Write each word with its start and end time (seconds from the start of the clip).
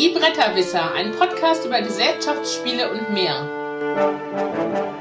Die 0.00 0.08
Bretterwisser, 0.08 0.94
ein 0.94 1.12
Podcast 1.12 1.66
über 1.66 1.82
Gesellschaftsspiele 1.82 2.90
und 2.90 3.12
mehr. 3.12 4.96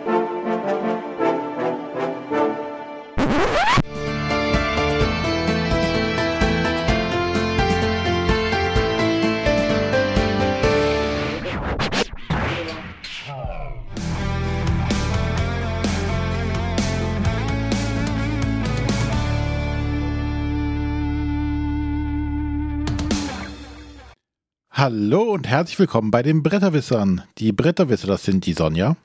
Hallo 24.79 25.23
und 25.33 25.45
herzlich 25.45 25.77
willkommen 25.77 26.09
bei 26.09 26.23
den 26.23 26.41
Bretterwissern. 26.41 27.23
Die 27.37 27.51
Bretterwisser, 27.51 28.07
das 28.07 28.23
sind 28.23 28.45
die 28.45 28.53
Sonja, 28.53 28.95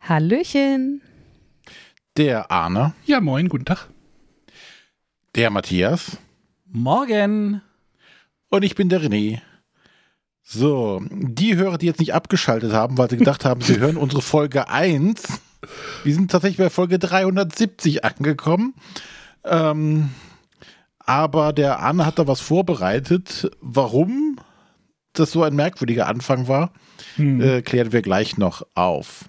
Hallöchen. 0.00 1.00
der 2.16 2.50
Arne, 2.50 2.92
Ja, 3.06 3.20
moin, 3.20 3.48
guten 3.48 3.66
Tag. 3.66 3.86
der 5.36 5.50
Matthias 5.50 6.18
Morgen. 6.66 7.62
und 8.48 8.64
ich 8.64 8.74
bin 8.74 8.88
der 8.88 9.00
René. 9.00 9.42
So, 10.42 11.00
die 11.08 11.54
Hörer, 11.54 11.78
die 11.78 11.86
jetzt 11.86 12.00
nicht 12.00 12.12
abgeschaltet 12.12 12.72
haben, 12.72 12.98
weil 12.98 13.08
sie 13.08 13.16
gedacht 13.16 13.44
haben, 13.44 13.60
sie 13.60 13.78
hören 13.78 13.96
unsere 13.96 14.22
Folge 14.22 14.68
1. 14.68 15.22
Wir 16.02 16.14
sind 16.14 16.32
tatsächlich 16.32 16.58
bei 16.58 16.68
Folge 16.68 16.98
370 16.98 18.04
angekommen. 18.04 18.74
Ähm, 19.44 20.10
aber 20.98 21.52
der 21.52 21.78
Arne 21.78 22.04
hat 22.04 22.18
da 22.18 22.26
was 22.26 22.40
vorbereitet. 22.40 23.48
Warum 23.60 24.40
das 25.14 25.32
so 25.32 25.42
ein 25.42 25.54
merkwürdiger 25.54 26.06
Anfang 26.06 26.48
war, 26.48 26.72
Hm. 27.16 27.40
äh, 27.40 27.62
klären 27.62 27.92
wir 27.92 28.02
gleich 28.02 28.36
noch 28.38 28.66
auf. 28.74 29.24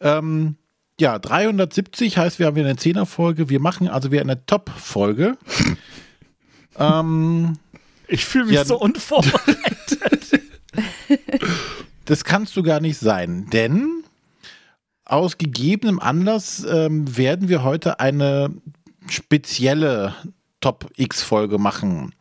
Ähm, 0.00 0.56
ja, 0.98 1.18
370 1.18 2.18
heißt, 2.18 2.38
wir 2.38 2.46
haben 2.46 2.56
wieder 2.56 2.68
eine 2.68 2.76
Zehnerfolge. 2.76 3.48
Wir 3.48 3.60
machen 3.60 3.88
also 3.88 4.10
wieder 4.12 4.22
eine 4.22 4.44
Top-Folge. 4.46 5.36
ähm, 6.78 7.58
Ich 8.08 8.24
fühle 8.24 8.46
mich 8.46 8.54
Ja, 8.54 8.64
so 8.64 8.78
unvorbereitet. 8.78 10.40
das 12.04 12.24
kannst 12.24 12.56
du 12.56 12.62
gar 12.62 12.80
nicht 12.80 12.98
sein, 12.98 13.48
denn 13.52 14.04
aus 15.04 15.38
gegebenem 15.38 15.98
Anlass 16.00 16.64
ähm, 16.68 17.16
werden 17.16 17.48
wir 17.48 17.62
heute 17.64 17.98
eine 18.00 18.50
spezielle 19.08 20.14
Top-X-Folge 20.60 21.58
machen. 21.58 22.14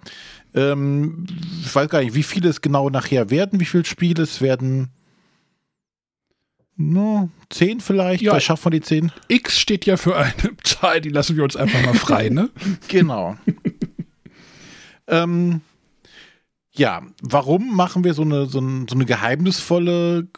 Ähm, 0.55 1.25
ich 1.63 1.73
weiß 1.73 1.89
gar 1.89 2.01
nicht, 2.01 2.15
wie 2.15 2.23
viele 2.23 2.49
es 2.49 2.61
genau 2.61 2.89
nachher 2.89 3.29
werden, 3.29 3.59
wie 3.59 3.65
viele 3.65 3.85
Spiele 3.85 4.23
es 4.23 4.41
werden. 4.41 4.89
No, 6.75 7.29
zehn 7.49 7.81
vielleicht, 7.81 8.21
Ja. 8.21 8.31
vielleicht 8.31 8.45
schaffen 8.47 8.65
wir 8.71 8.79
die 8.79 8.81
zehn. 8.85 9.11
X 9.27 9.59
steht 9.59 9.85
ja 9.85 9.97
für 9.97 10.15
eine 10.15 10.33
Zahl, 10.63 11.01
die 11.01 11.09
lassen 11.09 11.35
wir 11.35 11.43
uns 11.43 11.55
einfach 11.57 11.83
mal 11.83 11.93
frei, 11.93 12.29
ne? 12.29 12.49
Genau. 12.87 13.35
ähm, 15.07 15.61
ja, 16.71 17.01
warum 17.21 17.75
machen 17.75 18.05
wir 18.05 18.13
so 18.13 18.21
eine, 18.21 18.45
so, 18.45 18.59
ein, 18.59 18.87
so 18.87 18.95
eine 18.95 19.03
geheimnisvolle 19.05 20.29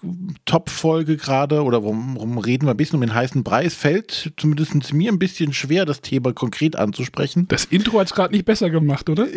Top-Folge 0.46 1.18
gerade 1.18 1.62
oder 1.64 1.84
warum, 1.84 2.16
warum 2.16 2.38
reden 2.40 2.66
wir 2.66 2.72
ein 2.72 2.78
bisschen 2.78 2.96
um 2.96 3.02
den 3.02 3.14
heißen 3.14 3.44
Brei? 3.44 3.66
Es 3.66 3.76
fällt 3.76 4.34
zumindest 4.38 4.94
mir 4.94 5.12
ein 5.12 5.20
bisschen 5.20 5.54
schwer, 5.54 5.86
das 5.86 6.02
Thema 6.02 6.34
konkret 6.34 6.76
anzusprechen. 6.76 7.48
Das 7.50 7.66
Intro 7.66 8.00
hat's 8.00 8.14
gerade 8.16 8.34
nicht 8.34 8.46
besser 8.46 8.72
gemacht, 8.72 9.10
oder? 9.10 9.28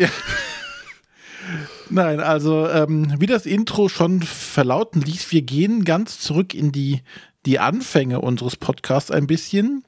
Nein, 1.89 2.19
also 2.19 2.67
ähm, 2.67 3.13
wie 3.19 3.27
das 3.27 3.45
Intro 3.45 3.89
schon 3.89 4.21
verlauten 4.21 5.01
ließ, 5.01 5.31
wir 5.31 5.41
gehen 5.41 5.85
ganz 5.85 6.19
zurück 6.19 6.53
in 6.53 6.71
die, 6.71 7.01
die 7.45 7.59
Anfänge 7.59 8.21
unseres 8.21 8.55
Podcasts 8.55 9.11
ein 9.11 9.27
bisschen, 9.27 9.83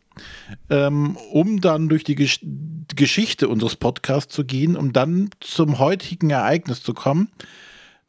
ähm, 0.69 1.17
um 1.31 1.61
dann 1.61 1.89
durch 1.89 2.03
die 2.03 2.15
Gesch 2.15 2.39
Geschichte 2.95 3.49
unseres 3.49 3.75
Podcasts 3.75 4.33
zu 4.33 4.45
gehen, 4.45 4.77
um 4.77 4.93
dann 4.93 5.29
zum 5.39 5.77
heutigen 5.77 6.29
Ereignis 6.29 6.81
zu 6.81 6.93
kommen. 6.93 7.29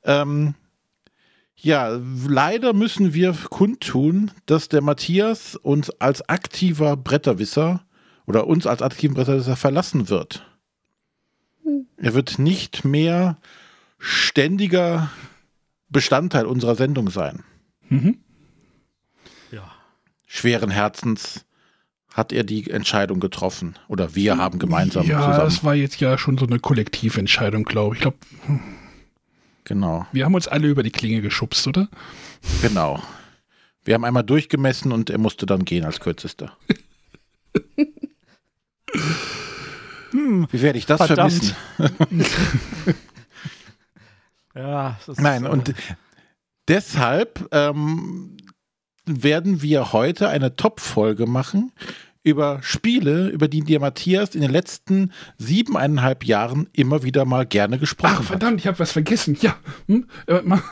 Ähm, 0.04 0.54
ja, 1.56 1.98
leider 2.26 2.72
müssen 2.72 3.12
wir 3.12 3.32
kundtun, 3.32 4.30
dass 4.46 4.68
der 4.68 4.80
Matthias 4.80 5.56
uns 5.56 5.90
als 5.90 6.28
aktiver 6.28 6.96
Bretterwisser 6.96 7.84
oder 8.26 8.46
uns 8.46 8.66
als 8.66 8.80
aktiven 8.80 9.14
Bretterwisser 9.14 9.56
verlassen 9.56 10.08
wird. 10.08 10.47
Er 11.96 12.14
wird 12.14 12.38
nicht 12.38 12.84
mehr 12.84 13.38
ständiger 13.98 15.10
Bestandteil 15.88 16.46
unserer 16.46 16.74
Sendung 16.74 17.10
sein. 17.10 17.42
Mhm. 17.88 18.18
Ja. 19.50 19.70
Schweren 20.26 20.70
Herzens 20.70 21.44
hat 22.12 22.32
er 22.32 22.44
die 22.44 22.70
Entscheidung 22.70 23.20
getroffen. 23.20 23.76
Oder 23.88 24.14
wir 24.14 24.36
haben 24.38 24.58
gemeinsam 24.58 25.06
Ja, 25.06 25.18
zusammen. 25.20 25.38
das 25.38 25.64
war 25.64 25.74
jetzt 25.74 26.00
ja 26.00 26.18
schon 26.18 26.36
so 26.38 26.46
eine 26.46 26.58
Kollektiventscheidung, 26.58 27.64
glaube 27.64 27.94
ich. 27.96 28.00
Ich 28.00 28.02
glaube, 28.02 28.18
Genau, 29.64 30.06
wir 30.12 30.24
haben 30.24 30.34
uns 30.34 30.48
alle 30.48 30.68
über 30.68 30.82
die 30.82 30.90
Klinge 30.90 31.20
geschubst, 31.20 31.66
oder? 31.66 31.88
genau. 32.62 33.02
Wir 33.84 33.94
haben 33.94 34.04
einmal 34.04 34.24
durchgemessen 34.24 34.92
und 34.92 35.10
er 35.10 35.18
musste 35.18 35.44
dann 35.46 35.64
gehen 35.66 35.84
als 35.84 36.00
kürzester. 36.00 36.56
Wie 40.50 40.62
werde 40.62 40.78
ich 40.78 40.86
das 40.86 41.06
Verdammt. 41.06 41.54
vermissen? 41.76 42.94
Ja, 44.58 44.96
das 45.06 45.16
ist, 45.16 45.22
Nein, 45.22 45.44
äh, 45.44 45.48
und 45.48 45.72
deshalb 46.66 47.48
ähm, 47.52 48.36
werden 49.06 49.62
wir 49.62 49.92
heute 49.92 50.28
eine 50.28 50.56
Top-Folge 50.56 51.26
machen 51.26 51.72
über 52.24 52.58
Spiele, 52.62 53.28
über 53.28 53.46
die 53.46 53.60
der 53.60 53.80
Matthias 53.80 54.34
in 54.34 54.40
den 54.40 54.50
letzten 54.50 55.12
siebeneinhalb 55.38 56.24
Jahren 56.24 56.68
immer 56.72 57.04
wieder 57.04 57.24
mal 57.24 57.46
gerne 57.46 57.78
gesprochen 57.78 58.14
Ach, 58.14 58.18
hat. 58.18 58.26
verdammt, 58.26 58.60
ich 58.60 58.66
habe 58.66 58.78
was 58.80 58.92
vergessen. 58.92 59.38
Ja, 59.40 59.56
hm? 59.86 60.08
äh, 60.26 60.40
mach, 60.44 60.62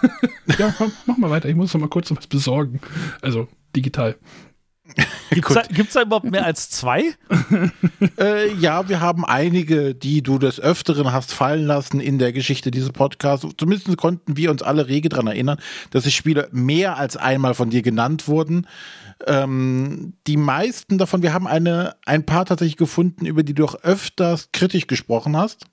ja 0.59 0.75
mach 1.07 1.17
mal 1.17 1.31
weiter. 1.31 1.49
Ich 1.49 1.55
muss 1.55 1.73
noch 1.73 1.81
mal 1.81 1.89
kurz 1.89 2.11
noch 2.11 2.19
was 2.19 2.27
besorgen. 2.27 2.81
Also, 3.23 3.49
digital. 3.75 4.17
Gibt's, 5.31 5.55
da, 5.55 5.63
gibt's 5.63 5.95
da 5.95 6.03
überhaupt 6.03 6.31
mehr 6.31 6.45
als 6.45 6.71
zwei? 6.71 7.15
Äh, 8.19 8.53
ja, 8.55 8.89
wir 8.89 9.01
haben 9.01 9.25
einige, 9.25 9.95
die 9.95 10.23
du 10.23 10.39
des 10.39 10.61
Öfteren 10.61 11.13
hast 11.13 11.33
fallen 11.33 11.67
lassen 11.67 12.01
in 12.01 12.19
der 12.19 12.33
Geschichte 12.33 12.71
dieses 12.71 12.93
Podcasts. 12.93 13.47
Zumindest 13.59 13.95
konnten 13.97 14.37
wir 14.37 14.51
uns 14.51 14.63
alle 14.63 14.89
rege 14.89 15.09
daran 15.09 15.27
erinnern, 15.27 15.59
dass 15.91 16.05
die 16.05 16.11
Spiele 16.11 16.49
mehr 16.53 16.97
als 16.97 17.17
einmal 17.17 17.55
von 17.55 17.71
dir 17.71 17.83
genannt 17.83 18.29
wurden. 18.29 18.67
Ähm, 19.27 20.15
die 20.27 20.37
meisten 20.37 20.99
davon, 20.99 21.23
wir 21.23 21.33
haben 21.33 21.47
eine, 21.47 21.97
ein 22.05 22.25
paar 22.25 22.45
tatsächlich 22.45 22.77
gefunden, 22.77 23.27
über 23.27 23.43
die 23.43 23.55
du 23.55 23.65
auch 23.65 23.77
öfters 23.83 24.51
kritisch 24.53 24.87
gesprochen 24.87 25.37
hast. 25.37 25.67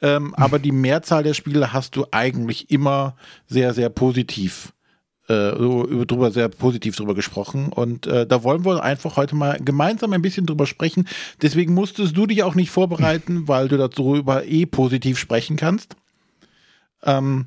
Ähm, 0.00 0.34
aber 0.34 0.58
die 0.58 0.72
Mehrzahl 0.72 1.22
der 1.22 1.34
Spiele 1.34 1.72
hast 1.72 1.94
du 1.96 2.06
eigentlich 2.10 2.70
immer 2.70 3.16
sehr, 3.46 3.72
sehr 3.72 3.88
positiv 3.88 4.72
äh, 5.28 5.56
so 5.56 5.86
über- 5.86 6.06
drüber 6.06 6.30
sehr 6.32 6.48
positiv 6.48 6.96
drüber 6.96 7.14
gesprochen 7.14 7.68
und 7.68 8.06
äh, 8.06 8.26
da 8.26 8.42
wollen 8.42 8.64
wir 8.64 8.82
einfach 8.82 9.16
heute 9.16 9.34
mal 9.36 9.58
gemeinsam 9.64 10.12
ein 10.12 10.22
bisschen 10.22 10.46
drüber 10.46 10.66
sprechen. 10.66 11.06
Deswegen 11.40 11.74
musstest 11.74 12.16
du 12.16 12.26
dich 12.26 12.42
auch 12.42 12.54
nicht 12.54 12.70
vorbereiten, 12.70 13.46
weil 13.48 13.68
du 13.68 13.76
darüber 13.78 14.44
eh 14.46 14.66
positiv 14.66 15.18
sprechen 15.18 15.56
kannst. 15.56 15.96
Ähm, 17.04 17.46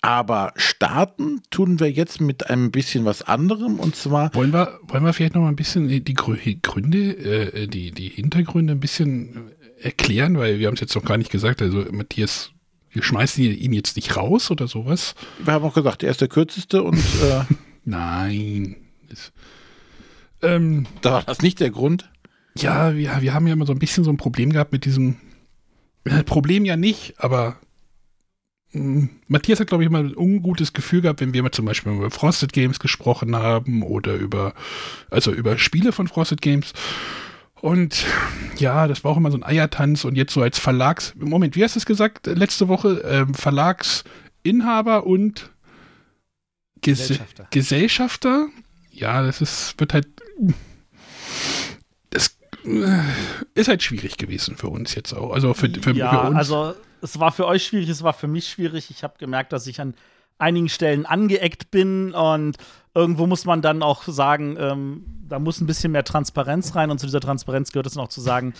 aber 0.00 0.52
starten 0.56 1.40
tun 1.50 1.80
wir 1.80 1.90
jetzt 1.90 2.20
mit 2.20 2.50
einem 2.50 2.70
bisschen 2.70 3.06
was 3.06 3.22
anderem 3.22 3.78
und 3.80 3.96
zwar 3.96 4.34
Wollen 4.34 4.52
wir, 4.52 4.78
wollen 4.82 5.02
wir 5.04 5.14
vielleicht 5.14 5.34
noch 5.34 5.40
mal 5.42 5.48
ein 5.48 5.56
bisschen 5.56 5.88
die 5.88 6.02
Grü- 6.14 6.58
Gründe, 6.60 6.98
äh, 7.16 7.66
die, 7.66 7.90
die 7.90 8.08
Hintergründe 8.10 8.74
ein 8.74 8.80
bisschen 8.80 9.50
äh, 9.80 9.84
erklären, 9.84 10.36
weil 10.36 10.58
wir 10.58 10.66
haben 10.66 10.74
es 10.74 10.80
jetzt 10.80 10.94
noch 10.94 11.04
gar 11.06 11.16
nicht 11.16 11.30
gesagt. 11.30 11.62
Also, 11.62 11.86
Matthias, 11.90 12.50
wir 12.94 13.02
schmeißen 13.02 13.44
ihn 13.44 13.72
jetzt 13.72 13.96
nicht 13.96 14.16
raus 14.16 14.50
oder 14.50 14.68
sowas. 14.68 15.14
wir 15.44 15.52
haben 15.52 15.64
auch 15.64 15.74
gesagt, 15.74 16.02
er 16.02 16.10
ist 16.10 16.20
der 16.20 16.28
kürzeste 16.28 16.82
und 16.82 16.96
äh, 17.22 17.44
Nein. 17.84 18.76
Das, 19.08 19.32
ähm, 20.42 20.86
da 21.02 21.12
war 21.12 21.22
das 21.22 21.42
nicht 21.42 21.60
der 21.60 21.70
Grund. 21.70 22.10
ja, 22.56 22.94
wir, 22.96 23.20
wir 23.20 23.34
haben 23.34 23.46
ja 23.46 23.52
immer 23.52 23.66
so 23.66 23.72
ein 23.72 23.78
bisschen 23.78 24.04
so 24.04 24.10
ein 24.10 24.16
Problem 24.16 24.52
gehabt 24.52 24.72
mit 24.72 24.84
diesem. 24.84 25.16
Äh, 26.04 26.22
Problem 26.22 26.64
ja 26.64 26.76
nicht, 26.76 27.14
aber 27.18 27.56
mh, 28.72 29.08
Matthias 29.26 29.60
hat, 29.60 29.68
glaube 29.68 29.84
ich, 29.84 29.88
immer 29.88 30.00
ein 30.00 30.16
ungutes 30.16 30.72
Gefühl 30.72 31.00
gehabt, 31.00 31.20
wenn 31.20 31.32
wir 31.32 31.42
mal 31.42 31.50
zum 31.50 31.64
Beispiel 31.64 31.92
über 31.92 32.10
Frosted 32.10 32.52
Games 32.52 32.78
gesprochen 32.78 33.34
haben 33.36 33.82
oder 33.82 34.14
über, 34.14 34.54
also 35.10 35.32
über 35.32 35.58
Spiele 35.58 35.92
von 35.92 36.08
Frosted 36.08 36.42
Games. 36.42 36.72
Und 37.64 38.04
ja, 38.58 38.86
das 38.88 39.04
war 39.04 39.12
auch 39.12 39.16
immer 39.16 39.30
so 39.30 39.38
ein 39.38 39.42
Eiertanz 39.42 40.04
und 40.04 40.16
jetzt 40.16 40.34
so 40.34 40.42
als 40.42 40.58
Verlags, 40.58 41.14
Moment, 41.16 41.56
wie 41.56 41.64
hast 41.64 41.76
du 41.76 41.78
es 41.78 41.86
gesagt 41.86 42.26
letzte 42.26 42.68
Woche? 42.68 43.00
Ähm, 43.08 43.32
Verlagsinhaber 43.32 45.06
und 45.06 45.50
Ges 46.82 46.98
Gesellschafter. 46.98 47.46
Gesellschafter. 47.50 48.48
Ja, 48.90 49.22
das 49.22 49.40
ist, 49.40 49.80
wird 49.80 49.94
halt, 49.94 50.08
das 52.10 52.36
äh, 52.66 53.00
ist 53.54 53.68
halt 53.68 53.82
schwierig 53.82 54.18
gewesen 54.18 54.58
für 54.58 54.68
uns 54.68 54.94
jetzt 54.94 55.14
auch. 55.14 55.32
Also 55.32 55.54
für, 55.54 55.70
für, 55.70 55.92
ja, 55.92 56.10
für 56.10 56.28
uns. 56.28 56.36
also 56.36 56.74
es 57.00 57.18
war 57.18 57.32
für 57.32 57.46
euch 57.46 57.64
schwierig, 57.64 57.88
es 57.88 58.02
war 58.02 58.12
für 58.12 58.28
mich 58.28 58.46
schwierig. 58.46 58.90
Ich 58.90 59.02
habe 59.02 59.14
gemerkt, 59.16 59.54
dass 59.54 59.66
ich 59.66 59.80
an 59.80 59.94
einigen 60.36 60.68
Stellen 60.68 61.06
angeeckt 61.06 61.70
bin 61.70 62.12
und 62.12 62.58
irgendwo 62.94 63.26
muss 63.26 63.44
man 63.44 63.60
dann 63.60 63.82
auch 63.82 64.04
sagen, 64.04 64.56
ähm, 64.58 65.04
da 65.28 65.38
muss 65.38 65.60
ein 65.60 65.66
bisschen 65.66 65.92
mehr 65.92 66.04
Transparenz 66.04 66.74
rein 66.76 66.90
und 66.90 66.98
zu 66.98 67.06
dieser 67.06 67.20
Transparenz 67.20 67.72
gehört 67.72 67.86
es 67.86 67.96
noch 67.96 68.08
zu 68.08 68.20
sagen, 68.20 68.54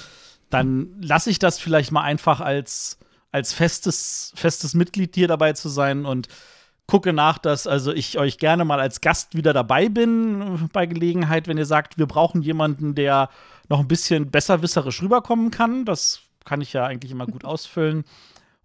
dann 0.51 0.89
lasse 1.01 1.31
ich 1.31 1.39
das 1.39 1.59
vielleicht 1.59 1.93
mal 1.93 2.03
einfach 2.03 2.41
als, 2.41 2.99
als 3.33 3.53
festes, 3.53 4.33
festes 4.35 4.75
Mitglied 4.75 5.15
hier 5.15 5.29
dabei 5.29 5.53
zu 5.53 5.69
sein 5.69 6.05
und 6.05 6.29
gucke 6.87 7.13
nach, 7.13 7.39
dass 7.39 7.67
also 7.67 7.93
ich 7.93 8.19
euch 8.19 8.39
gerne 8.39 8.65
mal 8.65 8.81
als 8.81 9.01
Gast 9.01 9.35
wieder 9.35 9.53
dabei 9.53 9.89
bin 9.89 10.69
bei 10.73 10.87
Gelegenheit, 10.87 11.49
wenn 11.49 11.57
ihr 11.57 11.67
sagt, 11.67 11.99
wir 11.99 12.07
brauchen 12.07 12.43
jemanden, 12.43 12.95
der 12.95 13.31
noch 13.69 13.81
ein 13.81 13.89
bisschen 13.89 14.31
besserwisserisch 14.31 15.03
rüberkommen 15.03 15.51
kann. 15.51 15.85
Das 15.85 16.21
kann 16.45 16.61
ich 16.61 16.73
ja 16.73 16.85
eigentlich 16.85 17.13
immer 17.13 17.27
gut 17.27 17.45
ausfüllen. 17.45 18.05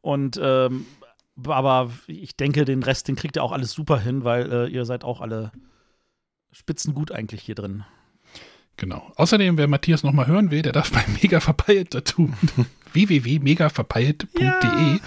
Und 0.02 0.40
ähm, 0.42 0.86
aber 1.48 1.92
ich 2.08 2.36
denke, 2.36 2.66
den 2.66 2.84
Rest, 2.84 3.08
den 3.08 3.16
kriegt 3.16 3.38
ihr 3.38 3.44
auch 3.44 3.52
alles 3.52 3.72
super 3.72 4.00
hin, 4.00 4.24
weil 4.24 4.52
äh, 4.52 4.68
ihr 4.68 4.86
seid 4.86 5.04
auch 5.04 5.22
alle 5.22 5.52
spitzengut 6.52 7.12
eigentlich 7.12 7.42
hier 7.42 7.56
drin. 7.56 7.84
Genau. 8.78 9.12
Außerdem, 9.18 9.58
wer 9.58 9.68
Matthias 9.68 10.04
noch 10.04 10.14
mal 10.14 10.28
hören 10.28 10.52
will, 10.52 10.62
der 10.62 10.72
darf 10.72 10.92
bei 10.92 11.04
Mega 11.22 11.40
Verpeilt 11.40 11.94
dazu 11.94 12.32
www.megaverpeilt.de 12.94 14.42
ja. 14.42 15.00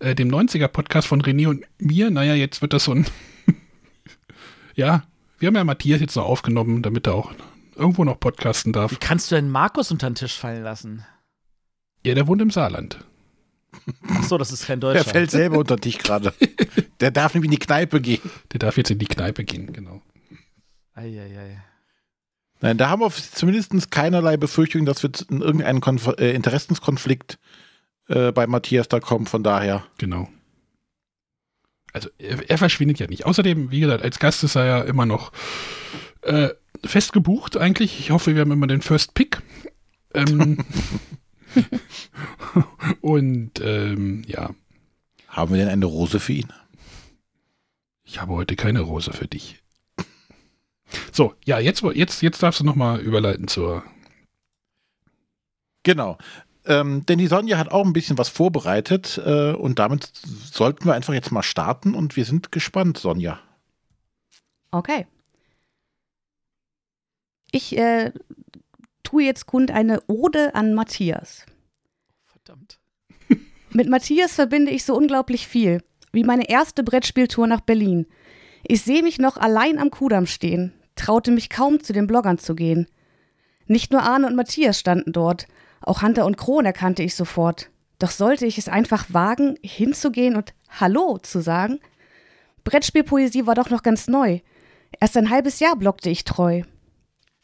äh, 0.00 0.14
dem 0.14 0.28
90er 0.28 0.68
Podcast 0.68 1.08
von 1.08 1.22
René 1.22 1.48
und 1.48 1.64
mir. 1.78 2.10
Naja, 2.10 2.34
jetzt 2.34 2.62
wird 2.62 2.72
das 2.72 2.84
so 2.84 2.92
ein 2.92 3.06
ja, 4.74 5.04
wir 5.38 5.48
haben 5.48 5.56
ja 5.56 5.64
Matthias 5.64 6.00
jetzt 6.00 6.16
noch 6.16 6.26
aufgenommen, 6.26 6.82
damit 6.82 7.06
er 7.06 7.14
auch 7.14 7.32
irgendwo 7.74 8.04
noch 8.04 8.20
podcasten 8.20 8.72
darf. 8.72 8.90
Wie 8.92 8.96
kannst 8.96 9.30
du 9.30 9.34
denn 9.34 9.50
Markus 9.50 9.90
unter 9.90 10.08
den 10.10 10.14
Tisch 10.14 10.36
fallen 10.36 10.62
lassen? 10.62 11.04
Ja, 12.04 12.14
der 12.14 12.26
wohnt 12.26 12.42
im 12.42 12.50
Saarland. 12.50 12.98
Ach 14.08 14.22
so, 14.24 14.38
das 14.38 14.52
ist 14.52 14.66
kein 14.66 14.80
Deutscher. 14.80 15.04
Der 15.04 15.12
fällt 15.12 15.30
selber 15.30 15.58
unter 15.58 15.76
dich 15.76 15.98
gerade. 15.98 16.32
Der 17.00 17.10
darf 17.10 17.34
nämlich 17.34 17.48
in 17.48 17.58
die 17.58 17.64
Kneipe 17.64 18.00
gehen. 18.00 18.22
Der 18.52 18.58
darf 18.58 18.76
jetzt 18.76 18.90
in 18.90 18.98
die 18.98 19.06
Kneipe 19.06 19.44
gehen, 19.44 19.72
genau. 19.72 20.02
Eieiei. 20.94 21.62
Nein, 22.60 22.78
da 22.78 22.88
haben 22.88 23.00
wir 23.00 23.10
zumindest 23.10 23.90
keinerlei 23.90 24.36
Befürchtung, 24.36 24.86
dass 24.86 25.02
wir 25.02 25.10
in 25.30 25.42
irgendeinen 25.42 25.80
Konf 25.80 26.06
äh, 26.18 26.34
Interessenskonflikt 26.34 27.38
äh, 28.08 28.32
bei 28.32 28.46
Matthias 28.46 28.88
da 28.88 29.00
kommen, 29.00 29.26
von 29.26 29.42
daher. 29.42 29.84
Genau. 29.98 30.28
Also 31.92 32.08
er, 32.18 32.48
er, 32.48 32.58
verschwindet 32.58 32.98
ja 32.98 33.06
nicht. 33.06 33.26
Außerdem, 33.26 33.70
wie 33.70 33.80
gesagt, 33.80 34.02
als 34.02 34.18
Gast 34.18 34.44
ist 34.44 34.54
er 34.54 34.66
ja 34.66 34.80
immer 34.82 35.06
noch 35.06 35.32
äh, 36.22 36.50
fest 36.84 37.12
gebucht 37.12 37.56
eigentlich. 37.56 38.00
Ich 38.00 38.10
hoffe, 38.10 38.34
wir 38.34 38.42
haben 38.42 38.52
immer 38.52 38.66
den 38.66 38.82
First 38.82 39.14
Pick. 39.14 39.42
Ähm, 40.14 40.58
und 43.00 43.60
ähm, 43.60 44.22
ja. 44.26 44.50
Haben 45.28 45.50
wir 45.50 45.58
denn 45.58 45.68
eine 45.68 45.84
Rose 45.84 46.18
für 46.18 46.32
ihn? 46.32 46.52
Ich 48.04 48.20
habe 48.20 48.32
heute 48.32 48.56
keine 48.56 48.80
Rose 48.80 49.12
für 49.12 49.26
dich. 49.26 49.62
So, 51.12 51.34
ja, 51.44 51.58
jetzt, 51.58 51.82
jetzt, 51.82 52.22
jetzt 52.22 52.42
darfst 52.42 52.60
du 52.60 52.64
nochmal 52.64 53.00
überleiten 53.00 53.48
zur. 53.48 53.82
Genau. 55.82 56.16
Ähm, 56.64 57.04
denn 57.06 57.18
die 57.18 57.26
Sonja 57.26 57.58
hat 57.58 57.70
auch 57.70 57.84
ein 57.84 57.92
bisschen 57.92 58.18
was 58.18 58.28
vorbereitet 58.28 59.20
äh, 59.24 59.52
und 59.52 59.78
damit 59.78 60.10
sollten 60.14 60.84
wir 60.84 60.94
einfach 60.94 61.14
jetzt 61.14 61.30
mal 61.30 61.42
starten 61.42 61.94
und 61.94 62.16
wir 62.16 62.24
sind 62.24 62.50
gespannt, 62.50 62.98
Sonja. 62.98 63.38
Okay. 64.70 65.06
Ich 67.52 67.76
äh, 67.76 68.12
tue 69.06 69.22
jetzt 69.22 69.46
kund 69.46 69.70
eine 69.70 70.00
Ode 70.08 70.54
an 70.54 70.74
Matthias. 70.74 71.46
Verdammt. 72.24 72.80
Mit 73.70 73.88
Matthias 73.88 74.34
verbinde 74.34 74.72
ich 74.72 74.84
so 74.84 74.96
unglaublich 74.96 75.46
viel, 75.46 75.82
wie 76.12 76.24
meine 76.24 76.48
erste 76.48 76.82
Brettspieltour 76.82 77.46
nach 77.46 77.60
Berlin. 77.60 78.06
Ich 78.66 78.82
sehe 78.82 79.04
mich 79.04 79.18
noch 79.18 79.36
allein 79.36 79.78
am 79.78 79.90
Kudamm 79.90 80.26
stehen, 80.26 80.72
traute 80.96 81.30
mich 81.30 81.50
kaum 81.50 81.80
zu 81.80 81.92
den 81.92 82.08
Bloggern 82.08 82.38
zu 82.38 82.56
gehen. 82.56 82.88
Nicht 83.66 83.92
nur 83.92 84.02
Arne 84.02 84.26
und 84.26 84.34
Matthias 84.34 84.80
standen 84.80 85.12
dort, 85.12 85.46
auch 85.82 86.02
Hunter 86.02 86.26
und 86.26 86.36
Kron 86.36 86.64
erkannte 86.64 87.04
ich 87.04 87.14
sofort. 87.14 87.70
Doch 88.00 88.10
sollte 88.10 88.44
ich 88.44 88.58
es 88.58 88.68
einfach 88.68 89.06
wagen, 89.10 89.56
hinzugehen 89.62 90.34
und 90.34 90.52
Hallo 90.68 91.18
zu 91.18 91.40
sagen? 91.40 91.78
Brettspielpoesie 92.64 93.46
war 93.46 93.54
doch 93.54 93.70
noch 93.70 93.84
ganz 93.84 94.08
neu. 94.08 94.40
Erst 94.98 95.16
ein 95.16 95.30
halbes 95.30 95.60
Jahr 95.60 95.76
blockte 95.76 96.10
ich 96.10 96.24
treu. 96.24 96.62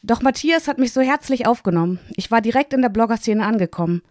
Doch 0.05 0.21
Matthias 0.21 0.67
hat 0.67 0.79
mich 0.79 0.91
so 0.91 0.99
herzlich 0.99 1.47
aufgenommen. 1.47 1.97
Ich 2.17 2.29
war 2.29 2.41
direkt 2.41 2.73
in 2.73 2.81
der 2.81 2.89
Bloggerszene 2.89 3.45
angekommen. 3.45 4.01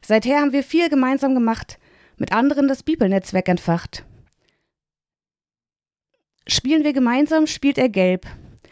Seither 0.00 0.40
haben 0.40 0.52
wir 0.52 0.62
viel 0.62 0.88
gemeinsam 0.88 1.34
gemacht, 1.34 1.78
mit 2.16 2.32
anderen 2.32 2.68
das 2.68 2.84
Bibelnetzwerk 2.84 3.48
entfacht. 3.48 4.04
Spielen 6.46 6.84
wir 6.84 6.92
gemeinsam, 6.92 7.48
spielt 7.48 7.76
er 7.76 7.88
gelb, 7.88 8.24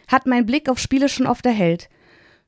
hat 0.07 0.27
meinen 0.27 0.45
Blick 0.45 0.69
auf 0.69 0.79
Spiele 0.79 1.09
schon 1.09 1.27
oft 1.27 1.45
erhellt. 1.45 1.89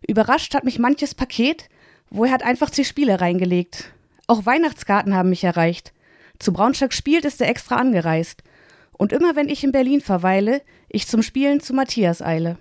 Überrascht 0.08 0.56
hat 0.56 0.64
mich 0.64 0.80
manches 0.80 1.14
Paket, 1.14 1.68
wo 2.10 2.24
er 2.24 2.32
hat 2.32 2.44
einfach 2.44 2.70
zehn 2.70 2.86
Spiele 2.86 3.20
reingelegt. 3.20 3.92
Auch 4.26 4.46
Weihnachtskarten 4.46 5.14
haben 5.14 5.30
mich 5.30 5.44
erreicht. 5.44 5.92
Zu 6.40 6.54
Braunschweig 6.54 6.94
spielt 6.94 7.26
ist 7.26 7.42
er 7.42 7.50
extra 7.50 7.76
angereist. 7.76 8.42
Und 8.94 9.12
immer 9.12 9.36
wenn 9.36 9.50
ich 9.50 9.66
in 9.66 9.74
Berlin 9.74 10.00
verweile, 10.00 10.62
ich 10.88 11.08
zum 11.08 11.22
Spielen 11.22 11.60
zu 11.60 11.74
Matthias 11.74 12.22
eile. 12.22 12.58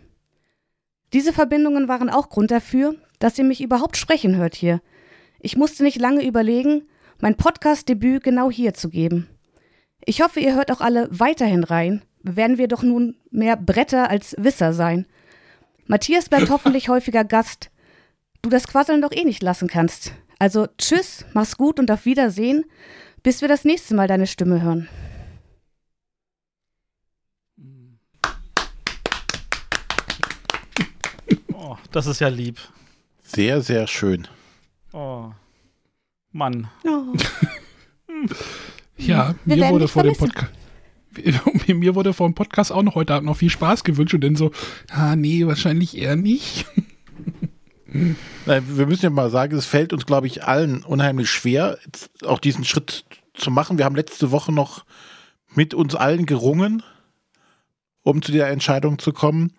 Diese 1.13 1.33
Verbindungen 1.33 1.89
waren 1.89 2.11
auch 2.11 2.29
Grund 2.29 2.51
dafür, 2.51 2.95
dass 3.19 3.39
ihr 3.39 3.45
mich 3.45 3.61
überhaupt 3.61 3.97
sprechen 3.97 4.37
hört 4.37 4.55
hier. 4.55 4.81
Ich 5.41 5.57
musste 5.57 5.83
nicht 5.83 5.99
lange 5.99 6.25
überlegen, 6.25 6.83
mein 7.21 7.37
Podcast-Debüt 7.37 8.23
genau 8.23 8.51
hier 8.51 8.75
zu 8.75 8.89
geben. 8.89 9.29
Ich 10.05 10.23
hoffe, 10.23 10.41
ihr 10.41 10.55
hört 10.55 10.71
auch 10.71 10.81
alle 10.81 11.09
weiterhin 11.11 11.65
rein. 11.65 12.03
Werden 12.23 12.59
wir 12.59 12.69
doch 12.69 12.83
nun 12.83 13.17
mehr 13.31 13.57
Bretter 13.57 14.11
als 14.11 14.35
Wisser 14.39 14.73
sein. 14.73 15.07
Matthias 15.87 16.29
bleibt 16.29 16.51
hoffentlich 16.51 16.89
häufiger 16.89 17.25
Gast. 17.25 17.71
Du 18.43 18.49
das 18.49 18.69
Quasseln 18.69 19.03
doch 19.03 19.13
eh 19.13 19.25
nicht 19.25 19.43
lassen 19.43 19.69
kannst. 19.69 20.13
Also 20.39 20.67
tschüss, 20.79 21.27
mach's 21.35 21.57
gut 21.57 21.79
und 21.79 21.91
auf 21.91 22.07
Wiedersehen, 22.07 22.65
bis 23.23 23.43
wir 23.43 23.49
das 23.49 23.65
nächste 23.65 23.95
Mal 23.95 24.09
deine 24.09 24.27
Stimme 24.27 24.63
hören. 24.63 24.89
Das 31.93 32.07
ist 32.07 32.21
ja 32.21 32.29
lieb. 32.29 32.59
Sehr, 33.23 33.63
sehr 33.63 33.87
schön. 33.87 34.29
Oh. 34.93 35.31
Mann. 36.33 36.69
Oh. 36.85 37.15
ja, 38.97 39.35
wir 39.45 39.57
mir 39.57 39.69
wurde 39.71 39.89
vor 39.89 40.03
dem 40.03 40.17
Podcast. 40.17 40.53
Mir 41.67 41.97
wurde 41.97 42.13
vor 42.13 42.29
dem 42.29 42.35
Podcast 42.35 42.71
auch 42.71 42.85
noch 42.85 42.95
heute 42.95 43.15
Abend 43.15 43.27
noch 43.27 43.37
viel 43.37 43.51
Spaß 43.51 43.83
gewünscht 43.83 44.15
und 44.15 44.23
dann 44.23 44.37
so, 44.37 44.53
ah 44.91 45.17
nee, 45.17 45.45
wahrscheinlich 45.45 45.97
eher 45.97 46.15
nicht. 46.15 46.67
Nein, 48.47 48.65
wir 48.69 48.87
müssen 48.87 49.07
ja 49.07 49.11
mal 49.11 49.31
sagen, 49.31 49.57
es 49.57 49.67
fällt 49.67 49.93
uns, 49.93 50.07
glaube 50.07 50.29
ich, 50.29 50.45
allen 50.45 50.85
unheimlich 50.85 51.29
schwer, 51.29 51.79
auch 52.25 52.39
diesen 52.39 52.65
Schritt 52.65 53.05
zu 53.35 53.51
machen. 53.51 53.77
Wir 53.77 53.85
haben 53.85 53.97
letzte 53.97 54.31
Woche 54.31 54.53
noch 54.53 54.85
mit 55.55 55.75
uns 55.75 55.97
allen 55.97 56.27
gerungen, 56.27 56.85
um 58.03 58.23
zu 58.23 58.31
der 58.31 58.49
Entscheidung 58.49 59.01
zu 59.01 59.13
kommen. 59.13 59.53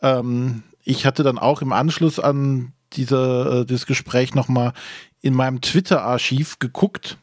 Ähm, 0.00 0.62
ich 0.84 1.06
hatte 1.06 1.22
dann 1.22 1.38
auch 1.38 1.62
im 1.62 1.72
Anschluss 1.72 2.20
an 2.20 2.72
diese, 2.92 3.62
äh, 3.62 3.66
das 3.66 3.86
Gespräch 3.86 4.34
nochmal 4.34 4.72
in 5.20 5.34
meinem 5.34 5.60
Twitter-Archiv 5.60 6.58
geguckt, 6.58 7.18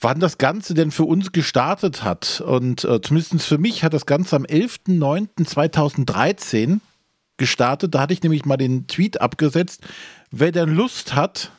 wann 0.00 0.20
das 0.20 0.38
Ganze 0.38 0.72
denn 0.74 0.90
für 0.90 1.04
uns 1.04 1.32
gestartet 1.32 2.02
hat. 2.02 2.42
Und 2.44 2.84
äh, 2.84 3.00
zumindest 3.00 3.42
für 3.42 3.58
mich 3.58 3.84
hat 3.84 3.94
das 3.94 4.06
Ganze 4.06 4.34
am 4.36 4.44
11.09.2013 4.44 6.80
gestartet. 7.36 7.94
Da 7.94 8.00
hatte 8.00 8.12
ich 8.12 8.22
nämlich 8.22 8.44
mal 8.44 8.56
den 8.56 8.86
Tweet 8.86 9.20
abgesetzt, 9.20 9.82
wer 10.30 10.52
denn 10.52 10.74
Lust 10.74 11.14
hat, 11.14 11.52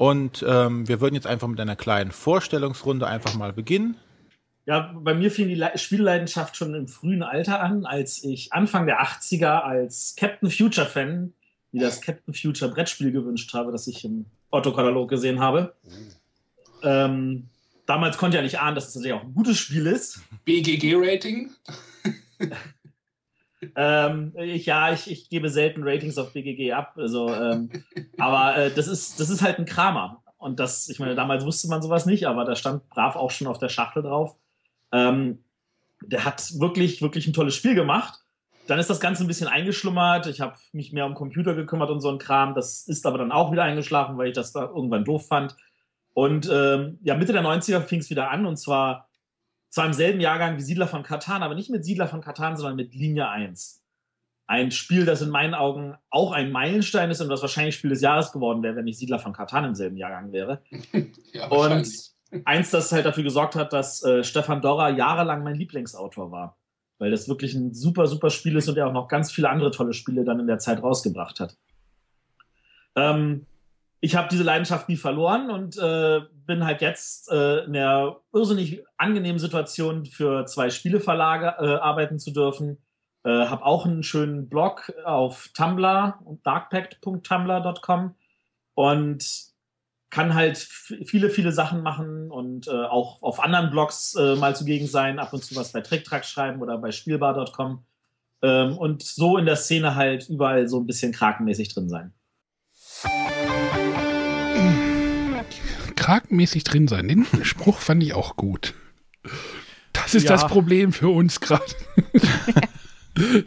Und 0.00 0.42
ähm, 0.48 0.88
wir 0.88 1.02
würden 1.02 1.14
jetzt 1.14 1.26
einfach 1.26 1.46
mit 1.46 1.60
einer 1.60 1.76
kleinen 1.76 2.10
Vorstellungsrunde 2.10 3.06
einfach 3.06 3.34
mal 3.34 3.52
beginnen. 3.52 3.98
Ja, 4.64 4.94
bei 4.94 5.12
mir 5.12 5.30
fing 5.30 5.48
die 5.48 5.54
Le 5.54 5.72
Spielleidenschaft 5.74 6.56
schon 6.56 6.72
im 6.72 6.88
frühen 6.88 7.22
Alter 7.22 7.60
an, 7.60 7.84
als 7.84 8.24
ich 8.24 8.50
Anfang 8.54 8.86
der 8.86 9.02
80er 9.02 9.60
als 9.60 10.14
Captain 10.16 10.50
Future 10.50 10.86
Fan 10.86 11.34
mir 11.70 11.82
das 11.82 12.00
Captain 12.00 12.32
Future 12.32 12.70
Brettspiel 12.70 13.12
gewünscht 13.12 13.52
habe, 13.52 13.72
das 13.72 13.86
ich 13.88 14.02
im 14.06 14.24
Otto-Katalog 14.50 15.10
gesehen 15.10 15.38
habe. 15.38 15.74
Ähm, 16.82 17.50
damals 17.84 18.16
konnte 18.16 18.38
ich 18.38 18.40
ja 18.40 18.42
nicht 18.42 18.58
ahnen, 18.58 18.76
dass 18.76 18.88
es 18.88 18.94
natürlich 18.94 19.12
auch 19.12 19.24
ein 19.24 19.34
gutes 19.34 19.58
Spiel 19.58 19.86
ist. 19.86 20.22
BGG-Rating? 20.46 21.50
Ähm, 23.76 24.32
ich, 24.36 24.66
ja, 24.66 24.92
ich, 24.92 25.10
ich 25.10 25.28
gebe 25.28 25.50
selten 25.50 25.82
Ratings 25.82 26.18
auf 26.18 26.32
BGG 26.32 26.72
ab. 26.72 26.94
Also, 26.96 27.32
ähm, 27.32 27.70
aber 28.18 28.56
äh, 28.56 28.70
das, 28.70 28.88
ist, 28.88 29.20
das 29.20 29.30
ist 29.30 29.42
halt 29.42 29.58
ein 29.58 29.66
Kramer. 29.66 30.22
Und 30.38 30.58
das, 30.58 30.88
ich 30.88 30.98
meine, 30.98 31.14
damals 31.14 31.44
wusste 31.44 31.68
man 31.68 31.82
sowas 31.82 32.06
nicht, 32.06 32.26
aber 32.26 32.44
da 32.44 32.56
stand 32.56 32.88
brav 32.88 33.16
auch 33.16 33.30
schon 33.30 33.46
auf 33.46 33.58
der 33.58 33.68
Schachtel 33.68 34.02
drauf. 34.02 34.36
Ähm, 34.90 35.44
der 36.02 36.24
hat 36.24 36.58
wirklich, 36.58 37.02
wirklich 37.02 37.26
ein 37.26 37.34
tolles 37.34 37.54
Spiel 37.54 37.74
gemacht. 37.74 38.20
Dann 38.66 38.78
ist 38.78 38.88
das 38.88 39.00
Ganze 39.00 39.24
ein 39.24 39.26
bisschen 39.26 39.48
eingeschlummert. 39.48 40.26
Ich 40.26 40.40
habe 40.40 40.54
mich 40.72 40.92
mehr 40.92 41.04
um 41.04 41.14
Computer 41.14 41.54
gekümmert 41.54 41.90
und 41.90 42.00
so 42.00 42.10
ein 42.10 42.18
Kram. 42.18 42.54
Das 42.54 42.86
ist 42.86 43.04
aber 43.04 43.18
dann 43.18 43.32
auch 43.32 43.52
wieder 43.52 43.64
eingeschlafen, 43.64 44.16
weil 44.16 44.28
ich 44.28 44.34
das 44.34 44.52
da 44.52 44.62
irgendwann 44.62 45.04
doof 45.04 45.26
fand. 45.26 45.56
Und 46.14 46.48
ähm, 46.50 46.98
ja, 47.02 47.16
Mitte 47.16 47.32
der 47.32 47.42
90er 47.42 47.80
fing 47.80 48.00
es 48.00 48.10
wieder 48.10 48.30
an 48.30 48.46
und 48.46 48.56
zwar 48.56 49.09
zwar 49.70 49.86
im 49.86 49.92
selben 49.92 50.20
Jahrgang 50.20 50.56
wie 50.56 50.62
Siedler 50.62 50.88
von 50.88 51.02
Katan, 51.02 51.42
aber 51.42 51.54
nicht 51.54 51.70
mit 51.70 51.84
Siedler 51.84 52.08
von 52.08 52.20
Katan, 52.20 52.56
sondern 52.56 52.76
mit 52.76 52.94
Linie 52.94 53.28
1. 53.28 53.82
Ein 54.46 54.72
Spiel, 54.72 55.04
das 55.04 55.22
in 55.22 55.30
meinen 55.30 55.54
Augen 55.54 55.94
auch 56.10 56.32
ein 56.32 56.50
Meilenstein 56.50 57.10
ist 57.10 57.20
und 57.20 57.28
das 57.28 57.40
wahrscheinlich 57.40 57.76
Spiel 57.76 57.90
des 57.90 58.00
Jahres 58.00 58.32
geworden 58.32 58.64
wäre, 58.64 58.74
wenn 58.74 58.84
nicht 58.84 58.98
Siedler 58.98 59.20
von 59.20 59.32
Katan 59.32 59.64
im 59.64 59.76
selben 59.76 59.96
Jahrgang 59.96 60.32
wäre. 60.32 60.62
Ja, 61.32 61.46
Und 61.46 61.88
eins, 62.44 62.70
das 62.70 62.90
halt 62.90 63.06
dafür 63.06 63.22
gesorgt 63.22 63.54
hat, 63.54 63.72
dass 63.72 64.02
äh, 64.02 64.24
Stefan 64.24 64.60
Dorrer 64.60 64.90
jahrelang 64.90 65.44
mein 65.44 65.54
Lieblingsautor 65.54 66.32
war. 66.32 66.58
Weil 66.98 67.12
das 67.12 67.28
wirklich 67.28 67.54
ein 67.54 67.72
super, 67.72 68.08
super 68.08 68.30
Spiel 68.30 68.56
ist 68.56 68.68
und 68.68 68.76
er 68.76 68.88
auch 68.88 68.92
noch 68.92 69.08
ganz 69.08 69.30
viele 69.30 69.48
andere 69.48 69.70
tolle 69.70 69.94
Spiele 69.94 70.24
dann 70.24 70.40
in 70.40 70.48
der 70.48 70.58
Zeit 70.58 70.82
rausgebracht 70.82 71.38
hat. 71.38 71.56
Ähm, 72.96 73.46
ich 74.00 74.16
habe 74.16 74.28
diese 74.30 74.42
Leidenschaft 74.42 74.88
nie 74.88 74.96
verloren 74.96 75.50
und 75.50 75.78
äh, 75.78 76.22
bin 76.50 76.64
halt 76.64 76.82
jetzt 76.82 77.30
äh, 77.30 77.60
in 77.60 77.74
der 77.74 78.16
irrsinnig 78.34 78.82
angenehmen 78.96 79.38
Situation, 79.38 80.04
für 80.04 80.46
zwei 80.46 80.68
Spieleverlage 80.68 81.54
äh, 81.60 81.76
arbeiten 81.76 82.18
zu 82.18 82.32
dürfen. 82.32 82.78
Äh, 83.22 83.46
habe 83.46 83.64
auch 83.64 83.86
einen 83.86 84.02
schönen 84.02 84.48
Blog 84.48 84.92
auf 85.04 85.50
Tumblr, 85.54 86.18
darkpact.tumblr.com 86.42 88.16
und 88.74 89.24
kann 90.10 90.34
halt 90.34 90.58
viele, 90.58 91.30
viele 91.30 91.52
Sachen 91.52 91.84
machen 91.84 92.32
und 92.32 92.66
äh, 92.66 92.72
auch 92.72 93.22
auf 93.22 93.38
anderen 93.38 93.70
Blogs 93.70 94.16
äh, 94.16 94.34
mal 94.34 94.56
zugegen 94.56 94.88
sein, 94.88 95.20
ab 95.20 95.32
und 95.32 95.44
zu 95.44 95.54
was 95.54 95.70
bei 95.70 95.82
TrickTrack 95.82 96.24
schreiben 96.24 96.62
oder 96.62 96.78
bei 96.78 96.90
Spielbar.com 96.90 97.84
ähm, 98.42 98.76
und 98.76 99.04
so 99.04 99.38
in 99.38 99.46
der 99.46 99.54
Szene 99.54 99.94
halt 99.94 100.28
überall 100.28 100.66
so 100.66 100.80
ein 100.80 100.86
bisschen 100.86 101.12
krakenmäßig 101.12 101.72
drin 101.72 101.88
sein. 101.88 102.12
Krakenmäßig 106.00 106.64
drin 106.64 106.88
sein. 106.88 107.08
Den 107.08 107.26
Spruch 107.42 107.78
fand 107.78 108.02
ich 108.02 108.14
auch 108.14 108.36
gut. 108.36 108.74
Das 109.92 110.14
ist 110.14 110.24
Ja. 110.24 110.30
das 110.30 110.46
Problem 110.46 110.92
für 110.92 111.08
uns 111.10 111.40
gerade. 111.40 111.64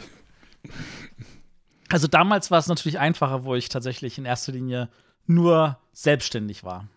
Also 1.90 2.08
damals 2.08 2.50
war 2.50 2.58
es 2.58 2.68
natürlich 2.68 2.98
einfacher, 2.98 3.44
wo 3.44 3.54
ich 3.54 3.70
tatsächlich 3.70 4.18
in 4.18 4.26
erster 4.26 4.52
Linie 4.52 4.90
nur 5.28 5.78
selbstständig 5.92 6.64
war 6.64 6.88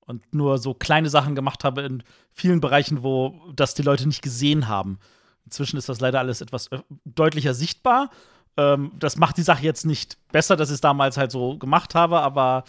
und 0.00 0.34
nur 0.34 0.58
so 0.58 0.74
kleine 0.74 1.08
Sachen 1.08 1.34
gemacht 1.34 1.64
habe 1.64 1.82
in 1.82 2.02
vielen 2.32 2.60
Bereichen, 2.60 3.02
wo 3.02 3.40
das 3.54 3.72
die 3.74 3.82
Leute 3.82 4.06
nicht 4.06 4.20
gesehen 4.20 4.68
haben. 4.68 4.98
Inzwischen 5.46 5.78
ist 5.78 5.88
das 5.88 6.00
leider 6.00 6.18
alles 6.18 6.42
etwas 6.42 6.66
äh, 6.68 6.80
deutlicher 7.06 7.54
sichtbar. 7.54 8.10
Ähm, 8.58 8.92
das 8.98 9.16
macht 9.16 9.38
die 9.38 9.42
Sache 9.42 9.64
jetzt 9.64 9.86
nicht 9.86 10.18
besser, 10.32 10.54
dass 10.56 10.68
ich 10.68 10.74
es 10.74 10.80
damals 10.82 11.16
halt 11.16 11.30
so 11.32 11.56
gemacht 11.56 11.94
habe, 11.94 12.20
aber 12.20 12.64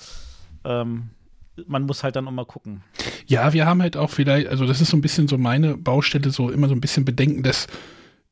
ähm, 0.64 1.10
man 1.66 1.84
muss 1.84 2.04
halt 2.04 2.16
dann 2.16 2.28
immer 2.28 2.46
gucken. 2.46 2.84
Ja, 3.26 3.54
wir 3.54 3.66
haben 3.66 3.82
halt 3.82 3.98
auch 3.98 4.10
vielleicht, 4.10 4.48
also 4.48 4.66
das 4.66 4.82
ist 4.82 4.90
so 4.90 4.98
ein 4.98 5.02
bisschen 5.02 5.28
so 5.28 5.38
meine 5.38 5.78
Baustelle, 5.78 6.30
so 6.30 6.50
immer 6.50 6.68
so 6.68 6.76
ein 6.76 6.82
bisschen 6.82 7.06
Bedenken, 7.06 7.44
dass 7.44 7.68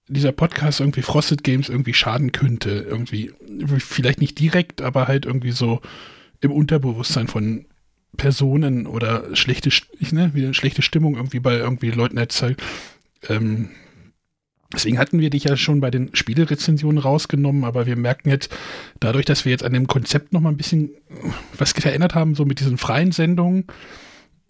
dieser 0.08 0.32
Podcast 0.32 0.80
irgendwie 0.80 1.02
Frosted 1.02 1.44
Games 1.44 1.70
irgendwie 1.70 1.94
schaden 1.94 2.32
könnte. 2.32 2.70
Irgendwie, 2.70 3.32
vielleicht 3.80 4.22
nicht 4.22 4.40
direkt, 4.40 4.82
aber 4.82 5.08
halt 5.08 5.26
irgendwie 5.26 5.52
so 5.52 5.82
im 6.42 6.52
Unterbewusstsein 6.52 7.28
von 7.28 7.66
Personen 8.18 8.88
oder 8.88 9.36
schlechte, 9.36 9.70
ne, 10.12 10.34
wieder 10.34 10.54
schlechte 10.54 10.82
Stimmung 10.82 11.16
irgendwie 11.16 11.40
bei 11.40 11.56
irgendwie 11.58 11.92
Leuten 11.92 12.18
erzeugt. 12.18 12.62
Ähm, 13.28 13.70
deswegen 14.76 15.00
hatten 15.00 15.20
wir 15.20 15.30
dich 15.30 15.46
ja 15.46 15.58
schon 15.58 15.80
bei 15.80 15.90
den 15.90 16.16
Spielerezensionen 16.16 17.00
rausgenommen, 17.00 17.64
aber 17.64 17.86
wir 17.86 17.96
merken 17.96 18.30
jetzt, 18.30 18.56
dadurch, 19.00 19.26
dass 19.26 19.46
wir 19.46 19.52
jetzt 19.52 19.64
an 19.64 19.74
dem 19.74 19.88
Konzept 19.88 20.34
noch 20.34 20.42
mal 20.42 20.50
ein 20.50 20.58
bisschen 20.58 20.92
was 21.58 21.72
verändert 21.72 22.16
haben, 22.16 22.36
so 22.36 22.46
mit 22.46 22.60
diesen 22.60 22.78
freien 22.78 23.12
Sendungen, 23.12 23.66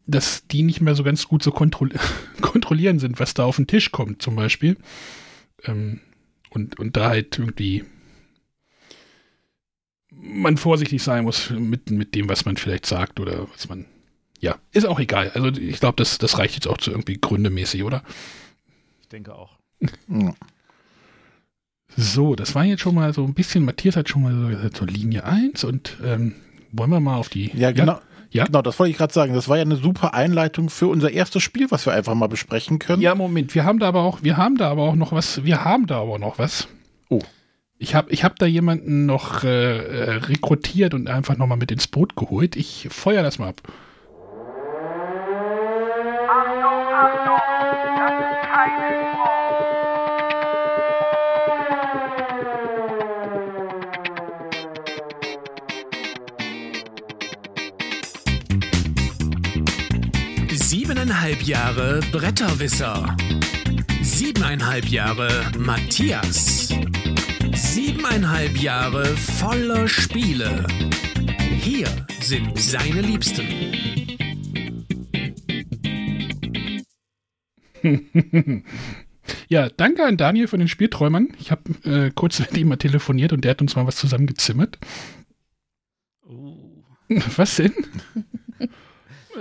dass 0.07 0.47
die 0.47 0.63
nicht 0.63 0.81
mehr 0.81 0.95
so 0.95 1.03
ganz 1.03 1.27
gut 1.27 1.43
so 1.43 1.51
kontroll 1.51 1.91
kontrollieren 2.41 2.99
sind, 2.99 3.19
was 3.19 3.33
da 3.33 3.45
auf 3.45 3.55
den 3.55 3.67
Tisch 3.67 3.91
kommt, 3.91 4.21
zum 4.21 4.35
Beispiel. 4.35 4.77
Ähm, 5.63 6.01
und, 6.49 6.79
und 6.79 6.95
da 6.95 7.09
halt 7.09 7.37
irgendwie 7.39 7.83
man 10.11 10.57
vorsichtig 10.57 11.03
sein 11.03 11.23
muss 11.23 11.49
mit, 11.49 11.91
mit 11.91 12.15
dem, 12.15 12.29
was 12.29 12.45
man 12.45 12.57
vielleicht 12.57 12.85
sagt 12.85 13.19
oder 13.19 13.47
was 13.51 13.69
man. 13.69 13.85
Ja, 14.39 14.57
ist 14.71 14.85
auch 14.85 14.99
egal. 14.99 15.31
Also 15.31 15.47
ich 15.49 15.79
glaube, 15.79 15.95
das, 15.97 16.17
das 16.17 16.37
reicht 16.37 16.55
jetzt 16.55 16.67
auch 16.67 16.77
zu 16.77 16.91
irgendwie 16.91 17.17
gründemäßig, 17.19 17.83
oder? 17.83 18.03
Ich 19.01 19.09
denke 19.09 19.35
auch. 19.35 19.57
Ja. 20.07 20.33
So, 21.97 22.35
das 22.35 22.55
war 22.55 22.65
jetzt 22.65 22.81
schon 22.81 22.95
mal 22.95 23.13
so 23.13 23.23
ein 23.23 23.33
bisschen, 23.33 23.63
Matthias 23.63 23.95
hat 23.95 24.09
schon 24.09 24.23
mal 24.23 24.33
so, 24.33 24.47
gesagt, 24.47 24.77
so 24.77 24.85
Linie 24.85 25.23
1 25.23 25.63
und 25.63 25.97
ähm, 26.03 26.35
wollen 26.71 26.89
wir 26.89 26.99
mal 26.99 27.15
auf 27.15 27.29
die. 27.29 27.51
Ja, 27.55 27.71
genau. 27.71 27.99
Ja. 28.31 28.43
Genau, 28.45 28.61
das 28.61 28.77
wollte 28.79 28.91
ich 28.91 28.97
gerade 28.97 29.13
sagen. 29.13 29.33
Das 29.33 29.47
war 29.47 29.55
ja 29.55 29.61
eine 29.61 29.77
super 29.77 30.13
Einleitung 30.13 30.69
für 30.69 30.87
unser 30.87 31.09
erstes 31.09 31.41
Spiel, 31.41 31.71
was 31.71 31.85
wir 31.85 31.93
einfach 31.93 32.15
mal 32.15 32.27
besprechen 32.27 32.79
können. 32.79 33.01
Ja, 33.01 33.15
Moment, 33.15 33.55
wir 33.55 33.63
haben 33.63 33.79
da 33.79 33.87
aber 33.87 34.01
auch, 34.01 34.23
wir 34.23 34.35
haben 34.35 34.57
da 34.57 34.69
aber 34.69 34.81
auch 34.83 34.95
noch 34.95 35.13
was, 35.13 35.45
wir 35.45 35.63
haben 35.63 35.87
da 35.87 36.01
aber 36.01 36.19
noch 36.19 36.37
was. 36.37 36.67
Oh. 37.09 37.21
Ich 37.77 37.95
habe 37.95 38.11
ich 38.11 38.25
hab 38.25 38.37
da 38.37 38.45
jemanden 38.45 39.05
noch 39.05 39.45
äh, 39.45 39.77
äh, 39.77 40.11
rekrutiert 40.17 40.93
und 40.93 41.07
einfach 41.07 41.37
nochmal 41.37 41.57
mit 41.57 41.71
ins 41.71 41.87
Boot 41.87 42.17
geholt. 42.17 42.57
Ich 42.57 42.89
feuer 42.91 43.23
das 43.23 43.39
mal 43.39 43.49
ab. 43.49 43.61
Siebeneinhalb 60.77 61.41
Jahre 61.43 62.01
Bretterwisser. 62.11 63.15
Siebeneinhalb 64.01 64.85
Jahre 64.89 65.49
Matthias. 65.57 66.67
Siebeneinhalb 67.53 68.57
Jahre 68.57 69.05
voller 69.15 69.87
Spiele. 69.87 70.67
Hier 71.61 71.87
sind 72.19 72.59
seine 72.59 72.99
Liebsten. 72.99 73.47
Ja, 79.47 79.69
danke 79.69 80.03
an 80.03 80.17
Daniel 80.17 80.47
von 80.47 80.59
den 80.59 80.67
Spielträumern. 80.67 81.29
Ich 81.39 81.51
habe 81.51 81.63
äh, 81.89 82.11
kurz 82.13 82.39
mit 82.39 82.55
ihm 82.57 82.67
mal 82.67 82.75
telefoniert 82.75 83.31
und 83.31 83.45
der 83.45 83.51
hat 83.51 83.61
uns 83.61 83.77
mal 83.77 83.87
was 83.87 83.95
zusammengezimmert. 83.95 84.77
Uh. 86.27 86.83
Was 87.37 87.55
denn? 87.55 87.73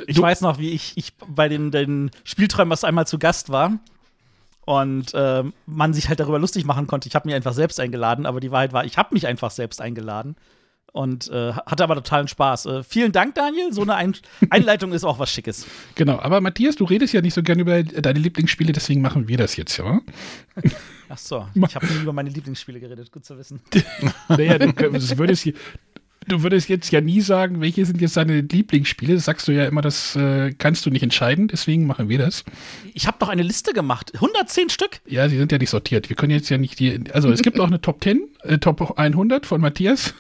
Ich 0.07 0.17
Du- 0.17 0.23
weiß 0.23 0.41
noch, 0.41 0.59
wie 0.59 0.71
ich, 0.71 0.93
ich 0.97 1.13
bei 1.29 1.49
den, 1.49 1.71
den 1.71 2.11
Spielträumers 2.25 2.85
einmal 2.85 3.07
zu 3.07 3.19
Gast 3.19 3.51
war 3.51 3.79
und 4.67 5.13
ähm, 5.15 5.53
man 5.67 5.93
sich 5.95 6.09
halt 6.09 6.21
darüber 6.21 6.39
lustig 6.39 6.65
machen 6.65 6.87
konnte. 6.87 7.09
Ich 7.09 7.15
habe 7.15 7.27
mich 7.29 7.35
einfach 7.35 7.53
selbst 7.53 7.79
eingeladen, 7.81 8.27
aber 8.27 8.41
die 8.41 8.51
Wahrheit 8.51 8.73
war, 8.73 8.85
ich 8.85 8.97
habe 8.97 9.15
mich 9.15 9.27
einfach 9.27 9.51
selbst 9.51 9.81
eingeladen 9.81 10.37
und 10.93 11.29
äh, 11.29 11.53
hatte 11.53 11.83
aber 11.85 11.97
totalen 11.97 12.29
Spaß. 12.29 12.67
Äh, 12.67 12.83
vielen 12.85 13.11
Dank, 13.13 13.35
Daniel. 13.35 13.73
So 13.73 13.83
eine 13.83 13.97
Ein 13.97 14.15
Einleitung 14.51 14.93
ist 14.93 15.05
auch 15.05 15.19
was 15.19 15.31
Schickes. 15.31 15.67
Genau, 15.97 16.19
aber 16.21 16.41
Matthias, 16.41 16.77
du 16.77 16.85
redest 16.85 17.13
ja 17.13 17.21
nicht 17.21 17.35
so 17.35 17.43
gern 17.43 17.59
über 17.59 17.83
deine 17.83 18.19
Lieblingsspiele, 18.21 18.73
deswegen 18.73 19.03
machen 19.03 19.27
wir 19.29 19.37
das 19.37 19.57
jetzt, 19.57 19.77
ja? 19.77 20.01
Ach 21.09 21.19
so, 21.19 21.47
ich 21.67 21.75
habe 21.75 21.87
nie 21.87 22.01
über 22.03 22.13
meine 22.13 22.31
Lieblingsspiele 22.31 22.79
geredet. 22.81 23.11
Gut 23.13 23.25
zu 23.25 23.37
wissen. 23.37 23.61
Naja, 24.29 24.57
du, 24.59 24.73
das 24.73 25.19
würdest, 25.19 25.43
hier- 25.43 25.55
du 26.29 26.43
würdest 26.43 26.69
jetzt 26.69 26.91
ja 26.91 27.01
nie 27.01 27.21
sagen, 27.21 27.61
welche 27.61 27.85
sind 27.87 28.01
jetzt 28.01 28.17
deine 28.17 28.41
Lieblingsspiele. 28.41 29.15
Das 29.15 29.25
sagst 29.25 29.49
du 29.49 29.53
ja 29.53 29.67
immer, 29.67 29.83
das 29.83 30.17
äh, 30.17 30.53
kannst 30.53 30.85
du 30.87 30.91
nicht 30.91 31.03
entscheiden, 31.03 31.49
deswegen 31.49 31.87
machen 31.87 32.09
wir 32.09 32.19
das. 32.19 32.45
Ich 32.95 33.07
habe 33.07 33.17
doch 33.21 33.29
eine 33.29 33.43
Liste 33.43 33.73
gemacht. 33.73 34.13
110 34.15 34.71
Stück. 34.71 35.01
Ja, 35.07 35.29
sie 35.29 35.37
sind 35.39 35.53
ja 35.53 35.59
nicht 35.59 35.71
sortiert. 35.71 36.09
Wir 36.09 36.17
können 36.17 36.31
jetzt 36.33 36.49
ja 36.49 36.59
nicht 36.59 36.79
die. 36.81 37.01
Also 37.13 37.31
es 37.31 37.43
gibt 37.43 37.61
auch 37.61 37.67
eine 37.67 37.81
Top 37.81 38.03
10, 38.03 38.23
äh, 38.43 38.59
Top 38.59 38.99
100 38.99 39.47
von 39.47 39.61
Matthias. 39.61 40.15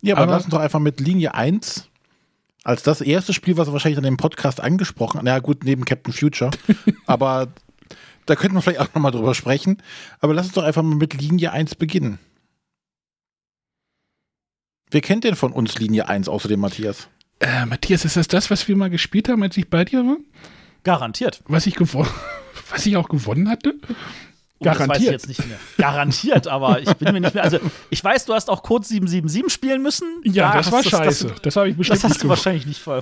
Ja, 0.00 0.14
aber, 0.14 0.22
Aber- 0.24 0.32
lass 0.32 0.44
uns 0.44 0.52
doch 0.52 0.60
einfach 0.60 0.80
mit 0.80 1.00
Linie 1.00 1.34
1 1.34 1.88
als 2.64 2.82
das 2.82 3.00
erste 3.00 3.32
Spiel, 3.32 3.56
was 3.56 3.68
wir 3.68 3.72
wahrscheinlich 3.72 3.98
an 3.98 4.04
dem 4.04 4.16
Podcast 4.16 4.60
angesprochen 4.60 5.18
haben. 5.18 5.24
Na 5.24 5.38
gut, 5.38 5.64
neben 5.64 5.84
Captain 5.84 6.12
Future. 6.12 6.50
aber 7.06 7.48
Da 8.28 8.36
könnten 8.36 8.56
wir 8.56 8.60
vielleicht 8.60 8.80
auch 8.80 8.94
nochmal 8.94 9.10
drüber 9.10 9.34
sprechen. 9.34 9.78
Aber 10.20 10.34
lass 10.34 10.46
uns 10.46 10.54
doch 10.54 10.62
einfach 10.62 10.82
mal 10.82 10.96
mit 10.96 11.14
Linie 11.14 11.50
1 11.50 11.76
beginnen. 11.76 12.18
Wer 14.90 15.00
kennt 15.00 15.24
denn 15.24 15.34
von 15.34 15.50
uns 15.50 15.78
Linie 15.78 16.08
1 16.08 16.28
außer 16.28 16.46
dem 16.46 16.60
Matthias? 16.60 17.08
Äh, 17.40 17.64
Matthias, 17.64 18.04
ist 18.04 18.18
das 18.18 18.28
das, 18.28 18.50
was 18.50 18.68
wir 18.68 18.76
mal 18.76 18.90
gespielt 18.90 19.30
haben, 19.30 19.42
als 19.42 19.56
ich 19.56 19.70
bei 19.70 19.86
dir 19.86 20.04
war? 20.04 20.18
Garantiert. 20.84 21.42
Was 21.48 21.66
ich 21.66 21.74
gewonnen, 21.74 22.10
was 22.70 22.84
ich 22.84 22.98
auch 22.98 23.08
gewonnen 23.08 23.48
hatte? 23.48 23.74
Oh, 24.60 24.64
Das 24.64 24.74
weiß 24.74 24.80
ich 24.80 24.86
Garantiert. 24.88 25.12
jetzt 25.12 25.28
nicht 25.28 25.46
mehr. 25.46 25.58
Garantiert, 25.76 26.48
aber 26.48 26.80
ich 26.80 26.92
bin 26.94 27.12
mir 27.12 27.20
nicht 27.20 27.32
mehr. 27.34 27.44
Also, 27.44 27.58
ich 27.90 28.02
weiß, 28.02 28.24
du 28.24 28.34
hast 28.34 28.50
auch 28.50 28.62
Code 28.64 28.84
777 28.84 29.52
spielen 29.52 29.82
müssen. 29.82 30.08
Ja, 30.24 30.50
Da 30.50 30.58
das 30.58 30.72
war 30.72 30.82
du- 30.82 30.88
scheiße. 30.88 31.34
Das, 31.42 31.54
habe 31.56 31.68
ich 31.68 31.74
Das, 31.74 31.78
bestimmt 31.78 32.02
das 32.04 32.10
hast 32.10 32.22
du 32.24 32.28
wahrscheinlich 32.28 32.66
nicht 32.66 32.80
voll. 32.80 33.00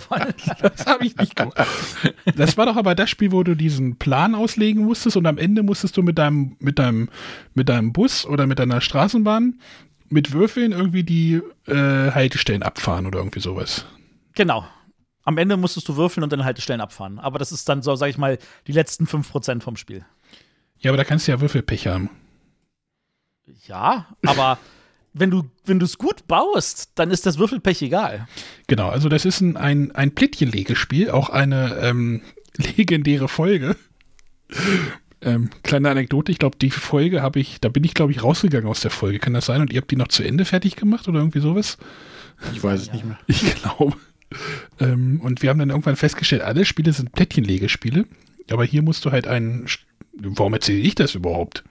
Das 0.60 0.84
habe 0.86 1.06
ich 1.06 1.16
nicht 1.16 1.34
gemacht. 1.34 1.56
Das 2.36 2.56
war 2.58 2.66
doch 2.66 2.76
aber 2.76 2.94
das 2.94 3.08
Spiel, 3.08 3.32
wo 3.32 3.42
du 3.42 3.54
diesen 3.54 3.96
Plan 3.96 4.34
auslegen 4.34 4.84
musstest 4.84 5.16
und 5.16 5.26
am 5.26 5.38
Ende 5.38 5.62
musstest 5.62 5.96
du 5.96 6.02
mit 6.02 6.18
deinem, 6.18 6.56
mit 6.58 6.78
deinem, 6.78 7.08
mit 7.54 7.68
deinem 7.70 7.92
Bus 7.92 8.26
oder 8.26 8.46
mit 8.46 8.58
deiner 8.58 8.80
Straßenbahn 8.82 9.58
mit 10.08 10.32
Würfeln 10.32 10.70
irgendwie 10.72 11.02
die 11.04 11.40
äh, 11.66 11.72
Haltestellen 12.12 12.62
abfahren 12.62 13.06
oder 13.06 13.18
irgendwie 13.18 13.40
sowas. 13.40 13.86
genau. 14.34 14.66
Am 15.24 15.38
Ende 15.38 15.56
musstest 15.56 15.88
du 15.88 15.96
würfeln 15.96 16.22
und 16.22 16.32
dann 16.32 16.44
Haltestellen 16.44 16.80
abfahren. 16.80 17.18
Aber 17.18 17.40
das 17.40 17.50
ist 17.50 17.68
dann 17.68 17.82
so, 17.82 17.96
sag 17.96 18.06
ich 18.10 18.16
mal, 18.16 18.38
die 18.68 18.72
letzten 18.72 19.06
5% 19.06 19.60
vom 19.60 19.74
Spiel. 19.74 20.04
Ja, 20.80 20.90
aber 20.90 20.96
da 20.96 21.04
kannst 21.04 21.26
du 21.26 21.32
ja 21.32 21.40
Würfelpech 21.40 21.86
haben. 21.86 22.10
Ja, 23.66 24.06
aber 24.24 24.58
wenn 25.12 25.30
du 25.30 25.44
wenn 25.64 25.80
es 25.80 25.98
gut 25.98 26.26
baust, 26.26 26.90
dann 26.94 27.10
ist 27.10 27.26
das 27.26 27.38
Würfelpech 27.38 27.82
egal. 27.82 28.28
Genau, 28.66 28.88
also 28.88 29.08
das 29.08 29.24
ist 29.24 29.40
ein, 29.40 29.56
ein, 29.56 29.92
ein 29.92 30.14
Plättchenlegespiel, 30.14 31.10
auch 31.10 31.30
eine 31.30 31.76
ähm, 31.80 32.22
legendäre 32.56 33.28
Folge. 33.28 33.76
Ähm, 35.22 35.50
kleine 35.62 35.90
Anekdote, 35.90 36.30
ich 36.30 36.38
glaube, 36.38 36.58
die 36.58 36.70
Folge 36.70 37.22
habe 37.22 37.40
ich, 37.40 37.60
da 37.60 37.68
bin 37.68 37.82
ich, 37.84 37.94
glaube 37.94 38.12
ich, 38.12 38.22
rausgegangen 38.22 38.68
aus 38.68 38.80
der 38.80 38.90
Folge. 38.90 39.18
Kann 39.18 39.32
das 39.32 39.46
sein? 39.46 39.60
Und 39.60 39.72
ihr 39.72 39.80
habt 39.80 39.90
die 39.90 39.96
noch 39.96 40.08
zu 40.08 40.22
Ende 40.22 40.44
fertig 40.44 40.76
gemacht 40.76 41.08
oder 41.08 41.18
irgendwie 41.18 41.40
sowas? 41.40 41.78
Ich 42.52 42.62
weiß 42.62 42.82
es 42.82 42.92
nicht 42.92 43.04
mehr. 43.04 43.18
Ich 43.26 43.54
glaube. 43.62 43.96
Ähm, 44.78 45.20
und 45.22 45.42
wir 45.42 45.50
haben 45.50 45.58
dann 45.58 45.70
irgendwann 45.70 45.96
festgestellt, 45.96 46.42
alle 46.42 46.64
Spiele 46.64 46.92
sind 46.92 47.12
Plättchenlegespiele. 47.12 48.04
Aber 48.50 48.64
hier 48.64 48.82
musst 48.82 49.04
du 49.04 49.12
halt 49.12 49.26
einen. 49.26 49.66
Warum 50.12 50.54
erzähle 50.54 50.78
ich 50.78 50.94
das 50.94 51.14
überhaupt? 51.14 51.64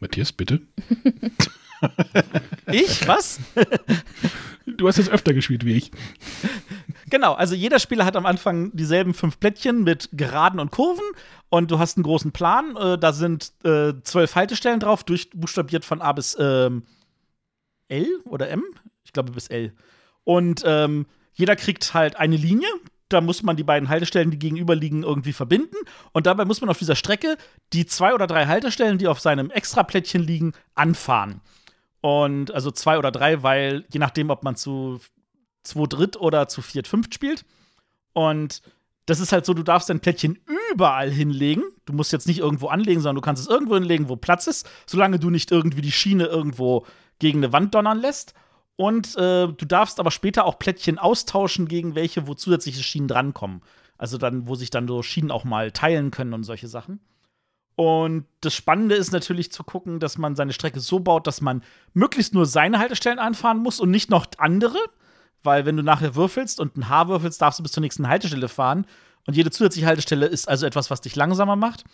Matthias, 0.00 0.32
bitte. 0.32 0.60
Ich? 2.72 3.06
Was? 3.06 3.40
Du 4.66 4.88
hast 4.88 4.98
es 4.98 5.10
öfter 5.10 5.34
gespielt 5.34 5.64
wie 5.64 5.74
ich. 5.74 5.90
Genau, 7.10 7.34
also 7.34 7.54
jeder 7.54 7.78
Spieler 7.78 8.04
hat 8.04 8.16
am 8.16 8.26
Anfang 8.26 8.74
dieselben 8.74 9.12
fünf 9.12 9.38
Plättchen 9.38 9.84
mit 9.84 10.08
Geraden 10.12 10.58
und 10.58 10.70
Kurven 10.70 11.04
und 11.50 11.70
du 11.70 11.78
hast 11.78 11.96
einen 11.96 12.04
großen 12.04 12.32
Plan. 12.32 12.74
Äh, 12.76 12.98
da 12.98 13.12
sind 13.12 13.52
äh, 13.64 13.92
zwölf 14.02 14.34
Haltestellen 14.34 14.80
drauf, 14.80 15.04
durchbuchstabiert 15.04 15.84
von 15.84 16.00
A 16.00 16.12
bis 16.12 16.36
ähm, 16.40 16.84
L 17.88 18.06
oder 18.24 18.48
M? 18.48 18.64
Ich 19.04 19.12
glaube 19.12 19.32
bis 19.32 19.48
L. 19.48 19.74
Und 20.24 20.62
ähm, 20.64 21.06
jeder 21.34 21.56
kriegt 21.56 21.92
halt 21.92 22.16
eine 22.16 22.36
Linie. 22.36 22.68
Da 23.08 23.20
muss 23.20 23.42
man 23.42 23.56
die 23.56 23.64
beiden 23.64 23.88
Haltestellen, 23.88 24.30
die 24.30 24.38
gegenüberliegen, 24.38 25.02
irgendwie 25.02 25.32
verbinden. 25.32 25.76
Und 26.12 26.26
dabei 26.26 26.44
muss 26.44 26.60
man 26.60 26.70
auf 26.70 26.78
dieser 26.78 26.96
Strecke 26.96 27.36
die 27.72 27.86
zwei 27.86 28.14
oder 28.14 28.26
drei 28.26 28.46
Haltestellen, 28.46 28.98
die 28.98 29.08
auf 29.08 29.20
seinem 29.20 29.50
Extraplättchen 29.50 30.22
liegen, 30.22 30.52
anfahren. 30.74 31.40
Und 32.00 32.52
also 32.52 32.70
zwei 32.70 32.98
oder 32.98 33.10
drei, 33.10 33.42
weil 33.42 33.84
je 33.92 34.00
nachdem, 34.00 34.30
ob 34.30 34.42
man 34.42 34.56
zu 34.56 35.00
zwei 35.62 35.86
Dritt 35.86 36.16
oder 36.16 36.48
zu 36.48 36.62
viert 36.62 36.88
fünft 36.88 37.14
spielt. 37.14 37.44
Und 38.12 38.62
das 39.06 39.20
ist 39.20 39.32
halt 39.32 39.44
so, 39.44 39.52
du 39.52 39.62
darfst 39.62 39.90
dein 39.90 40.00
Plättchen 40.00 40.38
überall 40.72 41.10
hinlegen. 41.10 41.62
Du 41.84 41.92
musst 41.92 42.12
jetzt 42.12 42.26
nicht 42.26 42.38
irgendwo 42.38 42.68
anlegen, 42.68 43.00
sondern 43.00 43.16
du 43.16 43.20
kannst 43.20 43.42
es 43.42 43.48
irgendwo 43.48 43.74
hinlegen, 43.74 44.08
wo 44.08 44.16
Platz 44.16 44.46
ist, 44.46 44.68
solange 44.86 45.18
du 45.18 45.30
nicht 45.30 45.50
irgendwie 45.50 45.82
die 45.82 45.92
Schiene 45.92 46.26
irgendwo 46.26 46.86
gegen 47.18 47.40
eine 47.40 47.52
Wand 47.52 47.74
donnern 47.74 48.00
lässt. 48.00 48.34
Und 48.76 49.16
äh, 49.16 49.46
du 49.46 49.64
darfst 49.66 50.00
aber 50.00 50.10
später 50.10 50.44
auch 50.44 50.58
Plättchen 50.58 50.98
austauschen 50.98 51.68
gegen 51.68 51.94
welche, 51.94 52.26
wo 52.26 52.34
zusätzliche 52.34 52.82
Schienen 52.82 53.08
drankommen. 53.08 53.62
Also 53.98 54.18
dann, 54.18 54.48
wo 54.48 54.56
sich 54.56 54.70
dann 54.70 54.88
so 54.88 55.02
Schienen 55.02 55.30
auch 55.30 55.44
mal 55.44 55.70
teilen 55.70 56.10
können 56.10 56.34
und 56.34 56.44
solche 56.44 56.66
Sachen. 56.66 57.00
Und 57.76 58.26
das 58.40 58.54
Spannende 58.54 58.94
ist 58.94 59.12
natürlich 59.12 59.50
zu 59.50 59.64
gucken, 59.64 59.98
dass 59.98 60.18
man 60.18 60.36
seine 60.36 60.52
Strecke 60.52 60.80
so 60.80 61.00
baut, 61.00 61.26
dass 61.26 61.40
man 61.40 61.62
möglichst 61.92 62.34
nur 62.34 62.46
seine 62.46 62.78
Haltestellen 62.78 63.18
anfahren 63.18 63.58
muss 63.58 63.80
und 63.80 63.90
nicht 63.90 64.10
noch 64.10 64.26
andere. 64.38 64.78
Weil 65.42 65.66
wenn 65.66 65.76
du 65.76 65.82
nachher 65.82 66.14
würfelst 66.14 66.60
und 66.60 66.76
ein 66.76 66.88
Haar 66.88 67.08
würfelst, 67.08 67.42
darfst 67.42 67.58
du 67.58 67.62
bis 67.62 67.72
zur 67.72 67.80
nächsten 67.80 68.08
Haltestelle 68.08 68.48
fahren. 68.48 68.86
Und 69.26 69.36
jede 69.36 69.50
zusätzliche 69.50 69.86
Haltestelle 69.86 70.26
ist 70.26 70.48
also 70.48 70.66
etwas, 70.66 70.90
was 70.90 71.00
dich 71.00 71.16
langsamer 71.16 71.56
macht. 71.56 71.84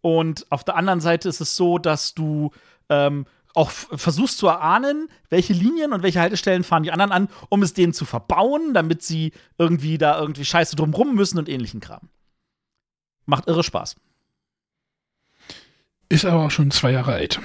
Und 0.00 0.46
auf 0.50 0.64
der 0.64 0.76
anderen 0.76 1.00
Seite 1.00 1.28
ist 1.28 1.40
es 1.40 1.56
so, 1.56 1.78
dass 1.78 2.14
du 2.14 2.50
ähm, 2.88 3.26
auch 3.54 3.70
versuchst 3.70 4.38
zu 4.38 4.46
erahnen, 4.46 5.08
welche 5.28 5.52
Linien 5.52 5.92
und 5.92 6.02
welche 6.02 6.20
Haltestellen 6.20 6.64
fahren 6.64 6.82
die 6.82 6.92
anderen 6.92 7.12
an, 7.12 7.28
um 7.48 7.62
es 7.62 7.74
denen 7.74 7.92
zu 7.92 8.04
verbauen, 8.04 8.74
damit 8.74 9.02
sie 9.02 9.32
irgendwie 9.58 9.98
da 9.98 10.18
irgendwie 10.18 10.44
scheiße 10.44 10.76
drumrum 10.76 11.14
müssen 11.14 11.38
und 11.38 11.48
ähnlichen 11.48 11.80
Kram. 11.80 12.08
Macht 13.26 13.48
irre 13.48 13.64
Spaß. 13.64 13.96
Ist 16.08 16.24
aber 16.24 16.46
auch 16.46 16.50
schon 16.50 16.70
zwei 16.70 16.90
Jahre 16.92 17.12
alt. 17.12 17.40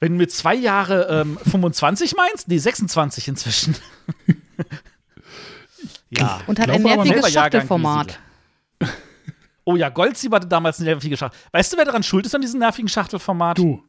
Wenn 0.00 0.12
du 0.12 0.18
mit 0.18 0.32
zwei 0.32 0.54
Jahre 0.54 1.06
ähm, 1.20 1.38
25 1.38 2.16
meinst, 2.16 2.48
nee, 2.48 2.58
26 2.58 3.28
inzwischen. 3.28 3.76
ja. 6.10 6.40
Und 6.46 6.58
hat 6.58 6.70
ein 6.70 6.82
nerviges 6.82 7.32
Schachtelformat. 7.32 8.18
Oh 9.64 9.76
ja, 9.76 9.90
Goldsieber 9.90 10.36
hatte 10.36 10.48
damals 10.48 10.80
ein 10.80 10.86
nerviges 10.86 11.18
Schachtel. 11.18 11.38
Weißt 11.52 11.72
du, 11.72 11.76
wer 11.76 11.84
daran 11.84 12.02
schuld 12.02 12.26
ist 12.26 12.34
an 12.34 12.40
diesem 12.40 12.58
nervigen 12.58 12.88
Schachtelformat? 12.88 13.58
Du. 13.58 13.84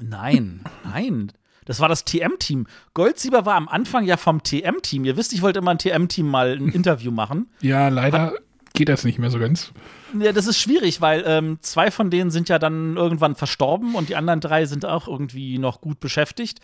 Nein, 0.00 0.60
nein. 0.84 1.32
Das 1.64 1.80
war 1.80 1.88
das 1.88 2.04
TM-Team. 2.04 2.66
Goldsieber 2.94 3.44
war 3.44 3.54
am 3.54 3.68
Anfang 3.68 4.04
ja 4.04 4.16
vom 4.16 4.42
TM-Team. 4.42 5.04
Ihr 5.04 5.18
wisst, 5.18 5.34
ich 5.34 5.42
wollte 5.42 5.58
immer 5.58 5.72
ein 5.72 5.78
TM-Team 5.78 6.26
mal 6.26 6.52
ein 6.52 6.70
Interview 6.70 7.10
machen. 7.10 7.50
Ja, 7.60 7.88
leider 7.88 8.32
geht 8.72 8.88
das 8.88 9.04
nicht 9.04 9.18
mehr 9.18 9.30
so 9.30 9.38
ganz. 9.38 9.72
Ja, 10.18 10.32
das 10.32 10.46
ist 10.46 10.58
schwierig, 10.58 11.00
weil 11.00 11.24
ähm, 11.26 11.58
zwei 11.60 11.90
von 11.90 12.10
denen 12.10 12.30
sind 12.30 12.48
ja 12.48 12.58
dann 12.58 12.96
irgendwann 12.96 13.34
verstorben 13.34 13.96
und 13.96 14.08
die 14.08 14.16
anderen 14.16 14.40
drei 14.40 14.64
sind 14.64 14.86
auch 14.86 15.08
irgendwie 15.08 15.58
noch 15.58 15.80
gut 15.80 16.00
beschäftigt. 16.00 16.60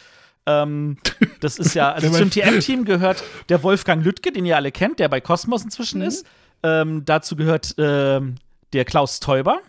Ähm, 0.47 0.97
das 1.41 1.59
ist 1.59 1.75
ja, 1.75 1.93
also 1.93 2.11
zum 2.19 2.31
TM-Team 2.31 2.85
gehört 2.85 3.23
der 3.51 3.63
Wolfgang 3.63 4.05
Lüttke, 4.05 4.33
den 4.33 4.47
ihr 4.47 4.57
alle 4.57 4.73
kennt, 4.73 5.01
der 5.01 5.09
bei 5.09 5.21
Cosmos 5.21 5.65
inzwischen 5.65 6.01
ist. 6.01 6.27
Ähm, 6.63 7.05
dazu 7.05 7.37
gehört 7.37 7.75
ähm, 7.77 8.37
der 8.73 8.85
Klaus 8.85 9.21
Teuber. 9.21 9.61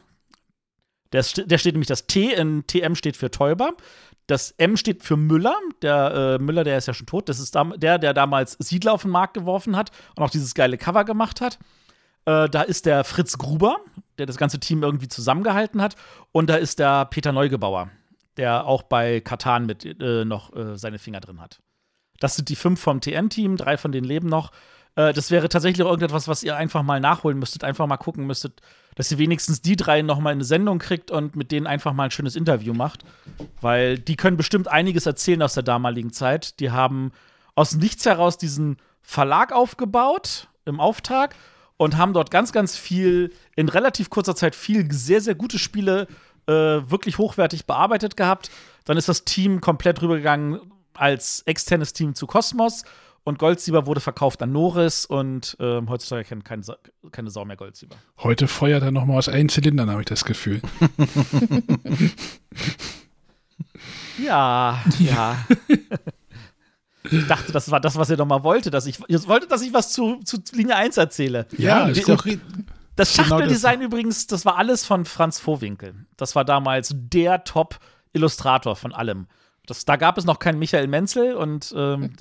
Der, 1.15 1.45
der 1.45 1.58
steht 1.58 1.73
nämlich 1.73 1.88
das 1.88 2.08
T 2.08 2.34
in 2.34 2.67
TM 2.67 2.95
steht 2.95 3.15
für 3.15 3.32
Teuber. 3.32 3.73
Das 4.28 4.51
M 4.51 4.75
steht 4.75 5.04
für 5.04 5.17
Müller. 5.17 5.56
Der 5.82 6.38
äh, 6.39 6.43
Müller, 6.43 6.63
der 6.63 6.78
ist 6.78 6.88
ja 6.88 6.93
schon 6.93 7.08
tot. 7.08 7.30
Das 7.30 7.39
ist 7.39 7.56
der, 7.56 7.97
der 7.99 8.13
damals 8.13 8.54
Siedler 8.60 8.93
auf 8.93 9.04
den 9.04 9.12
Markt 9.12 9.36
geworfen 9.36 9.75
hat 9.75 9.91
und 10.15 10.23
auch 10.23 10.30
dieses 10.30 10.54
geile 10.54 10.78
Cover 10.78 11.06
gemacht 11.06 11.41
hat. 11.41 11.60
Äh, 12.25 12.49
da 12.49 12.63
ist 12.63 12.86
der 12.86 13.04
Fritz 13.04 13.38
Gruber, 13.38 13.78
der 14.17 14.25
das 14.25 14.38
ganze 14.38 14.60
Team 14.60 14.84
irgendwie 14.84 15.08
zusammengehalten 15.08 15.82
hat. 15.82 15.95
Und 16.32 16.49
da 16.49 16.56
ist 16.56 16.80
der 16.80 17.06
Peter 17.06 17.32
Neugebauer, 17.32 17.89
der 18.38 18.65
auch 18.65 18.84
bei 18.84 19.21
Katan 19.21 19.65
mit 19.65 19.86
äh, 19.86 20.25
noch 20.25 20.56
äh, 20.56 20.78
seine 20.78 20.99
Finger 20.99 21.21
drin 21.21 21.39
hat. 21.39 21.60
Das 22.19 22.36
sind 22.36 22.49
die 22.49 22.56
fünf 22.56 22.82
vom 22.82 23.01
TN-Team, 23.01 23.58
drei 23.58 23.78
von 23.78 23.91
denen 23.91 24.08
leben 24.08 24.28
noch. 24.28 24.51
Äh, 24.95 25.13
das 25.13 25.31
wäre 25.31 25.49
tatsächlich 25.49 25.86
irgendetwas, 25.86 26.27
was 26.27 26.43
ihr 26.43 26.55
einfach 26.55 26.84
mal 26.84 26.99
nachholen 26.99 27.38
müsstet, 27.38 27.63
einfach 27.63 27.88
mal 27.88 27.97
gucken 27.97 28.25
müsstet, 28.25 28.62
dass 28.95 29.12
ihr 29.12 29.17
wenigstens 29.17 29.62
die 29.62 29.75
drei 29.75 30.01
noch 30.01 30.19
mal 30.19 30.31
in 30.31 30.38
eine 30.38 30.45
Sendung 30.45 30.79
kriegt 30.79 31.12
und 31.12 31.36
mit 31.36 31.51
denen 31.51 31.67
einfach 31.67 31.93
mal 31.93 32.05
ein 32.05 32.12
schönes 32.12 32.36
Interview 32.36 32.73
macht. 32.73 33.03
Weil 33.62 33.99
die 33.99 34.15
können 34.15 34.38
bestimmt 34.38 34.67
einiges 34.67 35.05
erzählen 35.05 35.41
aus 35.41 35.53
der 35.53 35.63
damaligen 35.63 36.13
Zeit. 36.13 36.60
Die 36.60 36.71
haben 36.71 37.12
aus 37.55 37.75
Nichts 37.75 38.05
heraus 38.05 38.38
diesen 38.38 38.77
Verlag 39.01 39.51
aufgebaut 39.51 40.47
im 40.65 40.79
Auftrag 40.79 41.36
und 41.77 41.97
haben 41.97 42.13
dort 42.13 42.31
ganz, 42.31 42.51
ganz 42.51 42.77
viel, 42.77 43.34
in 43.55 43.69
relativ 43.69 44.10
kurzer 44.10 44.36
Zeit 44.36 44.55
viel 44.55 44.91
sehr, 44.91 45.21
sehr 45.21 45.36
gute 45.36 45.60
Spiele 45.60 46.08
äh, 46.47 46.53
wirklich 46.53 47.17
hochwertig 47.17 47.65
bearbeitet 47.65 48.15
gehabt. 48.15 48.49
Dann 48.86 48.97
ist 48.97 49.10
das 49.10 49.25
Team 49.25 49.62
komplett 49.62 50.01
rübergegangen 50.01 50.60
als 50.93 51.41
externes 51.45 51.91
Team 51.91 52.15
zu 52.15 52.27
Cosmos 52.27 52.84
und 53.25 53.38
Goldsieber 53.39 53.85
wurde 53.85 53.99
verkauft 53.99 54.41
an 54.41 54.51
Norris 54.53 55.05
und 55.05 55.57
ähm, 55.59 55.89
heutzutage 55.89 56.23
kennt 56.23 56.45
keine, 56.45 56.63
Sa- 56.63 56.77
keine 57.11 57.29
Sau 57.29 57.43
mehr 57.43 57.57
Goldsieber. 57.57 57.95
Heute 58.19 58.47
feuert 58.47 58.83
er 58.83 58.91
noch 58.91 59.03
mal 59.05 59.17
aus 59.17 59.27
allen 59.27 59.49
Zylindern, 59.49 59.89
habe 59.89 60.01
ich 60.01 60.05
das 60.07 60.23
Gefühl. 60.23 60.61
Ja, 64.17 64.81
ja. 64.99 65.38
ich 67.03 67.27
dachte, 67.27 67.51
das 67.51 67.69
war 67.69 67.79
das, 67.81 67.97
was 67.97 68.09
ihr 68.09 68.17
doch 68.17 68.25
mal 68.25 68.43
wollte, 68.43 68.71
dass 68.71 68.85
ich 68.85 68.97
ihr 69.09 69.27
wolltet, 69.27 69.51
dass 69.51 69.61
ich 69.61 69.73
was 69.73 69.91
zu, 69.91 70.19
zu 70.23 70.38
Linie 70.53 70.75
1 70.77 70.97
erzähle. 70.97 71.47
Ja, 71.57 71.88
ist 71.88 71.99
ist 71.99 72.09
doch. 72.09 72.25
Das 72.95 73.13
Genau 73.13 73.27
Schachteldesign 73.27 73.81
übrigens, 73.81 74.25
das 74.27 74.45
war 74.45 74.57
alles 74.57 74.85
von 74.85 75.03
Franz 75.03 75.39
Vohwinkel. 75.39 75.95
Das 76.15 76.33
war 76.35 76.45
damals 76.45 76.93
der 76.95 77.43
Top-Illustrator 77.43 78.77
von 78.77 78.93
allem. 78.93 79.27
Das, 79.65 79.83
da 79.83 79.97
gab 79.97 80.17
es 80.17 80.23
noch 80.23 80.39
keinen 80.39 80.59
Michael 80.59 80.88
Menzel 80.88 81.35
und 81.35 81.73
ähm, 81.75 82.13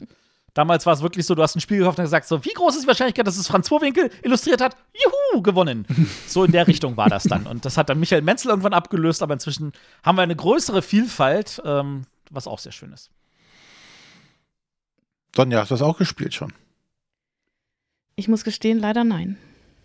damals 0.55 0.87
war 0.87 0.95
es 0.95 1.03
wirklich 1.03 1.27
so, 1.27 1.35
du 1.35 1.43
hast 1.43 1.55
ein 1.57 1.61
Spiel 1.61 1.79
gekauft 1.79 1.99
und 1.99 2.05
gesagt 2.05 2.27
so, 2.27 2.45
wie 2.45 2.53
groß 2.53 2.77
ist 2.77 2.85
die 2.85 2.87
Wahrscheinlichkeit, 2.89 3.27
dass 3.27 3.37
es 3.37 3.47
Franz 3.47 3.69
Vohwinkel 3.69 4.11
illustriert 4.23 4.61
hat? 4.61 4.77
Juhu, 4.95 5.43
gewonnen. 5.43 5.87
So 6.27 6.45
in 6.45 6.53
der 6.53 6.67
Richtung 6.67 6.97
war 6.97 7.09
das 7.09 7.25
dann. 7.25 7.47
Und 7.47 7.65
das 7.65 7.77
hat 7.77 7.89
dann 7.89 8.01
Michael 8.01 8.23
Menzel 8.23 8.49
irgendwann 8.49 8.73
abgelöst, 8.73 9.23
aber 9.23 9.35
inzwischen 9.35 9.73
haben 10.03 10.17
wir 10.17 10.23
eine 10.23 10.35
größere 10.35 10.83
Vielfalt, 10.83 11.61
ähm, 11.65 12.07
was 12.31 12.47
auch 12.47 12.59
sehr 12.59 12.73
schön 12.73 12.93
ist. 12.93 13.11
Sonja, 15.37 15.61
hast 15.61 15.71
du 15.71 15.75
das 15.75 15.83
auch 15.83 15.99
gespielt 15.99 16.35
schon? 16.35 16.53
Ich 18.17 18.29
muss 18.29 18.45
gestehen, 18.45 18.79
leider 18.79 19.05
nein. 19.05 19.37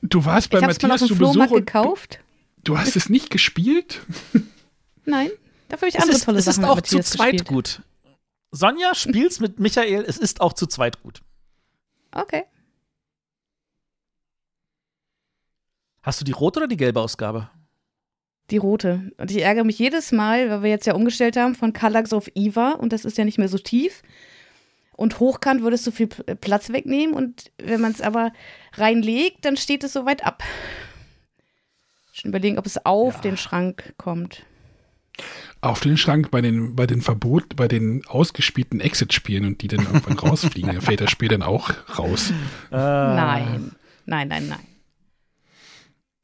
Du 0.01 0.23
warst 0.25 0.49
bei 0.49 0.60
ich 0.60 0.67
es 0.67 0.82
mal 0.82 0.91
auf 0.91 0.99
Matthias 0.99 0.99
dem 1.01 1.08
zu 1.08 1.15
Flohmarkt 1.15 1.53
gekauft. 1.53 2.19
du 2.63 2.77
hast 2.77 2.95
es 2.95 3.10
nicht 3.10 3.29
gespielt? 3.29 4.01
Nein, 5.05 5.29
dafür 5.67 5.88
habe 5.88 5.89
ich 5.89 5.95
Es 5.95 6.01
andere 6.01 6.17
ist, 6.17 6.25
tolle 6.25 6.39
es 6.39 6.45
Sachen 6.45 6.63
ist 6.63 6.69
mit 6.69 6.69
auch 6.69 6.82
zu 6.82 6.95
Matthias 6.97 7.10
zweit 7.12 7.32
gespielt. 7.32 7.47
gut. 7.47 7.82
Sonja 8.52 8.96
spielt's 8.96 9.40
mit 9.40 9.60
Michael, 9.60 10.04
es 10.08 10.18
ist 10.18 10.42
auch 10.42 10.54
zu 10.54 10.66
zweit 10.66 11.02
gut. 11.02 11.22
Okay. 12.12 12.46
Hast 16.02 16.20
du 16.20 16.26
die 16.26 16.32
rote 16.32 16.60
oder 16.60 16.68
die 16.68 16.78
gelbe 16.78 17.02
Ausgabe? 17.02 17.50
Die 18.50 18.58
rote. 18.58 19.12
Und 19.18 19.30
ich 19.30 19.42
ärgere 19.42 19.64
mich 19.64 19.78
jedes 19.78 20.12
Mal, 20.12 20.50
weil 20.50 20.64
wir 20.64 20.70
jetzt 20.72 20.88
ja 20.88 20.96
umgestellt 20.96 21.38
haben 21.38 21.54
von 21.54 21.74
Kallax 21.74 22.14
auf 22.14 22.30
Iva 22.36 22.72
und 22.72 22.94
das 22.94 23.06
ist 23.06 23.18
ja 23.18 23.26
nicht 23.26 23.38
mehr 23.38 23.50
so 23.50 23.60
tief. 23.60 24.02
Und 24.94 25.20
hochkant 25.20 25.62
würde 25.62 25.76
es 25.76 25.84
so 25.84 25.92
viel 25.92 26.08
Platz 26.08 26.72
wegnehmen 26.72 27.14
und 27.16 27.52
wenn 27.58 27.80
man 27.80 27.92
es 27.92 28.02
aber 28.02 28.34
reinlegt, 28.74 29.46
dann 29.46 29.56
steht 29.56 29.84
es 29.84 29.94
so 29.94 30.06
weit 30.06 30.26
ab. 30.26 30.44
Schon 32.12 32.30
überlegen, 32.30 32.58
ob 32.58 32.66
es 32.66 32.86
auf 32.86 33.22
den 33.22 33.38
Schrank 33.38 33.94
kommt. 33.98 34.44
Auf 35.62 35.82
den 35.82 35.97
Schrank 35.97 36.32
bei 36.32 36.41
den, 36.41 36.75
bei 36.75 36.88
den 36.88 37.01
Verbot, 37.01 37.55
bei 37.55 37.67
den 37.67 38.05
ausgespielten 38.08 38.79
Exit-Spielen 38.79 39.45
und 39.45 39.62
die 39.62 39.67
dann 39.67 39.86
irgendwann 39.86 40.17
rausfliegen. 40.19 40.73
Da 40.73 40.82
fällt 40.82 41.01
das 41.01 41.12
Spiel 41.12 41.27
dann 41.29 41.43
auch 41.43 41.69
raus. 41.97 42.32
Äh. 42.71 42.75
Nein. 42.75 43.71
Nein, 44.05 44.27
nein, 44.29 44.47
nein. 44.47 44.60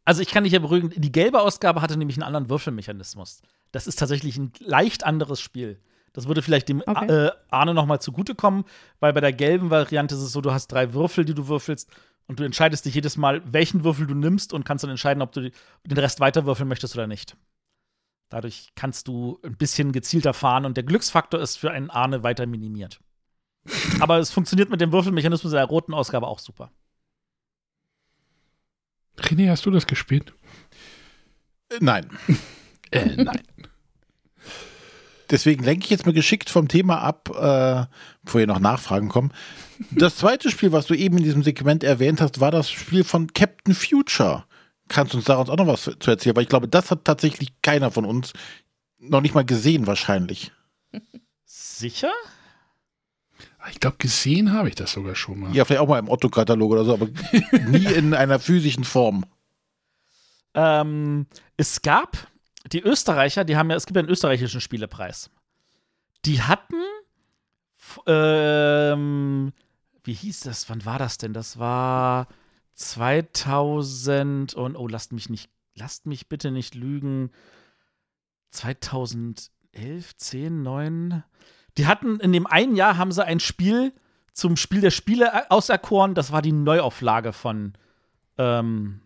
Also 0.06 0.22
ich 0.22 0.30
kann 0.30 0.44
dich 0.44 0.54
ja 0.54 0.60
beruhigen, 0.60 0.92
die 0.96 1.12
gelbe 1.12 1.42
Ausgabe 1.42 1.82
hatte 1.82 1.98
nämlich 1.98 2.18
einen 2.18 2.24
anderen 2.24 2.50
Würfelmechanismus. 2.50 3.42
Das 3.72 3.88
ist 3.88 3.98
tatsächlich 3.98 4.38
ein 4.38 4.54
leicht 4.60 5.04
anderes 5.04 5.42
Spiel. 5.42 5.80
Das 6.14 6.28
würde 6.28 6.42
vielleicht 6.42 6.70
dem 6.70 6.82
Okay. 6.86 7.08
äh, 7.28 7.32
Arne 7.50 7.74
noch 7.74 7.86
mal 7.86 8.00
zugutekommen, 8.00 8.64
weil 9.00 9.12
bei 9.14 9.20
der 9.20 9.34
gelben 9.34 9.70
Variante 9.70 10.16
ist 10.16 10.22
es 10.22 10.32
so, 10.32 10.40
du 10.42 10.52
hast 10.54 10.68
drei 10.68 10.94
Würfel, 10.94 11.26
die 11.26 11.34
du 11.34 11.48
würfelst 11.48 11.90
und 12.28 12.40
du 12.40 12.44
entscheidest 12.44 12.86
dich 12.86 12.94
jedes 12.96 13.18
Mal, 13.18 13.42
welchen 13.52 13.84
Würfel 13.84 14.08
du 14.08 14.16
nimmst 14.16 14.54
und 14.54 14.64
kannst 14.64 14.84
dann 14.84 14.92
entscheiden, 14.92 15.22
ob 15.22 15.34
du 15.34 15.42
den 15.42 15.98
Rest 15.98 16.20
weiterwürfeln 16.22 16.70
möchtest 16.70 16.96
oder 16.96 17.08
nicht. 17.08 17.36
Dadurch 18.30 18.72
kannst 18.76 19.08
du 19.08 19.40
ein 19.44 19.56
bisschen 19.56 19.92
gezielter 19.92 20.34
fahren 20.34 20.66
und 20.66 20.78
der 20.78 20.84
Glücksfaktor 20.84 21.40
ist 21.40 21.58
für 21.58 21.72
einen 21.72 21.90
Arne 21.90 22.24
weiter 22.24 22.46
minimiert. 22.46 23.00
Aber 24.00 24.18
es 24.20 24.32
funktioniert 24.32 24.70
mit 24.70 24.82
dem 24.82 24.92
Würfelmechanismus 24.92 25.52
der 25.52 25.66
roten 25.66 25.94
Ausgabe 25.94 26.28
auch 26.28 26.40
super. 26.40 26.72
René, 29.18 29.50
hast 29.50 29.66
du 29.66 29.72
das 29.72 29.88
gespielt? 29.88 30.34
Äh, 31.70 31.78
Nein. 31.80 32.10
Äh, 32.92 33.24
nein. 33.24 33.42
Deswegen 35.32 35.64
lenke 35.64 35.86
ich 35.86 35.90
jetzt 35.90 36.06
mal 36.06 36.14
geschickt 36.14 36.52
vom 36.52 36.68
Thema 36.68 37.00
ab, 37.02 37.30
äh, 37.30 37.86
bevor 38.24 38.40
hier 38.40 38.48
noch 38.48 38.60
Nachfragen 38.60 39.10
kommen. 39.10 39.34
Das 39.92 40.18
zweite 40.18 40.52
Spiel, 40.52 40.72
was 40.72 40.86
du 40.86 40.94
eben 40.94 41.18
in 41.18 41.24
diesem 41.24 41.44
Segment 41.44 41.84
erwähnt 41.84 42.22
hast, 42.22 42.40
war 42.40 42.52
das 42.52 42.70
Spiel 42.70 43.04
von 43.04 43.34
Captain 43.34 43.74
Future. 43.74 44.46
Kannst 44.88 45.14
du 45.14 45.18
uns 45.18 45.26
daraus 45.26 45.50
auch 45.50 45.58
noch 45.58 45.68
was 45.68 45.84
zu 45.84 46.12
erzählen? 46.12 46.36
Weil 46.36 46.44
ich 46.44 46.50
glaube, 46.50 46.68
das 46.68 46.92
hat 46.92 47.06
tatsächlich 47.06 47.62
keiner 47.62 47.92
von 47.92 48.06
uns 48.06 48.34
noch 49.00 49.22
nicht 49.22 49.34
mal 49.34 49.46
gesehen, 49.46 49.88
wahrscheinlich. 49.88 50.52
Sicher? 51.46 52.12
Ich 53.72 53.80
glaube, 53.80 53.98
gesehen 53.98 54.54
habe 54.54 54.70
ich 54.70 54.76
das 54.76 54.92
sogar 54.92 55.16
schon 55.16 55.40
mal. 55.40 55.56
Ja, 55.56 55.66
vielleicht 55.66 55.82
auch 55.82 55.88
mal 55.88 56.00
im 56.00 56.10
Otto-Katalog 56.10 56.72
oder 56.72 56.86
so, 56.86 56.94
aber 56.94 57.08
nie 57.68 57.86
in 57.86 58.14
einer 58.14 58.40
physischen 58.40 58.84
Form. 58.84 59.26
Ähm, 60.54 61.26
es 61.58 61.82
gab 61.82 62.28
die 62.72 62.82
Österreicher, 62.82 63.44
die 63.44 63.58
haben 63.58 63.70
ja, 63.70 63.76
es 63.76 63.86
gibt 63.86 63.96
ja 63.96 64.02
einen 64.02 64.10
österreichischen 64.10 64.62
Spielepreis. 64.62 65.30
Die 66.26 66.42
hatten, 66.42 66.82
ähm, 68.08 69.52
wie 70.04 70.14
hieß 70.14 70.42
das? 70.42 70.70
Wann 70.70 70.86
war 70.86 71.00
das 71.00 71.18
denn? 71.18 71.34
Das 71.34 71.60
war 71.60 72.28
2000 72.76 74.54
und, 74.54 74.76
oh, 74.76 74.88
lasst 74.88 75.12
mich 75.12 75.30
nicht, 75.30 75.50
lasst 75.74 76.06
mich 76.06 76.30
bitte 76.30 76.52
nicht 76.52 76.76
lügen. 76.76 77.32
2011, 78.52 79.50
10, 80.18 80.62
9. 80.62 81.24
Die 81.78 81.88
hatten 81.88 82.20
in 82.20 82.32
dem 82.32 82.48
einen 82.48 82.76
Jahr 82.76 82.98
haben 82.98 83.12
sie 83.12 83.26
ein 83.26 83.40
Spiel 83.40 83.94
zum 84.34 84.58
Spiel 84.58 84.82
der 84.82 84.92
Spiele 84.92 85.28
äh, 85.28 85.42
auserkoren. 85.50 86.14
Das 86.14 86.32
war 86.32 86.42
die 86.42 86.52
Neuauflage 86.52 87.34
von, 87.34 87.74
ähm, 88.38 89.02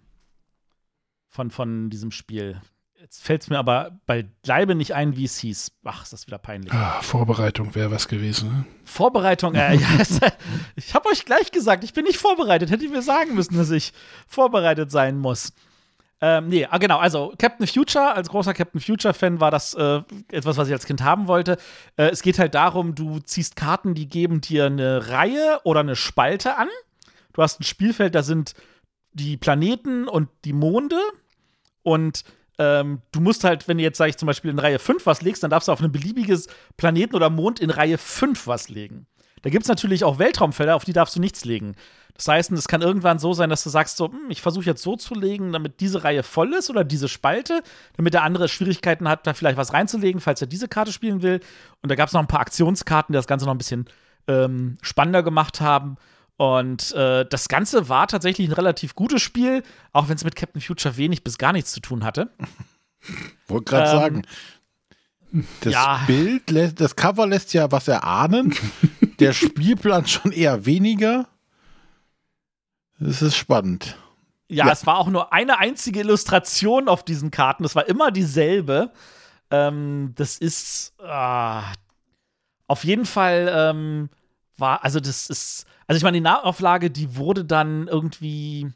von, 1.28 1.52
von 1.52 1.90
diesem 1.90 2.12
Spiel. 2.12 2.62
Jetzt 3.02 3.24
fällt 3.24 3.44
es 3.44 3.50
mir 3.50 3.58
aber 3.58 3.98
beileibe 4.06 4.76
nicht 4.76 4.94
ein, 4.94 5.16
wie 5.16 5.24
es 5.24 5.38
hieß. 5.38 5.72
Ach, 5.86 6.04
ist 6.04 6.12
das 6.12 6.28
wieder 6.28 6.38
peinlich. 6.38 6.74
Ah, 6.74 7.02
Vorbereitung 7.02 7.74
wäre 7.74 7.92
was 7.92 8.10
gewesen. 8.10 8.50
Ne? 8.50 8.66
Vorbereitung, 8.84 9.56
äh, 9.56 9.76
ja, 9.76 9.88
ich 10.76 10.94
habe 10.94 11.08
euch 11.08 11.24
gleich 11.24 11.52
gesagt, 11.52 11.86
ich 11.86 11.94
bin 11.94 12.04
nicht 12.04 12.18
vorbereitet. 12.18 12.70
Hätte 12.70 12.84
ich 12.84 12.92
mir 12.92 13.02
sagen 13.02 13.36
müssen, 13.36 13.56
dass 13.56 13.72
ich 13.72 13.94
vorbereitet 14.28 14.92
sein 14.92 15.18
muss. 15.18 15.54
Ähm, 16.20 16.50
nee, 16.50 16.68
ah, 16.70 16.78
genau, 16.78 16.98
also 16.98 17.34
Captain 17.40 17.68
Future, 17.68 18.14
als 18.14 18.28
großer 18.28 18.54
Captain 18.54 18.82
Future-Fan 18.82 19.40
war 19.40 19.52
das 19.52 19.76
äh, 19.76 20.02
etwas, 20.30 20.58
was 20.58 20.68
ich 20.68 20.74
als 20.74 20.86
Kind 20.86 21.02
haben 21.02 21.28
wollte. 21.28 21.56
Äh, 21.96 22.10
es 22.10 22.22
geht 22.22 22.38
halt 22.38 22.54
darum, 22.54 22.96
du 22.96 23.20
ziehst 23.20 23.56
Karten, 23.56 23.94
die 23.94 24.10
geben 24.10 24.42
dir 24.42 24.66
eine 24.66 25.08
Reihe 25.08 25.62
oder 25.64 25.80
eine 25.80 25.96
Spalte 25.96 26.58
an. 26.58 26.68
Du 27.32 27.42
hast 27.42 27.62
ein 27.62 27.64
Spielfeld, 27.64 28.14
da 28.14 28.24
sind 28.24 28.56
die 29.14 29.38
Planeten 29.38 30.10
und 30.10 30.28
die 30.44 30.54
Monde. 30.54 31.00
Und 31.82 32.26
ähm, 32.60 33.02
du 33.14 33.22
musst 33.22 33.46
halt, 33.46 33.68
wenn 33.68 33.78
du 33.78 33.84
jetzt, 33.84 33.98
sag 33.98 34.10
ich 34.10 34.18
zum 34.18 34.28
Beispiel 34.28 34.52
in 34.52 34.60
Reihe 34.60 34.80
5 34.80 35.06
was 35.06 35.22
legst, 35.22 35.42
dann 35.42 35.50
darfst 35.50 35.70
du 35.70 35.72
auf 35.72 35.82
ein 35.82 35.92
beliebiges 35.92 36.48
Planeten 36.78 37.16
oder 37.16 37.30
Mond 37.30 37.60
in 37.60 37.70
Reihe 37.70 37.98
5 37.98 38.46
was 38.46 38.70
legen. 38.70 39.08
Da 39.42 39.50
gibt 39.50 39.64
es 39.64 39.70
natürlich 39.70 40.04
auch 40.04 40.20
Weltraumfelder, 40.20 40.76
auf 40.76 40.84
die 40.84 40.92
darfst 40.92 41.16
du 41.16 41.22
nichts 41.22 41.46
legen. 41.46 41.76
Das 42.16 42.28
heißt, 42.28 42.52
es 42.52 42.68
kann 42.68 42.82
irgendwann 42.82 43.18
so 43.18 43.32
sein, 43.32 43.50
dass 43.50 43.64
du 43.64 43.70
sagst, 43.70 43.96
so, 43.96 44.12
hm, 44.12 44.30
ich 44.30 44.42
versuche 44.42 44.66
jetzt 44.66 44.84
so 44.84 44.98
zu 44.98 45.16
legen, 45.16 45.54
damit 45.54 45.80
diese 45.80 46.04
Reihe 46.04 46.22
voll 46.22 46.54
ist 46.54 46.70
oder 46.70 46.84
diese 46.84 47.08
Spalte, 47.08 47.64
damit 47.96 48.14
der 48.14 48.24
andere 48.24 48.50
Schwierigkeiten 48.50 49.08
hat, 49.08 49.26
da 49.26 49.34
vielleicht 49.34 49.58
was 49.58 49.72
reinzulegen, 49.72 50.20
falls 50.20 50.42
er 50.42 50.48
diese 50.48 50.68
Karte 50.68 50.92
spielen 50.92 51.22
will. 51.22 51.40
Und 51.82 51.90
da 51.90 51.96
gab 51.96 52.10
es 52.10 52.14
noch 52.14 52.20
ein 52.20 52.28
paar 52.28 52.42
Aktionskarten, 52.42 53.14
die 53.14 53.18
das 53.18 53.28
Ganze 53.28 53.46
noch 53.46 53.54
ein 53.54 53.58
bisschen 53.58 53.86
ähm, 54.28 54.78
spannender 54.82 55.24
gemacht 55.24 55.62
haben. 55.62 55.96
Und 56.40 56.94
äh, 56.94 57.26
das 57.26 57.50
Ganze 57.50 57.90
war 57.90 58.08
tatsächlich 58.08 58.48
ein 58.48 58.54
relativ 58.54 58.96
gutes 58.96 59.22
Spiel, 59.22 59.62
auch 59.92 60.08
wenn 60.08 60.16
es 60.16 60.24
mit 60.24 60.38
Captain 60.38 60.62
Future 60.62 60.96
wenig 60.96 61.22
bis 61.22 61.38
gar 61.38 61.52
nichts 61.52 61.74
zu 61.74 61.82
tun 61.82 62.06
hatte. 62.06 62.32
Wollte 63.50 63.66
gerade 63.66 63.90
Ähm, 63.92 63.98
sagen. 64.00 64.22
Das 65.60 65.74
ja. 65.74 66.02
Bild, 66.08 66.50
lässt, 66.50 66.80
das 66.80 66.96
Cover 66.96 67.28
lässt 67.28 67.54
ja 67.54 67.70
was 67.74 67.90
erahnen. 67.90 68.56
Der 69.20 69.34
Spielplan 69.34 70.08
schon 70.08 70.32
eher 70.32 70.66
weniger. 70.66 71.28
Das 73.02 73.22
ist 73.22 73.36
spannend. 73.36 73.98
Ja, 74.48 74.68
Ja. 74.68 74.72
es 74.72 74.86
war 74.86 74.98
auch 74.98 75.10
nur 75.10 75.34
eine 75.34 75.58
einzige 75.60 76.00
Illustration 76.00 76.88
auf 76.88 77.04
diesen 77.04 77.32
Karten. 77.32 77.64
Das 77.64 77.76
war 77.76 77.86
immer 77.90 78.12
dieselbe. 78.12 78.94
Ähm, 79.52 80.14
das 80.16 80.38
ist 80.38 80.94
ah, 81.04 81.64
auf 82.68 82.86
jeden 82.86 83.06
Fall 83.06 83.52
ähm, 83.54 84.10
war, 84.58 84.86
also 84.86 85.02
das 85.02 85.30
ist, 85.30 85.66
also 85.90 85.98
ich 85.98 86.04
meine, 86.04 86.18
die 86.18 86.22
Nahauflage, 86.22 86.92
die 86.92 87.16
wurde 87.16 87.44
dann 87.44 87.88
irgendwie, 87.88 88.72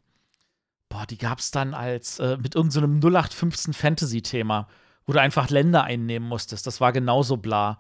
boah, 0.90 1.06
die 1.06 1.20
gab 1.20 1.38
es 1.38 1.52
dann 1.52 1.76
als 1.76 2.18
äh, 2.18 2.38
mit 2.38 2.56
irgendeinem 2.56 3.00
so 3.04 3.08
0815 3.08 3.76
Fantasy-Thema, 3.76 4.68
wo 5.06 5.14
du 5.14 5.22
einfach 5.22 5.52
Länder 5.52 5.84
einnehmen 5.84 6.28
musstest. 6.28 6.66
Das 6.66 6.82
war 6.82 6.92
genauso 6.92 7.38
bla. 7.38 7.78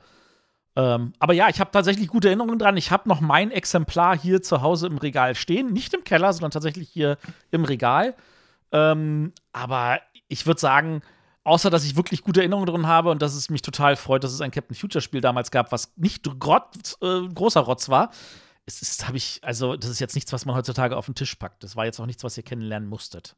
Ähm, 0.76 1.14
aber 1.18 1.34
ja, 1.34 1.50
ich 1.50 1.60
habe 1.60 1.72
tatsächlich 1.72 2.10
gute 2.10 2.28
Erinnerungen 2.28 2.60
dran. 2.60 2.78
Ich 2.78 2.92
habe 2.92 3.10
noch 3.10 3.22
mein 3.22 3.50
Exemplar 3.50 4.16
hier 4.16 4.44
zu 4.44 4.62
Hause 4.62 4.86
im 4.86 5.00
Regal 5.00 5.34
stehen. 5.34 5.74
Nicht 5.74 5.96
im 5.96 6.04
Keller, 6.04 6.32
sondern 6.32 6.52
tatsächlich 6.52 6.88
hier 6.90 7.18
im 7.50 7.66
Regal. 7.66 8.14
Ähm, 8.72 9.34
aber 9.52 10.00
ich 10.28 10.46
würde 10.46 10.62
sagen, 10.62 11.02
außer 11.44 11.72
dass 11.72 11.86
ich 11.86 11.96
wirklich 11.96 12.22
gute 12.22 12.42
Erinnerungen 12.42 12.68
drin 12.68 12.86
habe 12.86 13.10
und 13.10 13.24
dass 13.24 13.34
es 13.34 13.50
mich 13.50 13.64
total 13.64 13.96
freut, 13.96 14.24
dass 14.24 14.32
es 14.32 14.42
ein 14.42 14.52
Captain 14.52 14.76
Future 14.76 15.02
Spiel 15.02 15.22
damals 15.22 15.50
gab, 15.50 15.72
was 15.72 15.92
nicht 15.96 16.24
grott, 16.40 16.98
äh, 17.02 17.28
großer 17.34 17.62
Rotz 17.62 17.90
war. 17.90 18.12
Es 18.66 18.82
ist, 18.82 19.08
habe 19.08 19.18
ich, 19.18 19.40
also, 19.42 19.76
das 19.76 19.90
ist 19.90 20.00
jetzt 20.00 20.16
nichts, 20.16 20.32
was 20.32 20.46
man 20.46 20.56
heutzutage 20.56 20.96
auf 20.96 21.06
den 21.06 21.16
Tisch 21.16 21.36
packt. 21.36 21.64
Das 21.64 21.76
war 21.76 21.86
jetzt 21.86 22.00
auch 22.00 22.06
nichts, 22.06 22.24
was 22.24 22.38
ihr 22.38 22.44
kennenlernen 22.44 22.88
musstet. 22.88 23.36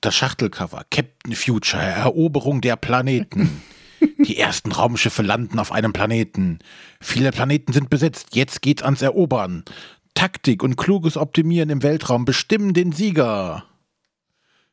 Das 0.00 0.14
Schachtelcover. 0.14 0.84
Captain 0.90 1.34
Future, 1.34 1.82
Eroberung 1.82 2.60
der 2.60 2.76
Planeten. 2.76 3.62
Die 4.18 4.36
ersten 4.36 4.72
Raumschiffe 4.72 5.22
landen 5.22 5.58
auf 5.58 5.72
einem 5.72 5.92
Planeten. 5.92 6.58
Viele 7.00 7.30
Planeten 7.30 7.72
sind 7.72 7.88
besetzt. 7.88 8.34
Jetzt 8.34 8.60
geht's 8.60 8.82
ans 8.82 9.00
Erobern. 9.00 9.64
Taktik 10.14 10.62
und 10.62 10.76
kluges 10.76 11.16
Optimieren 11.16 11.70
im 11.70 11.82
Weltraum 11.82 12.24
bestimmen 12.24 12.74
den 12.74 12.92
Sieger. 12.92 13.64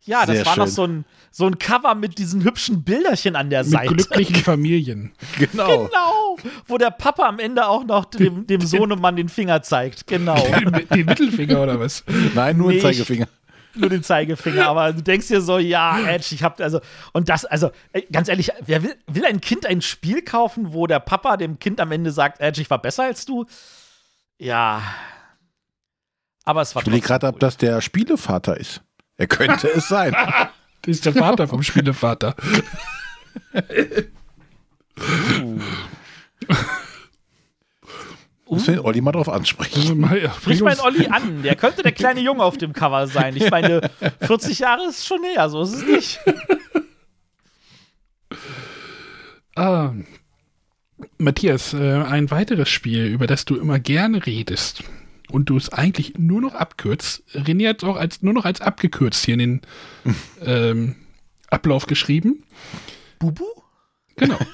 Ja, 0.02 0.26
das 0.26 0.38
Sehr 0.38 0.46
war 0.46 0.58
noch 0.58 0.65
schön. 0.65 0.74
so 0.74 0.84
ein, 0.88 1.06
so 1.36 1.48
ein 1.48 1.58
Cover 1.58 1.96
mit 1.96 2.19
diesen 2.19 2.43
hübschen 2.43 2.84
Bilderchen 2.84 3.36
an 3.36 3.50
der 3.50 3.63
Mit 3.63 3.72
Seite. 3.72 3.93
glücklichen 3.96 4.36
Familien. 4.43 5.13
Genau. 5.39 5.88
Genau, 5.88 6.38
wo 6.67 6.78
der 6.78 6.91
Papa 6.91 7.28
am 7.28 7.39
Ende 7.39 7.67
auch 7.67 7.84
noch 7.86 8.06
dem, 8.06 8.46
dem 8.46 8.62
Sohnemann 8.62 9.15
den 9.15 9.30
Finger 9.30 9.63
zeigt. 9.63 10.06
Genau. 10.06 10.36
Den, 10.48 10.88
den 10.89 11.06
Mittelfinger 11.08 11.63
oder 11.63 11.80
was? 11.80 12.04
Nein, 12.36 12.58
nur 12.58 12.69
Nee, 12.69 12.76
ein 12.78 12.82
Zeigefinger. 12.82 13.28
nur 13.74 13.89
den 13.89 14.04
Zeigefinger, 14.04 14.67
aber 14.67 14.93
du 14.93 15.02
denkst 15.02 15.28
dir 15.30 15.41
so, 15.41 15.58
ja, 15.58 16.00
Edge, 16.08 16.36
ich 16.36 16.43
hab, 16.43 16.60
also, 16.62 16.80
und 17.13 17.30
das, 17.30 17.46
also, 17.46 17.72
ganz 18.12 18.30
ehrlich, 18.30 18.52
wer 18.63 18.84
will, 18.84 18.96
will 19.08 19.26
ein 19.26 19.41
Kind 19.41 19.65
ein 19.65 19.82
Spiel 19.82 20.22
kaufen, 20.22 20.72
wo 20.74 20.86
der 20.86 21.00
Papa 21.00 21.38
dem 21.38 21.58
Kind 21.58 21.82
am 21.82 21.91
Ende 21.91 22.12
sagt, 22.12 22.41
Edge, 22.41 22.62
ich 22.62 22.69
war 22.69 22.80
besser 22.80 23.06
als 23.06 23.26
du? 23.26 23.46
Ja. 24.38 24.84
Aber 26.46 26.62
es 26.62 26.76
war 26.76 26.82
Ich 26.84 26.86
trotzdem 26.86 27.02
gerade 27.02 27.28
ab, 27.28 27.39
dass 27.39 27.58
der 27.58 27.82
Spielevater 27.82 28.56
ist. 28.58 28.82
Er 29.17 29.26
könnte 29.28 29.67
es 29.69 29.88
sein. 29.88 30.15
Das 30.84 30.98
ist 30.98 31.06
der 31.06 31.13
Vater 31.13 31.48
vom 31.48 31.63
Spielevater. 31.63 32.36
Muss 38.46 38.65
den 38.65 38.80
Olli 38.80 39.00
mal 39.00 39.13
drauf 39.13 39.30
ansprechen. 39.30 40.02
Ja, 40.22 40.34
Sprich 40.34 40.62
meinen 40.62 40.82
Olli 40.82 41.08
an. 41.08 41.41
Der 41.41 41.56
könnte 41.56 41.84
der 41.84 41.93
kleine 41.93 42.19
Junge 42.22 42.43
auf 42.43 42.58
dem 42.58 42.74
Cover 42.74 43.08
sein. 43.08 43.36
Ich 43.36 43.50
meine, 43.50 43.89
40 44.22 44.60
Jahre 44.60 44.89
ist 44.89 45.08
schon 45.08 45.22
näher, 45.22 45.50
so 45.50 45.63
ist 45.63 45.74
es 45.74 45.86
nicht. 45.86 46.19
Ah, 49.56 49.93
Matthias, 51.17 51.74
äh, 51.74 52.02
ein 52.02 52.30
weiteres 52.30 52.69
Spiel, 52.69 53.06
über 53.06 53.28
das 53.28 53.46
du 53.46 53.56
immer 53.56 53.80
gerne 53.80 54.26
redest 54.26 54.84
und 55.34 55.50
du 55.50 55.58
es 55.58 55.69
eigentlich 55.69 56.13
nur 56.19 56.41
noch 56.41 56.54
abkürzt. 56.54 57.24
René 57.34 57.69
hat 57.69 57.82
es 57.82 57.89
auch 57.89 57.96
als, 57.96 58.22
nur 58.22 58.34
noch 58.34 58.46
als 58.46 58.62
abgekürzt 58.62 59.26
hier 59.26 59.34
in 59.34 59.39
den 59.39 59.62
ähm, 60.46 60.96
Ablauf 61.50 61.88
geschrieben. 61.88 62.43
Bubu? 63.19 63.46
Genau. 64.15 64.39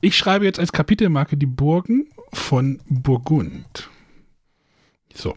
Ich 0.00 0.16
schreibe 0.16 0.44
jetzt 0.44 0.60
als 0.60 0.70
Kapitelmarke 0.70 1.36
die 1.36 1.46
Burgen 1.46 2.06
von 2.32 2.80
Burgund. 2.88 3.90
So. 5.12 5.36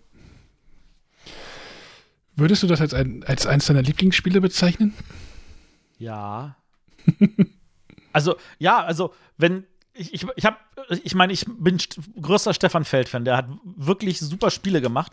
Würdest 2.35 2.61
du 2.61 2.67
das 2.67 2.79
als, 2.79 2.93
ein, 2.93 3.23
als 3.23 3.47
eines 3.47 3.65
deiner 3.65 3.81
Lieblingsspiele 3.81 4.39
bezeichnen? 4.39 4.93
Ja. 5.97 6.57
also, 8.13 8.35
ja, 8.59 8.83
also, 8.83 9.15
wenn. 9.37 9.65
Ich, 9.93 10.13
ich, 10.13 10.25
ich 10.35 10.47
ich 11.03 11.15
meine, 11.15 11.33
ich 11.33 11.45
bin 11.47 11.77
größter 12.21 12.53
Stefan 12.53 12.85
Feld-Fan. 12.85 13.25
Der 13.25 13.37
hat 13.37 13.47
wirklich 13.63 14.19
super 14.19 14.51
Spiele 14.51 14.81
gemacht. 14.81 15.11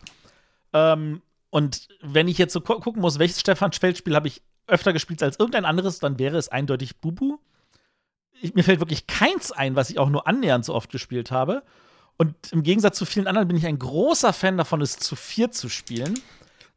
Ähm, 0.72 1.22
und 1.50 1.88
wenn 2.00 2.28
ich 2.28 2.38
jetzt 2.38 2.52
so 2.52 2.60
gu 2.60 2.80
gucken 2.80 3.02
muss, 3.02 3.18
welches 3.18 3.40
Stefan 3.40 3.72
Feld-Spiel 3.72 4.14
habe 4.14 4.28
ich 4.28 4.42
öfter 4.66 4.92
gespielt 4.92 5.22
als 5.22 5.38
irgendein 5.38 5.64
anderes, 5.64 5.98
dann 5.98 6.18
wäre 6.18 6.36
es 6.36 6.48
eindeutig 6.48 7.00
Bubu. 7.00 7.38
Ich, 8.40 8.54
mir 8.54 8.62
fällt 8.62 8.80
wirklich 8.80 9.06
keins 9.06 9.50
ein, 9.50 9.74
was 9.74 9.90
ich 9.90 9.98
auch 9.98 10.10
nur 10.10 10.26
annähernd 10.26 10.64
so 10.64 10.74
oft 10.74 10.90
gespielt 10.90 11.30
habe. 11.30 11.62
Und 12.16 12.52
im 12.52 12.62
Gegensatz 12.62 12.98
zu 12.98 13.06
vielen 13.06 13.26
anderen 13.26 13.48
bin 13.48 13.56
ich 13.56 13.66
ein 13.66 13.78
großer 13.78 14.32
Fan 14.32 14.58
davon, 14.58 14.80
es 14.82 14.98
zu 14.98 15.16
vier 15.16 15.50
zu 15.50 15.68
spielen, 15.68 16.20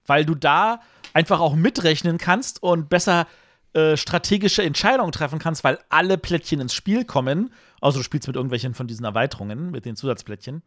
weil 0.06 0.26
du 0.26 0.36
da 0.36 0.80
einfach 1.14 1.40
auch 1.40 1.56
mitrechnen 1.56 2.18
kannst 2.18 2.64
und 2.64 2.90
besser 2.90 3.28
äh, 3.74 3.96
strategische 3.98 4.64
Entscheidungen 4.64 5.12
treffen 5.12 5.40
kannst, 5.40 5.64
weil 5.64 5.80
alle 5.90 6.18
Plättchen 6.18 6.60
ins 6.60 6.74
Spiel 6.74 7.06
kommen. 7.06 7.54
Also 7.80 8.00
du 8.00 8.04
spielst 8.04 8.28
mit 8.28 8.36
irgendwelchen 8.36 8.74
von 8.74 8.88
diesen 8.88 9.06
Erweiterungen, 9.06 9.72
mit 9.72 9.86
den 9.86 9.96
Zusatzplättchen. 9.96 10.62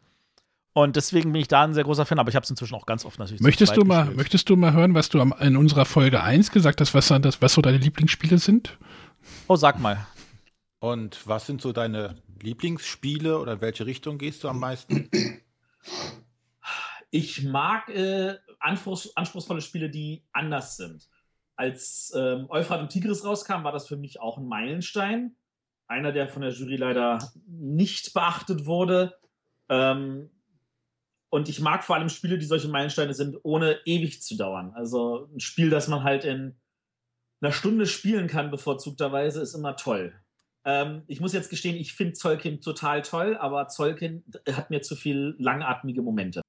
Und 0.72 0.96
deswegen 0.96 1.32
bin 1.32 1.40
ich 1.40 1.48
da 1.48 1.62
ein 1.62 1.72
sehr 1.72 1.84
großer 1.84 2.04
Fan, 2.04 2.18
aber 2.18 2.30
ich 2.30 2.34
habe 2.34 2.44
es 2.44 2.50
inzwischen 2.50 2.74
auch 2.74 2.84
ganz 2.84 3.04
oft 3.04 3.18
natürlich 3.20 3.40
zu 3.40 3.44
Möchtest 3.44 3.76
du, 3.76 3.84
mal, 3.84 4.00
gespielt. 4.00 4.16
möchtest 4.16 4.48
du 4.48 4.56
mal 4.56 4.72
hören, 4.72 4.94
was 4.94 5.08
du 5.08 5.20
am, 5.20 5.32
in 5.38 5.56
unserer 5.56 5.84
Folge 5.84 6.20
1 6.22 6.50
gesagt 6.50 6.80
hast, 6.80 6.94
was, 6.94 7.08
das, 7.08 7.40
was 7.40 7.52
so 7.52 7.62
deine 7.62 7.78
Lieblingsspiele 7.78 8.38
sind? 8.38 8.76
Oh, 9.46 9.54
sag 9.54 9.78
mal. 9.78 10.04
Und 10.80 11.26
was 11.26 11.46
sind 11.46 11.62
so 11.62 11.72
deine 11.72 12.16
Lieblingsspiele 12.42 13.38
oder 13.38 13.52
in 13.54 13.60
welche 13.60 13.86
Richtung 13.86 14.18
gehst 14.18 14.42
du 14.44 14.48
am 14.48 14.58
meisten? 14.58 15.08
Ich 17.10 17.44
mag 17.44 17.88
äh, 17.90 18.34
anspruchs 18.58 19.14
anspruchsvolle 19.14 19.60
Spiele, 19.60 19.88
die 19.88 20.24
anders 20.32 20.76
sind. 20.76 21.08
Als 21.56 22.12
ähm, 22.16 22.46
Euphrat 22.48 22.80
und 22.80 22.88
Tigris 22.88 23.24
rauskam, 23.24 23.64
war 23.64 23.72
das 23.72 23.86
für 23.86 23.96
mich 23.96 24.20
auch 24.20 24.38
ein 24.38 24.46
Meilenstein. 24.48 25.36
Einer, 25.86 26.12
der 26.12 26.28
von 26.28 26.42
der 26.42 26.52
Jury 26.52 26.76
leider 26.76 27.18
nicht 27.46 28.14
beachtet 28.14 28.66
wurde. 28.66 29.18
Ähm, 29.68 30.30
und 31.30 31.48
ich 31.48 31.60
mag 31.60 31.82
vor 31.84 31.96
allem 31.96 32.08
Spiele, 32.08 32.38
die 32.38 32.46
solche 32.46 32.68
Meilensteine 32.68 33.12
sind, 33.12 33.36
ohne 33.42 33.80
ewig 33.84 34.22
zu 34.22 34.36
dauern. 34.36 34.72
Also 34.74 35.28
ein 35.34 35.40
Spiel, 35.40 35.68
das 35.68 35.88
man 35.88 36.04
halt 36.04 36.24
in 36.24 36.56
einer 37.40 37.52
Stunde 37.52 37.86
spielen 37.86 38.28
kann, 38.28 38.50
bevorzugterweise, 38.50 39.42
ist 39.42 39.54
immer 39.54 39.76
toll. 39.76 40.14
Ähm, 40.64 41.02
ich 41.08 41.20
muss 41.20 41.32
jetzt 41.32 41.50
gestehen, 41.50 41.76
ich 41.76 41.92
finde 41.94 42.14
Zollkind 42.14 42.64
total 42.64 43.02
toll, 43.02 43.36
aber 43.36 43.68
Zollkind 43.68 44.24
hat 44.52 44.70
mir 44.70 44.82
zu 44.82 44.96
viel 44.96 45.34
langatmige 45.38 46.02
Momente. 46.02 46.43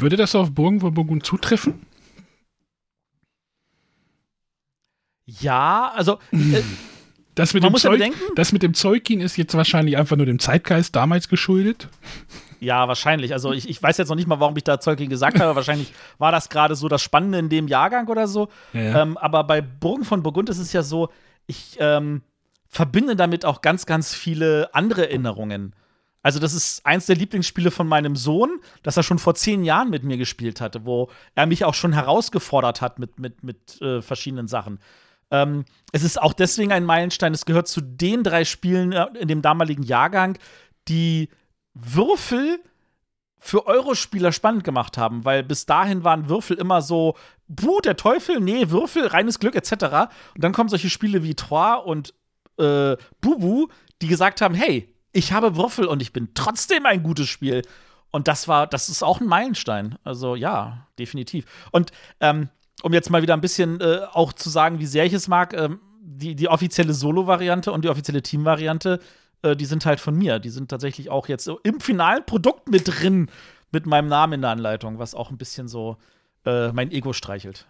Würde 0.00 0.16
das 0.16 0.34
auf 0.34 0.52
Burgen 0.52 0.80
von 0.80 0.94
Burgund 0.94 1.24
zutreffen? 1.26 1.86
Ja, 5.26 5.92
also 5.94 6.18
äh, 6.32 6.62
Das 7.34 7.54
mit, 7.54 7.62
Man 7.62 7.70
dem 7.70 7.72
muss 7.72 7.82
ja 7.84 7.90
Zeug, 7.90 7.98
bedenken- 7.98 8.18
das 8.34 8.52
mit 8.52 8.62
dem 8.62 8.74
Zeugin 8.74 9.20
ist 9.20 9.36
jetzt 9.36 9.54
wahrscheinlich 9.54 9.96
einfach 9.96 10.16
nur 10.16 10.26
dem 10.26 10.38
Zeitgeist 10.38 10.96
damals 10.96 11.28
geschuldet. 11.28 11.88
Ja, 12.58 12.88
wahrscheinlich. 12.88 13.32
Also 13.32 13.52
ich, 13.52 13.68
ich 13.70 13.82
weiß 13.82 13.96
jetzt 13.98 14.08
noch 14.08 14.16
nicht 14.16 14.26
mal, 14.26 14.40
warum 14.40 14.56
ich 14.56 14.64
da 14.64 14.80
Zeugin 14.80 15.08
gesagt 15.08 15.40
habe. 15.40 15.54
Wahrscheinlich 15.56 15.92
war 16.18 16.32
das 16.32 16.48
gerade 16.50 16.74
so 16.74 16.88
das 16.88 17.00
Spannende 17.00 17.38
in 17.38 17.48
dem 17.48 17.68
Jahrgang 17.68 18.08
oder 18.08 18.26
so. 18.26 18.48
Ja. 18.72 19.02
Ähm, 19.02 19.16
aber 19.16 19.44
bei 19.44 19.60
Burgen 19.62 20.04
von 20.04 20.22
Burgund 20.22 20.48
ist 20.50 20.58
es 20.58 20.72
ja 20.72 20.82
so, 20.82 21.08
ich 21.46 21.76
ähm, 21.80 22.22
verbinde 22.68 23.16
damit 23.16 23.44
auch 23.46 23.62
ganz, 23.62 23.86
ganz 23.86 24.12
viele 24.14 24.68
andere 24.74 25.08
Erinnerungen. 25.08 25.74
Also 26.22 26.38
das 26.38 26.52
ist 26.52 26.84
eins 26.84 27.06
der 27.06 27.16
Lieblingsspiele 27.16 27.70
von 27.70 27.88
meinem 27.88 28.14
Sohn, 28.14 28.60
das 28.82 28.96
er 28.96 29.02
schon 29.02 29.18
vor 29.18 29.34
zehn 29.34 29.64
Jahren 29.64 29.90
mit 29.90 30.04
mir 30.04 30.18
gespielt 30.18 30.60
hatte, 30.60 30.84
wo 30.84 31.10
er 31.34 31.46
mich 31.46 31.64
auch 31.64 31.74
schon 31.74 31.92
herausgefordert 31.92 32.82
hat 32.82 32.98
mit, 32.98 33.18
mit, 33.18 33.42
mit 33.42 33.80
äh, 33.80 34.02
verschiedenen 34.02 34.46
Sachen. 34.46 34.80
Ähm, 35.30 35.64
es 35.92 36.02
ist 36.02 36.20
auch 36.20 36.32
deswegen 36.32 36.72
ein 36.72 36.84
Meilenstein. 36.84 37.32
Es 37.32 37.46
gehört 37.46 37.68
zu 37.68 37.80
den 37.80 38.22
drei 38.22 38.44
Spielen 38.44 38.92
äh, 38.92 39.06
in 39.18 39.28
dem 39.28 39.42
damaligen 39.42 39.82
Jahrgang, 39.82 40.38
die 40.88 41.30
Würfel 41.72 42.60
für 43.38 43.66
Eurospieler 43.66 44.32
spannend 44.32 44.64
gemacht 44.64 44.98
haben, 44.98 45.24
weil 45.24 45.42
bis 45.42 45.64
dahin 45.64 46.04
waren 46.04 46.28
Würfel 46.28 46.58
immer 46.58 46.82
so, 46.82 47.16
buh, 47.48 47.80
der 47.80 47.96
Teufel, 47.96 48.38
nee, 48.40 48.68
Würfel, 48.70 49.06
reines 49.06 49.38
Glück, 49.38 49.54
etc. 49.54 49.72
Und 50.34 50.44
dann 50.44 50.52
kommen 50.52 50.68
solche 50.68 50.90
Spiele 50.90 51.22
wie 51.22 51.34
Trois 51.34 51.76
und 51.76 52.12
äh, 52.58 52.96
Bubu, 53.22 53.68
die 54.02 54.08
gesagt 54.08 54.42
haben, 54.42 54.54
hey, 54.54 54.89
ich 55.12 55.32
habe 55.32 55.56
Würfel 55.56 55.86
und 55.86 56.02
ich 56.02 56.12
bin 56.12 56.30
trotzdem 56.34 56.86
ein 56.86 57.02
gutes 57.02 57.28
Spiel. 57.28 57.62
Und 58.10 58.28
das 58.28 58.48
war, 58.48 58.66
das 58.66 58.88
ist 58.88 59.02
auch 59.02 59.20
ein 59.20 59.26
Meilenstein. 59.26 59.96
Also 60.04 60.34
ja, 60.34 60.86
definitiv. 60.98 61.46
Und 61.70 61.92
ähm, 62.20 62.48
um 62.82 62.92
jetzt 62.92 63.10
mal 63.10 63.22
wieder 63.22 63.34
ein 63.34 63.40
bisschen 63.40 63.80
äh, 63.80 64.00
auch 64.12 64.32
zu 64.32 64.50
sagen, 64.50 64.78
wie 64.78 64.86
sehr 64.86 65.04
ich 65.04 65.12
es 65.12 65.28
mag, 65.28 65.52
ähm, 65.54 65.80
die, 66.00 66.34
die 66.34 66.48
offizielle 66.48 66.94
Solo-Variante 66.94 67.72
und 67.72 67.84
die 67.84 67.88
offizielle 67.88 68.22
Team-Variante, 68.22 69.00
äh, 69.42 69.54
die 69.54 69.64
sind 69.64 69.86
halt 69.86 70.00
von 70.00 70.16
mir. 70.16 70.38
Die 70.38 70.50
sind 70.50 70.70
tatsächlich 70.70 71.10
auch 71.10 71.28
jetzt 71.28 71.48
im 71.62 71.80
finalen 71.80 72.24
Produkt 72.26 72.68
mit 72.68 72.88
drin, 72.88 73.30
mit 73.70 73.86
meinem 73.86 74.08
Namen 74.08 74.34
in 74.34 74.40
der 74.42 74.50
Anleitung, 74.50 74.98
was 74.98 75.14
auch 75.14 75.30
ein 75.30 75.38
bisschen 75.38 75.68
so 75.68 75.96
äh, 76.44 76.72
mein 76.72 76.90
Ego 76.90 77.12
streichelt. 77.12 77.68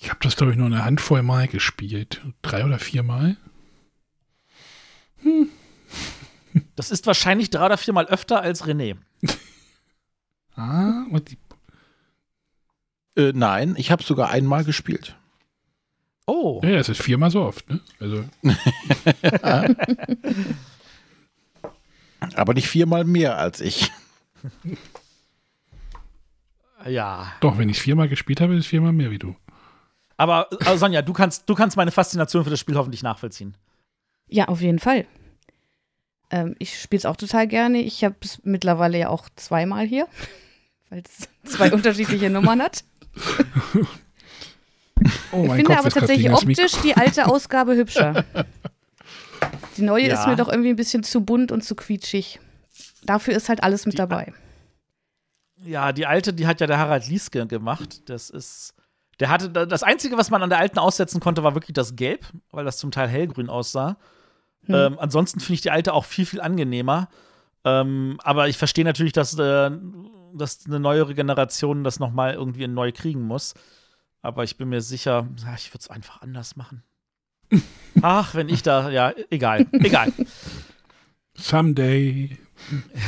Ich 0.00 0.10
habe 0.10 0.20
das, 0.22 0.36
glaube 0.36 0.52
ich, 0.52 0.58
nur 0.58 0.66
eine 0.66 0.84
Handvoll 0.84 1.22
Mal 1.22 1.48
gespielt. 1.48 2.22
Drei 2.42 2.64
oder 2.64 2.78
vier 2.78 3.02
Mal. 3.02 3.36
Das 6.74 6.90
ist 6.90 7.06
wahrscheinlich 7.06 7.50
drei 7.50 7.66
oder 7.66 7.76
viermal 7.78 8.06
öfter 8.06 8.40
als 8.40 8.64
René. 8.64 8.96
Ah, 10.56 11.04
und 11.10 11.30
die, 11.30 11.38
Äh, 13.16 13.32
nein, 13.32 13.74
ich 13.76 13.92
habe 13.92 14.02
sogar 14.02 14.30
einmal 14.30 14.64
gespielt. 14.64 15.16
Oh. 16.26 16.60
ja, 16.64 16.70
es 16.70 16.88
ist 16.88 17.00
viermal 17.00 17.30
so 17.30 17.42
oft, 17.42 17.68
ne? 17.70 17.80
Also, 18.00 18.24
Aber 22.34 22.54
nicht 22.54 22.66
viermal 22.66 23.04
mehr 23.04 23.38
als 23.38 23.60
ich. 23.60 23.92
Ja. 26.86 27.32
doch, 27.40 27.56
wenn 27.56 27.68
ich 27.68 27.76
es 27.76 27.82
viermal 27.82 28.08
gespielt 28.08 28.40
habe, 28.40 28.54
ist 28.54 28.60
es 28.64 28.66
viermal 28.66 28.92
mehr 28.92 29.12
wie 29.12 29.18
du. 29.18 29.36
Aber 30.18 30.48
äh, 30.66 30.76
Sonja, 30.76 31.00
du 31.00 31.12
kannst, 31.14 31.48
du 31.48 31.54
kannst 31.54 31.76
meine 31.78 31.90
Faszination 31.92 32.44
für 32.44 32.50
das 32.50 32.60
Spiel 32.60 32.76
hoffentlich 32.76 33.02
nachvollziehen. 33.02 33.56
Ja, 34.28 34.48
auf 34.48 34.60
jeden 34.60 34.78
Fall. 34.80 35.06
Ähm, 36.30 36.54
ich 36.58 36.78
spiele 36.78 36.98
es 36.98 37.06
auch 37.06 37.16
total 37.16 37.46
gerne. 37.48 37.78
Ich 37.80 38.04
habe 38.04 38.16
es 38.20 38.40
mittlerweile 38.44 38.98
ja 38.98 39.08
auch 39.08 39.28
zweimal 39.36 39.86
hier, 39.86 40.06
weil 40.90 41.02
es 41.02 41.28
zwei 41.50 41.72
unterschiedliche 41.72 42.28
Nummern 42.28 42.60
hat. 42.60 42.84
Oh, 45.30 45.42
Ich 45.42 45.48
mein 45.48 45.56
finde 45.58 45.70
Kopf 45.74 45.78
aber 45.78 45.90
tatsächlich 45.90 46.30
optisch 46.32 46.72
die 46.82 46.96
alte 46.96 47.26
Ausgabe 47.28 47.76
hübscher. 47.76 48.24
Die 49.76 49.82
neue 49.82 50.08
Ja. 50.08 50.14
ist 50.20 50.26
mir 50.26 50.34
doch 50.34 50.48
irgendwie 50.48 50.70
ein 50.70 50.76
bisschen 50.76 51.04
zu 51.04 51.20
bunt 51.20 51.52
und 51.52 51.62
zu 51.62 51.76
quietschig. 51.76 52.40
Dafür 53.04 53.34
ist 53.34 53.48
halt 53.48 53.62
alles 53.62 53.86
mit 53.86 53.92
Die- 53.92 53.98
dabei. 53.98 54.32
Ja, 55.64 55.92
die 55.92 56.06
alte, 56.06 56.32
die 56.32 56.48
hat 56.48 56.60
ja 56.60 56.66
der 56.66 56.78
Harald 56.78 57.06
Lieske 57.08 57.46
gemacht. 57.46 58.08
Das 58.08 58.28
ist. 58.30 58.74
Der 59.20 59.30
hatte 59.30 59.50
das 59.50 59.82
Einzige, 59.82 60.16
was 60.16 60.30
man 60.30 60.42
an 60.42 60.50
der 60.50 60.58
alten 60.58 60.78
aussetzen 60.78 61.20
konnte, 61.20 61.42
war 61.42 61.54
wirklich 61.54 61.74
das 61.74 61.96
Gelb, 61.96 62.26
weil 62.50 62.64
das 62.64 62.78
zum 62.78 62.90
Teil 62.90 63.08
hellgrün 63.08 63.50
aussah. 63.50 63.96
Hm. 64.66 64.74
Ähm, 64.74 64.98
ansonsten 64.98 65.40
finde 65.40 65.54
ich 65.54 65.60
die 65.62 65.70
alte 65.70 65.92
auch 65.92 66.04
viel, 66.04 66.26
viel 66.26 66.40
angenehmer. 66.40 67.08
Ähm, 67.64 68.18
aber 68.22 68.48
ich 68.48 68.56
verstehe 68.56 68.84
natürlich, 68.84 69.12
dass, 69.12 69.36
äh, 69.38 69.70
dass 70.34 70.66
eine 70.66 70.78
neuere 70.78 71.14
Generation 71.14 71.84
das 71.84 71.98
nochmal 71.98 72.34
irgendwie 72.34 72.66
neu 72.68 72.92
kriegen 72.92 73.22
muss. 73.22 73.54
Aber 74.22 74.44
ich 74.44 74.56
bin 74.56 74.68
mir 74.68 74.80
sicher, 74.80 75.28
ja, 75.44 75.54
ich 75.54 75.72
würde 75.72 75.80
es 75.80 75.90
einfach 75.90 76.22
anders 76.22 76.56
machen. 76.56 76.82
Ach, 78.02 78.34
wenn 78.34 78.48
ich 78.48 78.62
da, 78.62 78.90
ja, 78.90 79.12
egal, 79.30 79.66
egal. 79.72 80.12
Someday. 81.34 82.38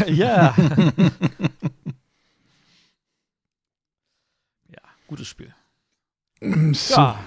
Ja. 0.06 0.54
ja, 4.68 4.82
gutes 5.08 5.26
Spiel. 5.26 5.52
So. 6.40 6.94
Ja, 6.94 7.18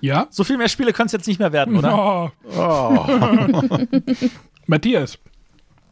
Ja? 0.00 0.26
so 0.30 0.42
viel 0.44 0.56
mehr 0.56 0.68
Spiele 0.68 0.92
können 0.92 1.06
es 1.06 1.12
jetzt 1.12 1.26
nicht 1.26 1.38
mehr 1.38 1.52
werden, 1.52 1.76
oder? 1.76 2.32
Oh. 2.44 3.06
Matthias. 4.66 5.18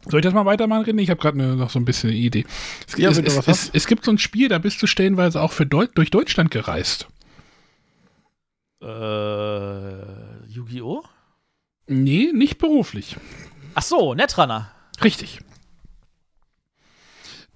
Soll 0.07 0.19
ich 0.19 0.23
das 0.23 0.33
mal 0.33 0.45
weitermachen, 0.45 0.85
René? 0.85 1.01
Ich 1.01 1.09
habe 1.09 1.19
gerade 1.19 1.37
ne, 1.37 1.55
noch 1.55 1.69
so 1.69 1.79
ein 1.79 1.85
bisschen 1.85 2.09
eine 2.11 2.19
Idee. 2.19 2.45
Es, 2.87 2.97
Ja, 2.97 3.09
es, 3.09 3.17
es, 3.17 3.47
es, 3.47 3.69
es 3.73 3.87
gibt 3.87 4.05
so 4.05 4.11
ein 4.11 4.17
Spiel, 4.19 4.49
da 4.49 4.59
bist 4.59 4.81
du 4.81 4.87
stellenweise 4.87 5.41
auch 5.41 5.51
für 5.51 5.65
Deu 5.65 5.87
durch 5.95 6.11
Deutschland 6.11 6.51
gereist. 6.51 7.07
Äh, 8.81 8.87
Yu-Gi-Oh? 10.47 11.03
Nee, 11.87 12.31
nicht 12.33 12.57
beruflich. 12.57 13.15
Ach 13.73 13.81
so, 13.81 14.13
Netrunner. 14.13 14.71
Richtig. 15.03 15.39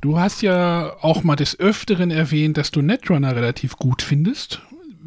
Du 0.01 0.17
hast 0.17 0.41
ja 0.41 0.95
auch 1.01 1.23
mal 1.23 1.35
des 1.35 1.59
Öfteren 1.59 2.09
erwähnt, 2.09 2.57
dass 2.57 2.71
du 2.71 2.81
Netrunner 2.81 3.35
relativ 3.35 3.75
gut 3.75 4.01
findest. 4.01 4.61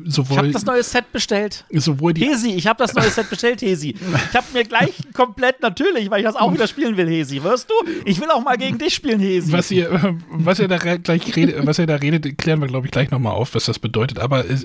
Ich 0.05 0.15
Sowohl, 0.15 0.39
habe 0.39 0.51
das 0.51 0.65
neue 0.65 0.83
Set 0.83 1.13
bestellt. 1.13 1.67
sowohl 1.71 2.15
die 2.15 2.25
Hesi, 2.25 2.55
ich 2.55 2.67
habe 2.67 2.79
das 2.79 2.95
neue 2.95 3.11
Set 3.11 3.29
bestellt, 3.29 3.61
Hesi. 3.61 3.95
Ich 4.31 4.37
habe 4.37 4.47
mir 4.55 4.65
gleich 4.65 4.95
komplett 5.13 5.61
natürlich, 5.61 6.11
weil 6.11 6.21
ich 6.21 6.27
das 6.27 6.35
auch 6.35 6.53
wieder 6.53 6.67
spielen 6.67 6.97
will, 6.97 7.07
Hesi. 7.09 7.43
Wirst 7.43 7.69
du? 7.69 7.75
Ich 8.07 8.19
will 8.19 8.31
auch 8.31 8.43
mal 8.43 8.57
gegen 8.57 8.79
dich 8.79 8.95
spielen, 8.95 9.21
Hesi. 9.21 9.53
Was 9.53 9.71
ihr, 9.71 9.93
äh, 9.93 10.15
was 10.31 10.59
ihr 10.61 10.69
da 10.69 10.79
gleich 10.79 11.37
redet, 11.37 11.67
was 11.67 11.79
ihr 11.79 11.87
da 11.87 11.97
redet, 11.97 12.39
klären 12.39 12.61
wir, 12.61 12.69
glaube 12.69 12.87
ich, 12.87 12.91
gleich 12.91 13.11
nochmal 13.11 13.35
auf, 13.35 13.55
was 13.55 13.67
das 13.67 13.79
bedeutet. 13.79 14.19
Aber 14.19 14.49
äh, 14.49 14.57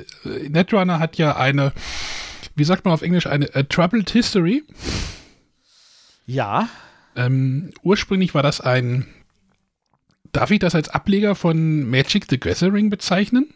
Netrunner 0.47 0.99
hat 0.99 1.17
ja 1.17 1.35
eine, 1.35 1.73
wie 2.55 2.63
sagt 2.63 2.85
man 2.85 2.93
auf 2.93 3.01
Englisch, 3.01 3.27
eine 3.27 3.53
a 3.53 3.63
Troubled 3.63 4.09
History. 4.09 4.63
Ja. 6.25 6.69
Ähm, 7.17 7.71
ursprünglich 7.83 8.33
war 8.33 8.43
das 8.43 8.61
ein, 8.61 9.05
darf 10.31 10.51
ich 10.51 10.59
das 10.59 10.73
als 10.73 10.87
Ableger 10.87 11.35
von 11.35 11.89
Magic 11.89 12.27
the 12.29 12.39
Gathering 12.39 12.89
bezeichnen? 12.89 13.49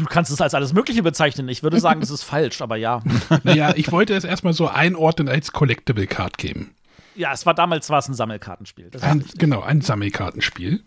Du 0.00 0.06
kannst 0.06 0.30
es 0.30 0.40
als 0.40 0.54
alles 0.54 0.72
Mögliche 0.72 1.02
bezeichnen. 1.02 1.48
Ich 1.48 1.62
würde 1.62 1.78
sagen, 1.80 2.00
das 2.00 2.10
ist 2.10 2.22
falsch, 2.22 2.60
aber 2.60 2.76
ja. 2.76 3.02
Naja, 3.44 3.72
ich 3.76 3.92
wollte 3.92 4.14
es 4.14 4.24
erstmal 4.24 4.52
so 4.52 4.68
einordnen 4.68 5.28
als 5.28 5.52
Collectible 5.52 6.06
Card 6.06 6.38
Game. 6.38 6.70
Ja, 7.14 7.32
es 7.32 7.46
war 7.46 7.54
damals 7.54 7.90
war 7.90 7.98
es 7.98 8.08
ein 8.08 8.14
Sammelkartenspiel. 8.14 8.90
Ein, 9.00 9.24
genau, 9.36 9.62
ein 9.62 9.80
Sammelkartenspiel, 9.80 10.82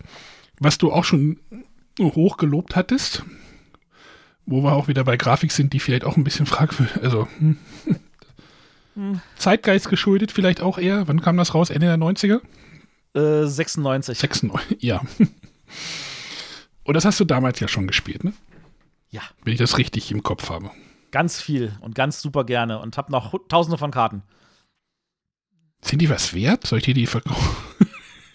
was 0.60 0.78
du 0.78 0.92
auch 0.92 1.04
schon 1.04 1.40
hoch 2.00 2.38
gelobt 2.38 2.76
hattest. 2.76 3.24
Wo 4.46 4.62
wir 4.62 4.74
auch 4.74 4.90
wieder 4.90 5.06
bei 5.06 5.16
Grafik 5.16 5.52
sind, 5.52 5.72
die 5.72 5.80
vielleicht 5.80 6.04
auch 6.04 6.18
ein 6.18 6.26
bisschen 6.26 6.46
fragwürdig, 6.46 7.02
also 7.02 7.28
hm. 7.38 9.22
Zeitgeist 9.38 9.90
geschuldet 9.90 10.32
vielleicht 10.32 10.62
auch 10.62 10.78
eher. 10.78 11.08
Wann 11.08 11.22
kam 11.22 11.38
das 11.38 11.54
raus? 11.54 11.70
Ende 11.70 11.88
der 11.88 11.98
90er? 11.98 12.42
äh, 13.16 13.46
96. 13.46 14.18
96, 14.18 14.84
ja. 14.84 15.02
Und 16.84 16.96
das 16.96 17.06
hast 17.06 17.20
du 17.20 17.26
damals 17.26 17.60
ja 17.60 17.68
schon 17.68 17.88
gespielt, 17.88 18.24
ne? 18.24 18.34
Ja. 19.14 19.22
Wenn 19.44 19.54
ich 19.54 19.60
das 19.60 19.78
richtig 19.78 20.12
im 20.12 20.24
Kopf 20.24 20.50
habe. 20.50 20.72
Ganz 21.12 21.40
viel 21.40 21.78
und 21.82 21.94
ganz 21.94 22.20
super 22.20 22.44
gerne 22.46 22.80
und 22.80 22.98
habe 22.98 23.12
noch 23.12 23.36
tausende 23.48 23.78
von 23.78 23.92
Karten. 23.92 24.24
Sind 25.82 26.02
die 26.02 26.10
was 26.10 26.34
wert? 26.34 26.66
Soll 26.66 26.80
ich 26.80 26.86
dir 26.86 26.96
die 26.96 27.06
verkaufen? 27.06 27.56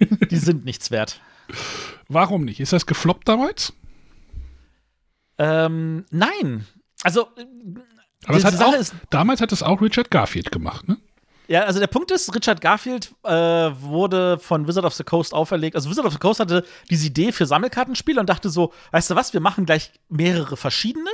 Die 0.30 0.36
sind 0.36 0.64
nichts 0.64 0.92
wert. 0.92 1.20
Warum 2.06 2.44
nicht? 2.44 2.60
Ist 2.60 2.72
das 2.72 2.86
gefloppt 2.86 3.28
damals? 3.28 3.72
Ähm, 5.38 6.04
nein. 6.12 6.68
Also, 7.02 7.22
äh, 7.36 7.44
Aber 8.26 8.36
es 8.36 8.44
hat 8.44 8.54
Sache 8.54 8.78
auch, 8.78 9.08
damals 9.10 9.40
hat 9.40 9.50
es 9.50 9.64
auch 9.64 9.82
Richard 9.82 10.12
Garfield 10.12 10.52
gemacht, 10.52 10.86
ne? 10.86 10.98
Ja, 11.48 11.62
also 11.62 11.80
der 11.80 11.86
Punkt 11.86 12.10
ist, 12.10 12.34
Richard 12.34 12.60
Garfield 12.60 13.10
äh, 13.24 13.30
wurde 13.32 14.38
von 14.38 14.68
Wizard 14.68 14.84
of 14.84 14.92
the 14.92 15.02
Coast 15.02 15.32
auferlegt. 15.32 15.76
Also 15.76 15.88
Wizard 15.88 16.04
of 16.04 16.12
the 16.12 16.18
Coast 16.18 16.40
hatte 16.40 16.62
diese 16.90 17.06
Idee 17.06 17.32
für 17.32 17.46
Sammelkartenspiele 17.46 18.20
und 18.20 18.28
dachte 18.28 18.50
so, 18.50 18.72
weißt 18.92 19.10
du 19.10 19.16
was, 19.16 19.32
wir 19.32 19.40
machen 19.40 19.64
gleich 19.64 19.90
mehrere 20.10 20.58
verschiedene. 20.58 21.08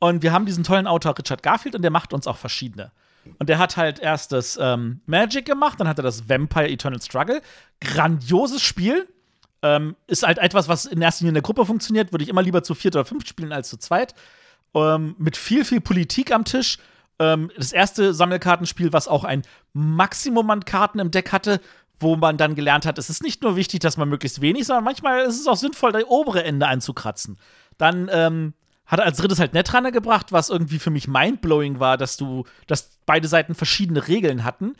Und 0.00 0.22
wir 0.22 0.32
haben 0.32 0.44
diesen 0.44 0.64
tollen 0.64 0.86
Autor 0.86 1.16
Richard 1.16 1.42
Garfield 1.42 1.74
und 1.74 1.80
der 1.80 1.90
macht 1.90 2.12
uns 2.12 2.26
auch 2.26 2.36
verschiedene. 2.36 2.92
Und 3.38 3.48
der 3.48 3.58
hat 3.58 3.78
halt 3.78 4.00
erst 4.00 4.32
das 4.32 4.58
ähm, 4.60 5.00
Magic 5.06 5.46
gemacht, 5.46 5.80
dann 5.80 5.88
hat 5.88 5.98
er 5.98 6.02
das 6.02 6.28
Vampire 6.28 6.68
Eternal 6.68 7.00
Struggle. 7.00 7.40
Grandioses 7.80 8.62
Spiel. 8.62 9.08
Ähm, 9.62 9.96
ist 10.06 10.24
halt 10.24 10.36
etwas, 10.36 10.68
was 10.68 10.84
in 10.84 11.00
erster 11.00 11.22
Linie 11.22 11.30
in 11.30 11.34
der 11.36 11.42
Gruppe 11.42 11.64
funktioniert. 11.64 12.12
Würde 12.12 12.22
ich 12.22 12.28
immer 12.28 12.42
lieber 12.42 12.62
zu 12.62 12.74
viert 12.74 12.96
oder 12.96 13.06
fünft 13.06 13.28
spielen 13.28 13.50
als 13.50 13.70
zu 13.70 13.78
zweit. 13.78 14.14
Ähm, 14.74 15.14
mit 15.16 15.38
viel, 15.38 15.64
viel 15.64 15.80
Politik 15.80 16.32
am 16.32 16.44
Tisch. 16.44 16.76
Ähm, 17.18 17.50
das 17.56 17.72
erste 17.72 18.14
Sammelkartenspiel, 18.14 18.92
was 18.92 19.08
auch 19.08 19.24
ein 19.24 19.42
Maximum 19.72 20.50
an 20.50 20.64
Karten 20.64 20.98
im 20.98 21.10
Deck 21.10 21.32
hatte, 21.32 21.60
wo 22.00 22.16
man 22.16 22.36
dann 22.36 22.54
gelernt 22.54 22.86
hat, 22.86 22.98
es 22.98 23.08
ist 23.08 23.22
nicht 23.22 23.42
nur 23.42 23.56
wichtig, 23.56 23.80
dass 23.80 23.96
man 23.96 24.08
möglichst 24.08 24.40
wenig, 24.40 24.66
sondern 24.66 24.84
manchmal 24.84 25.24
ist 25.24 25.40
es 25.40 25.46
auch 25.46 25.56
sinnvoll, 25.56 25.92
das 25.92 26.04
obere 26.04 26.42
Ende 26.42 26.66
anzukratzen. 26.66 27.38
Dann 27.78 28.10
ähm, 28.12 28.54
hat 28.86 28.98
er 28.98 29.06
als 29.06 29.18
drittes 29.18 29.38
halt 29.38 29.54
Netrunner 29.54 29.92
gebracht, 29.92 30.32
was 30.32 30.50
irgendwie 30.50 30.78
für 30.78 30.90
mich 30.90 31.08
mindblowing 31.08 31.80
war, 31.80 31.96
dass 31.96 32.16
du, 32.16 32.44
dass 32.66 32.98
beide 33.06 33.28
Seiten 33.28 33.54
verschiedene 33.54 34.06
Regeln 34.06 34.44
hatten. 34.44 34.74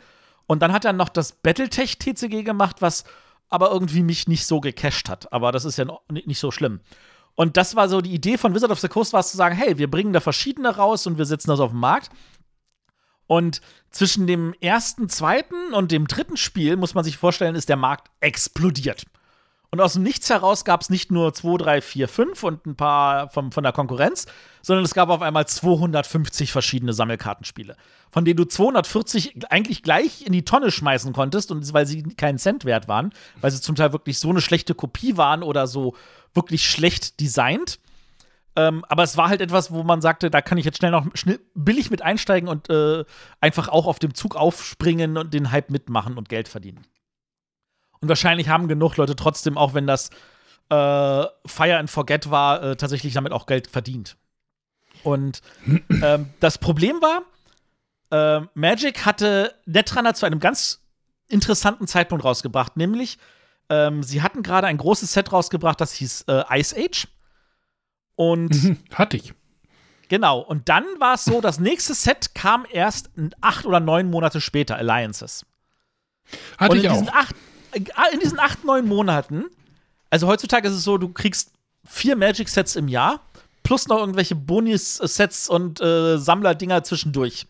Und 0.45 0.61
dann 0.61 0.73
hat 0.73 0.85
er 0.85 0.93
noch 0.93 1.09
das 1.09 1.31
Battletech 1.31 1.97
TCG 1.97 2.43
gemacht, 2.43 2.81
was 2.81 3.03
aber 3.49 3.71
irgendwie 3.71 4.03
mich 4.03 4.27
nicht 4.27 4.45
so 4.45 4.59
gecached 4.59 5.09
hat. 5.09 5.31
Aber 5.31 5.51
das 5.51 5.65
ist 5.65 5.77
ja 5.77 5.85
nicht 6.09 6.39
so 6.39 6.51
schlimm. 6.51 6.81
Und 7.35 7.57
das 7.57 7.75
war 7.75 7.89
so 7.89 8.01
die 8.01 8.13
Idee 8.13 8.37
von 8.37 8.55
Wizard 8.55 8.71
of 8.71 8.79
the 8.79 8.87
Coast, 8.87 9.13
war 9.13 9.19
es 9.19 9.31
zu 9.31 9.37
sagen, 9.37 9.55
hey, 9.55 9.77
wir 9.77 9.91
bringen 9.91 10.13
da 10.13 10.21
verschiedene 10.21 10.75
raus 10.75 11.05
und 11.05 11.17
wir 11.17 11.25
setzen 11.25 11.49
das 11.49 11.59
auf 11.59 11.71
den 11.71 11.79
Markt. 11.79 12.09
Und 13.27 13.61
zwischen 13.89 14.27
dem 14.27 14.53
ersten, 14.61 15.09
zweiten 15.09 15.73
und 15.73 15.91
dem 15.91 16.07
dritten 16.07 16.37
Spiel, 16.37 16.77
muss 16.77 16.93
man 16.93 17.03
sich 17.03 17.17
vorstellen, 17.17 17.55
ist 17.55 17.69
der 17.69 17.75
Markt 17.75 18.09
explodiert. 18.19 19.05
Und 19.75 19.81
aus 19.81 19.91
dem 19.91 20.03
Nichts 20.03 20.29
heraus 20.29 20.63
gab 20.63 20.79
es 20.79 20.89
nicht 20.89 21.11
nur 21.11 21.33
2, 21.33 21.57
3, 21.57 21.81
4, 21.81 22.07
5 22.07 22.43
und 22.43 22.65
ein 22.65 22.75
paar 22.77 23.29
vom, 23.29 23.51
von 23.51 23.61
der 23.61 23.73
Konkurrenz, 23.73 24.25
sondern 24.61 24.85
es 24.85 24.93
gab 24.93 25.09
auf 25.09 25.21
einmal 25.21 25.47
250 25.47 26.53
verschiedene 26.53 26.93
Sammelkartenspiele, 26.93 27.75
von 28.09 28.23
denen 28.23 28.37
du 28.37 28.45
240 28.45 29.51
eigentlich 29.51 29.83
gleich 29.83 30.25
in 30.25 30.31
die 30.31 30.45
Tonne 30.45 30.71
schmeißen 30.71 31.11
konntest, 31.11 31.51
und 31.51 31.73
weil 31.73 31.85
sie 31.85 32.03
keinen 32.03 32.37
Cent 32.37 32.63
wert 32.63 32.87
waren, 32.87 33.11
weil 33.41 33.51
sie 33.51 33.59
zum 33.59 33.75
Teil 33.75 33.91
wirklich 33.91 34.17
so 34.17 34.29
eine 34.29 34.39
schlechte 34.39 34.75
Kopie 34.75 35.17
waren 35.17 35.43
oder 35.43 35.67
so 35.67 35.93
wirklich 36.33 36.65
schlecht 36.65 37.19
designt. 37.19 37.79
Ähm, 38.55 38.85
aber 38.87 39.03
es 39.03 39.17
war 39.17 39.27
halt 39.27 39.41
etwas, 39.41 39.73
wo 39.73 39.83
man 39.83 39.99
sagte, 39.99 40.29
da 40.29 40.39
kann 40.41 40.57
ich 40.57 40.63
jetzt 40.63 40.77
schnell 40.77 40.91
noch 40.91 41.05
schnell 41.15 41.41
billig 41.53 41.91
mit 41.91 42.01
einsteigen 42.01 42.47
und 42.47 42.69
äh, 42.69 43.03
einfach 43.41 43.67
auch 43.67 43.87
auf 43.87 43.99
dem 43.99 44.13
Zug 44.13 44.37
aufspringen 44.37 45.17
und 45.17 45.33
den 45.33 45.51
Hype 45.51 45.69
mitmachen 45.69 46.17
und 46.17 46.29
Geld 46.29 46.47
verdienen. 46.47 46.85
Und 48.05 48.09
wahrscheinlich 48.09 48.49
haben 48.49 48.67
genug 48.67 48.97
Leute 48.97 49.15
trotzdem, 49.15 49.57
auch 49.57 49.73
wenn 49.73 49.87
das 49.87 50.11
äh, 50.69 50.75
Fire 50.75 51.77
and 51.79 51.89
Forget 51.89 52.29
war, 52.29 52.61
äh, 52.61 52.75
tatsächlich 52.75 53.15
damit 53.15 53.31
auch 53.31 53.47
Geld 53.47 53.65
verdient. 53.65 54.15
Und 55.01 55.41
ähm, 56.03 56.29
das 56.39 56.59
Problem 56.59 57.01
war, 57.01 57.23
äh, 58.11 58.45
Magic 58.53 59.07
hatte 59.07 59.55
Netrunner 59.65 60.13
zu 60.13 60.27
einem 60.27 60.39
ganz 60.39 60.85
interessanten 61.29 61.87
Zeitpunkt 61.87 62.23
rausgebracht, 62.23 62.77
nämlich 62.77 63.17
ähm, 63.69 64.03
sie 64.03 64.21
hatten 64.21 64.43
gerade 64.43 64.67
ein 64.67 64.77
großes 64.77 65.11
Set 65.11 65.31
rausgebracht, 65.31 65.81
das 65.81 65.93
hieß 65.93 66.25
äh, 66.27 66.43
Ice 66.59 66.75
Age. 66.77 67.07
Und 68.13 68.53
Mhm, 68.63 68.77
hatte 68.93 69.17
ich. 69.17 69.33
Genau, 70.09 70.41
und 70.41 70.69
dann 70.69 70.85
war 70.99 71.15
es 71.15 71.25
so, 71.25 71.41
das 71.41 71.59
nächste 71.59 71.95
Set 71.95 72.35
kam 72.35 72.67
erst 72.71 73.09
acht 73.41 73.65
oder 73.65 73.79
neun 73.79 74.11
Monate 74.11 74.41
später, 74.41 74.75
Alliances. 74.75 75.43
Hatte 76.59 76.73
und 76.73 76.77
ich 76.77 76.83
in 76.83 76.91
auch. 76.91 76.93
diesen, 76.99 77.09
acht, 77.09 77.35
äh, 77.35 77.37
in 77.75 78.19
diesen 78.21 78.39
acht, 78.39 78.63
neun 78.63 78.87
Monaten, 78.87 79.45
also 80.09 80.27
heutzutage 80.27 80.67
ist 80.67 80.75
es 80.75 80.83
so, 80.83 80.97
du 80.97 81.09
kriegst 81.09 81.51
vier 81.85 82.15
Magic-Sets 82.15 82.75
im 82.75 82.87
Jahr, 82.87 83.19
plus 83.63 83.87
noch 83.87 83.99
irgendwelche 83.99 84.35
Bonus-Sets 84.35 85.49
und 85.49 85.81
äh, 85.81 86.17
Sammlerdinger 86.17 86.83
zwischendurch. 86.83 87.47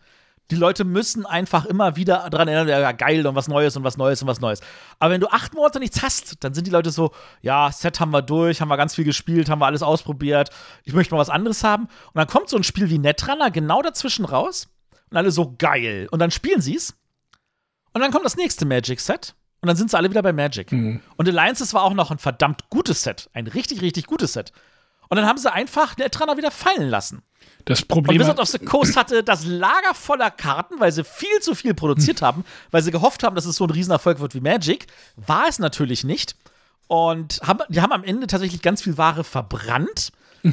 Die 0.50 0.56
Leute 0.56 0.84
müssen 0.84 1.26
einfach 1.26 1.64
immer 1.64 1.96
wieder 1.96 2.30
dran 2.30 2.46
erinnern, 2.46 2.68
ja, 2.68 2.92
geil 2.92 3.26
und 3.26 3.34
was 3.34 3.48
Neues 3.48 3.76
und 3.76 3.82
was 3.82 3.96
Neues 3.96 4.22
und 4.22 4.28
was 4.28 4.40
Neues. 4.40 4.60
Aber 5.00 5.12
wenn 5.12 5.20
du 5.20 5.28
acht 5.28 5.54
Monate 5.54 5.80
nichts 5.80 6.02
hast, 6.02 6.44
dann 6.44 6.54
sind 6.54 6.68
die 6.68 6.70
Leute 6.70 6.90
so, 6.90 7.10
ja, 7.42 7.70
Set 7.72 7.98
haben 7.98 8.12
wir 8.12 8.22
durch, 8.22 8.60
haben 8.60 8.68
wir 8.68 8.76
ganz 8.76 8.94
viel 8.94 9.04
gespielt, 9.04 9.48
haben 9.48 9.58
wir 9.58 9.66
alles 9.66 9.82
ausprobiert, 9.82 10.50
ich 10.84 10.92
möchte 10.92 11.14
mal 11.14 11.20
was 11.20 11.30
anderes 11.30 11.64
haben. 11.64 11.84
Und 11.84 12.14
dann 12.14 12.28
kommt 12.28 12.48
so 12.48 12.56
ein 12.56 12.62
Spiel 12.62 12.90
wie 12.90 12.98
Netrunner 12.98 13.50
genau 13.50 13.82
dazwischen 13.82 14.24
raus 14.24 14.68
und 15.10 15.16
alle 15.16 15.32
so, 15.32 15.54
geil. 15.58 16.06
Und 16.12 16.20
dann 16.20 16.30
spielen 16.30 16.60
sie 16.60 16.76
es. 16.76 16.94
Und 17.92 18.00
dann 18.02 18.12
kommt 18.12 18.24
das 18.24 18.36
nächste 18.36 18.66
Magic-Set 18.66 19.34
und 19.66 19.70
dann 19.70 19.76
sind 19.76 19.90
sie 19.90 19.96
alle 19.96 20.08
wieder 20.10 20.22
bei 20.22 20.32
Magic. 20.32 20.70
Und 21.16 21.28
Alliances 21.28 21.74
war 21.74 21.82
auch 21.82 21.92
noch 21.92 22.12
ein 22.12 22.18
verdammt 22.18 22.70
gutes 22.70 23.02
Set. 23.02 23.28
Ein 23.34 23.48
richtig, 23.48 23.82
richtig 23.82 24.06
gutes 24.06 24.34
Set. 24.34 24.52
Und 25.08 25.16
dann 25.16 25.26
haben 25.26 25.38
sie 25.38 25.52
einfach 25.52 25.96
Netrunner 25.96 26.36
wieder 26.36 26.52
fallen 26.52 26.88
lassen. 26.88 27.22
Das 27.64 27.80
Und 27.80 27.88
Problem 27.88 28.20
Wizard 28.20 28.36
war, 28.36 28.44
of 28.44 28.48
the 28.48 28.60
Coast 28.60 28.96
hatte 28.96 29.24
das 29.24 29.44
Lager 29.44 29.92
voller 29.94 30.30
Karten, 30.30 30.78
weil 30.78 30.92
sie 30.92 31.02
viel 31.02 31.40
zu 31.40 31.56
viel 31.56 31.74
produziert 31.74 32.22
haben, 32.22 32.44
weil 32.70 32.82
sie 32.82 32.92
gehofft 32.92 33.24
haben, 33.24 33.34
dass 33.34 33.44
es 33.44 33.56
so 33.56 33.64
ein 33.64 33.70
Riesenerfolg 33.70 34.20
wird 34.20 34.36
wie 34.36 34.40
Magic. 34.40 34.86
War 35.16 35.48
es 35.48 35.58
natürlich 35.58 36.04
nicht. 36.04 36.36
Und 36.86 37.40
haben, 37.42 37.58
die 37.68 37.80
haben 37.80 37.90
am 37.90 38.04
Ende 38.04 38.28
tatsächlich 38.28 38.62
ganz 38.62 38.82
viel 38.82 38.96
Ware 38.96 39.24
verbrannt, 39.24 40.12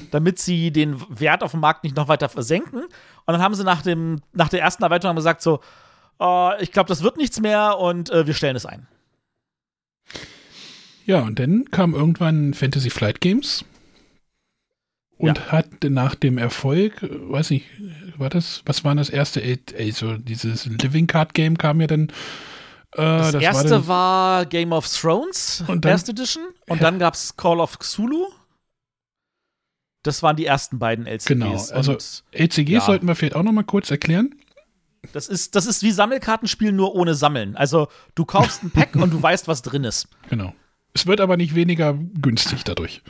damit 0.10 0.40
sie 0.40 0.72
den 0.72 1.00
Wert 1.08 1.44
auf 1.44 1.52
dem 1.52 1.60
Markt 1.60 1.84
nicht 1.84 1.96
noch 1.96 2.08
weiter 2.08 2.30
versenken. 2.30 2.82
Und 2.82 2.92
dann 3.28 3.44
haben 3.44 3.54
sie 3.54 3.64
nach, 3.64 3.84
dem, 3.84 4.22
nach 4.34 4.50
der 4.50 4.62
ersten 4.62 4.82
Erweiterung 4.82 5.16
gesagt: 5.16 5.44
So, 5.44 5.60
äh, 6.20 6.64
ich 6.64 6.72
glaube, 6.72 6.88
das 6.88 7.04
wird 7.04 7.18
nichts 7.18 7.40
mehr 7.40 7.78
und 7.78 8.10
äh, 8.10 8.26
wir 8.26 8.34
stellen 8.34 8.56
es 8.56 8.66
ein. 8.66 8.88
Ja, 11.06 11.22
und 11.22 11.40
dann 11.40 11.66
kam 11.72 11.94
irgendwann 11.94 12.54
Fantasy 12.54 12.90
Flight 12.90 13.22
Games 13.22 13.66
und 15.18 15.52
hat 15.52 15.68
nach 15.84 16.16
dem 16.16 16.38
Erfolg, 16.38 17.02
weiß 17.02 17.52
nicht, 17.52 17.66
war 18.18 18.30
das, 18.30 18.62
was 18.66 18.84
war 18.84 18.94
das 18.96 19.10
erste? 19.10 19.42
Also 19.78 20.18
dieses 20.18 20.66
Living 20.66 21.08
Card 21.08 21.34
Game 21.34 21.58
kam 21.58 21.82
ja 21.82 21.88
dann. 21.88 22.10
Äh, 22.96 22.98
Das, 22.98 23.34
erste 23.36 23.70
dann- 23.70 23.88
war, 23.88 24.46
Game 24.46 24.72
of 24.72 24.88
Thrones, 24.88 25.64
Und 25.68 25.84
dann- 25.86 25.92
Erste 25.94 26.12
Edition. 26.12 26.44
Und 26.68 26.82
dann 26.84 27.00
gab 27.00 27.16
es 27.16 27.36
Call 27.36 27.60
of 27.60 27.80
Cthulhu. 27.80 28.28
Das 30.04 30.22
waren 30.22 30.36
die 30.36 30.46
ersten 30.46 30.80
beiden 30.80 31.06
LCGs. 31.08 31.26
Genau, 31.26 31.52
also 31.54 31.94
Und 31.94 32.24
LCG 32.32 32.74
Ja. 32.74 32.82
sollten 32.82 33.08
wir 33.08 33.16
vielleicht 33.16 33.36
auch 33.36 33.44
noch 33.44 33.54
mal 33.54 33.64
kurz 33.64 33.90
erklären. 33.90 34.36
das 35.12 35.28
ist, 35.28 35.56
das 35.56 35.66
ist 35.66 35.82
wie 35.84 35.92
Sammelkartenspiel, 35.92 36.72
nur 36.72 36.96
ohne 36.96 37.14
Sammeln. 37.16 37.56
Also 37.58 37.88
du 38.16 38.24
kaufst 38.26 38.64
ein 38.64 38.72
Pack 38.72 38.96
und 38.96 39.12
du 39.12 39.22
weißt, 39.22 39.48
was 39.48 39.62
drin 39.62 39.84
ist. 39.86 40.08
Genau. 40.30 40.54
Es 40.94 41.08
wird 41.08 41.22
aber 41.22 41.38
nicht 41.38 41.56
weniger 41.56 41.94
günstig 41.94 42.64
dadurch. 42.64 43.02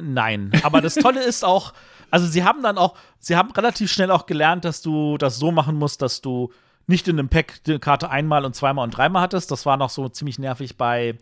Nein. 0.00 0.52
Aber 0.62 0.80
das 0.80 0.94
Tolle 0.94 1.22
ist 1.22 1.44
auch, 1.44 1.74
also 2.10 2.26
sie 2.26 2.44
haben 2.44 2.62
dann 2.62 2.78
auch, 2.78 2.96
sie 3.18 3.36
haben 3.36 3.50
relativ 3.50 3.92
schnell 3.92 4.10
auch 4.10 4.26
gelernt, 4.26 4.64
dass 4.64 4.82
du 4.82 5.18
das 5.18 5.36
so 5.36 5.50
machen 5.50 5.76
musst, 5.76 6.00
dass 6.00 6.20
du 6.20 6.52
nicht 6.86 7.08
in 7.08 7.18
einem 7.18 7.28
Pack 7.28 7.62
die 7.64 7.78
Karte 7.78 8.10
einmal 8.10 8.44
und 8.44 8.54
zweimal 8.54 8.84
und 8.84 8.96
dreimal 8.96 9.22
hattest. 9.22 9.50
Das 9.50 9.66
war 9.66 9.76
noch 9.76 9.90
so 9.90 10.08
ziemlich 10.08 10.38
nervig 10.38 10.76
bei, 10.76 11.18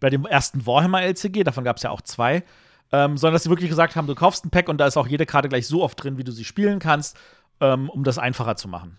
bei 0.00 0.10
dem 0.10 0.26
ersten 0.26 0.66
Warhammer 0.66 1.02
LCG, 1.02 1.44
davon 1.44 1.64
gab 1.64 1.76
es 1.76 1.82
ja 1.82 1.90
auch 1.90 2.02
zwei. 2.02 2.44
Ähm, 2.90 3.18
sondern 3.18 3.34
dass 3.34 3.42
sie 3.42 3.50
wirklich 3.50 3.68
gesagt 3.68 3.96
haben, 3.96 4.06
du 4.06 4.14
kaufst 4.14 4.46
ein 4.46 4.50
Pack 4.50 4.68
und 4.68 4.78
da 4.78 4.86
ist 4.86 4.96
auch 4.96 5.06
jede 5.06 5.26
Karte 5.26 5.50
gleich 5.50 5.66
so 5.66 5.82
oft 5.82 6.02
drin, 6.02 6.16
wie 6.16 6.24
du 6.24 6.32
sie 6.32 6.44
spielen 6.44 6.78
kannst, 6.78 7.18
ähm, 7.60 7.90
um 7.90 8.02
das 8.02 8.16
einfacher 8.16 8.56
zu 8.56 8.68
machen. 8.68 8.98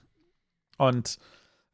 Und 0.78 1.18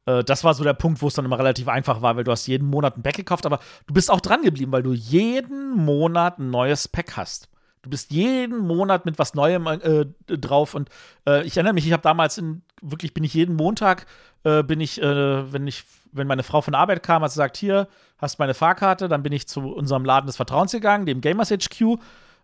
äh, 0.06 0.24
das 0.24 0.44
war 0.44 0.54
so 0.54 0.64
der 0.64 0.74
Punkt, 0.74 1.02
wo 1.02 1.08
es 1.08 1.14
dann 1.14 1.24
immer 1.24 1.38
relativ 1.38 1.68
einfach 1.68 2.00
war, 2.00 2.16
weil 2.16 2.24
du 2.24 2.32
hast 2.32 2.46
jeden 2.46 2.68
Monat 2.68 2.96
ein 2.96 3.02
Pack 3.02 3.16
gekauft, 3.16 3.44
aber 3.44 3.60
du 3.86 3.94
bist 3.94 4.10
auch 4.10 4.20
dran 4.20 4.42
geblieben, 4.42 4.72
weil 4.72 4.82
du 4.82 4.92
jeden 4.92 5.76
Monat 5.76 6.38
ein 6.38 6.50
neues 6.50 6.88
Pack 6.88 7.16
hast. 7.16 7.48
Du 7.82 7.90
bist 7.90 8.10
jeden 8.10 8.58
Monat 8.58 9.04
mit 9.06 9.18
was 9.18 9.34
Neuem 9.34 9.66
äh, 9.66 10.06
drauf 10.26 10.74
und 10.74 10.88
äh, 11.26 11.44
ich 11.44 11.56
erinnere 11.56 11.74
mich, 11.74 11.86
ich 11.86 11.92
habe 11.92 12.02
damals 12.02 12.36
in, 12.38 12.62
wirklich 12.82 13.14
bin 13.14 13.22
ich 13.22 13.34
jeden 13.34 13.54
Montag 13.54 14.06
äh, 14.42 14.62
bin 14.62 14.80
ich, 14.80 15.00
äh, 15.00 15.52
wenn 15.52 15.66
ich, 15.66 15.84
wenn 16.12 16.26
meine 16.26 16.42
Frau 16.42 16.62
von 16.62 16.74
Arbeit 16.74 17.02
kam, 17.02 17.22
hat 17.22 17.30
sie 17.30 17.36
gesagt, 17.36 17.56
hier 17.56 17.88
hast 18.18 18.38
meine 18.38 18.54
Fahrkarte, 18.54 19.08
dann 19.08 19.22
bin 19.22 19.32
ich 19.32 19.46
zu 19.46 19.60
unserem 19.60 20.04
Laden 20.04 20.26
des 20.26 20.36
Vertrauens 20.36 20.72
gegangen, 20.72 21.06
dem 21.06 21.20
Gamers 21.20 21.50
HQ 21.50 21.98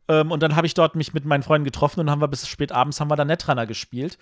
ähm, 0.09 0.31
und 0.31 0.43
dann 0.43 0.55
habe 0.55 0.67
ich 0.67 0.75
dort 0.75 0.95
mich 0.95 1.13
mit 1.13 1.25
meinen 1.25 1.43
Freunden 1.43 1.65
getroffen 1.65 2.01
und 2.01 2.11
haben 2.11 2.21
wir 2.21 2.29
bis 2.29 2.47
spät 2.47 2.71
abends 2.71 3.01
haben 3.01 3.11
wir 3.11 3.17
da 3.17 3.25
Netrunner 3.25 3.67
gespielt 3.67 4.19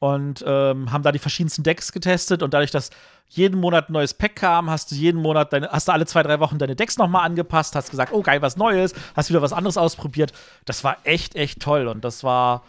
und 0.00 0.44
ähm, 0.46 0.92
haben 0.92 1.02
da 1.02 1.12
die 1.12 1.18
verschiedensten 1.18 1.62
Decks 1.62 1.92
getestet 1.92 2.42
und 2.42 2.54
dadurch, 2.54 2.70
dass 2.70 2.90
jeden 3.28 3.60
Monat 3.60 3.88
ein 3.88 3.92
neues 3.92 4.14
Pack 4.14 4.36
kam, 4.36 4.70
hast 4.70 4.90
du 4.90 4.94
jeden 4.94 5.20
Monat 5.20 5.52
deine, 5.52 5.70
hast 5.70 5.88
du 5.88 5.92
alle 5.92 6.06
zwei, 6.06 6.22
drei 6.22 6.40
Wochen 6.40 6.58
deine 6.58 6.76
Decks 6.76 6.98
nochmal 6.98 7.26
angepasst, 7.26 7.74
hast 7.74 7.90
gesagt, 7.90 8.12
oh 8.12 8.22
geil, 8.22 8.40
was 8.40 8.56
Neues, 8.56 8.94
hast 9.14 9.30
wieder 9.30 9.42
was 9.42 9.52
anderes 9.52 9.76
ausprobiert. 9.76 10.32
Das 10.64 10.84
war 10.84 10.98
echt, 11.04 11.34
echt 11.34 11.60
toll 11.60 11.88
und 11.88 12.04
das 12.04 12.22
war, 12.22 12.64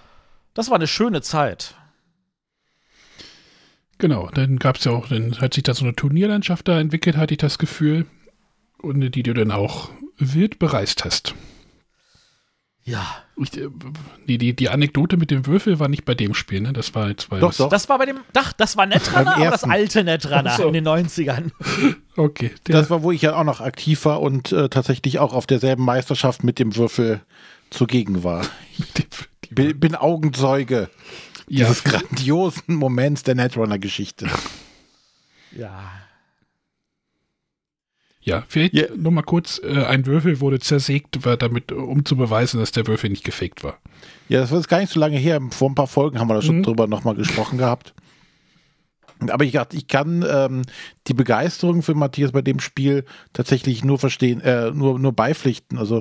das 0.54 0.70
war 0.70 0.76
eine 0.76 0.88
schöne 0.88 1.22
Zeit. 1.22 1.76
Genau, 4.00 4.30
dann 4.34 4.58
gab 4.60 4.78
es 4.78 4.86
ja 4.86 4.94
auch, 4.94 5.10
dann 5.10 5.40
hat 5.40 5.54
sich 5.54 5.64
da 5.64 5.74
so 5.74 5.84
eine 5.84 5.94
Turnierlandschaft 5.94 6.68
da 6.68 6.80
entwickelt, 6.80 7.18
hatte 7.18 7.34
ich 7.34 7.38
das 7.38 7.58
Gefühl. 7.60 8.06
Und 8.82 9.02
die 9.12 9.24
du 9.24 9.34
dann 9.34 9.52
auch 9.52 9.90
wild 10.18 10.58
bereist 10.58 11.04
hast. 11.04 11.36
Ja. 12.84 13.06
Ich, 13.36 13.56
äh, 13.58 13.70
die, 14.28 14.38
die, 14.38 14.56
die 14.56 14.70
Anekdote 14.70 15.18
mit 15.18 15.32
dem 15.32 15.46
Würfel 15.46 15.80
war 15.80 15.88
nicht 15.88 16.06
bei 16.06 16.16
dem 16.16 16.34
Spiel, 16.34 16.62
ne? 16.62 16.74
Das 16.74 16.96
war 16.96 17.10
jetzt 17.10 17.30
bei 17.30 17.40
Doch, 17.40 17.50
das, 17.50 17.58
doch. 17.58 17.70
Das 17.70 17.90
war 17.90 17.98
bei 17.98 18.06
dem, 18.06 18.20
Dach, 18.34 18.54
das 18.54 18.78
war 18.78 18.86
Netrunner, 18.86 19.38
aber 19.38 19.52
das 19.52 19.64
alte 19.64 20.04
Netrunner 20.04 20.56
so. 20.56 20.68
in 20.68 20.74
den 20.74 20.88
90ern. 20.88 21.52
Okay. 22.18 22.52
Der, 22.68 22.82
Das 22.82 22.90
war, 22.90 23.02
wo 23.02 23.14
ich 23.14 23.22
ja 23.22 23.34
auch 23.38 23.46
noch 23.46 23.62
aktiv 23.62 24.04
war 24.04 24.22
und 24.22 24.52
äh, 24.52 24.68
tatsächlich 24.68 25.20
auch 25.20 25.32
auf 25.32 25.48
derselben 25.48 25.86
Meisterschaft 25.86 26.44
mit 26.44 26.60
dem 26.60 26.76
Würfel 26.76 27.22
zugegen 27.70 28.26
war. 28.26 28.46
Bin, 29.52 29.80
bin 29.80 29.96
Augenzeuge 29.96 30.90
ja, 31.48 31.66
dieses 31.66 31.84
grandiosen 31.86 32.76
Moments 32.76 33.24
der 33.24 33.36
Netrunner-Geschichte. 33.36 34.28
Ja. 35.56 35.92
Ja, 38.30 38.44
vielleicht 38.48 38.74
Ja. 38.74 38.86
noch 38.96 39.12
mal 39.12 39.24
kurz, 39.24 39.60
äh, 39.64 39.84
ein 39.86 40.06
Würfel 40.06 40.40
wurde 40.40 40.60
zersägt, 40.60 41.26
war 41.26 41.36
damit, 41.38 41.72
um 41.72 42.06
zu 42.06 42.16
beweisen, 42.16 42.60
dass 42.60 42.72
der 42.72 42.88
Würfel 42.88 43.10
nicht 43.10 43.24
gefaked 43.24 43.64
war. 43.64 43.78
Ja, 44.30 44.40
das 44.42 44.52
war 44.52 44.60
jetzt 44.60 44.70
gar 44.70 44.80
nicht 44.80 44.94
so 44.94 45.00
lange 45.00 45.18
her. 45.18 45.42
Vor 45.52 45.70
ein 45.70 45.76
paar 45.76 45.88
Folgen 45.88 46.20
haben 46.20 46.30
wir 46.30 46.36
da 46.36 46.42
schon 46.42 46.60
Mhm. 46.60 46.64
drüber 46.64 46.88
nochmal 46.88 47.16
gesprochen 47.16 47.58
gehabt. 47.58 47.94
Aber 49.28 49.44
ich, 49.44 49.60
ich 49.74 49.88
kann 49.88 50.24
ähm, 50.30 50.62
die 51.08 51.14
Begeisterung 51.14 51.82
für 51.82 51.94
Matthias 51.94 52.32
bei 52.32 52.42
dem 52.42 52.62
Spiel 52.62 53.04
tatsächlich 53.34 53.84
nur 53.84 54.00
verstehen, 54.00 54.40
äh, 54.40 54.72
nur, 54.72 54.98
nur 54.98 55.12
beipflichten. 55.12 55.78
Also 55.78 56.00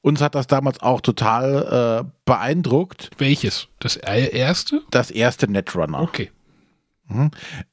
uns 0.00 0.20
hat 0.20 0.36
das 0.36 0.46
damals 0.46 0.80
auch 0.80 1.00
total 1.00 2.04
äh, 2.04 2.10
beeindruckt, 2.24 3.10
Welches? 3.18 3.66
Das 3.80 3.96
e- 3.96 4.30
erste? 4.30 4.82
das 4.92 5.10
erste 5.10 5.50
Netrunner. 5.50 6.02
Okay. 6.02 6.30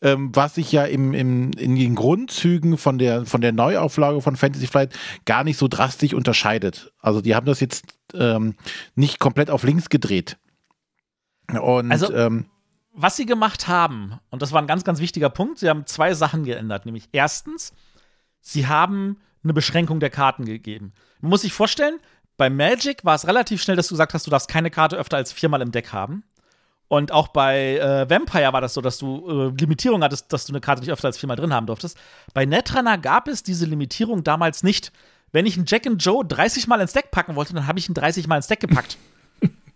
Ähm, 0.02 0.30
was 0.34 0.56
sich 0.56 0.72
ja 0.72 0.86
im, 0.86 1.14
im, 1.14 1.52
in 1.52 1.76
den 1.76 1.96
Grundzügen 1.96 2.78
von 2.78 2.98
der, 2.98 3.26
von 3.26 3.42
der 3.42 3.52
Neuauflage 3.52 4.22
von 4.22 4.36
Fantasy 4.36 4.68
Flight 4.68 4.94
gar 5.26 5.44
nicht 5.44 5.58
so 5.58 5.68
drastisch 5.68 6.14
unterscheidet. 6.14 6.92
Also 7.02 7.22
die 7.22 7.36
haben 7.36 7.46
das 7.46 7.60
jetzt 7.60 7.86
ähm, 8.14 8.56
nicht 8.96 9.20
komplett 9.20 9.50
auf 9.50 9.64
links 9.64 9.90
gedreht. 9.90 10.38
Und 11.62 11.92
Also- 11.92 12.14
ähm, 12.14 12.46
was 12.92 13.16
sie 13.16 13.26
gemacht 13.26 13.68
haben, 13.70 14.20
und 14.30 14.42
das 14.42 14.52
war 14.52 14.62
ein 14.62 14.68
ganz, 14.68 14.84
ganz 14.84 15.00
wichtiger 15.00 15.30
Punkt, 15.30 15.60
sie 15.60 15.70
haben 15.70 15.86
zwei 15.86 16.14
Sachen 16.14 16.44
geändert. 16.44 16.86
Nämlich 16.86 17.08
erstens, 17.14 17.72
sie 18.42 18.68
haben 18.68 19.18
eine 19.44 19.54
Beschränkung 19.54 20.02
der 20.02 20.10
Karten 20.10 20.44
gegeben. 20.44 20.92
Man 21.22 21.30
muss 21.30 21.42
sich 21.44 21.54
vorstellen, 21.54 22.00
bei 22.36 22.50
Magic 22.50 23.06
war 23.06 23.16
es 23.16 23.26
relativ 23.28 23.62
schnell, 23.62 23.78
dass 23.78 23.88
du 23.88 23.94
gesagt 23.94 24.14
hast, 24.14 24.26
du 24.28 24.32
darfst 24.32 24.50
keine 24.50 24.70
Karte 24.70 24.98
öfter 24.98 25.16
als 25.18 25.32
viermal 25.32 25.62
im 25.62 25.72
Deck 25.72 25.94
haben. 25.94 26.24
Und 26.90 27.12
auch 27.12 27.28
bei 27.28 27.78
äh, 27.78 28.10
Vampire 28.10 28.52
war 28.52 28.62
das 28.62 28.74
so, 28.74 28.82
dass 28.82 28.98
du 28.98 29.52
äh, 29.56 29.62
Limitierung 29.62 30.04
hattest, 30.04 30.34
dass 30.34 30.46
du 30.46 30.52
eine 30.52 30.60
Karte 30.60 30.82
nicht 30.82 30.92
öfter 30.92 31.08
als 31.08 31.20
viermal 31.20 31.38
drin 31.38 31.54
haben 31.54 31.68
durftest. 31.68 31.96
Bei 32.34 32.46
Netrunner 32.46 32.98
gab 32.98 33.28
es 33.28 33.44
diese 33.44 33.68
Limitierung 33.68 34.24
damals 34.24 34.64
nicht. 34.64 34.92
Wenn 35.32 35.46
ich 35.46 35.56
einen 35.56 35.68
Jack 35.68 35.86
and 35.86 36.04
Joe 36.04 36.26
30 36.26 36.66
Mal 36.68 36.82
ins 36.82 36.94
Deck 36.94 37.12
packen 37.12 37.36
wollte, 37.36 37.54
dann 37.54 37.68
habe 37.68 37.78
ich 37.78 37.88
ihn 37.88 37.94
30 37.94 38.28
Mal 38.28 38.38
ins 38.38 38.48
Deck 38.48 38.60
gepackt. 38.60 38.98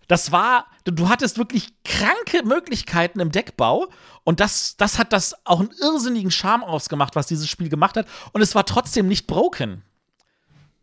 Das 0.06 0.32
war, 0.32 0.66
du 0.84 1.08
hattest 1.08 1.38
wirklich 1.38 1.72
kranke 1.82 2.44
Möglichkeiten 2.44 3.20
im 3.20 3.32
Deckbau 3.32 3.86
und 4.22 4.38
das, 4.38 4.76
das 4.76 4.98
hat 4.98 5.14
das 5.14 5.34
auch 5.46 5.60
einen 5.60 5.70
irrsinnigen 5.80 6.30
Charme 6.30 6.62
ausgemacht, 6.62 7.16
was 7.16 7.26
dieses 7.26 7.48
Spiel 7.48 7.70
gemacht 7.70 7.96
hat 7.96 8.06
und 8.32 8.42
es 8.42 8.54
war 8.54 8.66
trotzdem 8.66 9.08
nicht 9.08 9.26
broken. 9.26 9.82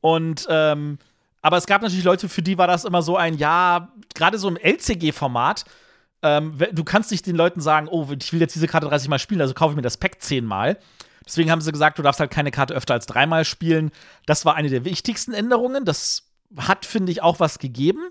Und, 0.01 0.47
ähm, 0.49 0.97
aber 1.43 1.57
es 1.57 1.67
gab 1.67 1.84
natürlich 1.84 2.03
Leute, 2.03 2.29
für 2.29 2.41
die 2.41 2.57
war 2.57 2.65
das 2.65 2.84
immer 2.84 3.03
so 3.03 3.15
ein, 3.15 3.38
ja, 3.38 3.89
gerade 4.15 4.39
so 4.39 4.47
im 4.47 4.57
LCG-Format, 4.57 5.65
ähm, 6.24 6.57
du 6.72 6.84
kannst 6.84 7.11
nicht 7.11 7.26
den 7.26 7.36
Leuten 7.36 7.61
sagen, 7.61 7.88
oh, 7.89 8.07
ich 8.19 8.32
will 8.34 8.39
jetzt 8.39 8.55
diese 8.55 8.67
Karte 8.67 8.88
30 8.88 9.09
Mal 9.09 9.19
spielen, 9.19 9.41
also 9.41 9.53
kaufe 9.53 9.72
ich 9.72 9.76
mir 9.76 9.82
das 9.82 9.97
Pack 9.97 10.22
10 10.22 10.45
Mal. 10.45 10.78
Deswegen 11.26 11.51
haben 11.51 11.61
sie 11.61 11.72
gesagt, 11.72 11.99
du 11.99 12.03
darfst 12.03 12.19
halt 12.19 12.32
keine 12.32 12.51
Karte 12.51 12.74
öfter 12.74 12.93
als 12.93 13.05
dreimal 13.05 13.45
spielen. 13.45 13.91
Das 14.26 14.45
war 14.45 14.55
eine 14.55 14.69
der 14.69 14.86
wichtigsten 14.86 15.34
Änderungen. 15.34 15.86
Das 15.86 16.24
hat, 16.57 16.86
finde 16.86 17.11
ich, 17.11 17.22
auch 17.22 17.39
was 17.39 17.59
gegeben. 17.59 18.01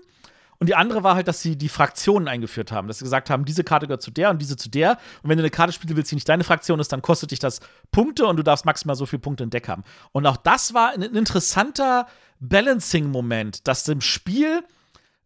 Und 0.59 0.67
die 0.67 0.75
andere 0.75 1.03
war 1.03 1.15
halt, 1.15 1.27
dass 1.27 1.41
sie 1.41 1.57
die 1.57 1.69
Fraktionen 1.69 2.27
eingeführt 2.27 2.71
haben. 2.71 2.87
Dass 2.87 2.99
sie 2.99 3.05
gesagt 3.05 3.29
haben, 3.29 3.45
diese 3.45 3.63
Karte 3.63 3.87
gehört 3.87 4.03
zu 4.03 4.11
der 4.11 4.29
und 4.29 4.39
diese 4.39 4.57
zu 4.57 4.69
der. 4.69 4.91
Und 5.23 5.29
wenn 5.29 5.37
du 5.37 5.41
eine 5.41 5.49
Karte 5.49 5.73
spielen 5.73 5.95
willst, 5.97 6.11
die 6.11 6.15
nicht 6.15 6.29
deine 6.29 6.43
Fraktion 6.43 6.79
ist, 6.79 6.91
dann 6.91 7.01
kostet 7.01 7.31
dich 7.31 7.39
das 7.39 7.59
Punkte 7.91 8.27
und 8.27 8.37
du 8.37 8.43
darfst 8.43 8.65
maximal 8.65 8.95
so 8.95 9.05
viele 9.05 9.21
Punkte 9.21 9.43
im 9.43 9.49
Deck 9.49 9.67
haben. 9.67 9.83
Und 10.11 10.25
auch 10.27 10.37
das 10.37 10.73
war 10.73 10.91
ein 10.91 11.01
interessanter 11.01 12.07
Balancing-Moment, 12.39 13.67
dass 13.67 13.87
im 13.87 14.01
Spiel, 14.01 14.63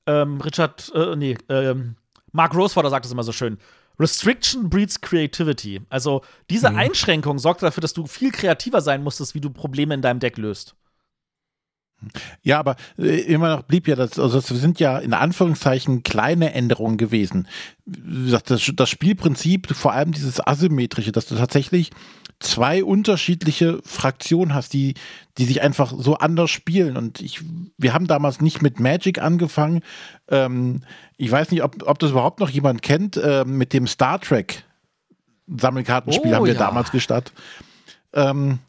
ähm, 0.05 0.39
Richard, 0.39 0.91
äh, 0.95 1.15
nee, 1.17 1.38
ähm, 1.49 1.97
Mark 2.36 2.53
Rosewater 2.53 2.89
sagt 2.89 3.05
es 3.05 3.11
immer 3.11 3.23
so 3.23 3.31
schön. 3.31 3.57
Restriction 3.97 4.69
breeds 4.69 4.99
creativity. 4.99 5.81
Also 5.89 6.21
diese 6.49 6.75
Einschränkung 6.75 7.39
sorgt 7.39 7.63
dafür, 7.63 7.79
dass 7.79 7.93
du 7.93 8.05
viel 8.07 8.31
kreativer 8.31 8.81
sein 8.81 9.03
musstest, 9.03 9.36
wie 9.36 9.41
du 9.41 9.49
Probleme 9.49 9.93
in 9.93 10.01
deinem 10.01 10.19
Deck 10.19 10.38
löst. 10.38 10.75
Ja, 12.43 12.59
aber 12.59 12.75
äh, 12.97 13.21
immer 13.21 13.55
noch 13.55 13.63
blieb 13.63 13.88
ja 13.88 13.95
das, 13.95 14.19
also 14.19 14.41
das 14.41 14.47
sind 14.47 14.81
ja 14.81 14.99
in 14.99 15.13
Anführungszeichen 15.13 16.03
kleine 16.03 16.53
Änderungen 16.53 16.97
gewesen. 16.97 17.47
Gesagt, 17.86 18.49
Das, 18.49 18.69
das 18.75 18.89
Spielprinzip, 18.89 19.73
vor 19.73 19.93
allem 19.93 20.11
dieses 20.11 20.45
asymmetrische, 20.45 21.13
dass 21.13 21.27
du 21.27 21.36
tatsächlich 21.36 21.91
zwei 22.39 22.83
unterschiedliche 22.83 23.79
Fraktionen 23.83 24.53
hast, 24.53 24.73
die, 24.73 24.93
die 25.38 25.45
sich 25.45 25.61
einfach 25.61 25.93
so 25.97 26.15
anders 26.17 26.51
spielen. 26.51 26.97
Und 26.97 27.21
ich, 27.21 27.41
wir 27.77 27.93
haben 27.93 28.07
damals 28.07 28.41
nicht 28.41 28.61
mit 28.61 28.79
Magic 28.79 29.19
angefangen. 29.21 29.81
Ähm, 30.29 30.81
ich 31.17 31.31
weiß 31.31 31.51
nicht, 31.51 31.63
ob, 31.63 31.88
ob 31.88 31.99
das 31.99 32.11
überhaupt 32.11 32.39
noch 32.39 32.49
jemand 32.49 32.81
kennt, 32.81 33.17
äh, 33.17 33.45
mit 33.45 33.73
dem 33.73 33.88
Star 33.88 34.19
Trek 34.19 34.63
Sammelkartenspiel 35.47 36.31
Oh, 36.31 36.36
haben 36.36 36.45
wir 36.45 36.53
ja. 36.53 36.59
damals 36.59 36.91
gestartet. 36.91 37.33
Ähm, 38.13 38.59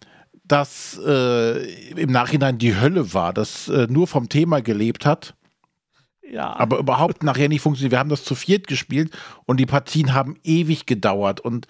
das 0.44 1.00
äh, 1.04 1.90
im 1.92 2.12
Nachhinein 2.12 2.58
die 2.58 2.76
Hölle 2.78 3.12
war, 3.14 3.32
das 3.32 3.68
äh, 3.68 3.86
nur 3.90 4.06
vom 4.06 4.28
Thema 4.28 4.60
gelebt 4.62 5.04
hat 5.06 5.34
Ja. 6.30 6.54
aber 6.54 6.78
überhaupt 6.78 7.22
nachher 7.24 7.48
nicht 7.48 7.62
funktioniert. 7.62 7.92
Wir 7.92 7.98
haben 7.98 8.10
das 8.10 8.24
zu 8.24 8.34
viert 8.34 8.66
gespielt 8.68 9.10
und 9.46 9.58
die 9.58 9.66
Partien 9.66 10.14
haben 10.14 10.36
ewig 10.44 10.86
gedauert. 10.86 11.40
Und 11.40 11.66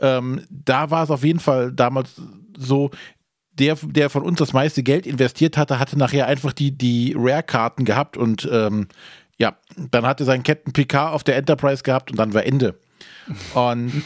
ähm, 0.00 0.42
da 0.50 0.90
war 0.90 1.04
es 1.04 1.10
auf 1.10 1.24
jeden 1.24 1.40
Fall 1.40 1.72
damals 1.72 2.20
so, 2.56 2.90
der, 3.52 3.76
der 3.82 4.10
von 4.10 4.22
uns 4.22 4.38
das 4.38 4.52
meiste 4.52 4.82
Geld 4.82 5.06
investiert 5.06 5.56
hatte, 5.56 5.78
hatte 5.78 5.98
nachher 5.98 6.26
einfach 6.26 6.52
die, 6.52 6.76
die 6.76 7.14
Rare-Karten 7.16 7.84
gehabt 7.84 8.16
und 8.16 8.48
ähm, 8.50 8.88
ja, 9.38 9.56
dann 9.90 10.06
hatte 10.06 10.24
sein 10.24 10.42
Captain 10.42 10.72
Picard 10.72 11.12
auf 11.12 11.24
der 11.24 11.36
Enterprise 11.36 11.82
gehabt 11.82 12.10
und 12.10 12.18
dann 12.18 12.34
war 12.34 12.44
Ende. 12.44 12.78
Und 13.54 14.04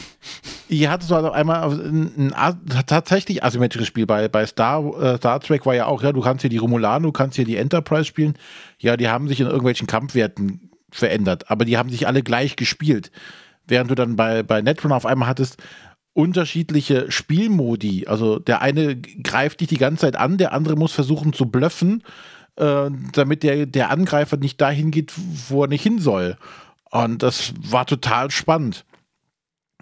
hier 0.68 0.90
hattest 0.90 1.10
du 1.10 1.14
also 1.14 1.30
einmal 1.30 1.70
ein, 1.70 2.32
ein 2.32 2.60
tatsächlich 2.86 3.44
asymmetrisches 3.44 3.88
Spiel. 3.88 4.06
Bei, 4.06 4.28
bei 4.28 4.46
Star, 4.46 4.84
äh, 5.00 5.16
Star 5.16 5.40
Trek 5.40 5.66
war 5.66 5.74
ja 5.74 5.86
auch, 5.86 6.02
ja, 6.02 6.12
du 6.12 6.20
kannst 6.20 6.42
hier 6.42 6.50
die 6.50 6.58
Romulaner, 6.58 7.04
du 7.04 7.12
kannst 7.12 7.36
hier 7.36 7.44
die 7.44 7.56
Enterprise 7.56 8.04
spielen. 8.04 8.36
Ja, 8.78 8.96
die 8.96 9.08
haben 9.08 9.28
sich 9.28 9.40
in 9.40 9.46
irgendwelchen 9.46 9.86
Kampfwerten 9.86 10.70
verändert, 10.90 11.50
aber 11.50 11.64
die 11.64 11.76
haben 11.76 11.90
sich 11.90 12.06
alle 12.06 12.22
gleich 12.22 12.56
gespielt. 12.56 13.10
Während 13.66 13.90
du 13.90 13.94
dann 13.94 14.16
bei, 14.16 14.42
bei 14.42 14.62
Netrunner 14.62 14.96
auf 14.96 15.06
einmal 15.06 15.28
hattest 15.28 15.56
unterschiedliche 16.14 17.10
Spielmodi. 17.10 18.06
Also 18.06 18.38
der 18.38 18.62
eine 18.62 18.96
greift 18.96 19.60
dich 19.60 19.68
die 19.68 19.78
ganze 19.78 20.02
Zeit 20.02 20.16
an, 20.16 20.38
der 20.38 20.52
andere 20.52 20.76
muss 20.76 20.92
versuchen 20.92 21.32
zu 21.32 21.46
blöffen, 21.46 22.02
äh, 22.56 22.88
damit 23.12 23.42
der, 23.42 23.66
der 23.66 23.90
Angreifer 23.90 24.36
nicht 24.36 24.60
dahin 24.60 24.90
geht, 24.90 25.12
wo 25.48 25.64
er 25.64 25.68
nicht 25.68 25.82
hin 25.82 25.98
soll. 25.98 26.38
Und 26.90 27.22
das 27.24 27.52
war 27.58 27.84
total 27.84 28.30
spannend. 28.30 28.84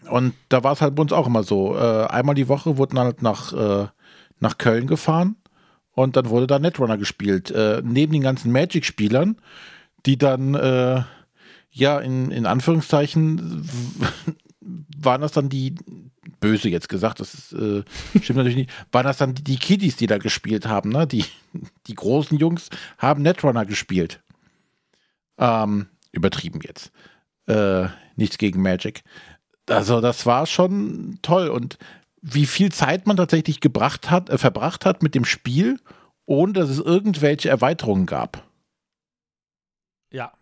Und 0.09 0.35
da 0.49 0.65
war 0.65 0.73
es 0.73 0.81
halt 0.81 0.95
bei 0.95 1.03
uns 1.03 1.13
auch 1.13 1.27
immer 1.27 1.43
so. 1.43 1.77
Äh, 1.77 2.07
einmal 2.07 2.35
die 2.35 2.49
Woche 2.49 2.79
wurden 2.79 2.99
halt 2.99 3.23
nach, 3.23 3.53
äh, 3.53 3.87
nach 4.41 4.59
Köln 4.59 4.87
gefahren 4.87 5.37
und 5.93 6.17
dann 6.17 6.31
wurde 6.31 6.47
da 6.47 6.59
Netrunner 6.59 6.97
gespielt. 6.97 7.51
Äh, 7.51 7.83
neben 7.85 8.13
den 8.13 8.23
ganzen 8.23 8.51
Magic-Spielern, 8.51 9.37
die 10.07 10.17
dann, 10.17 10.55
äh, 10.55 11.03
ja, 11.73 11.99
in, 11.99 12.31
in 12.31 12.47
Anführungszeichen, 12.47 13.69
waren 14.97 15.21
das 15.21 15.33
dann 15.33 15.49
die, 15.49 15.75
böse 16.41 16.69
jetzt 16.69 16.89
gesagt, 16.89 17.21
das 17.21 17.35
ist, 17.35 17.53
äh, 17.53 17.83
stimmt 18.21 18.37
natürlich 18.37 18.57
nicht, 18.57 18.71
waren 18.93 19.07
das 19.07 19.17
dann 19.17 19.35
die, 19.35 19.43
die 19.43 19.57
Kiddies, 19.57 19.97
die 19.97 20.07
da 20.07 20.19
gespielt 20.19 20.67
haben. 20.67 20.91
Ne? 20.91 21.07
Die, 21.07 21.25
die 21.87 21.95
großen 21.95 22.39
Jungs 22.39 22.69
haben 22.99 23.23
Netrunner 23.23 23.65
gespielt. 23.65 24.23
Ähm, 25.39 25.87
übertrieben 26.13 26.61
jetzt. 26.63 26.93
Äh, 27.47 27.87
nichts 28.17 28.39
gegen 28.39 28.61
Magic. 28.63 29.03
Also 29.69 30.01
das 30.01 30.27
war 30.27 30.47
schon 30.47 31.19
toll 31.23 31.49
und 31.49 31.79
wie 32.21 32.47
viel 32.47 32.71
Zeit 32.71 33.07
man 33.07 33.17
tatsächlich 33.17 33.61
gebracht 33.61 34.11
hat, 34.11 34.29
äh, 34.29 34.39
verbracht 34.39 34.85
hat 34.85 35.03
mit 35.03 35.15
dem 35.15 35.25
Spiel, 35.25 35.81
ohne 36.27 36.53
dass 36.53 36.69
es 36.69 36.79
irgendwelche 36.79 37.49
Erweiterungen 37.49 38.07
gab. 38.07 38.45
ja. 40.11 40.33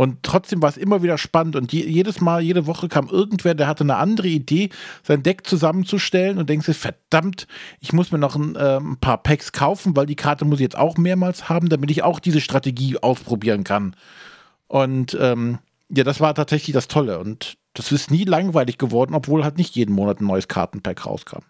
Und 0.00 0.22
trotzdem 0.22 0.62
war 0.62 0.70
es 0.70 0.78
immer 0.78 1.02
wieder 1.02 1.18
spannend 1.18 1.56
und 1.56 1.74
je, 1.74 1.84
jedes 1.84 2.22
Mal, 2.22 2.40
jede 2.40 2.66
Woche 2.66 2.88
kam 2.88 3.10
irgendwer, 3.10 3.54
der 3.54 3.66
hatte 3.66 3.84
eine 3.84 3.96
andere 3.96 4.28
Idee, 4.28 4.70
sein 5.02 5.22
Deck 5.22 5.46
zusammenzustellen 5.46 6.38
und 6.38 6.48
denkst 6.48 6.64
dir, 6.64 6.72
verdammt, 6.72 7.46
ich 7.80 7.92
muss 7.92 8.10
mir 8.10 8.16
noch 8.16 8.34
ein, 8.34 8.56
äh, 8.56 8.78
ein 8.78 8.96
paar 8.96 9.22
Packs 9.22 9.52
kaufen, 9.52 9.94
weil 9.96 10.06
die 10.06 10.16
Karte 10.16 10.46
muss 10.46 10.58
ich 10.58 10.62
jetzt 10.62 10.78
auch 10.78 10.96
mehrmals 10.96 11.50
haben, 11.50 11.68
damit 11.68 11.90
ich 11.90 12.02
auch 12.02 12.18
diese 12.18 12.40
Strategie 12.40 12.96
ausprobieren 12.96 13.62
kann. 13.62 13.94
Und 14.68 15.18
ähm, 15.20 15.58
ja, 15.90 16.02
das 16.02 16.18
war 16.18 16.34
tatsächlich 16.34 16.72
das 16.72 16.88
Tolle 16.88 17.18
und 17.18 17.58
das 17.74 17.92
ist 17.92 18.10
nie 18.10 18.24
langweilig 18.24 18.78
geworden, 18.78 19.12
obwohl 19.12 19.44
halt 19.44 19.58
nicht 19.58 19.76
jeden 19.76 19.94
Monat 19.94 20.22
ein 20.22 20.26
neues 20.26 20.48
Kartenpack 20.48 21.04
rauskam. 21.04 21.42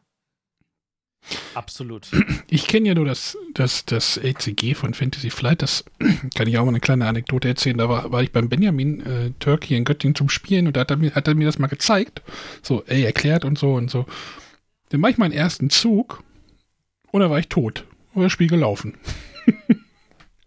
Absolut. 1.55 2.09
Ich 2.49 2.67
kenne 2.67 2.89
ja 2.89 2.95
nur 2.95 3.05
das, 3.05 3.37
das, 3.55 3.85
das 3.85 4.17
LCG 4.17 4.75
von 4.75 4.95
Fantasy 4.95 5.31
Flight. 5.31 5.63
Das 5.63 5.85
kann 6.35 6.49
ich 6.49 6.59
auch 6.59 6.65
mal 6.65 6.71
eine 6.71 6.81
kleine 6.81 7.07
Anekdote 7.07 7.49
erzählen. 7.49 7.79
Da 7.79 7.89
war, 7.89 8.11
war 8.11 8.23
ich 8.23 8.33
beim 8.33 8.49
Benjamin 8.49 9.01
äh, 9.07 9.57
hier 9.63 9.77
in 9.79 9.85
Göttingen 9.85 10.15
zum 10.15 10.29
Spielen 10.29 10.67
und 10.67 10.77
da 10.77 10.81
hat 10.81 10.91
er, 10.91 10.97
mir, 10.97 11.15
hat 11.15 11.29
er 11.29 11.35
mir 11.35 11.47
das 11.47 11.59
mal 11.59 11.69
gezeigt. 11.69 12.23
So, 12.63 12.83
ey, 12.87 13.05
erklärt 13.05 13.45
und 13.45 13.59
so 13.59 13.75
und 13.75 13.91
so. 13.91 14.07
Dann 14.89 15.01
mache 15.01 15.13
ich 15.13 15.19
meinen 15.19 15.33
ersten 15.33 15.71
Zug 15.71 16.23
und 17.13 17.21
da 17.21 17.31
war 17.31 17.39
ich 17.39 17.49
tot. 17.49 17.85
Und 18.13 18.23
das 18.25 18.33
Spiel 18.33 18.49
gelaufen. 18.49 18.95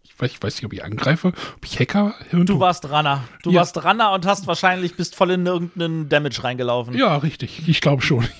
ich, 0.03 0.19
weiß, 0.19 0.32
ich 0.32 0.43
weiß 0.43 0.55
nicht, 0.55 0.65
ob 0.65 0.74
ich 0.74 0.84
angreife, 0.84 1.30
ob 1.30 1.65
ich 1.65 1.80
Hacker. 1.80 2.13
Hirn 2.30 2.45
Du 2.45 2.59
warst 2.59 2.89
Runner. 2.89 3.24
Du 3.41 3.51
Ja. 3.51 3.61
warst 3.61 3.82
Runner 3.84 4.11
und 4.11 4.26
hast 4.26 4.47
wahrscheinlich 4.47 4.95
bist 4.95 5.15
voll 5.15 5.32
in 5.32 5.45
irgendeinen 5.45 6.09
Damage 6.09 6.43
reingelaufen. 6.43 6.93
Ja, 6.97 7.15
richtig. 7.17 7.67
Ich 7.69 7.80
glaube 7.80 8.01
schon. 8.01 8.28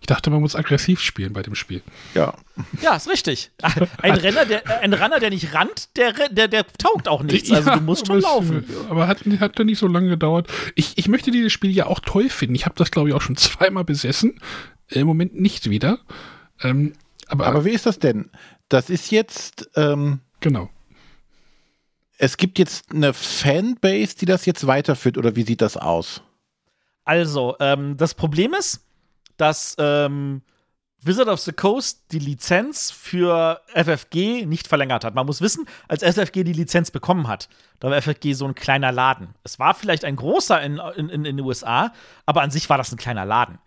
ich 0.00 0.06
dachte, 0.06 0.30
man 0.30 0.40
muss 0.40 0.54
aggressiv 0.56 1.00
spielen 1.00 1.32
bei 1.32 1.42
dem 1.42 1.54
Spiel. 1.54 1.82
Ja, 2.14 2.34
Ja, 2.82 2.96
ist 2.96 3.08
richtig. 3.08 3.50
Ein 4.02 4.14
Renner, 4.14 4.44
der, 4.46 4.80
ein 4.80 4.92
Runner, 4.94 5.18
der 5.20 5.30
nicht 5.30 5.54
rannt, 5.54 5.88
der, 5.96 6.12
der, 6.30 6.48
der 6.48 6.66
taugt 6.66 7.08
auch 7.08 7.22
nichts. 7.22 7.50
Also 7.50 7.70
Ja, 7.70 7.76
du 7.76 7.82
musst 7.82 8.06
schon 8.06 8.18
es- 8.18 8.24
laufen. 8.24 8.64
Aber 8.88 9.06
hat, 9.08 9.20
hat 9.40 9.58
ja 9.58 9.64
nicht 9.64 9.78
so 9.78 9.86
lange 9.86 10.08
gedauert. 10.08 10.50
Ich, 10.74 10.96
ich 10.96 11.08
möchte 11.08 11.30
dieses 11.30 11.52
Spiel 11.52 11.70
ja 11.70 11.86
auch 11.86 12.00
toll 12.00 12.28
finden. 12.28 12.54
Ich 12.54 12.64
habe 12.66 12.74
das, 12.76 12.90
glaube 12.90 13.08
ich, 13.08 13.14
auch 13.14 13.22
schon 13.22 13.36
zweimal 13.36 13.84
besessen. 13.84 14.40
Im 14.88 15.06
Moment 15.06 15.40
nicht 15.40 15.70
wieder. 15.70 15.98
Ähm, 16.62 16.92
aber, 17.26 17.46
aber 17.46 17.64
wie 17.64 17.70
ist 17.70 17.86
das 17.86 17.98
denn? 17.98 18.30
Das 18.68 18.90
ist 18.90 19.10
jetzt, 19.10 19.68
ähm, 19.76 20.20
genau. 20.40 20.68
es 22.18 22.36
gibt 22.36 22.58
jetzt 22.58 22.92
eine 22.92 23.12
Fanbase, 23.12 24.16
die 24.16 24.26
das 24.26 24.46
jetzt 24.46 24.66
weiterführt 24.66 25.18
oder 25.18 25.34
wie 25.36 25.42
sieht 25.42 25.60
das 25.60 25.76
aus? 25.76 26.22
Also, 27.04 27.56
ähm, 27.60 27.96
das 27.96 28.14
Problem 28.14 28.54
ist, 28.54 28.83
dass 29.36 29.76
ähm, 29.78 30.42
Wizard 31.04 31.28
of 31.28 31.40
the 31.40 31.52
Coast 31.52 32.04
die 32.12 32.18
Lizenz 32.18 32.90
für 32.90 33.60
FFG 33.74 34.46
nicht 34.46 34.66
verlängert 34.66 35.04
hat. 35.04 35.14
Man 35.14 35.26
muss 35.26 35.42
wissen, 35.42 35.66
als 35.86 36.02
FFG 36.02 36.44
die 36.44 36.52
Lizenz 36.54 36.90
bekommen 36.90 37.28
hat, 37.28 37.48
da 37.80 37.90
war 37.90 38.00
FFG 38.00 38.32
so 38.32 38.46
ein 38.46 38.54
kleiner 38.54 38.90
Laden. 38.90 39.34
Es 39.42 39.58
war 39.58 39.74
vielleicht 39.74 40.04
ein 40.04 40.16
großer 40.16 40.62
in, 40.62 40.78
in, 40.96 41.10
in 41.10 41.24
den 41.24 41.40
USA, 41.40 41.92
aber 42.24 42.40
an 42.42 42.50
sich 42.50 42.70
war 42.70 42.78
das 42.78 42.90
ein 42.90 42.96
kleiner 42.96 43.26
Laden. 43.26 43.58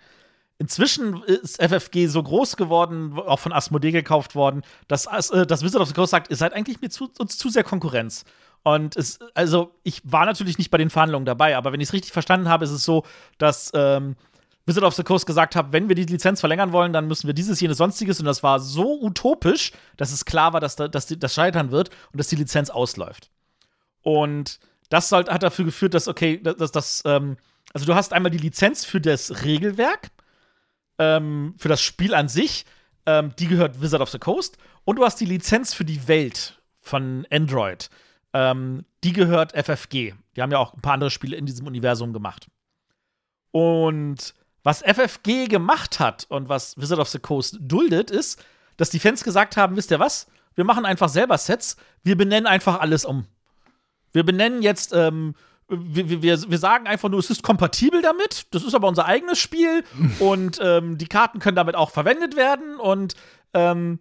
Inzwischen 0.60 1.22
ist 1.24 1.62
FFG 1.62 2.08
so 2.08 2.24
groß 2.24 2.58
geworden, 2.58 3.20
auch 3.20 3.38
von 3.38 3.54
Asmodee 3.54 3.92
gekauft 3.92 4.34
worden, 4.34 4.64
dass, 4.88 5.06
äh, 5.30 5.46
dass 5.46 5.64
Wizard 5.64 5.82
of 5.82 5.90
the 5.90 5.94
Coast 5.94 6.10
sagt, 6.10 6.32
ihr 6.32 6.36
seid 6.36 6.54
eigentlich 6.54 6.82
mir 6.82 6.90
zu, 6.90 7.12
uns 7.20 7.38
zu 7.38 7.50
sehr 7.50 7.64
Konkurrenz. 7.64 8.26
Und 8.64 8.98
es, 8.98 9.20
also 9.36 9.76
ich 9.84 10.02
war 10.04 10.26
natürlich 10.26 10.58
nicht 10.58 10.72
bei 10.72 10.80
den 10.80 10.90
Verhandlungen 10.90 11.26
dabei, 11.26 11.56
aber 11.56 11.72
wenn 11.72 11.80
ich 11.80 11.90
es 11.90 11.94
richtig 11.94 12.12
verstanden 12.12 12.50
habe, 12.50 12.66
ist 12.66 12.72
es 12.72 12.84
so, 12.84 13.06
dass 13.38 13.72
ähm, 13.76 14.16
Wizard 14.68 14.84
of 14.84 14.94
the 14.96 15.04
Coast 15.04 15.26
gesagt 15.26 15.56
hat, 15.56 15.72
wenn 15.72 15.88
wir 15.88 15.96
die 15.96 16.04
Lizenz 16.04 16.42
verlängern 16.42 16.74
wollen, 16.74 16.92
dann 16.92 17.08
müssen 17.08 17.26
wir 17.26 17.34
dieses, 17.34 17.60
jenes, 17.62 17.78
sonstiges. 17.78 18.20
Und 18.20 18.26
das 18.26 18.44
war 18.44 18.60
so 18.60 19.02
utopisch, 19.02 19.72
dass 19.96 20.12
es 20.12 20.26
klar 20.26 20.52
war, 20.52 20.60
dass, 20.60 20.76
da, 20.76 20.90
dass 20.90 21.08
das 21.08 21.34
scheitern 21.34 21.72
wird 21.72 21.90
und 22.12 22.20
dass 22.20 22.28
die 22.28 22.36
Lizenz 22.36 22.70
ausläuft. 22.70 23.32
Und 24.02 24.60
das 24.90 25.10
soll, 25.10 25.26
hat 25.26 25.42
dafür 25.42 25.66
geführt, 25.66 25.94
dass, 25.94 26.08
okay, 26.08 26.42
dass 26.42 26.72
das, 26.72 27.02
ähm, 27.06 27.38
also 27.74 27.86
du 27.86 27.96
hast 27.96 28.12
einmal 28.12 28.30
die 28.30 28.38
Lizenz 28.38 28.84
für 28.84 29.00
das 29.00 29.46
Regelwerk, 29.46 30.12
ähm, 31.00 31.56
für 31.58 31.70
das 31.70 31.82
Spiel 31.82 32.14
an 32.14 32.28
sich, 32.28 32.66
ähm, 33.06 33.34
die 33.40 33.48
gehört 33.48 33.82
Wizard 33.82 34.02
of 34.02 34.10
the 34.10 34.20
Coast. 34.20 34.58
Und 34.84 34.98
du 34.98 35.06
hast 35.06 35.20
die 35.22 35.26
Lizenz 35.26 35.74
für 35.74 35.86
die 35.86 36.08
Welt 36.10 36.62
von 36.82 37.26
Android. 37.32 37.90
Ähm, 38.34 38.86
die 39.04 39.14
gehört 39.14 39.54
FFG. 39.54 40.14
Die 40.36 40.42
haben 40.42 40.52
ja 40.52 40.58
auch 40.58 40.74
ein 40.74 40.82
paar 40.82 40.94
andere 40.94 41.12
Spiele 41.12 41.38
in 41.38 41.46
diesem 41.46 41.68
Universum 41.68 42.12
gemacht. 42.12 42.48
Und 43.52 44.34
was 44.68 44.82
FFG 44.82 45.48
gemacht 45.48 46.02
hat 46.02 46.26
und 46.28 46.50
was 46.50 46.76
Wizard 46.76 47.00
of 47.00 47.08
the 47.08 47.20
Coast 47.20 47.58
duldet, 47.62 48.12
ist, 48.12 48.44
dass 48.76 48.90
die 48.90 49.00
Fans 49.00 49.24
gesagt 49.24 49.56
haben: 49.56 49.78
Wisst 49.78 49.92
ihr 49.92 50.00
was? 50.00 50.28
Wir 50.56 50.66
machen 50.66 50.86
einfach 50.86 51.08
selber 51.08 51.38
Sets. 51.38 51.78
Wir 52.04 52.18
benennen 52.18 52.48
einfach 52.48 52.82
alles 52.82 53.06
um. 53.06 53.28
Wir 54.12 54.26
benennen 54.26 54.62
jetzt, 54.62 54.92
ähm, 54.94 55.36
wir, 55.70 56.22
wir, 56.22 56.52
wir 56.52 56.58
sagen 56.58 56.86
einfach 56.86 57.08
nur, 57.08 57.22
es 57.22 57.30
ist 57.30 57.44
kompatibel 57.44 58.02
damit. 58.02 58.48
Das 58.52 58.66
ist 58.66 58.76
aber 58.76 58.90
unser 58.90 59.06
eigenes 59.06 59.40
Spiel. 59.40 59.86
und 60.20 60.60
ähm, 60.62 60.98
die 60.98 61.08
Karten 61.08 61.40
können 61.40 61.56
damit 61.56 61.76
auch 61.76 61.92
verwendet 61.92 62.36
werden. 62.36 62.78
Und 62.78 63.16
ähm, 63.54 64.00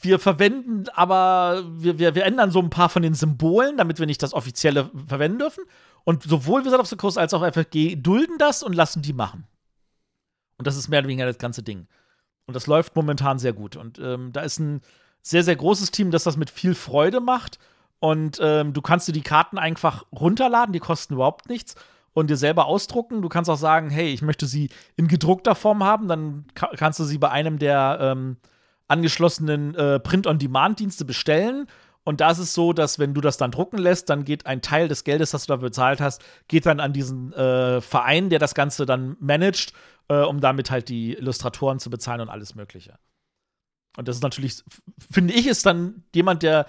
wir 0.00 0.18
verwenden 0.18 0.86
aber, 0.94 1.62
wir, 1.76 2.00
wir, 2.00 2.16
wir 2.16 2.24
ändern 2.24 2.50
so 2.50 2.58
ein 2.58 2.70
paar 2.70 2.88
von 2.88 3.02
den 3.02 3.14
Symbolen, 3.14 3.76
damit 3.76 4.00
wir 4.00 4.06
nicht 4.06 4.24
das 4.24 4.34
offizielle 4.34 4.90
verwenden 5.06 5.38
dürfen. 5.38 5.62
Und 6.02 6.24
sowohl 6.24 6.64
Wizard 6.64 6.80
of 6.80 6.88
the 6.88 6.96
Coast 6.96 7.18
als 7.18 7.34
auch 7.34 7.46
FFG 7.48 7.94
dulden 7.94 8.36
das 8.38 8.64
und 8.64 8.72
lassen 8.72 9.00
die 9.00 9.12
machen. 9.12 9.46
Und 10.58 10.66
das 10.66 10.76
ist 10.76 10.88
mehr 10.88 11.00
oder 11.00 11.08
weniger 11.08 11.26
das 11.26 11.38
ganze 11.38 11.62
Ding. 11.62 11.86
Und 12.46 12.54
das 12.54 12.66
läuft 12.66 12.96
momentan 12.96 13.38
sehr 13.38 13.52
gut. 13.52 13.76
Und 13.76 13.98
ähm, 13.98 14.32
da 14.32 14.40
ist 14.40 14.58
ein 14.58 14.80
sehr, 15.22 15.44
sehr 15.44 15.56
großes 15.56 15.90
Team, 15.90 16.10
das 16.10 16.24
das 16.24 16.36
mit 16.36 16.50
viel 16.50 16.74
Freude 16.74 17.20
macht. 17.20 17.58
Und 18.00 18.38
ähm, 18.42 18.72
du 18.72 18.82
kannst 18.82 19.08
dir 19.08 19.12
die 19.12 19.22
Karten 19.22 19.58
einfach 19.58 20.04
runterladen, 20.12 20.72
die 20.72 20.80
kosten 20.80 21.14
überhaupt 21.14 21.48
nichts. 21.48 21.74
und 22.12 22.30
dir 22.30 22.36
selber 22.36 22.66
ausdrucken. 22.66 23.22
Du 23.22 23.28
kannst 23.28 23.48
auch 23.50 23.58
sagen, 23.58 23.90
hey, 23.90 24.12
ich 24.12 24.22
möchte 24.22 24.46
sie 24.46 24.70
in 24.96 25.08
gedruckter 25.08 25.54
Form 25.54 25.84
haben. 25.84 26.08
Dann 26.08 26.46
ka 26.54 26.70
kannst 26.76 26.98
du 26.98 27.04
sie 27.04 27.18
bei 27.18 27.30
einem 27.30 27.58
der 27.58 27.98
ähm, 28.00 28.36
angeschlossenen 28.88 29.74
äh, 29.74 30.00
Print-on-Demand-Dienste 30.00 31.04
bestellen. 31.04 31.66
Und 32.04 32.20
da 32.20 32.30
ist 32.30 32.38
es 32.38 32.54
so, 32.54 32.72
dass 32.72 32.98
wenn 32.98 33.12
du 33.12 33.20
das 33.20 33.36
dann 33.36 33.50
drucken 33.50 33.78
lässt, 33.78 34.08
dann 34.08 34.24
geht 34.24 34.46
ein 34.46 34.62
Teil 34.62 34.88
des 34.88 35.04
Geldes, 35.04 35.30
das 35.30 35.44
du 35.44 35.52
dafür 35.52 35.68
bezahlt 35.68 36.00
hast, 36.00 36.24
geht 36.48 36.64
dann 36.64 36.80
an 36.80 36.92
diesen 36.92 37.32
äh, 37.34 37.82
Verein, 37.82 38.30
der 38.30 38.38
das 38.38 38.54
Ganze 38.54 38.86
dann 38.86 39.16
managt, 39.20 39.74
äh, 40.08 40.20
um 40.22 40.40
damit 40.40 40.70
halt 40.70 40.88
die 40.88 41.14
Illustratoren 41.14 41.78
zu 41.78 41.90
bezahlen 41.90 42.20
und 42.20 42.28
alles 42.28 42.54
Mögliche. 42.54 42.98
Und 43.96 44.06
das 44.08 44.16
ist 44.16 44.22
natürlich, 44.22 44.62
finde 45.10 45.34
ich, 45.34 45.46
ist 45.46 45.66
dann 45.66 46.04
jemand, 46.14 46.42
der 46.42 46.66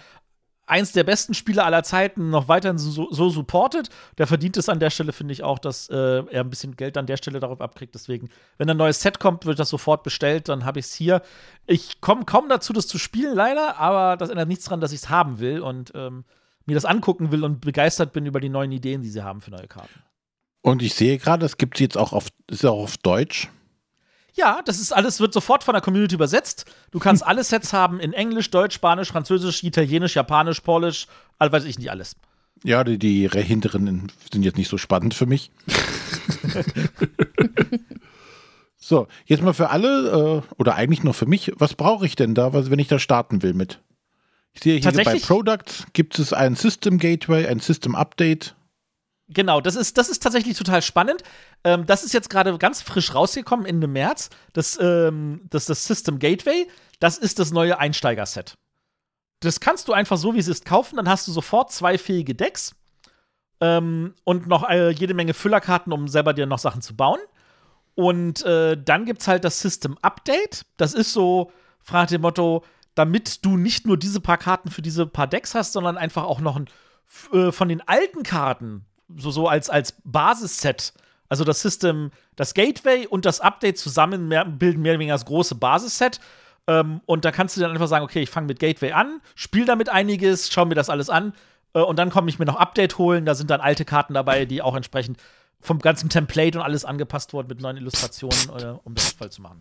eins 0.69 0.91
der 0.91 1.03
besten 1.03 1.33
Spiele 1.33 1.63
aller 1.63 1.83
Zeiten 1.83 2.29
noch 2.29 2.47
weiterhin 2.47 2.77
so, 2.77 3.11
so 3.11 3.29
supportet. 3.29 3.89
Der 4.17 4.27
verdient 4.27 4.55
es 4.57 4.69
an 4.69 4.79
der 4.79 4.89
Stelle, 4.89 5.11
finde 5.11 5.33
ich 5.33 5.43
auch, 5.43 5.59
dass 5.59 5.89
äh, 5.89 5.95
er 5.95 6.41
ein 6.41 6.49
bisschen 6.49 6.75
Geld 6.75 6.97
an 6.97 7.07
der 7.07 7.17
Stelle 7.17 7.39
darauf 7.39 7.59
abkriegt. 7.59 7.95
Deswegen, 7.95 8.29
wenn 8.57 8.69
ein 8.69 8.77
neues 8.77 9.01
Set 9.01 9.19
kommt, 9.19 9.45
wird 9.45 9.59
das 9.59 9.69
sofort 9.69 10.03
bestellt, 10.03 10.47
dann 10.47 10.65
habe 10.65 10.79
ich 10.79 10.85
es 10.85 10.93
hier. 10.93 11.21
Ich 11.65 12.01
komme 12.01 12.25
kaum 12.25 12.49
dazu, 12.49 12.71
das 12.71 12.87
zu 12.87 12.97
spielen, 12.97 13.35
leider, 13.35 13.77
aber 13.77 14.15
das 14.17 14.29
ändert 14.29 14.47
nichts 14.47 14.65
daran, 14.65 14.79
dass 14.79 14.91
ich 14.91 15.01
es 15.01 15.09
haben 15.09 15.39
will 15.39 15.59
und 15.59 15.91
ähm, 15.95 16.23
mir 16.65 16.75
das 16.75 16.85
angucken 16.85 17.31
will 17.31 17.43
und 17.43 17.61
begeistert 17.61 18.13
bin 18.13 18.25
über 18.25 18.39
die 18.39 18.49
neuen 18.49 18.71
Ideen, 18.71 19.01
die 19.01 19.09
sie 19.09 19.23
haben 19.23 19.41
für 19.41 19.51
neue 19.51 19.67
Karten. 19.67 20.03
Und 20.61 20.81
ich 20.81 20.93
sehe 20.93 21.17
gerade, 21.17 21.41
das 21.41 21.57
gibt 21.57 21.75
es 21.75 21.81
jetzt 21.81 21.97
auch 21.97 22.13
auf, 22.13 22.27
ist 22.49 22.65
auch 22.65 22.83
auf 22.83 22.97
Deutsch. 22.97 23.49
Ja, 24.33 24.61
das 24.63 24.79
ist 24.79 24.91
alles, 24.91 25.19
wird 25.19 25.33
sofort 25.33 25.63
von 25.63 25.73
der 25.73 25.81
Community 25.81 26.15
übersetzt. 26.15 26.65
Du 26.91 26.99
kannst 26.99 27.23
alle 27.25 27.43
Sets 27.43 27.73
haben 27.73 27.99
in 27.99 28.13
Englisch, 28.13 28.49
Deutsch, 28.51 28.75
Spanisch, 28.75 29.09
Französisch, 29.11 29.63
Italienisch, 29.63 30.15
Japanisch, 30.15 30.61
Polisch, 30.61 31.07
all 31.37 31.51
weiß 31.51 31.65
ich 31.65 31.77
nicht 31.77 31.91
alles. 31.91 32.15
Ja, 32.63 32.83
die, 32.83 32.99
die 32.99 33.29
hinteren 33.29 34.11
sind 34.31 34.43
jetzt 34.43 34.57
nicht 34.57 34.69
so 34.69 34.77
spannend 34.77 35.13
für 35.13 35.25
mich. 35.25 35.51
so, 38.77 39.07
jetzt 39.25 39.41
mal 39.41 39.53
für 39.53 39.69
alle, 39.69 40.43
äh, 40.49 40.53
oder 40.57 40.75
eigentlich 40.75 41.03
nur 41.03 41.13
für 41.13 41.25
mich, 41.25 41.53
was 41.55 41.73
brauche 41.73 42.05
ich 42.05 42.15
denn 42.15 42.35
da, 42.35 42.51
was, 42.51 42.69
wenn 42.69 42.79
ich 42.79 42.89
da 42.89 42.99
starten 42.99 43.43
will 43.43 43.53
mit? 43.53 43.79
Ich 44.53 44.61
sehe 44.61 44.79
hier 44.79 44.91
bei 44.91 45.19
Products 45.19 45.85
gibt 45.93 46.19
es 46.19 46.33
ein 46.33 46.55
System 46.55 46.97
Gateway, 46.97 47.47
ein 47.47 47.59
System 47.59 47.95
Update. 47.95 48.55
Genau, 49.31 49.61
das 49.61 49.75
ist, 49.75 49.97
das 49.97 50.09
ist 50.09 50.23
tatsächlich 50.23 50.57
total 50.57 50.81
spannend. 50.81 51.21
Ähm, 51.63 51.85
das 51.85 52.03
ist 52.03 52.13
jetzt 52.13 52.29
gerade 52.29 52.57
ganz 52.57 52.81
frisch 52.81 53.13
rausgekommen 53.13 53.65
Ende 53.65 53.87
März. 53.87 54.29
Das, 54.53 54.77
ähm, 54.81 55.41
das, 55.49 55.65
das 55.65 55.85
System 55.85 56.17
Gateway, 56.17 56.67
das 56.99 57.17
ist 57.17 57.37
das 57.37 57.51
neue 57.51 57.77
Einsteiger-Set. 57.77 58.57
Das 59.41 59.59
kannst 59.59 59.87
du 59.87 59.93
einfach 59.93 60.17
so, 60.17 60.33
wie 60.33 60.39
es 60.39 60.47
ist, 60.47 60.65
kaufen. 60.65 60.97
Dann 60.97 61.07
hast 61.07 61.27
du 61.27 61.31
sofort 61.31 61.71
zwei 61.71 61.99
fähige 61.99 62.33
Decks 62.33 62.75
ähm, 63.61 64.15
und 64.23 64.47
noch 64.47 64.67
äh, 64.67 64.89
jede 64.89 65.13
Menge 65.13 65.35
Füllerkarten, 65.35 65.93
um 65.93 66.07
selber 66.07 66.33
dir 66.33 66.47
noch 66.47 66.59
Sachen 66.59 66.81
zu 66.81 66.95
bauen. 66.95 67.19
Und 67.93 68.43
äh, 68.45 68.81
dann 68.81 69.05
gibt 69.05 69.21
es 69.21 69.27
halt 69.27 69.43
das 69.43 69.59
System 69.59 69.97
Update. 70.01 70.65
Das 70.77 70.93
ist 70.95 71.13
so, 71.13 71.51
frag 71.83 72.07
dem 72.07 72.21
Motto, 72.21 72.63
damit 72.95 73.45
du 73.45 73.57
nicht 73.57 73.85
nur 73.85 73.97
diese 73.97 74.21
paar 74.21 74.37
Karten 74.37 74.71
für 74.71 74.81
diese 74.81 75.05
paar 75.05 75.27
Decks 75.27 75.53
hast, 75.53 75.73
sondern 75.73 75.97
einfach 75.97 76.23
auch 76.23 76.39
noch 76.39 76.55
ein, 76.55 76.67
äh, 77.31 77.51
von 77.51 77.69
den 77.69 77.87
alten 77.87 78.23
Karten, 78.23 78.85
so, 79.17 79.31
so 79.31 79.47
als, 79.47 79.69
als 79.69 79.95
Basisset. 80.03 80.93
Also 81.27 81.43
das 81.43 81.61
System, 81.61 82.11
das 82.35 82.53
Gateway 82.53 83.05
und 83.07 83.25
das 83.25 83.39
Update 83.39 83.77
zusammen 83.77 84.27
mehr, 84.27 84.45
bilden 84.45 84.81
mehr 84.81 84.93
oder 84.93 84.99
weniger 84.99 85.13
das 85.15 85.25
große 85.25 85.55
Basisset. 85.55 86.19
Ähm, 86.67 87.01
und 87.05 87.23
da 87.25 87.31
kannst 87.31 87.55
du 87.55 87.61
dann 87.61 87.71
einfach 87.71 87.87
sagen, 87.87 88.03
okay, 88.03 88.21
ich 88.21 88.29
fange 88.29 88.47
mit 88.47 88.59
Gateway 88.59 88.91
an, 88.93 89.21
spiele 89.35 89.65
damit 89.65 89.89
einiges, 89.89 90.51
schau 90.51 90.65
mir 90.65 90.75
das 90.75 90.89
alles 90.89 91.09
an. 91.09 91.33
Äh, 91.73 91.81
und 91.81 91.99
dann 91.99 92.09
komme 92.09 92.29
ich 92.29 92.39
mir 92.39 92.45
noch 92.45 92.55
Update 92.55 92.97
holen. 92.97 93.25
Da 93.25 93.35
sind 93.35 93.49
dann 93.51 93.61
alte 93.61 93.85
Karten 93.85 94.13
dabei, 94.15 94.45
die 94.45 94.61
auch 94.61 94.75
entsprechend 94.75 95.17
vom 95.61 95.79
ganzen 95.79 96.09
Template 96.09 96.57
und 96.57 96.63
alles 96.63 96.85
angepasst 96.85 97.33
wurden 97.33 97.47
mit 97.49 97.61
neuen 97.61 97.77
Illustrationen, 97.77 98.37
äh, 98.59 98.73
um 98.83 98.95
das 98.95 99.11
voll 99.11 99.29
zu 99.29 99.41
machen. 99.41 99.57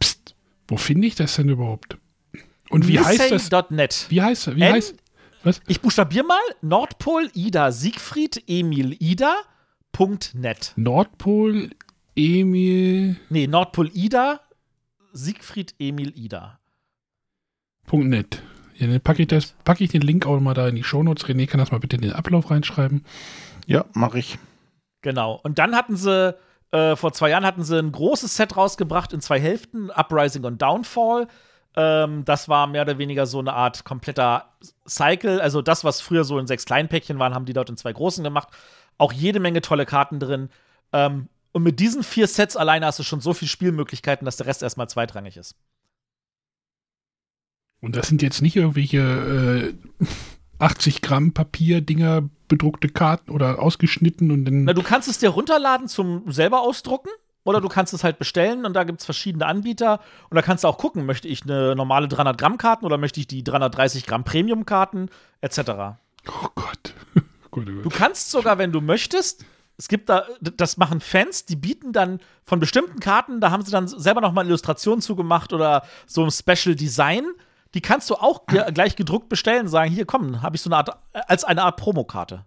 Wo 0.69 0.77
finde 0.77 1.07
ich 1.09 1.17
das 1.17 1.37
denn 1.37 1.49
überhaupt? 1.49 1.97
Und 2.71 2.87
wie 2.89 2.99
heißt 3.01 3.31
das? 3.31 3.51
Missing.net. 3.51 4.07
Wie 4.09 4.23
heißt 4.23 4.55
wie 4.57 4.63
N- 4.63 4.73
heißt 4.75 4.95
was? 5.45 5.61
Ich 5.67 5.81
buchstabiere 5.81 6.25
mal 6.25 6.41
Nordpol 6.63 7.31
Ida 7.35 7.73
Siegfried 7.73 8.43
Emil 8.47 8.97
Ida 9.01 9.35
Punkt 9.93 10.35
net. 10.35 10.73
Nordpol 10.77 11.71
Emil 12.17 13.17
Nee, 13.31 13.47
Nordpol 13.47 13.91
Ida 13.95 14.41
Siegfried 15.13 15.75
Emil 15.79 16.13
Ida. 16.17 16.59
Punkt 17.87 18.09
net. 18.09 18.43
Ja, 18.77 18.87
dann 18.87 19.01
packe 19.01 19.23
ich, 19.23 19.29
das- 19.29 19.55
packe 19.65 19.83
ich 19.83 19.91
den 19.91 20.03
Link 20.03 20.27
auch 20.27 20.39
mal 20.41 20.55
da 20.55 20.69
in 20.69 20.77
die 20.77 20.85
Shownotes. 20.85 21.25
René 21.27 21.47
kann 21.47 21.59
das 21.59 21.73
mal 21.73 21.81
bitte 21.81 21.97
in 21.97 22.03
den 22.03 22.13
Ablauf 22.13 22.51
reinschreiben. 22.51 23.05
Ja, 23.67 23.87
mache 23.95 24.19
ich. 24.19 24.39
Genau. 25.03 25.41
Und 25.43 25.59
dann 25.59 25.75
hatten 25.75 25.97
sie, 25.97 26.37
äh, 26.71 26.95
vor 26.97 27.13
zwei 27.13 27.31
Jahren 27.31 27.47
hatten 27.47 27.65
sie 27.65 27.79
ein 27.79 27.91
großes 27.93 28.37
Set 28.37 28.57
rausgebracht 28.57 29.13
in 29.13 29.21
zwei 29.21 29.41
Hälften, 29.41 29.91
Uprising 29.91 30.45
und 30.45 30.61
Downfall. 30.63 31.27
Ähm, 31.79 32.25
das 32.25 32.49
war 32.49 32.67
mehr 32.67 32.83
oder 32.83 32.99
weniger 32.99 33.25
so 33.25 33.39
eine 33.39 33.53
Art 33.53 33.85
kompletter 33.85 34.53
Cycle. 34.87 35.41
Also 35.41 35.63
das, 35.63 35.85
was 35.85 36.01
früher 36.01 36.25
so 36.25 36.41
in 36.41 36.49
sechs 36.49 36.65
kleinen 36.65 36.89
Päckchen 36.89 37.21
waren, 37.21 37.35
haben 37.35 37.45
die 37.45 37.53
dort 37.53 37.71
in 37.71 37.77
zwei 37.77 37.93
großen 37.93 38.25
gemacht. 38.25 38.49
Auch 38.99 39.13
jede 39.13 39.39
Menge 39.39 39.61
tolle 39.61 39.87
Karten 39.87 40.19
drin. 40.19 40.51
Ähm, 40.93 41.29
und 41.53 41.63
mit 41.63 41.79
diesen 41.79 42.03
vier 42.03 42.27
Sets 42.27 42.57
alleine 42.57 42.85
hast 42.85 42.99
du 42.99 43.05
schon 43.05 43.21
so 43.21 43.33
viele 43.33 43.49
Spielmöglichkeiten, 43.49 44.25
dass 44.25 44.37
der 44.37 44.49
Rest 44.49 44.65
erstmal 44.65 44.89
zweitrangig 44.89 45.37
ist. 45.37 45.55
Und 47.81 47.95
das 47.95 48.09
sind 48.09 48.23
jetzt 48.23 48.43
nicht 48.43 48.57
irgendwelche 48.57 49.73
äh, 49.79 50.15
80 50.59 51.01
Gramm 51.01 51.33
Papierdinger, 51.33 52.29
bedruckte 52.49 52.89
Karten 52.89 53.31
oder 53.31 53.63
ausgeschnitten 53.63 54.33
und 54.33 54.47
dann. 54.47 54.65
Na, 54.65 54.73
du 54.73 54.83
kannst 54.83 55.09
es 55.09 55.19
dir 55.19 55.29
runterladen 55.29 55.87
zum 55.87 56.29
selber 56.33 56.61
ausdrucken 56.63 57.11
oder 57.49 57.63
du 57.63 57.69
kannst 57.69 57.95
es 57.95 58.05
halt 58.05 58.19
bestellen 58.19 58.67
und 58.67 58.75
da 58.75 58.85
gibt 58.85 59.01
es 59.01 59.07
verschiedene 59.07 59.47
Anbieter 59.47 60.01
und 60.29 60.35
da 60.35 60.43
kannst 60.43 60.65
du 60.65 60.69
auch 60.69 60.77
gucken, 60.77 61.07
möchte 61.07 61.29
ich 61.29 61.45
eine 61.45 61.75
normale 61.75 62.07
300 62.07 62.37
Gramm 62.37 62.59
Karten 62.59 62.85
oder 62.85 62.99
möchte 62.99 63.21
ich 63.21 63.27
die 63.27 63.43
330 63.43 64.05
Gramm 64.07 64.23
Premium 64.23 64.67
Karten 64.67 65.09
etc. 65.41 65.61
oh 66.29 66.49
Gott. 66.55 66.93
gut, 67.51 67.67
Du 67.67 67.89
kannst 67.89 68.31
sogar, 68.31 68.59
wenn 68.59 68.71
du 68.71 68.83
möchtest, 68.83 69.47
es 69.79 69.89
gibt 69.89 70.11
da, 70.11 70.27
das 70.43 70.77
machen 70.77 71.01
Fans, 71.01 71.47
die 71.47 71.57
bieten 71.57 71.95
dann 71.95 72.21
von 72.45 72.61
bestimmten 72.61 73.01
Karten, 73.01 73.41
da 73.41 73.51
haben 73.51 73.65
sie 73.65 73.71
dann 73.71 73.89
selber 73.89 74.21
noch 74.21 74.33
mal 74.33 74.45
Illustrationen 74.45 75.01
zugemacht 75.01 75.55
oder 75.55 75.85
so 76.07 76.23
ein 76.23 76.31
Special 76.31 76.75
Design. 76.75 77.25
Die 77.73 77.81
kannst 77.81 78.11
du 78.11 78.17
auch 78.17 78.45
gleich 78.75 78.95
gedruckt 78.95 79.31
bestellen 79.31 79.63
und 79.63 79.69
sagen, 79.69 79.91
hier 79.91 80.05
komm, 80.05 80.43
habe 80.43 80.57
ich 80.57 80.61
so 80.61 80.69
eine 80.69 80.77
Art, 80.77 80.91
als 81.15 81.45
eine 81.45 81.63
Art 81.63 81.79
Promokarte. 81.79 82.45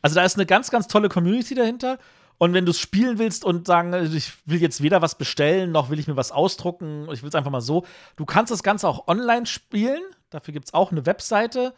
Also 0.00 0.14
da 0.14 0.24
ist 0.24 0.36
eine 0.36 0.46
ganz, 0.46 0.70
ganz 0.70 0.86
tolle 0.86 1.08
Community 1.08 1.56
dahinter. 1.56 1.98
Und 2.38 2.52
wenn 2.52 2.64
du 2.64 2.70
es 2.70 2.80
spielen 2.80 3.18
willst 3.18 3.44
und 3.44 3.66
sagen, 3.66 3.94
ich 4.14 4.32
will 4.44 4.60
jetzt 4.60 4.82
weder 4.82 5.02
was 5.02 5.16
bestellen, 5.16 5.72
noch 5.72 5.90
will 5.90 5.98
ich 5.98 6.08
mir 6.08 6.16
was 6.16 6.32
ausdrucken, 6.32 7.08
ich 7.12 7.22
will 7.22 7.28
es 7.28 7.34
einfach 7.34 7.50
mal 7.50 7.60
so, 7.60 7.86
du 8.16 8.24
kannst 8.24 8.50
das 8.50 8.62
Ganze 8.62 8.88
auch 8.88 9.06
online 9.06 9.46
spielen. 9.46 10.02
Dafür 10.30 10.52
gibt 10.52 10.66
es 10.66 10.74
auch 10.74 10.90
eine 10.90 11.06
Webseite. 11.06 11.74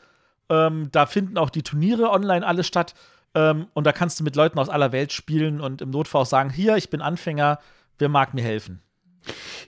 Ähm, 0.48 0.88
da 0.92 1.06
finden 1.06 1.38
auch 1.38 1.50
die 1.50 1.62
Turniere 1.62 2.10
online 2.10 2.46
alle 2.46 2.64
statt. 2.64 2.94
Ähm, 3.34 3.66
und 3.74 3.84
da 3.84 3.92
kannst 3.92 4.18
du 4.18 4.24
mit 4.24 4.34
Leuten 4.34 4.58
aus 4.58 4.68
aller 4.68 4.92
Welt 4.92 5.12
spielen 5.12 5.60
und 5.60 5.82
im 5.82 5.90
Notfall 5.90 6.22
auch 6.22 6.26
sagen: 6.26 6.50
Hier, 6.50 6.76
ich 6.76 6.88
bin 6.88 7.02
Anfänger, 7.02 7.58
wer 7.98 8.08
mag 8.08 8.32
mir 8.32 8.42
helfen? 8.42 8.80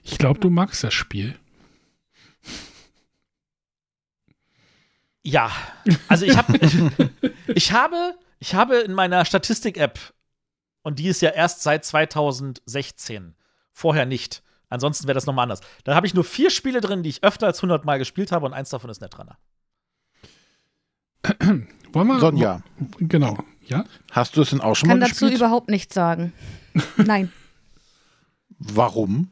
Ich 0.03 0.17
glaube, 0.17 0.39
du 0.39 0.49
magst 0.49 0.83
das 0.83 0.93
Spiel. 0.93 1.37
Ja, 5.21 5.51
also 6.07 6.25
ich 6.25 6.35
habe, 6.35 6.57
ich 7.47 7.71
habe, 7.73 8.15
ich 8.39 8.55
habe 8.55 8.77
in 8.77 8.93
meiner 8.93 9.25
Statistik-App 9.25 9.99
und 10.89 10.97
die 10.97 11.07
ist 11.07 11.21
ja 11.21 11.29
erst 11.29 11.61
seit 11.61 11.85
2016, 11.85 13.35
vorher 13.71 14.07
nicht. 14.07 14.41
Ansonsten 14.69 15.05
wäre 15.05 15.13
das 15.13 15.27
nochmal 15.27 15.43
anders. 15.43 15.61
Da 15.83 15.93
habe 15.93 16.07
ich 16.07 16.15
nur 16.15 16.23
vier 16.23 16.49
Spiele 16.49 16.81
drin, 16.81 17.03
die 17.03 17.09
ich 17.09 17.23
öfter 17.23 17.45
als 17.45 17.59
100 17.59 17.85
Mal 17.85 17.99
gespielt 17.99 18.31
habe 18.31 18.47
und 18.47 18.53
eins 18.53 18.71
davon 18.71 18.89
ist 18.89 19.01
Netrunner. 19.01 19.37
Wollen 21.93 22.07
wir? 22.07 22.19
Sonja, 22.19 22.63
Genau. 22.97 23.37
Ja? 23.67 23.85
hast 24.09 24.35
du 24.35 24.41
es 24.41 24.49
denn 24.49 24.61
auch 24.61 24.75
schon 24.75 24.89
Kann 24.89 24.97
mal 24.97 25.05
dazu 25.05 25.25
gespielt? 25.25 25.39
überhaupt 25.39 25.69
nichts 25.69 25.93
sagen. 25.93 26.33
Nein. 26.97 27.31
Warum? 28.57 29.29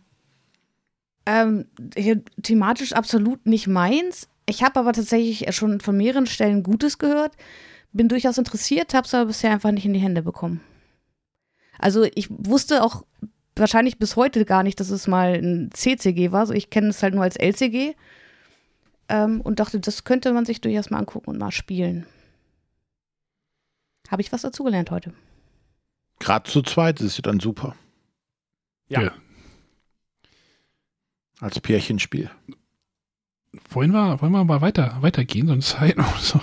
Ähm, 1.26 1.66
hier, 1.96 2.22
thematisch 2.44 2.94
absolut 2.94 3.48
nicht 3.48 3.66
meins. 3.66 4.30
Ich 4.46 4.62
habe 4.62 4.80
aber 4.80 4.94
tatsächlich 4.94 5.56
schon 5.56 5.80
von 5.82 5.98
mehreren 5.98 6.28
Stellen 6.28 6.62
Gutes 6.62 7.00
gehört. 7.00 7.36
Bin 7.94 8.10
durchaus 8.10 8.38
interessiert, 8.38 8.94
habe 8.94 9.08
es 9.08 9.14
aber 9.16 9.26
bisher 9.26 9.52
einfach 9.52 9.72
nicht 9.72 9.86
in 9.86 9.94
die 9.94 10.00
Hände 10.00 10.22
bekommen. 10.22 10.62
Also 11.80 12.08
ich 12.16 12.28
wusste 12.30 12.84
auch 12.84 13.04
wahrscheinlich 13.56 13.98
bis 13.98 14.16
heute 14.16 14.46
gar 14.46 14.64
nicht, 14.64 14.80
dass 14.80 14.90
es 14.90 15.08
mal 15.08 15.34
ein 15.36 15.70
CCG 15.74 16.32
war. 16.32 16.42
Also 16.42 16.54
ich 16.54 16.70
kenne 16.70 16.90
es 16.90 17.02
halt 17.02 17.14
nur 17.14 17.24
als 17.24 17.36
LCG. 17.36 17.96
Ähm, 19.10 19.42
und 19.42 19.60
dachte, 19.60 19.80
das 19.80 20.04
könnte 20.04 20.34
man 20.34 20.46
sich 20.46 20.60
durchaus 20.60 20.90
mal 20.90 21.00
angucken 21.00 21.30
und 21.30 21.38
mal 21.38 21.52
spielen. 21.52 22.06
Habe 24.10 24.22
ich 24.22 24.32
was 24.32 24.42
dazugelernt 24.42 24.92
heute. 24.92 25.14
Gerade 26.20 26.50
zu 26.50 26.62
zweit 26.62 27.00
ist 27.00 27.18
es 27.18 27.22
dann 27.22 27.40
super. 27.40 27.76
Ja. 28.90 29.02
Ja. 29.04 29.12
Als 31.40 31.60
Pärchenspiel. 31.60 32.30
Wollen 33.70 33.92
wir, 33.92 34.22
wollen 34.22 34.32
wir 34.32 34.44
mal 34.44 34.62
weiter, 34.62 34.98
weitergehen, 35.02 35.48
sonst 35.48 35.80
halt 35.80 35.98
noch 35.98 36.18
so. 36.20 36.42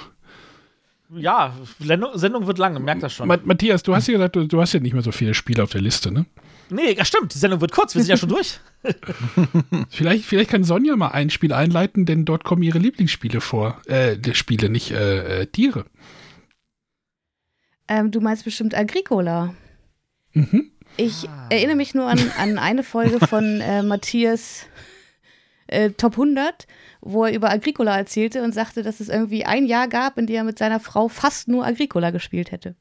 Ja, 1.17 1.55
Sendung, 1.79 2.11
Sendung 2.19 2.47
wird 2.47 2.59
lang, 2.59 2.83
merkt 2.83 3.03
das 3.03 3.13
schon. 3.13 3.29
Ma 3.29 3.39
Matthias, 3.43 3.83
du 3.83 3.95
hast 3.95 4.07
ja 4.07 4.15
gesagt, 4.15 4.37
du, 4.37 4.47
du 4.47 4.61
hast 4.61 4.73
ja 4.73 4.81
nicht 4.81 4.93
mehr 4.93 5.03
so 5.03 5.13
viele 5.13 5.35
Spiele 5.35 5.63
auf 5.63 5.71
der 5.71 5.81
Liste, 5.81 6.11
ne? 6.11 6.27
Nee, 6.71 6.93
ja, 6.93 7.05
stimmt, 7.05 7.35
die 7.35 7.39
Sendung 7.39 7.61
wird 7.61 7.73
kurz, 7.73 7.95
wir 7.95 8.03
sind 8.03 8.11
ja 8.11 8.17
schon 8.17 8.31
durch. 8.31 8.59
Vielleicht, 9.91 10.25
vielleicht 10.25 10.51
kann 10.51 10.65
Sonja 10.65 10.95
mal 10.97 11.09
ein 11.09 11.31
Spiel 11.31 11.53
einleiten, 11.53 12.05
denn 12.05 12.25
dort 12.25 12.45
kommen 12.45 12.63
ihre 12.63 12.79
Lieblingsspiele 12.79 13.41
vor. 13.41 13.81
Äh, 13.87 14.19
die 14.19 14.35
Spiele, 14.35 14.69
nicht 14.69 14.91
äh, 14.91 15.43
äh, 15.43 15.47
Tiere. 15.47 15.87
Ähm, 17.89 18.11
du 18.11 18.21
meinst 18.21 18.45
bestimmt 18.45 18.77
Agricola. 18.77 19.55
Mhm. 20.33 20.71
Ich 20.97 21.29
erinnere 21.51 21.77
mich 21.77 21.95
nur 21.95 22.07
an, 22.07 22.21
an 22.39 22.59
eine 22.59 22.83
Folge 22.83 23.27
von 23.27 23.61
äh, 23.61 23.83
Matthias 23.83 24.67
äh, 25.67 25.91
Top 25.91 26.13
100, 26.13 26.67
wo 27.05 27.25
er 27.25 27.35
über 27.35 27.51
Agricola 27.51 27.97
erzählte 27.97 28.43
und 28.43 28.53
sagte, 28.55 28.83
dass 28.83 29.01
es 29.01 29.09
irgendwie 29.09 29.45
ein 29.45 29.67
Jahr 29.67 29.89
gab, 29.89 30.19
in 30.19 30.27
dem 30.27 30.37
er 30.37 30.45
mit 30.45 30.59
seiner 30.59 30.81
Frau 30.81 31.09
fast 31.09 31.49
nur 31.49 31.65
Agricola 31.65 32.11
gespielt 32.11 32.51
hätte. 32.51 32.75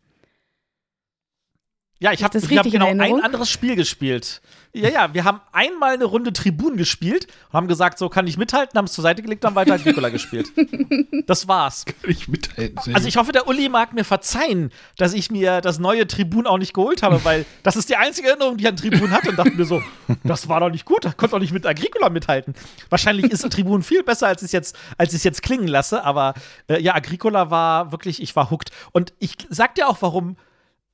Ja, 2.03 2.11
ich 2.11 2.21
habe 2.21 2.37
hab 2.37 2.69
genau 2.69 2.87
ein 2.87 3.21
anderes 3.21 3.49
Spiel 3.49 3.77
gespielt. 3.77 4.41
Ja, 4.73 4.89
ja, 4.89 5.13
wir 5.13 5.23
haben 5.23 5.39
einmal 5.53 5.93
eine 5.93 6.03
Runde 6.03 6.33
Tribun 6.33 6.75
gespielt 6.75 7.27
und 7.47 7.53
haben 7.53 7.67
gesagt, 7.69 7.97
so 7.97 8.09
kann 8.09 8.27
ich 8.27 8.37
mithalten, 8.37 8.77
haben 8.77 8.85
es 8.85 8.91
zur 8.91 9.03
Seite 9.03 9.21
gelegt, 9.21 9.45
haben 9.45 9.55
weiter 9.55 9.75
Agricola 9.75 10.09
gespielt. 10.09 10.51
Das 11.25 11.47
war's. 11.47 11.85
Kann 11.85 12.09
ich 12.09 12.27
mithalten. 12.27 12.93
Also 12.93 13.07
ich 13.07 13.15
hoffe, 13.15 13.31
der 13.31 13.47
Uli 13.47 13.69
mag 13.69 13.93
mir 13.93 14.03
verzeihen, 14.03 14.71
dass 14.97 15.13
ich 15.13 15.31
mir 15.31 15.61
das 15.61 15.79
neue 15.79 16.05
Tribun 16.05 16.47
auch 16.47 16.57
nicht 16.57 16.73
geholt 16.73 17.01
habe, 17.01 17.23
weil 17.23 17.45
das 17.61 17.77
ist 17.77 17.87
die 17.87 17.95
einzige 17.95 18.27
Erinnerung, 18.27 18.57
die 18.57 18.63
ich 18.65 18.69
an 18.69 18.75
Tribun 18.75 19.11
hatte 19.11 19.29
und 19.29 19.37
dachte 19.37 19.51
mir 19.51 19.63
so, 19.63 19.81
das 20.25 20.49
war 20.49 20.59
doch 20.59 20.69
nicht 20.69 20.83
gut, 20.83 21.05
da 21.05 21.13
konnte 21.13 21.35
doch 21.35 21.39
nicht 21.39 21.53
mit 21.53 21.65
Agricola 21.65 22.09
mithalten. 22.09 22.55
Wahrscheinlich 22.89 23.31
ist 23.31 23.49
Tribun 23.49 23.83
viel 23.83 24.03
besser, 24.03 24.27
als 24.27 24.41
ich 24.41 24.47
es 24.47 24.51
jetzt, 24.51 24.75
als 24.97 25.13
ich 25.13 25.17
es 25.17 25.23
jetzt 25.23 25.41
klingen 25.41 25.67
lasse, 25.67 26.03
aber 26.03 26.33
äh, 26.67 26.81
ja, 26.81 26.95
Agricola 26.95 27.49
war 27.49 27.93
wirklich, 27.93 28.21
ich 28.21 28.35
war 28.35 28.49
hooked. 28.49 28.71
Und 28.91 29.13
ich 29.19 29.37
sag 29.49 29.75
dir 29.75 29.87
auch, 29.87 30.01
warum, 30.01 30.35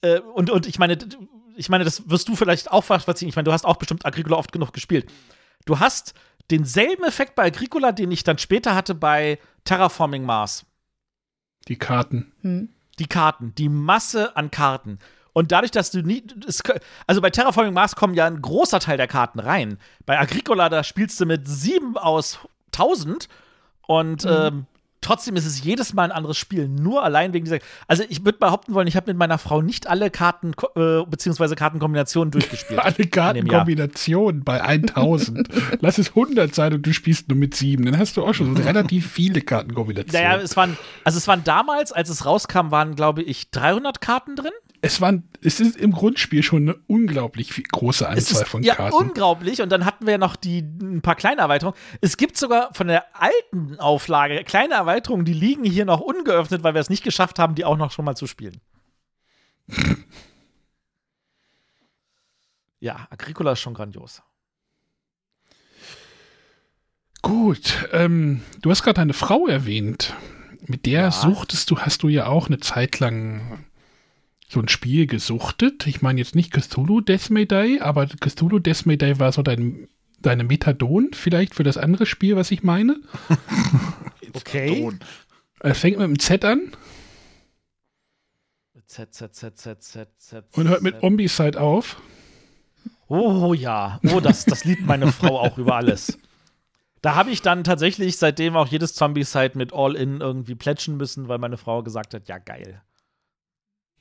äh, 0.02 0.20
und, 0.20 0.50
und 0.50 0.66
ich 0.66 0.80
meine, 0.80 0.98
ich 1.56 1.70
meine, 1.70 1.84
das 1.84 2.10
wirst 2.10 2.28
du 2.28 2.36
vielleicht 2.36 2.72
auch 2.72 2.84
verziehen. 2.84 3.30
Ich 3.30 3.36
meine, 3.36 3.46
du 3.46 3.52
hast 3.52 3.66
auch 3.66 3.78
bestimmt 3.78 4.06
Agricola 4.06 4.38
oft 4.38 4.52
genug 4.52 4.74
gespielt. 4.74 5.12
Du 5.66 5.80
hast 5.80 6.14
denselben 6.52 7.04
Effekt 7.04 7.36
bei 7.36 7.46
Agricola, 7.46 7.92
den 7.92 8.12
ich 8.12 8.24
dann 8.24 8.38
später 8.38 8.76
hatte 8.76 8.96
bei 8.96 9.40
Terraforming 9.66 10.24
Mars 10.24 10.66
Die 11.68 11.78
Karten. 11.78 12.32
Hm. 12.42 12.70
die 12.98 13.08
Karten, 13.08 13.54
die 13.56 13.70
Masse 13.70 14.36
an 14.36 14.52
Karten. 14.52 15.00
Und 15.34 15.52
dadurch, 15.52 15.72
dass 15.72 15.92
du 15.92 16.02
nie. 16.02 16.24
Es, 16.48 16.64
also 17.08 17.22
bei 17.22 17.30
Terraforming 17.30 17.74
Mars 17.74 17.96
kommen 17.96 18.14
ja 18.14 18.26
ein 18.26 18.42
großer 18.42 18.80
Teil 18.80 18.98
der 18.98 19.08
Karten 19.08 19.40
rein. 19.40 19.78
Bei 20.06 20.20
Agricola, 20.20 20.70
da 20.70 20.84
spielst 20.84 21.20
du 21.20 21.26
mit 21.26 21.48
sieben 21.48 21.98
aus 21.98 22.40
1000 22.74 23.28
und 23.88 24.26
ähm, 24.26 24.66
trotzdem 25.02 25.36
ist 25.36 25.46
es 25.46 25.64
jedes 25.64 25.94
Mal 25.94 26.04
ein 26.04 26.12
anderes 26.12 26.38
Spiel. 26.38 26.68
Nur 26.68 27.04
allein 27.04 27.34
wegen 27.34 27.46
dieser. 27.46 27.60
Also 27.88 28.04
ich 28.10 28.26
würde 28.26 28.38
behaupten 28.38 28.74
wollen, 28.74 28.88
ich 28.88 28.96
habe 28.96 29.12
mit 29.12 29.18
meiner 29.18 29.38
Frau 29.38 29.62
nicht 29.62 29.88
alle 29.88 30.10
Karten 30.10 30.54
äh, 30.76 31.04
beziehungsweise 31.06 31.56
Kartenkombinationen 31.56 32.32
durchgespielt. 32.32 32.80
Alle. 32.84 33.08
Kartenkombinationen 33.08 34.44
bei 34.44 34.62
1000. 34.62 35.48
Lass 35.82 35.98
es 35.98 36.10
100 36.10 36.54
sein 36.54 36.74
und 36.74 36.86
du 36.86 36.94
spielst 36.94 37.30
nur 37.30 37.38
mit 37.38 37.56
7. 37.56 37.86
Dann 37.86 37.98
hast 37.98 38.18
du 38.18 38.24
auch 38.24 38.34
schon 38.34 38.56
so 38.56 38.64
relativ 38.64 39.12
viele 39.12 39.42
Kartenkombinationen. 39.50 40.30
Naja, 40.30 40.42
es 40.42 40.56
waren, 40.58 40.78
also 41.04 41.18
es 41.18 41.28
waren 41.28 41.44
damals, 41.44 41.92
als 41.92 42.10
es 42.10 42.26
rauskam, 42.26 42.72
waren, 42.72 42.96
glaube 42.96 43.22
ich, 43.22 43.52
300 43.52 44.02
Karten 44.02 44.36
drin. 44.36 44.52
Es, 44.82 45.02
waren, 45.02 45.28
es 45.42 45.60
ist 45.60 45.76
im 45.76 45.92
Grundspiel 45.92 46.42
schon 46.44 46.64
eine 46.70 46.76
unglaublich 46.88 47.52
viel, 47.54 47.66
große 47.66 48.08
Anzahl 48.08 48.42
ist 48.44 48.48
von 48.50 48.64
ja 48.64 48.76
Karten. 48.76 48.96
unglaublich. 48.96 49.62
Und 49.62 49.70
dann 49.72 49.86
hatten 49.86 50.08
wir 50.08 50.18
noch 50.18 50.36
die 50.36 50.60
ein 50.60 51.02
paar 51.02 51.16
kleine 51.16 51.42
Erweiterungen. 51.42 51.78
Es 52.02 52.18
gibt 52.18 52.38
sogar 52.38 52.74
von 52.74 52.88
der 52.88 53.06
alten 53.20 53.80
Auflage 53.80 54.44
kleine 54.44 54.76
Erweiterungen, 54.76 55.26
die 55.26 55.34
liegen 55.34 55.64
hier 55.66 55.86
noch 55.86 56.00
ungeöffnet, 56.00 56.64
weil 56.64 56.74
wir 56.74 56.82
es 56.82 56.90
nicht 56.90 57.04
geschafft 57.04 57.40
haben, 57.40 57.56
die 57.56 57.66
auch 57.66 57.78
noch 57.78 57.92
schon 57.92 58.06
mal 58.06 58.16
zu 58.16 58.28
spielen. 58.28 58.62
ja, 62.80 63.08
Agricola 63.10 63.54
ist 63.54 63.60
schon 63.60 63.74
grandios. 63.74 64.22
Gut, 67.22 67.88
ähm, 67.92 68.42
du 68.62 68.72
hast 68.72 68.84
gerade 68.84 69.02
eine 69.02 69.14
Frau 69.14 69.48
erwähnt. 69.48 70.14
Mit 70.68 70.86
der 70.86 71.02
Ja. 71.02 71.12
suchtest 71.12 71.70
du, 71.72 71.80
hast 71.80 72.04
du 72.04 72.10
ja 72.10 72.28
auch 72.28 72.48
eine 72.48 72.60
Zeit 72.60 73.00
lang 73.00 73.66
so 74.50 74.60
ein 74.60 74.68
Spiel 74.68 75.08
gesuchtet. 75.08 75.88
Ich 75.88 76.02
meine 76.02 76.20
jetzt 76.20 76.36
nicht 76.36 76.52
Cthulhu 76.52 77.02
Death 77.02 77.30
May 77.30 77.46
Die, 77.46 77.80
aber 77.80 78.08
Cthulhu 78.08 78.60
Death 78.60 78.86
May 78.86 78.98
Die 78.98 79.20
war 79.20 79.32
so 79.32 79.44
dein, 79.44 79.88
deine 80.20 80.44
Methadon 80.44 81.12
vielleicht 81.14 81.56
für 81.56 81.64
das 81.64 81.78
andere 81.78 82.06
Spiel, 82.06 82.36
was 82.36 82.52
ich 82.52 82.64
meine. 82.64 83.00
Okay. 84.32 84.88
Es 85.62 85.80
fängt 85.80 85.98
mit 85.98 86.06
einem 86.06 86.20
Z 86.20 86.46
an 86.46 86.72
Z, 88.90 89.14
Z, 89.14 89.36
Z, 89.36 89.58
Z, 89.58 89.84
Z, 89.84 90.10
Z. 90.18 90.46
und 90.54 90.68
hört 90.68 90.82
mit. 90.82 91.04
Ombicide 91.04 91.62
auf. 91.62 92.02
Oh 93.08 93.54
ja, 93.54 94.00
oh, 94.12 94.20
das, 94.20 94.46
das 94.46 94.66
liebt 94.66 94.82
meine 94.86 95.08
Frau 95.12 95.40
auch 95.40 95.60
über 95.60 95.76
alles. 95.76 96.18
Da 97.02 97.14
habe 97.14 97.30
ich 97.30 97.44
dann 97.44 97.64
tatsächlich 97.64 98.18
seitdem 98.18 98.56
auch 98.56 98.68
jedes 98.68 98.96
Zombie-Site 98.96 99.58
mit 99.58 99.74
All-In 99.74 100.22
irgendwie 100.22 100.56
plätschen 100.56 100.98
müssen, 100.98 101.28
weil 101.28 101.38
meine 101.38 101.58
Frau 101.58 101.84
gesagt 101.84 102.16
hat, 102.16 102.28
ja 102.28 102.40
geil. 102.40 102.82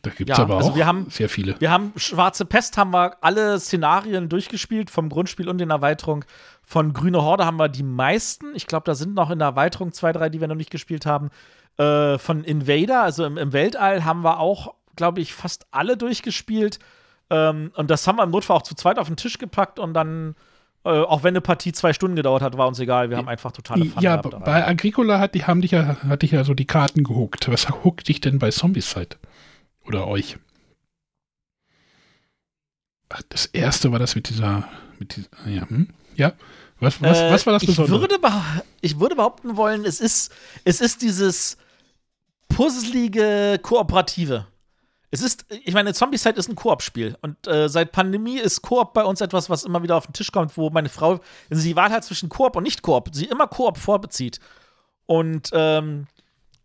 Da 0.02 0.10
gibt 0.10 0.30
es 0.30 0.36
Ja, 0.38 0.44
aber 0.44 0.58
also 0.58 0.70
auch 0.70 0.76
wir 0.76 0.86
haben- 0.86 1.06
sehr 1.10 1.28
viele. 1.28 1.60
Wir 1.60 1.70
haben 1.70 1.92
Schwarze 1.96 2.44
Pest, 2.44 2.76
haben 2.78 2.92
wir 2.92 3.16
alle 3.20 3.58
Szenarien 3.58 4.28
durchgespielt, 4.28 4.90
vom 4.90 5.08
Grundspiel 5.08 5.48
und 5.48 5.60
in 5.60 5.70
Erweiterung. 5.70 6.24
Von 6.62 6.92
Grüne 6.92 7.22
Horde 7.22 7.44
haben 7.46 7.56
wir 7.56 7.68
die 7.68 7.82
meisten. 7.82 8.54
Ich 8.54 8.66
glaube, 8.66 8.84
da 8.84 8.94
sind 8.94 9.14
noch 9.14 9.30
in 9.30 9.38
der 9.38 9.48
Erweiterung 9.48 9.92
zwei, 9.92 10.12
drei, 10.12 10.28
die 10.28 10.40
wir 10.40 10.48
noch 10.48 10.54
nicht 10.54 10.70
gespielt 10.70 11.04
haben. 11.06 11.30
Äh, 11.78 12.18
von 12.18 12.44
Invader, 12.44 13.02
also 13.02 13.24
im, 13.24 13.38
im 13.38 13.52
Weltall, 13.52 14.04
haben 14.04 14.22
wir 14.22 14.38
auch, 14.38 14.74
glaube 14.96 15.20
ich, 15.20 15.32
fast 15.34 15.66
alle 15.70 15.96
durchgespielt. 15.96 16.78
Ähm, 17.30 17.72
und 17.74 17.90
das 17.90 18.06
haben 18.06 18.16
wir 18.16 18.22
im 18.24 18.30
Notfall 18.30 18.56
auch 18.56 18.62
zu 18.62 18.74
zweit 18.74 18.98
auf 18.98 19.06
den 19.08 19.16
Tisch 19.16 19.38
gepackt 19.38 19.78
und 19.78 19.94
dann, 19.94 20.34
äh, 20.84 20.90
auch 20.90 21.22
wenn 21.22 21.32
eine 21.32 21.40
Partie 21.40 21.72
zwei 21.72 21.92
Stunden 21.92 22.16
gedauert 22.16 22.42
hat, 22.42 22.56
war 22.56 22.66
uns 22.68 22.78
egal. 22.80 23.10
Wir 23.10 23.16
haben 23.16 23.28
einfach 23.28 23.52
totale 23.52 23.84
Fun 23.84 24.02
Ja, 24.02 24.16
bei 24.16 24.66
Agricola 24.66 25.18
hat 25.18 25.34
die, 25.34 25.44
haben 25.44 25.60
dich 25.60 25.72
ja, 25.72 25.96
hat 26.08 26.22
dich 26.22 26.30
ja 26.32 26.44
so 26.44 26.54
die 26.54 26.66
Karten 26.66 27.04
gehuckt. 27.04 27.50
Was 27.50 27.68
huckt 27.84 28.08
dich 28.08 28.20
denn 28.20 28.38
bei 28.38 28.50
Zombicide? 28.50 29.16
Oder 29.88 30.06
euch? 30.06 30.36
Ach, 33.08 33.22
das 33.30 33.46
erste 33.46 33.90
war 33.90 33.98
das 33.98 34.14
mit 34.14 34.28
dieser, 34.28 34.68
mit 34.98 35.16
dieser, 35.16 35.28
ja, 35.48 35.68
hm? 35.68 35.88
ja. 36.14 36.32
Was, 36.80 37.00
was, 37.02 37.18
Äh, 37.18 37.32
was 37.32 37.46
war 37.46 37.54
das 37.54 37.62
ich 37.62 37.70
Besondere? 37.70 38.00
würde, 38.02 38.16
behau- 38.16 38.62
ich 38.82 39.00
würde 39.00 39.16
behaupten 39.16 39.56
wollen, 39.56 39.84
es 39.84 39.98
ist, 40.00 40.30
es 40.64 40.80
ist 40.80 41.02
dieses 41.02 41.56
puzzelige 42.48 43.58
Kooperative. 43.62 44.46
Es 45.10 45.22
ist, 45.22 45.46
ich 45.64 45.72
meine, 45.74 45.94
Zombicide 45.94 46.38
ist 46.38 46.48
ein 46.48 46.54
Koop-Spiel. 46.54 47.16
Und 47.22 47.46
äh, 47.46 47.68
seit 47.68 47.92
Pandemie 47.92 48.38
ist 48.38 48.60
Koop 48.62 48.92
bei 48.92 49.02
uns 49.04 49.22
etwas, 49.22 49.48
was 49.48 49.64
immer 49.64 49.82
wieder 49.82 49.96
auf 49.96 50.06
den 50.06 50.12
Tisch 50.12 50.30
kommt, 50.30 50.56
wo 50.56 50.68
meine 50.70 50.90
Frau, 50.90 51.18
wenn 51.48 51.58
sie 51.58 51.70
die 51.70 51.76
Wahl 51.76 51.90
hat 51.90 52.04
zwischen 52.04 52.28
Koop 52.28 52.56
und 52.56 52.62
Nicht-Koop, 52.64 53.08
sie 53.12 53.24
immer 53.24 53.46
Koop 53.48 53.78
vorbezieht. 53.78 54.38
Und 55.06 55.48
ähm, 55.52 56.06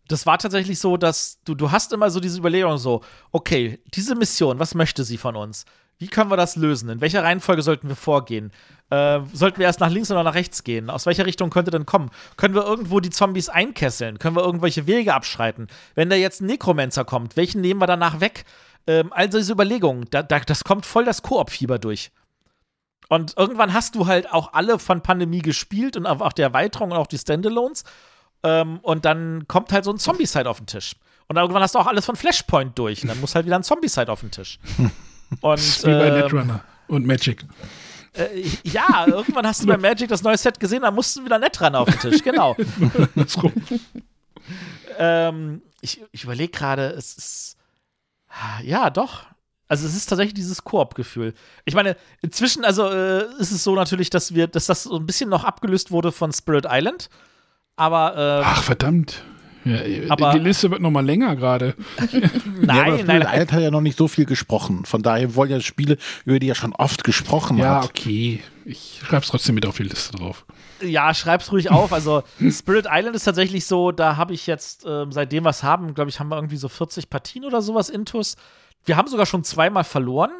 das 0.08 0.26
war 0.26 0.38
tatsächlich 0.38 0.78
so, 0.78 0.96
dass 0.96 1.40
du, 1.44 1.54
du 1.54 1.70
hast 1.70 1.92
immer 1.92 2.10
so 2.10 2.20
diese 2.20 2.38
Überlegung 2.38 2.78
so, 2.78 3.02
okay, 3.32 3.80
diese 3.94 4.14
Mission, 4.14 4.58
was 4.58 4.74
möchte 4.74 5.04
sie 5.04 5.16
von 5.16 5.36
uns? 5.36 5.64
Wie 5.98 6.08
können 6.08 6.30
wir 6.30 6.36
das 6.36 6.56
lösen? 6.56 6.88
In 6.88 7.00
welcher 7.00 7.22
Reihenfolge 7.22 7.62
sollten 7.62 7.88
wir 7.88 7.96
vorgehen? 7.96 8.50
Äh, 8.90 9.20
sollten 9.32 9.58
wir 9.58 9.66
erst 9.66 9.80
nach 9.80 9.90
links 9.90 10.10
oder 10.10 10.24
nach 10.24 10.34
rechts 10.34 10.64
gehen? 10.64 10.90
Aus 10.90 11.06
welcher 11.06 11.24
Richtung 11.24 11.50
könnte 11.50 11.70
denn 11.70 11.86
kommen? 11.86 12.10
Können 12.36 12.54
wir 12.54 12.64
irgendwo 12.64 13.00
die 13.00 13.10
Zombies 13.10 13.48
einkesseln? 13.48 14.18
Können 14.18 14.36
wir 14.36 14.44
irgendwelche 14.44 14.86
Wege 14.86 15.14
abschreiten? 15.14 15.68
Wenn 15.94 16.10
da 16.10 16.16
jetzt 16.16 16.40
ein 16.40 16.46
Necromancer 16.46 17.04
kommt, 17.04 17.36
welchen 17.36 17.60
nehmen 17.60 17.80
wir 17.80 17.86
danach 17.86 18.20
weg? 18.20 18.44
Ähm, 18.86 19.12
also 19.12 19.38
diese 19.38 19.52
Überlegungen, 19.52 20.06
da, 20.10 20.22
da, 20.22 20.40
das 20.40 20.64
kommt 20.64 20.84
voll 20.84 21.04
das 21.04 21.22
Koop-Fieber 21.22 21.78
durch. 21.78 22.10
Und 23.08 23.34
irgendwann 23.36 23.72
hast 23.72 23.94
du 23.94 24.06
halt 24.06 24.32
auch 24.32 24.52
alle 24.52 24.78
von 24.78 25.00
Pandemie 25.00 25.42
gespielt 25.42 25.96
und 25.96 26.06
auch 26.06 26.32
die 26.32 26.42
Erweiterung 26.42 26.90
und 26.90 26.96
auch 26.96 27.06
die 27.06 27.18
Standalones. 27.18 27.84
Ähm, 28.44 28.78
und 28.82 29.04
dann 29.04 29.48
kommt 29.48 29.72
halt 29.72 29.84
so 29.84 29.90
ein 29.90 29.98
Zombie-Side 29.98 30.48
auf 30.48 30.58
den 30.58 30.66
Tisch. 30.66 30.94
Und 31.26 31.36
irgendwann 31.36 31.62
hast 31.62 31.74
du 31.74 31.78
auch 31.78 31.86
alles 31.86 32.04
von 32.04 32.14
Flashpoint 32.14 32.78
durch. 32.78 33.02
Und 33.02 33.08
dann 33.08 33.20
muss 33.20 33.34
halt 33.34 33.46
wieder 33.46 33.56
ein 33.56 33.64
Zombie-Side 33.64 34.12
auf 34.12 34.20
den 34.20 34.30
Tisch. 34.30 34.58
Und, 35.40 35.84
Wie 35.84 35.90
bei 35.90 36.08
ähm, 36.08 36.14
Netrunner 36.20 36.62
und 36.86 37.06
Magic. 37.06 37.44
äh, 38.12 38.46
ja, 38.62 39.06
irgendwann 39.08 39.46
hast 39.46 39.62
du 39.62 39.66
bei 39.66 39.78
Magic 39.78 40.08
das 40.08 40.22
neue 40.22 40.36
Set 40.36 40.60
gesehen, 40.60 40.82
dann 40.82 40.94
mussten 40.94 41.24
wieder 41.24 41.38
Netrunner 41.40 41.80
auf 41.80 41.88
den 41.88 41.98
Tisch, 41.98 42.22
genau. 42.22 42.54
Ähm, 44.98 45.62
ich 45.80 46.02
ich 46.12 46.24
überlege 46.24 46.52
gerade, 46.52 46.88
es 46.90 47.16
ist. 47.16 47.56
Ja, 48.62 48.90
doch. 48.90 49.26
Also 49.66 49.86
es 49.86 49.96
ist 49.96 50.06
tatsächlich 50.06 50.34
dieses 50.34 50.62
Koop-Gefühl. 50.62 51.34
Ich 51.64 51.74
meine, 51.74 51.96
inzwischen, 52.20 52.64
also 52.64 52.90
äh, 52.90 53.24
ist 53.38 53.50
es 53.50 53.64
so 53.64 53.74
natürlich, 53.74 54.10
dass 54.10 54.34
wir, 54.34 54.46
dass 54.46 54.66
das 54.66 54.82
so 54.84 54.96
ein 54.96 55.06
bisschen 55.06 55.30
noch 55.30 55.44
abgelöst 55.44 55.90
wurde 55.90 56.12
von 56.12 56.32
Spirit 56.32 56.66
Island. 56.68 57.08
Aber 57.76 58.16
äh, 58.16 58.42
Ach, 58.44 58.62
verdammt. 58.62 59.22
Ja, 59.64 59.78
Aber- 60.10 60.32
die 60.32 60.40
Liste 60.40 60.70
wird 60.70 60.82
noch 60.82 60.90
mal 60.90 61.04
länger 61.04 61.36
gerade. 61.36 61.74
ja, 62.12 62.18
aber 62.20 62.66
Nein, 62.66 62.84
Spirit 62.98 63.06
nein, 63.06 63.22
Island 63.22 63.52
hat 63.52 63.60
ja 63.62 63.70
noch 63.70 63.80
nicht 63.80 63.96
so 63.96 64.08
viel 64.08 64.26
gesprochen. 64.26 64.84
Von 64.84 65.02
daher 65.02 65.34
wollen 65.36 65.50
ja 65.50 65.60
Spiele, 65.60 65.96
über 66.26 66.38
die 66.38 66.50
er 66.50 66.54
schon 66.54 66.74
oft 66.74 67.02
gesprochen 67.02 67.56
Ja, 67.56 67.76
hat. 67.76 67.84
okay. 67.86 68.42
Ich 68.66 69.00
schreib's 69.06 69.28
trotzdem 69.28 69.54
mit 69.54 69.64
auf 69.66 69.78
die 69.78 69.84
Liste 69.84 70.16
drauf. 70.18 70.44
Ja, 70.82 71.14
schreib's 71.14 71.50
ruhig 71.50 71.70
auf. 71.70 71.94
Also 71.94 72.22
Spirit 72.50 72.86
Island 72.90 73.16
ist 73.16 73.24
tatsächlich 73.24 73.64
so, 73.64 73.90
da 73.90 74.18
habe 74.18 74.34
ich 74.34 74.46
jetzt, 74.46 74.84
ähm, 74.86 75.12
seitdem 75.12 75.44
wir 75.44 75.50
es 75.50 75.62
haben, 75.62 75.94
glaube 75.94 76.10
ich, 76.10 76.20
haben 76.20 76.28
wir 76.28 76.36
irgendwie 76.36 76.56
so 76.58 76.68
40 76.68 77.08
Partien 77.08 77.46
oder 77.46 77.62
sowas 77.62 77.88
intus. 77.88 78.36
Wir 78.84 78.98
haben 78.98 79.08
sogar 79.08 79.24
schon 79.24 79.44
zweimal 79.44 79.84
verloren. 79.84 80.30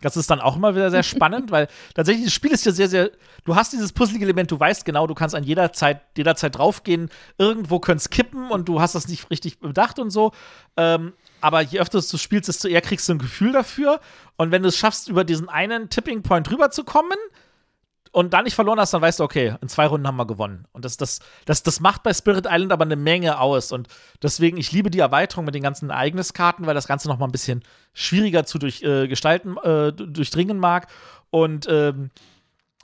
Das 0.00 0.16
ist 0.16 0.30
dann 0.30 0.40
auch 0.40 0.56
immer 0.56 0.74
wieder 0.74 0.90
sehr 0.90 1.02
spannend, 1.02 1.50
weil 1.50 1.68
tatsächlich 1.94 2.26
das 2.26 2.32
Spiel 2.32 2.52
ist 2.52 2.64
ja 2.64 2.72
sehr, 2.72 2.88
sehr. 2.88 3.10
Du 3.44 3.56
hast 3.56 3.72
dieses 3.72 3.92
Puzzle-Element, 3.92 4.50
du 4.50 4.58
weißt 4.58 4.84
genau, 4.84 5.06
du 5.06 5.14
kannst 5.14 5.34
an 5.34 5.42
jeder 5.42 5.72
Zeit, 5.72 6.02
jederzeit 6.16 6.56
draufgehen, 6.56 7.10
irgendwo 7.36 7.80
könnte 7.80 8.08
kippen 8.08 8.50
und 8.50 8.68
du 8.68 8.80
hast 8.80 8.94
das 8.94 9.08
nicht 9.08 9.30
richtig 9.30 9.58
bedacht 9.58 9.98
und 9.98 10.10
so. 10.10 10.32
Ähm, 10.76 11.14
aber 11.40 11.62
je 11.62 11.80
öfter 11.80 12.00
du 12.00 12.16
spielst, 12.16 12.48
desto 12.48 12.68
eher 12.68 12.80
kriegst 12.80 13.08
du 13.08 13.14
ein 13.14 13.18
Gefühl 13.18 13.52
dafür. 13.52 14.00
Und 14.36 14.52
wenn 14.52 14.62
du 14.62 14.68
es 14.68 14.76
schaffst, 14.76 15.08
über 15.08 15.24
diesen 15.24 15.48
einen 15.48 15.90
Tipping 15.90 16.22
Point 16.22 16.50
rüberzukommen, 16.50 17.18
und 18.12 18.32
da 18.32 18.42
nicht 18.42 18.54
verloren 18.54 18.80
hast, 18.80 18.92
dann 18.94 19.02
weißt 19.02 19.20
du, 19.20 19.24
okay, 19.24 19.54
in 19.60 19.68
zwei 19.68 19.86
Runden 19.86 20.06
haben 20.06 20.16
wir 20.16 20.26
gewonnen. 20.26 20.66
Und 20.72 20.84
das, 20.84 20.96
das, 20.96 21.20
das, 21.44 21.62
das 21.62 21.80
macht 21.80 22.02
bei 22.02 22.12
Spirit 22.12 22.46
Island 22.48 22.72
aber 22.72 22.84
eine 22.84 22.96
Menge 22.96 23.40
aus. 23.40 23.72
Und 23.72 23.88
deswegen, 24.22 24.56
ich 24.56 24.72
liebe 24.72 24.90
die 24.90 25.00
Erweiterung 25.00 25.44
mit 25.44 25.54
den 25.54 25.62
ganzen 25.62 25.90
Ereigniskarten, 25.90 26.66
weil 26.66 26.74
das 26.74 26.86
Ganze 26.86 27.08
noch 27.08 27.18
mal 27.18 27.26
ein 27.26 27.32
bisschen 27.32 27.62
schwieriger 27.92 28.44
zu 28.44 28.58
durch, 28.58 28.82
äh, 28.82 29.08
gestalten, 29.08 29.56
äh, 29.58 29.92
durchdringen 29.92 30.58
mag. 30.58 30.88
Und 31.30 31.66
ähm, 31.68 32.10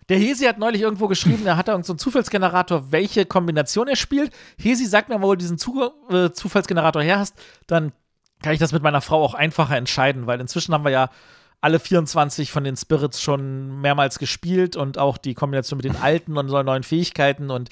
der 0.09 0.19
Hesi 0.19 0.45
hat 0.45 0.59
neulich 0.59 0.83
irgendwo 0.83 1.09
geschrieben, 1.09 1.47
er 1.47 1.57
hat 1.57 1.69
da 1.69 1.73
irgendeinen 1.73 1.87
so 1.87 1.93
einen 1.95 1.99
Zufallsgenerator, 1.99 2.93
welche 2.93 3.25
Kombination 3.25 3.89
er 3.89 3.97
spielt. 3.97 4.33
Hesi, 4.59 4.85
sag 4.85 5.09
mir 5.09 5.23
wo 5.23 5.33
du 5.33 5.39
diesen 5.39 5.59
Zu 5.59 5.91
äh, 6.11 6.31
Zufallsgenerator 6.31 7.03
her 7.03 7.19
hast, 7.19 7.35
dann 7.67 7.93
kann 8.43 8.53
ich 8.53 8.59
das 8.59 8.73
mit 8.73 8.83
meiner 8.83 9.01
Frau 9.01 9.23
auch 9.25 9.35
einfacher 9.35 9.77
entscheiden, 9.77 10.27
weil 10.27 10.41
inzwischen 10.41 10.75
haben 10.75 10.85
wir 10.85 10.91
ja 10.91 11.09
alle 11.65 11.81
24 11.81 12.53
von 12.53 12.63
den 12.63 12.77
Spirits 12.77 13.23
schon 13.23 13.81
mehrmals 13.81 14.19
gespielt 14.19 14.77
und 14.77 14.99
auch 14.99 15.17
die 15.17 15.33
Kombination 15.33 15.79
mit 15.79 15.87
den 15.87 15.97
alten 15.97 16.37
und 16.37 16.47
neuen 16.49 16.83
Fähigkeiten 16.83 17.51
und 17.51 17.71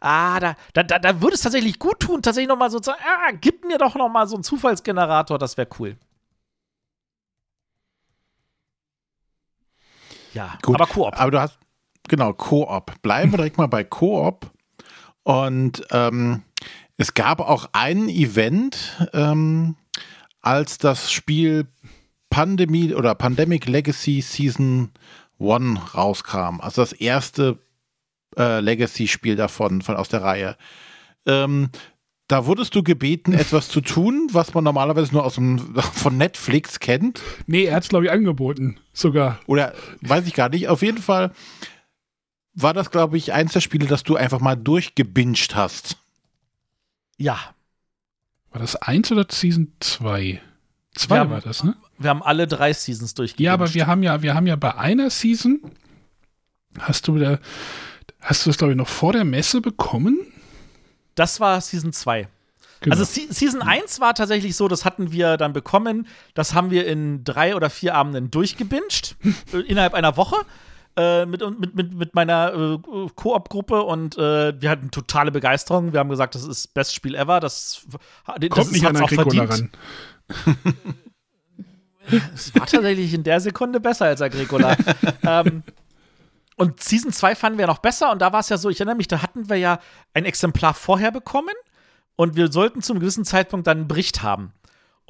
ah, 0.00 0.40
da, 0.40 0.56
da, 0.72 0.82
da, 0.82 0.98
da 0.98 1.20
würde 1.22 1.36
es 1.36 1.42
tatsächlich 1.42 1.78
gut 1.78 2.00
tun, 2.00 2.20
tatsächlich 2.20 2.48
noch 2.48 2.58
mal 2.58 2.68
so 2.68 2.80
zu 2.80 2.90
sagen, 2.90 3.00
ah, 3.04 3.30
gib 3.40 3.64
mir 3.64 3.78
doch 3.78 3.94
noch 3.94 4.08
mal 4.08 4.26
so 4.26 4.34
einen 4.34 4.42
Zufallsgenerator, 4.42 5.38
das 5.38 5.56
wäre 5.56 5.68
cool. 5.78 5.96
Ja, 10.34 10.58
Gut, 10.60 10.74
aber 10.74 10.86
Koop. 10.86 11.20
Aber 11.20 11.30
du 11.30 11.40
hast, 11.40 11.60
genau, 12.08 12.32
Koop. 12.32 13.00
Bleiben 13.02 13.32
wir 13.32 13.36
direkt 13.36 13.56
mal 13.56 13.68
bei 13.68 13.84
Koop. 13.84 14.50
Und 15.22 15.86
ähm, 15.92 16.42
es 16.96 17.14
gab 17.14 17.40
auch 17.40 17.68
ein 17.72 18.08
Event, 18.08 19.08
ähm, 19.12 19.76
als 20.40 20.78
das 20.78 21.12
Spiel 21.12 21.68
Pandemie 22.30 22.94
oder 22.94 23.14
Pandemic 23.14 23.66
Legacy 23.66 24.20
Season 24.20 24.90
1 25.40 25.94
rauskam. 25.94 26.60
Also 26.60 26.82
das 26.82 26.92
erste 26.92 27.58
äh, 28.36 28.60
Legacy-Spiel 28.60 29.36
davon, 29.36 29.82
von, 29.82 29.96
aus 29.96 30.08
der 30.08 30.22
Reihe. 30.22 30.56
Ähm, 31.26 31.70
da 32.28 32.44
wurdest 32.44 32.74
du 32.74 32.82
gebeten, 32.82 33.32
etwas 33.32 33.68
zu 33.68 33.80
tun, 33.80 34.28
was 34.32 34.52
man 34.52 34.62
normalerweise 34.64 35.12
nur 35.12 35.24
aus 35.24 35.36
dem, 35.36 35.58
von 35.94 36.16
Netflix 36.18 36.78
kennt. 36.80 37.22
Nee, 37.46 37.64
er 37.64 37.76
hat's, 37.76 37.88
glaube 37.88 38.04
ich, 38.06 38.10
angeboten. 38.12 38.78
Sogar. 38.92 39.40
Oder 39.46 39.74
weiß 40.02 40.26
ich 40.26 40.34
gar 40.34 40.50
nicht. 40.50 40.68
Auf 40.68 40.82
jeden 40.82 40.98
Fall 40.98 41.32
war 42.52 42.74
das, 42.74 42.90
glaube 42.90 43.16
ich, 43.16 43.32
eins 43.32 43.52
der 43.54 43.60
Spiele, 43.60 43.86
das 43.86 44.02
du 44.02 44.16
einfach 44.16 44.40
mal 44.40 44.56
durchgebinged 44.56 45.54
hast. 45.54 45.96
Ja, 47.16 47.38
War 48.50 48.60
das 48.60 48.76
eins 48.76 49.10
oder 49.12 49.26
Season 49.30 49.72
2? 49.80 50.20
Wir 50.22 50.40
Zwei 50.94 51.18
haben- 51.20 51.30
war 51.30 51.40
das, 51.40 51.64
ne? 51.64 51.76
Wir 51.98 52.10
haben 52.10 52.22
alle 52.22 52.46
drei 52.46 52.72
Seasons 52.72 53.14
durchgegangen. 53.14 53.44
Ja, 53.44 53.54
aber 53.54 53.74
wir 53.74 53.86
haben 53.86 54.02
ja, 54.02 54.22
wir 54.22 54.34
haben 54.34 54.46
ja 54.46 54.56
bei 54.56 54.74
einer 54.76 55.10
Season, 55.10 55.60
hast 56.78 57.08
du 57.08 57.16
wieder, 57.16 57.40
hast 58.20 58.46
du 58.46 58.50
das, 58.50 58.58
glaube 58.58 58.72
ich, 58.72 58.76
noch 58.76 58.88
vor 58.88 59.12
der 59.12 59.24
Messe 59.24 59.60
bekommen? 59.60 60.18
Das 61.14 61.40
war 61.40 61.60
Season 61.60 61.92
2. 61.92 62.28
Genau. 62.80 62.94
Also 62.94 63.04
Se 63.04 63.32
Season 63.32 63.60
1 63.60 64.00
war 64.00 64.14
tatsächlich 64.14 64.54
so, 64.54 64.68
das 64.68 64.84
hatten 64.84 65.10
wir 65.10 65.36
dann 65.36 65.52
bekommen, 65.52 66.06
das 66.34 66.54
haben 66.54 66.70
wir 66.70 66.86
in 66.86 67.24
drei 67.24 67.56
oder 67.56 67.70
vier 67.70 67.94
Abenden 67.96 68.30
durchgebinged, 68.30 69.16
äh, 69.52 69.58
innerhalb 69.60 69.94
einer 69.94 70.16
Woche. 70.16 70.36
Äh, 70.96 71.26
mit, 71.26 71.40
mit, 71.60 71.76
mit, 71.76 71.94
mit 71.94 72.14
meiner 72.16 72.52
äh, 72.52 73.08
Koop-Gruppe 73.14 73.82
und 73.84 74.18
äh, 74.18 74.60
wir 74.60 74.68
hatten 74.68 74.90
totale 74.90 75.30
Begeisterung. 75.30 75.92
Wir 75.92 76.00
haben 76.00 76.08
gesagt, 76.08 76.34
das 76.34 76.42
ist 76.42 76.48
das 76.48 76.66
beste 76.66 76.94
Spiel 76.94 77.14
ever. 77.14 77.38
Das, 77.38 77.86
das 78.26 78.50
Kommt 78.50 78.72
nicht 78.72 78.84
an 78.84 78.96
Agricola 78.96 79.46
verdient. 79.46 79.70
ran. 80.28 80.56
Es 82.34 82.54
war 82.54 82.66
tatsächlich 82.66 83.14
in 83.14 83.24
der 83.24 83.40
Sekunde 83.40 83.80
besser 83.80 84.06
als 84.06 84.22
Agricola. 84.22 84.76
ähm, 85.22 85.62
und 86.56 86.82
Season 86.82 87.12
2 87.12 87.34
fanden 87.36 87.58
wir 87.58 87.66
noch 87.66 87.78
besser 87.78 88.10
und 88.10 88.20
da 88.20 88.32
war 88.32 88.40
es 88.40 88.48
ja 88.48 88.58
so, 88.58 88.68
ich 88.68 88.80
erinnere 88.80 88.96
mich, 88.96 89.08
da 89.08 89.22
hatten 89.22 89.48
wir 89.48 89.56
ja 89.56 89.78
ein 90.12 90.24
Exemplar 90.24 90.74
vorher 90.74 91.12
bekommen 91.12 91.54
und 92.16 92.34
wir 92.34 92.50
sollten 92.50 92.82
zu 92.82 92.92
einem 92.92 93.00
gewissen 93.00 93.24
Zeitpunkt 93.24 93.66
dann 93.66 93.78
einen 93.78 93.88
Bericht 93.88 94.22
haben. 94.22 94.52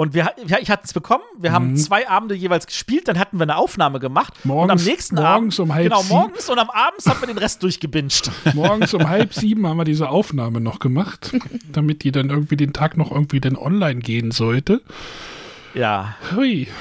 Und 0.01 0.15
wir, 0.15 0.31
ja, 0.47 0.59
ich 0.61 0.71
hatte 0.71 0.85
es 0.85 0.93
bekommen, 0.93 1.25
wir 1.37 1.51
haben 1.51 1.77
zwei 1.77 2.09
Abende 2.09 2.37
jeweils 2.37 2.69
gespielt, 2.69 3.09
dann 3.09 3.19
hatten 3.19 3.39
wir 3.39 3.43
eine 3.43 3.57
Aufnahme 3.57 3.99
gemacht 3.99 4.33
und 4.45 4.49
Morgens- 4.49 4.83
am 4.83 4.87
nächsten 4.87 5.15
morgens 5.17 5.59
Abend, 5.59 5.71
um 5.71 5.75
halb 5.75 5.85
genau, 5.85 6.03
sieben. 6.03 6.15
morgens 6.15 6.49
und 6.49 6.59
am 6.61 6.71
Abend 6.71 7.05
haben 7.05 7.21
wir 7.21 7.27
den 7.27 7.39
Rest 7.39 7.65
durchgebinged. 7.65 8.31
Morgens 8.55 8.95
um 8.95 9.09
halb 9.09 9.35
sieben 9.35 9.67
haben 9.67 9.77
wir 9.77 9.85
diese 9.85 10.09
Aufnahme 10.09 10.61
noch 10.61 10.79
gemacht, 10.79 11.33
damit 11.73 12.05
die 12.05 12.13
dann 12.13 12.31
irgendwie 12.31 12.57
den 12.57 12.73
Tag 12.73 12.97
noch 12.97 13.11
irgendwie 13.11 13.41
dann 13.41 13.57
online 13.57 13.99
gehen 13.99 14.31
sollte. 14.31 14.83
Ja, 15.75 16.15
Hui. 16.35 16.69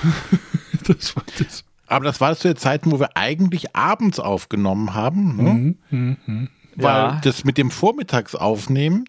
Das 0.88 1.16
war 1.18 1.24
das. 1.38 1.66
Aber 1.88 2.06
das 2.06 2.22
war 2.22 2.34
zu 2.38 2.48
den 2.48 2.56
Zeiten, 2.56 2.92
wo 2.92 3.00
wir 3.00 3.18
eigentlich 3.18 3.76
abends 3.76 4.20
aufgenommen 4.22 4.94
haben. 4.94 5.36
Ne? 5.36 5.54
Mhm, 5.54 5.78
mhm, 5.90 6.18
mhm. 6.26 6.50
Weil 6.76 6.86
Ja. 6.94 7.22
das 7.24 7.44
mit 7.44 7.58
dem 7.58 7.72
Vormittagsaufnehmen, 7.72 9.04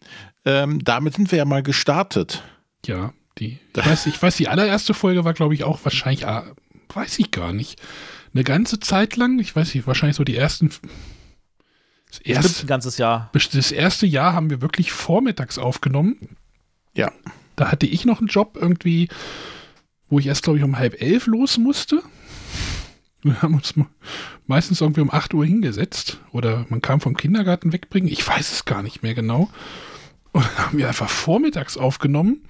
ähm, 0.45 0.83
damit 0.83 1.15
sind 1.15 1.31
wir 1.31 1.39
ja 1.39 1.45
mal 1.45 1.63
gestartet. 1.63 2.43
Ja, 2.85 3.13
die. 3.39 3.59
Ich 3.77 3.87
weiß, 3.87 4.07
ich 4.07 4.21
weiß, 4.21 4.37
die 4.37 4.49
allererste 4.49 4.93
Folge 4.95 5.25
war, 5.25 5.35
glaube 5.35 5.55
ich, 5.55 5.63
auch 5.63 5.79
wahrscheinlich, 5.85 6.27
ah, 6.27 6.47
weiß 6.93 7.19
ich 7.21 7.31
gar 7.31 7.53
nicht. 7.53 7.81
Eine 8.35 8.43
ganze 8.45 8.81
Zeit 8.81 9.15
lang, 9.17 9.39
ich 9.39 9.55
weiß 9.55 9.75
nicht, 9.75 9.87
wahrscheinlich 9.87 10.17
so 10.17 10.25
die 10.25 10.37
ersten. 10.37 10.71
Das 12.11 12.19
erste, 12.21 12.65
ein 12.65 12.69
ganzes 12.69 12.99
Jahr. 12.99 13.31
das 13.33 13.71
erste 13.73 14.07
Jahr 14.07 14.33
haben 14.33 14.51
wir 14.51 14.63
wirklich 14.63 14.91
vormittags 14.93 15.59
aufgenommen. 15.59 16.37
Ja. 16.95 17.13
Da 17.57 17.71
hatte 17.71 17.87
ich 17.87 18.05
noch 18.05 18.19
einen 18.19 18.29
Job 18.29 18.57
irgendwie, 18.61 19.09
wo 20.09 20.19
ich 20.19 20.27
erst, 20.27 20.43
glaube 20.45 20.59
ich, 20.59 20.65
um 20.65 20.79
halb 20.79 21.01
elf 21.03 21.27
los 21.27 21.59
musste. 21.59 22.03
Wir 23.23 23.43
haben 23.43 23.55
uns 23.55 23.75
me- 23.77 23.87
meistens 24.47 24.81
irgendwie 24.81 25.01
um 25.01 25.11
8 25.13 25.35
Uhr 25.35 25.45
hingesetzt. 25.45 26.19
Oder 26.33 26.67
man 26.69 26.81
kam 26.83 27.01
vom 27.01 27.17
Kindergarten 27.17 27.73
wegbringen. 27.73 28.11
Ich 28.11 28.27
weiß 28.27 28.53
es 28.53 28.65
gar 28.65 28.83
nicht 28.83 29.03
mehr 29.03 29.15
genau. 29.15 29.51
Und 30.33 30.45
dann 30.45 30.59
haben 30.67 30.79
wir 30.79 30.89
einfach 30.89 31.09
vormittags 31.11 31.77
aufgenommen. 31.77 32.43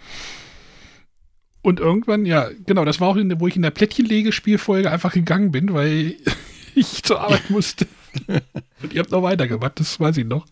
Und 1.63 1.81
irgendwann, 1.81 2.25
ja, 2.27 2.49
genau, 2.67 2.85
das 2.85 3.01
war 3.01 3.09
auch, 3.09 3.17
in, 3.17 3.29
der- 3.29 3.41
wo 3.41 3.49
ich 3.49 3.57
in 3.57 3.63
der 3.63 3.71
Plättchenlegespielfolge 3.71 4.91
einfach 4.91 5.13
gegangen 5.13 5.51
bin, 5.51 5.73
weil 5.75 6.15
ich 6.75 7.03
zur 7.03 7.21
Arbeit 7.21 7.51
musste. 7.51 7.87
Und 8.83 8.93
ihr 8.93 9.01
habt 9.01 9.11
noch 9.11 9.23
weitergemacht, 9.23 9.81
das 9.81 9.99
weiß 9.99 10.17
ich 10.19 10.25
noch. 10.27 10.47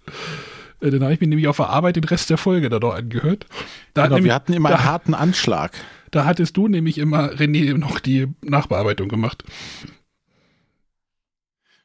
Äh, 0.81 0.91
Dann 0.91 1.03
habe 1.03 1.15
ich 1.15 1.21
mir 1.21 1.27
nämlich 1.29 1.49
auf 1.49 1.57
der 1.57 1.69
Arbeit 1.71 1.97
den 1.97 2.05
Rest 2.05 2.29
der 2.31 2.39
Folge 2.39 2.69
da 2.69 2.79
noch 2.79 2.95
angehört. 2.95 3.47
Da, 3.95 4.05
Genau, 4.05 4.17
nämlich- 4.17 4.31
wir 4.31 4.35
hatten 4.35 4.53
immer 4.53 4.71
da, 4.71 4.77
einen 4.77 4.85
harten 4.85 5.15
Anschlag. 5.15 5.73
Da 6.11 6.25
hattest 6.25 6.57
du 6.57 6.69
nämlich 6.69 6.99
immer 6.99 7.31
René 7.33 7.77
noch 7.77 8.01
die 8.01 8.29
Nachbearbeitung 8.43 9.09
gemacht. 9.09 9.45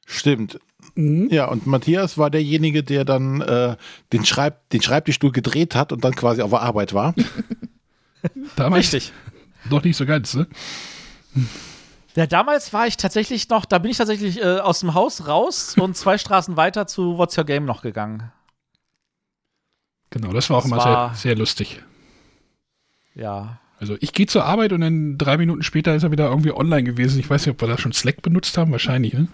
Stimmt. 0.06 0.60
Mhm. 0.96 1.30
Ja, 1.32 1.46
und 1.46 1.68
Matthias 1.68 2.18
war 2.18 2.30
derjenige, 2.30 2.84
der 2.84 3.06
dann 3.06 3.42
äh, 3.42 3.78
den, 4.12 4.26
Schreib 4.26 4.70
den 4.72 4.82
Schreibtischstuhl 4.82 5.32
gedreht 5.32 5.76
hat 5.76 5.92
und 5.94 6.04
dann 6.04 6.14
quasi 6.16 6.42
auf 6.42 6.50
der 6.50 6.62
Arbeit 6.62 6.94
war. 6.94 7.14
Damals 8.56 8.86
Richtig. 8.94 9.14
noch 9.70 9.84
nicht 9.84 9.96
so 9.98 10.06
ganz, 10.06 10.34
ne? 10.34 10.48
Ja, 12.16 12.28
damals 12.28 12.74
war 12.74 12.88
ich 12.88 12.98
tatsächlich 12.98 13.48
noch, 13.48 13.64
da 13.64 13.78
bin 13.80 13.90
ich 13.90 13.98
tatsächlich 13.98 14.42
äh, 14.42 14.60
aus 14.60 14.82
dem 14.82 14.94
Haus 14.94 15.28
raus 15.28 15.76
und 15.80 15.96
zwei 15.96 16.18
Straßen 16.18 16.58
weiter 16.58 16.88
zu 16.88 17.18
What's 17.18 17.38
Your 17.38 17.46
Game 17.46 17.64
noch 17.64 17.82
gegangen. 17.82 18.32
Genau, 20.10 20.34
das 20.34 20.50
war 20.50 20.58
auch 20.58 20.64
Das 20.64 20.72
immer 20.72 20.78
war- 20.78 21.10
sehr, 21.16 21.18
sehr 21.30 21.36
lustig. 21.38 21.82
Ja. 23.16 23.61
Also 23.82 23.98
ich 24.00 24.14
gehe 24.14 24.28
zur 24.28 24.46
Arbeit 24.46 24.74
und 24.74 24.82
dann 24.82 25.18
drei 25.18 25.38
Minuten 25.38 25.64
später 25.64 25.96
ist 25.96 26.04
er 26.04 26.12
wieder 26.12 26.30
irgendwie 26.30 26.52
online 26.52 26.84
gewesen. 26.84 27.20
Ich 27.20 27.28
weiß 27.28 27.46
nicht, 27.48 27.56
ob 27.56 27.62
wir 27.62 27.68
da 27.68 27.80
schon 27.80 27.94
Slack 27.94 28.22
benutzt 28.22 28.56
haben, 28.58 28.72
wahrscheinlich, 28.72 29.14
ne? 29.14 29.28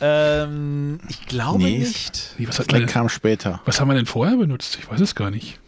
Ähm, 0.00 1.00
ich 1.08 1.26
glaube 1.26 1.62
Nee, 1.62 1.78
nicht. 1.78 2.34
Nee, 2.38 2.46
was, 2.46 2.58
hat 2.60 2.66
Slack 2.66 2.82
man, 2.82 2.88
kam 2.88 3.08
später. 3.08 3.60
was 3.64 3.80
haben 3.80 3.88
wir 3.88 3.94
denn 3.94 4.06
vorher 4.06 4.36
benutzt? 4.36 4.78
Ich 4.80 4.88
weiß 4.88 5.00
es 5.00 5.14
gar 5.16 5.30
nicht. 5.30 5.58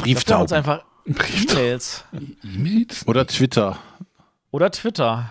Haben 0.00 0.10
uns 0.10 0.24
Brieftauben 0.24 0.52
einfach 0.52 0.84
E-Mails 1.06 2.04
E-Mails? 2.42 3.06
oder 3.06 3.26
Twitter. 3.26 3.78
oder 4.50 4.70
Twitter. 4.70 5.30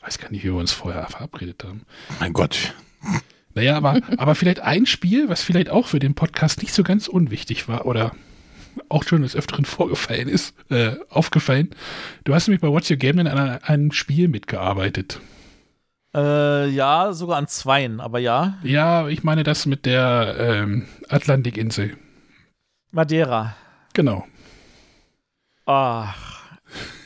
Weiß 0.00 0.18
gar 0.18 0.30
nicht, 0.30 0.44
wie 0.44 0.48
wir 0.48 0.54
uns 0.54 0.72
vorher 0.72 1.06
verabredet 1.08 1.62
haben. 1.64 1.82
Mein 2.20 2.32
Gott. 2.32 2.72
Naja, 3.54 3.76
aber, 3.76 4.00
aber 4.16 4.34
vielleicht 4.34 4.60
ein 4.60 4.86
Spiel, 4.86 5.28
was 5.28 5.42
vielleicht 5.42 5.68
auch 5.70 5.86
für 5.88 5.98
den 5.98 6.14
Podcast 6.14 6.62
nicht 6.62 6.72
so 6.74 6.82
ganz 6.82 7.06
unwichtig 7.08 7.68
war 7.68 7.86
oder 7.86 8.12
auch 8.88 9.04
schon 9.04 9.22
des 9.22 9.34
Öfteren 9.36 9.64
vorgefallen 9.64 10.28
ist, 10.28 10.54
äh, 10.70 10.96
aufgefallen. 11.10 11.70
Du 12.24 12.34
hast 12.34 12.48
nämlich 12.48 12.60
bei 12.60 12.68
What's 12.68 12.90
Your 12.90 12.96
Game 12.96 13.18
an 13.18 13.26
einer- 13.26 13.60
einem 13.64 13.92
Spiel 13.92 14.28
mitgearbeitet. 14.28 15.20
Äh, 16.14 16.68
ja, 16.68 17.12
sogar 17.12 17.38
an 17.38 17.48
zweien, 17.48 18.00
aber 18.00 18.18
ja. 18.20 18.54
Ja, 18.62 19.08
ich 19.08 19.24
meine 19.24 19.42
das 19.42 19.66
mit 19.66 19.84
der 19.84 20.36
ähm, 20.38 20.86
Atlantikinsel. 21.08 21.96
Madeira. 22.92 23.56
Genau. 23.94 24.24
Ach. 25.66 26.34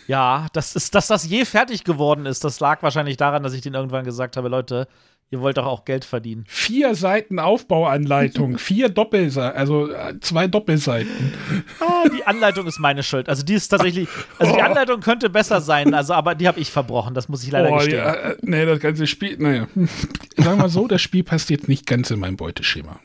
Ja, 0.06 0.46
das 0.52 0.74
ist, 0.74 0.94
dass 0.94 1.06
das 1.06 1.28
je 1.28 1.44
fertig 1.44 1.84
geworden 1.84 2.24
ist, 2.26 2.42
das 2.44 2.60
lag 2.60 2.82
wahrscheinlich 2.82 3.16
daran, 3.18 3.42
dass 3.42 3.52
ich 3.52 3.60
denen 3.60 3.74
irgendwann 3.74 4.04
gesagt 4.04 4.36
habe, 4.36 4.48
Leute, 4.48 4.88
ihr 5.30 5.40
wollt 5.40 5.58
doch 5.58 5.66
auch 5.66 5.84
Geld 5.84 6.04
verdienen. 6.04 6.44
Vier 6.48 6.94
Seiten 6.94 7.38
Aufbauanleitung, 7.38 8.58
vier 8.58 8.88
Doppelseiten, 8.88 9.58
also 9.58 9.90
äh, 9.90 10.18
zwei 10.20 10.46
Doppelseiten. 10.48 11.32
Ah, 11.80 12.08
die 12.08 12.24
Anleitung 12.26 12.66
ist 12.66 12.78
meine 12.78 13.02
Schuld. 13.02 13.28
Also 13.28 13.42
die 13.42 13.54
ist 13.54 13.68
tatsächlich, 13.68 14.08
also 14.38 14.54
die 14.54 14.62
Anleitung 14.62 15.00
könnte 15.00 15.28
besser 15.30 15.60
sein, 15.60 15.92
also 15.94 16.14
aber 16.14 16.34
die 16.34 16.48
habe 16.48 16.60
ich 16.60 16.70
verbrochen, 16.70 17.14
das 17.14 17.28
muss 17.28 17.42
ich 17.44 17.50
leider 17.50 17.70
Oh, 17.70 17.76
gestehen. 17.76 17.98
ja, 17.98 18.12
äh, 18.14 18.36
nee, 18.42 18.64
das 18.64 18.80
ganze 18.80 19.06
Spiel, 19.06 19.36
naja. 19.38 19.68
Sagen 19.74 19.90
wir 20.36 20.56
mal 20.56 20.68
so, 20.68 20.86
das 20.88 21.02
Spiel 21.02 21.24
passt 21.24 21.50
jetzt 21.50 21.68
nicht 21.68 21.86
ganz 21.86 22.10
in 22.10 22.20
mein 22.20 22.36
Beuteschema. 22.36 23.00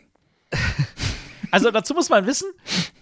Also 1.51 1.69
dazu 1.71 1.93
muss 1.93 2.09
man 2.09 2.25
wissen, 2.25 2.47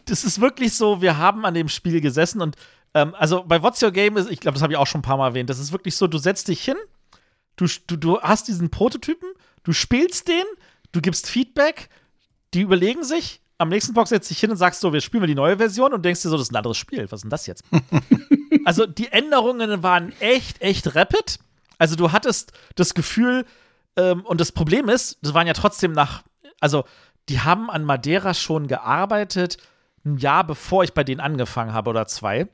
das 0.06 0.24
ist 0.24 0.42
wirklich 0.42 0.74
so, 0.76 1.02
wir 1.02 1.18
haben 1.18 1.46
an 1.46 1.54
dem 1.54 1.70
Spiel 1.70 2.02
gesessen 2.02 2.42
und 2.42 2.56
ähm, 2.94 3.16
also 3.18 3.44
bei 3.48 3.62
What's 3.62 3.82
Your 3.82 3.92
Game 3.92 4.18
ist, 4.18 4.30
ich 4.30 4.40
glaube, 4.42 4.56
das 4.56 4.62
habe 4.62 4.74
ich 4.74 4.78
auch 4.78 4.88
schon 4.88 5.00
ein 5.00 5.04
paar 5.04 5.16
Mal 5.18 5.28
erwähnt, 5.30 5.50
das 5.50 5.60
ist 5.60 5.72
wirklich 5.72 5.96
so, 5.96 6.08
du 6.08 6.18
setzt 6.18 6.48
dich 6.50 6.62
hin, 6.62 6.76
du, 7.62 7.68
du, 7.88 7.96
du 7.96 8.22
hast 8.22 8.48
diesen 8.48 8.70
Prototypen, 8.70 9.30
du 9.64 9.74
spielst 9.74 10.28
den, 10.28 10.44
du 10.92 11.02
gibst 11.02 11.30
Feedback, 11.30 11.90
die 12.54 12.62
überlegen 12.62 13.04
sich, 13.04 13.42
am 13.58 13.70
nächsten 13.70 13.94
Box 13.94 14.10
setzt 14.10 14.30
dich 14.32 14.40
hin 14.40 14.50
und 14.50 14.58
sagst 14.58 14.82
so, 14.82 14.92
wir 14.92 15.02
spielen 15.02 15.22
mal 15.22 15.28
die 15.28 15.36
neue 15.36 15.58
Version 15.58 15.94
und 15.94 16.04
denkst 16.04 16.24
dir 16.24 16.30
so, 16.30 16.38
das 16.38 16.48
ist 16.48 16.52
ein 16.52 16.56
anderes 16.56 16.78
Spiel, 16.78 17.04
was 17.12 17.20
ist 17.20 17.24
denn 17.24 17.30
das 17.30 17.46
jetzt? 17.46 17.64
also 18.66 18.88
die 18.88 19.12
Änderungen 19.12 19.84
waren 19.84 20.14
echt, 20.20 20.62
echt 20.62 20.96
rapid. 20.96 21.38
Also 21.78 21.96
du 21.96 22.12
hattest 22.12 22.54
das 22.76 22.96
Gefühl, 22.96 23.46
ähm, 23.96 24.26
und 24.26 24.42
das 24.42 24.52
Problem 24.52 24.90
ist, 24.90 25.20
das 25.22 25.36
waren 25.36 25.46
ja 25.46 25.54
trotzdem 25.54 25.92
nach, 25.92 26.24
also 26.60 26.86
die 27.30 27.40
haben 27.40 27.70
an 27.70 27.86
Madeira 27.86 28.34
schon 28.34 28.68
gearbeitet, 28.68 29.58
ein 30.04 30.18
Jahr 30.18 30.44
bevor 30.44 30.84
ich 30.84 30.94
bei 30.94 31.04
denen 31.04 31.22
angefangen 31.22 31.74
habe 31.74 31.92
oder 31.92 32.08
zwei. 32.08 32.48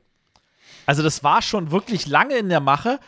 Also 0.85 1.03
das 1.03 1.23
war 1.23 1.41
schon 1.41 1.71
wirklich 1.71 2.05
lange 2.07 2.35
in 2.35 2.49
der 2.49 2.59
Mache. 2.59 2.99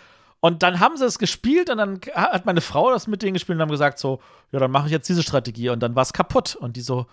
Und 0.41 0.63
dann 0.63 0.79
haben 0.79 0.95
sie 0.95 1.05
es 1.05 1.19
gespielt 1.19 1.69
und 1.69 1.77
dann 1.77 1.99
hat 2.13 2.45
meine 2.45 2.61
Frau 2.61 2.91
das 2.91 3.07
mit 3.07 3.21
denen 3.21 3.33
gespielt 3.33 3.57
und 3.57 3.61
haben 3.61 3.71
gesagt 3.71 3.99
so, 3.99 4.21
ja, 4.51 4.59
dann 4.59 4.71
mache 4.71 4.85
ich 4.85 4.91
jetzt 4.91 5.09
diese 5.09 5.21
Strategie 5.21 5.69
und 5.69 5.81
dann 5.81 5.95
war 5.95 6.03
es 6.03 6.13
kaputt. 6.13 6.55
Und 6.55 6.77
die 6.77 6.81
so, 6.81 7.07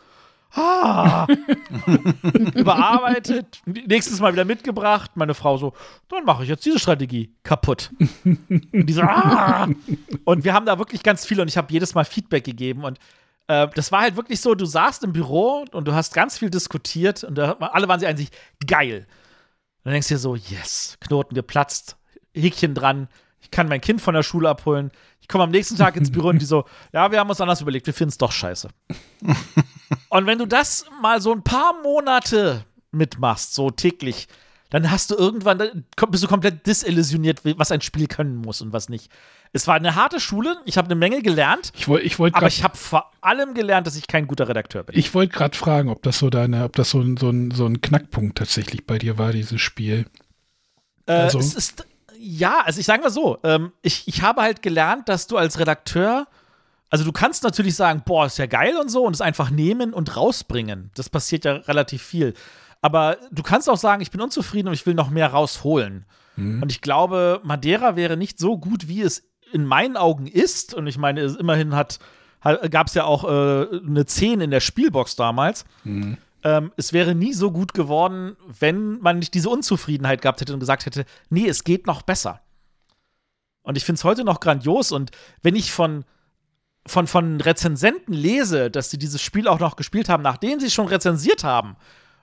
ah, 0.53 1.27
überarbeitet, 2.55 3.63
nächstes 3.65 4.21
Mal 4.21 4.33
wieder 4.33 4.45
mitgebracht. 4.45 5.13
Meine 5.17 5.35
Frau 5.35 5.57
so, 5.57 5.73
dann 6.09 6.25
mache 6.25 6.45
ich 6.45 6.49
jetzt 6.49 6.65
diese 6.65 6.79
Strategie 6.79 7.35
kaputt. 7.43 7.91
Und 8.25 8.71
die 8.73 8.93
so, 8.93 9.03
ah. 9.03 9.69
Und 10.25 10.45
wir 10.45 10.55
haben 10.55 10.67
da 10.67 10.79
wirklich 10.79 11.03
ganz 11.03 11.27
viel 11.27 11.41
und 11.41 11.49
ich 11.49 11.57
habe 11.57 11.73
jedes 11.73 11.95
Mal 11.95 12.05
Feedback 12.05 12.45
gegeben 12.45 12.85
und 12.85 12.99
äh, 13.49 13.69
das 13.75 13.93
war 13.93 14.03
halt 14.03 14.17
wirklich 14.17 14.41
so, 14.41 14.55
du 14.55 14.67
saßt 14.67 15.05
im 15.05 15.13
Büro 15.13 15.65
und 15.73 15.87
du 15.87 15.95
hast 15.95 16.15
ganz 16.15 16.39
viel 16.39 16.51
diskutiert 16.51 17.25
und 17.25 17.37
da, 17.37 17.53
alle 17.53 17.89
waren 17.89 18.01
sich 18.01 18.09
eigentlich 18.09 18.31
geil. 18.67 19.07
Und 19.79 19.85
dann 19.85 19.93
denkst 19.93 20.09
du 20.09 20.15
dir 20.15 20.19
so, 20.19 20.37
yes, 20.37 20.97
Knoten 21.01 21.35
geplatzt, 21.35 21.96
Häkchen 22.41 22.75
dran, 22.75 23.09
ich 23.41 23.51
kann 23.51 23.69
mein 23.69 23.81
Kind 23.81 24.01
von 24.01 24.15
der 24.15 24.23
Schule 24.23 24.49
abholen. 24.49 24.91
Ich 25.21 25.29
komme 25.29 25.45
am 25.45 25.51
nächsten 25.51 25.77
Tag 25.77 25.97
ins 25.97 26.11
Büro 26.11 26.29
und 26.29 26.41
die 26.41 26.47
so, 26.47 26.65
ja, 26.93 27.11
wir 27.11 27.19
haben 27.21 27.29
uns 27.31 27.41
anders 27.41 27.61
überlegt, 27.61 27.87
wir 27.87 27.95
finden 27.95 28.11
es 28.11 28.19
doch 28.19 28.33
scheiße. 28.33 28.69
und 30.09 30.27
wenn 30.27 30.39
du 30.39 30.47
das 30.47 30.85
mal 31.03 31.21
so 31.21 31.33
ein 31.33 31.43
paar 31.43 31.75
Monate 31.83 32.65
mitmachst, 32.93 33.55
so 33.55 33.71
täglich, 33.71 34.27
dann 34.71 34.91
hast 34.91 35.11
du 35.11 35.15
irgendwann, 35.15 35.59
dann 35.59 35.85
bist 36.11 36.25
du 36.25 36.29
komplett 36.29 36.67
disillusioniert, 36.67 37.41
was 37.57 37.71
ein 37.71 37.81
Spiel 37.83 38.09
können 38.09 38.37
muss 38.37 38.61
und 38.61 38.73
was 38.73 38.89
nicht. 38.89 39.11
Es 39.53 39.67
war 39.69 39.77
eine 39.77 39.95
harte 39.95 40.19
Schule, 40.19 40.57
ich 40.65 40.77
habe 40.77 40.87
eine 40.87 40.97
Menge 40.97 41.23
gelernt, 41.23 41.73
Ich 41.77 41.87
wollte 41.87 42.05
ich 42.05 42.19
wollt 42.19 42.35
aber 42.35 42.43
grad- 42.47 42.53
ich 42.53 42.65
habe 42.65 42.77
vor 42.77 43.13
allem 43.21 43.55
gelernt, 43.55 43.87
dass 43.87 43.95
ich 43.97 44.09
kein 44.09 44.27
guter 44.27 44.49
Redakteur 44.49 44.83
bin. 44.83 44.99
ich 44.99 45.15
wollt 45.15 45.33
gerade 45.33 45.57
fragen, 45.57 45.89
ob 45.89 46.03
das 46.03 46.19
so 46.19 46.31
deine, 46.31 46.65
ob 46.65 46.75
das 46.75 46.91
so 46.91 47.01
ein, 47.01 47.17
so, 47.17 47.33
so 47.55 47.67
ein 47.67 47.81
Knackpunkt 47.81 48.39
tatsächlich 48.39 48.87
bei 48.87 48.99
dir 48.99 49.19
war, 49.19 49.33
dieses 49.33 49.61
Spiel. 49.61 50.07
Äh, 51.07 51.13
Also- 51.13 51.39
es 51.39 51.55
ist, 51.55 51.87
ja, 52.19 52.61
also 52.65 52.81
ich 52.81 52.87
sage 52.87 53.03
mal 53.03 53.11
so, 53.11 53.39
ähm, 53.43 53.73
ich, 53.83 54.07
ich 54.07 54.23
habe 54.23 54.43
halt 54.43 54.63
gelernt, 54.63 55.09
dass 55.09 55.27
du 55.27 55.37
als 55.37 55.59
Redakteur, 55.59 56.27
also 56.91 57.05
du 57.05 57.13
kannst 57.13 57.43
natürlich 57.43 57.75
sagen, 57.75 58.03
boah, 58.05 58.27
ist 58.27 58.39
ja 58.39 58.47
geil 58.47 58.77
und 58.77 58.91
so 58.91 59.05
und 59.05 59.15
es 59.15 59.21
einfach 59.21 59.51
nehmen 59.51 59.93
und 59.93 60.17
rausbringen. 60.17 60.91
Das 60.95 61.09
passiert 61.09 61.45
ja 61.45 61.55
relativ 61.55 62.03
viel. 62.03 62.35
Aber 62.83 63.17
du 63.33 63.43
kannst 63.43 63.69
auch 63.69 63.77
sagen, 63.77 64.03
ich 64.03 64.11
bin 64.11 64.21
unzufrieden 64.21 64.69
und 64.69 64.75
ich 64.75 64.87
will 64.87 64.95
noch 64.95 65.11
mehr 65.11 65.29
rausholen. 65.29 66.05
Und 66.63 66.71
ich 66.71 66.83
glaube, 66.83 67.41
Madeira 67.45 67.97
wäre 67.97 68.17
nicht 68.17 68.39
so 68.39 68.59
gut, 68.59 68.89
wie 68.89 69.03
es 69.03 69.25
in 69.53 69.65
meinen 69.65 69.97
Augen 69.97 70.27
ist. 70.27 70.75
Und 70.75 70.87
ich 70.87 70.99
meine, 70.99 71.21
es 71.23 71.35
immerhin 71.37 71.75
hat, 71.75 71.99
hat 72.41 72.71
gab 72.71 72.89
es 72.89 72.95
ja 72.95 73.05
auch 73.05 73.25
äh, 73.25 73.79
eine 73.79 74.05
10 74.07 74.41
in 74.43 74.51
der 74.51 74.61
Spielbox 74.61 75.17
damals. 75.17 75.65
Ähm, 76.47 76.71
es 76.77 76.93
wäre 76.93 77.17
nie 77.17 77.33
so 77.33 77.51
gut 77.51 77.75
geworden, 77.75 78.37
wenn 78.47 79.01
man 79.01 79.19
nicht 79.19 79.35
diese 79.35 79.51
Unzufriedenheit 79.51 80.23
gehabt 80.23 80.41
hätte 80.41 80.55
und 80.55 80.61
gesagt 80.61 80.87
hätte, 80.87 81.05
nee, 81.29 81.49
es 81.49 81.65
geht 81.65 81.89
noch 81.89 82.03
besser. 82.03 82.41
Und 83.63 83.77
ich 83.77 83.85
finde 83.85 83.99
es 83.99 84.05
heute 84.05 84.23
noch 84.23 84.39
grandios. 84.39 84.93
Und 84.93 85.11
wenn 85.43 85.57
ich 85.57 85.73
von, 85.73 86.05
von, 86.87 87.09
von 87.09 87.41
Rezensenten 87.41 88.13
lese, 88.13 88.71
dass 88.71 88.91
sie 88.91 88.97
dieses 88.97 89.21
Spiel 89.21 89.49
auch 89.49 89.59
noch 89.59 89.75
gespielt 89.75 90.09
haben, 90.09 90.23
nachdem 90.23 90.61
sie 90.61 90.67
es 90.67 90.75
schon 90.75 90.87
rezensiert 90.87 91.43
haben, 91.43 91.75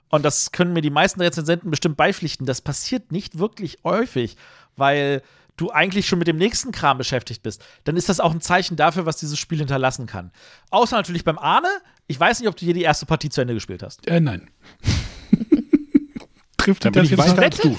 und 0.08 0.24
das 0.24 0.52
können 0.52 0.72
mir 0.72 0.80
die 0.80 0.88
meisten 0.88 1.20
Rezensenten 1.20 1.68
bestimmt 1.70 1.98
beipflichten, 1.98 2.46
das 2.46 2.62
passiert 2.62 3.12
nicht 3.12 3.38
wirklich 3.38 3.76
häufig, 3.84 4.38
weil 4.74 5.20
du 5.58 5.70
eigentlich 5.70 6.08
schon 6.08 6.18
mit 6.18 6.28
dem 6.28 6.38
nächsten 6.38 6.72
Kram 6.72 6.96
beschäftigt 6.96 7.42
bist, 7.42 7.62
dann 7.84 7.98
ist 7.98 8.08
das 8.08 8.20
auch 8.20 8.32
ein 8.32 8.40
Zeichen 8.40 8.76
dafür, 8.76 9.04
was 9.04 9.18
dieses 9.18 9.38
Spiel 9.38 9.58
hinterlassen 9.58 10.06
kann. 10.06 10.32
Außer 10.70 10.96
natürlich 10.96 11.24
beim 11.24 11.38
Arne. 11.38 11.68
Ich 12.06 12.20
weiß 12.20 12.40
nicht, 12.40 12.48
ob 12.48 12.56
du 12.56 12.64
hier 12.64 12.74
die 12.74 12.82
erste 12.82 13.06
Partie 13.06 13.30
zu 13.30 13.40
Ende 13.40 13.54
gespielt 13.54 13.82
hast. 13.82 14.06
Äh, 14.06 14.20
nein. 14.20 14.50
Trifft 16.56 16.84
das 16.84 17.04
ich 17.04 17.10
jetzt 17.10 17.36
weiter 17.36 17.62
du. 17.62 17.78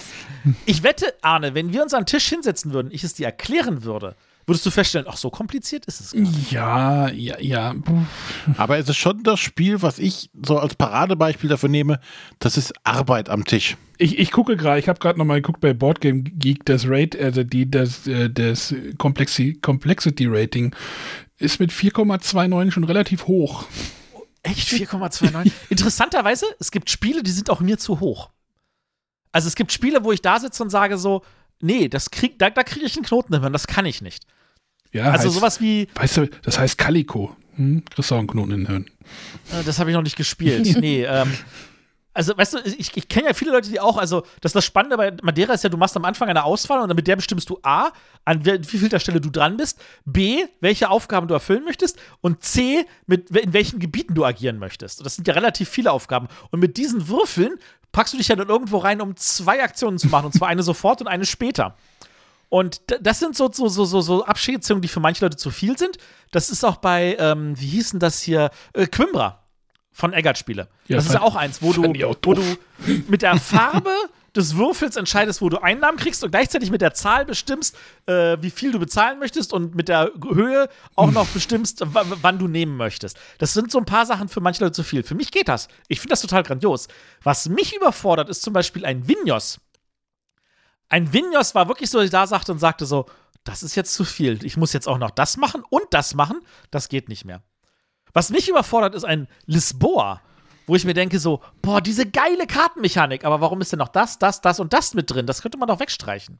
Ich 0.65 0.83
wette, 0.83 1.13
Arne, 1.21 1.55
wenn 1.55 1.73
wir 1.73 1.81
uns 1.81 1.93
an 1.93 2.01
den 2.01 2.05
Tisch 2.07 2.27
hinsetzen 2.27 2.71
würden, 2.71 2.89
ich 2.91 3.03
es 3.03 3.15
dir 3.15 3.25
erklären 3.25 3.83
würde, 3.83 4.15
würdest 4.45 4.65
du 4.65 4.69
feststellen, 4.69 5.07
ach, 5.09 5.17
so 5.17 5.29
kompliziert 5.31 5.85
ist 5.85 6.01
es 6.01 6.11
gar 6.11 6.21
nicht. 6.21 6.51
Ja, 6.51 7.09
ja, 7.09 7.39
ja. 7.39 7.75
Aber 8.57 8.77
es 8.77 8.87
ist 8.87 8.97
schon 8.97 9.23
das 9.23 9.39
Spiel, 9.39 9.81
was 9.81 9.97
ich 9.97 10.29
so 10.45 10.59
als 10.59 10.75
Paradebeispiel 10.75 11.49
dafür 11.49 11.69
nehme, 11.69 11.99
das 12.39 12.57
ist 12.57 12.73
Arbeit 12.83 13.29
am 13.29 13.45
Tisch. 13.45 13.75
Ich, 13.97 14.19
ich 14.19 14.31
gucke 14.31 14.55
gerade, 14.55 14.79
ich 14.79 14.87
habe 14.87 14.99
gerade 14.99 15.17
noch 15.17 15.25
mal 15.25 15.41
geguckt 15.41 15.61
bei 15.61 15.73
Boardgame 15.73 16.21
Geek, 16.21 16.65
das 16.65 16.85
Rate, 16.87 17.19
also 17.19 17.43
die, 17.43 17.69
das, 17.69 18.05
äh, 18.05 18.29
das 18.29 18.75
Complexi 18.97 19.57
Complexity 19.61 20.27
Rating 20.27 20.75
ist 21.37 21.59
mit 21.59 21.71
4,29 21.71 22.71
schon 22.71 22.83
relativ 22.83 23.27
hoch. 23.27 23.65
Echt 24.45 24.69
4,29? 24.69 25.51
Interessanterweise, 25.69 26.45
es 26.59 26.71
gibt 26.71 26.89
Spiele, 26.89 27.23
die 27.23 27.31
sind 27.31 27.49
auch 27.49 27.59
mir 27.59 27.77
zu 27.77 27.99
hoch. 27.99 28.29
Also 29.31 29.47
es 29.47 29.55
gibt 29.55 29.71
Spiele, 29.71 30.03
wo 30.03 30.11
ich 30.11 30.21
da 30.21 30.39
sitze 30.39 30.63
und 30.63 30.69
sage 30.69 30.97
so, 30.97 31.23
nee, 31.59 31.89
das 31.89 32.11
krieg, 32.11 32.39
da, 32.39 32.49
da 32.49 32.63
kriege 32.63 32.85
ich 32.85 32.95
einen 32.95 33.05
Knoten 33.05 33.41
hin, 33.41 33.51
das 33.53 33.67
kann 33.67 33.85
ich 33.85 34.01
nicht. 34.01 34.25
Ja, 34.91 35.11
Also 35.11 35.25
heißt, 35.25 35.35
sowas 35.35 35.61
wie, 35.61 35.87
Weißt 35.95 36.17
du, 36.17 36.27
das 36.43 36.57
heißt 36.59 36.77
Calico. 36.77 37.35
Hm? 37.55 37.83
Kriegst 37.89 38.11
du 38.11 38.15
auch 38.15 38.19
einen 38.19 38.27
Knoten 38.27 38.51
in 38.51 38.59
den 38.61 38.67
Hirn. 38.67 38.85
Äh, 39.51 39.63
Das 39.65 39.79
habe 39.79 39.89
ich 39.89 39.95
noch 39.95 40.03
nicht 40.03 40.15
gespielt. 40.15 40.77
nee, 40.79 41.03
ähm. 41.03 41.33
Also, 42.15 42.35
weißt 42.37 42.53
du, 42.53 42.59
ich, 42.59 42.95
ich 42.95 43.09
kenne 43.09 43.27
ja 43.27 43.33
viele 43.33 43.51
Leute, 43.51 43.69
die 43.69 43.81
auch, 43.81 43.97
also, 43.97 44.23
das 44.39 44.53
das 44.53 44.63
Spannende 44.63 44.95
bei 44.95 45.11
Madeira 45.21 45.53
ist 45.53 45.65
ja, 45.65 45.69
du 45.69 45.75
machst 45.75 45.97
am 45.97 46.05
Anfang 46.05 46.29
eine 46.29 46.45
Auswahl 46.45 46.79
und 46.79 46.95
mit 46.95 47.07
der 47.07 47.17
bestimmst 47.17 47.49
du 47.49 47.59
A, 47.61 47.91
an 48.23 48.45
wie 48.45 48.63
viel 48.63 48.87
der 48.87 48.99
Stelle 48.99 49.19
du 49.19 49.29
dran 49.29 49.57
bist, 49.57 49.81
B, 50.05 50.45
welche 50.61 50.89
Aufgaben 50.89 51.27
du 51.27 51.33
erfüllen 51.33 51.65
möchtest 51.65 51.99
und 52.21 52.41
C, 52.41 52.85
mit, 53.05 53.31
in 53.31 53.51
welchen 53.51 53.79
Gebieten 53.79 54.15
du 54.15 54.23
agieren 54.23 54.59
möchtest. 54.59 54.99
Und 54.99 55.03
das 55.03 55.17
sind 55.17 55.27
ja 55.27 55.33
relativ 55.33 55.67
viele 55.67 55.91
Aufgaben. 55.91 56.29
Und 56.51 56.61
mit 56.61 56.77
diesen 56.77 57.09
Würfeln 57.09 57.59
packst 57.91 58.13
du 58.13 58.17
dich 58.17 58.29
ja 58.29 58.37
dann 58.37 58.47
irgendwo 58.47 58.77
rein, 58.77 59.01
um 59.01 59.17
zwei 59.17 59.61
Aktionen 59.61 59.97
zu 59.97 60.07
machen, 60.07 60.27
und 60.27 60.33
zwar 60.33 60.47
eine 60.47 60.63
sofort 60.63 61.01
und 61.01 61.07
eine 61.07 61.25
später. 61.25 61.75
Und 62.47 62.79
das 63.01 63.19
sind 63.19 63.35
so, 63.35 63.51
so, 63.51 63.67
so, 63.67 63.99
so, 63.99 64.23
Abschätzungen, 64.23 64.81
die 64.81 64.87
für 64.87 65.01
manche 65.01 65.25
Leute 65.25 65.35
zu 65.35 65.51
viel 65.51 65.77
sind. 65.77 65.97
Das 66.31 66.49
ist 66.49 66.63
auch 66.63 66.77
bei, 66.77 67.17
ähm, 67.19 67.59
wie 67.59 67.67
hieß 67.67 67.91
denn 67.91 67.99
das 67.99 68.21
hier? 68.21 68.51
Äh, 68.71 68.87
Quimbra 68.87 69.44
von 69.95 70.11
Eggert-Spiele. 70.11 70.67
Ja, 70.87 70.97
das 70.97 71.05
ist 71.05 71.13
ja 71.13 71.21
auch 71.21 71.37
eins, 71.37 71.61
wo 71.61 71.71
du, 71.71 71.83
auch 71.83 72.15
wo 72.21 72.33
du 72.33 72.43
mit 73.07 73.21
der 73.21 73.37
Farbe 73.37 73.95
des 74.35 74.57
Würfels 74.57 74.97
entscheidest, 74.97 75.41
wo 75.41 75.47
du 75.47 75.63
Einnahmen 75.63 75.97
kriegst 75.97 76.21
und 76.21 76.31
gleichzeitig 76.31 76.69
mit 76.69 76.81
der 76.81 76.93
Zahl 76.93 77.23
bestimmst, 77.23 77.77
äh, 78.05 78.35
wie 78.41 78.49
viel 78.49 78.73
du 78.73 78.79
bezahlen 78.79 79.19
möchtest 79.19 79.53
und 79.53 79.73
mit 79.73 79.87
der 79.87 80.11
Höhe 80.21 80.67
auch 80.95 81.11
noch 81.11 81.27
bestimmst, 81.27 81.81
wann 81.85 82.37
du 82.37 82.49
nehmen 82.49 82.75
möchtest. 82.75 83.17
Das 83.37 83.53
sind 83.53 83.71
so 83.71 83.77
ein 83.77 83.85
paar 83.85 84.05
Sachen 84.05 84.27
für 84.27 84.41
manche 84.41 84.65
Leute 84.65 84.73
zu 84.73 84.83
viel. 84.83 85.01
Für 85.01 85.15
mich 85.15 85.31
geht 85.31 85.47
das. 85.47 85.69
Ich 85.87 86.01
finde 86.01 86.11
das 86.11 86.21
total 86.21 86.43
grandios. 86.43 86.89
Was 87.23 87.47
mich 87.47 87.73
überfordert, 87.73 88.27
ist 88.27 88.41
zum 88.41 88.51
Beispiel 88.51 88.85
ein 88.85 89.07
Vinhos. 89.07 89.61
Ein 90.89 91.13
Vinhos 91.13 91.55
war 91.55 91.69
wirklich 91.69 91.89
so, 91.89 91.99
dass 91.99 92.05
ich 92.05 92.11
da 92.11 92.27
sagte 92.27 92.51
und 92.51 92.59
sagte 92.59 92.85
so, 92.85 93.05
das 93.45 93.63
ist 93.63 93.75
jetzt 93.75 93.93
zu 93.93 94.03
viel. 94.03 94.43
Ich 94.43 94.57
muss 94.57 94.73
jetzt 94.73 94.89
auch 94.89 94.97
noch 94.97 95.11
das 95.11 95.37
machen 95.37 95.63
und 95.69 95.85
das 95.91 96.15
machen. 96.15 96.41
Das 96.69 96.89
geht 96.89 97.07
nicht 97.07 97.23
mehr. 97.23 97.41
Was 98.15 98.29
mich 98.29 98.47
überfordert, 98.47 98.95
ist 98.95 99.03
ein 99.03 99.27
Lisboa, 99.45 100.21
wo 100.67 100.75
ich 100.77 100.85
mir 100.85 100.93
denke 100.93 101.19
so, 101.19 101.41
boah, 101.61 101.81
diese 101.81 102.09
geile 102.09 102.47
Kartenmechanik, 102.47 103.25
aber 103.25 103.41
warum 103.41 103.59
ist 103.59 103.73
denn 103.73 103.79
noch 103.79 103.89
das, 103.89 104.17
das, 104.17 104.39
das 104.39 104.61
und 104.61 104.71
das 104.71 104.93
mit 104.93 105.11
drin? 105.11 105.27
Das 105.27 105.41
könnte 105.41 105.57
man 105.57 105.67
doch 105.67 105.81
wegstreichen. 105.81 106.39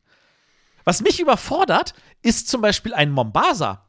Was 0.86 1.02
mich 1.02 1.20
überfordert, 1.20 1.94
ist 2.22 2.48
zum 2.48 2.62
Beispiel 2.62 2.94
ein 2.94 3.12
Mombasa, 3.12 3.86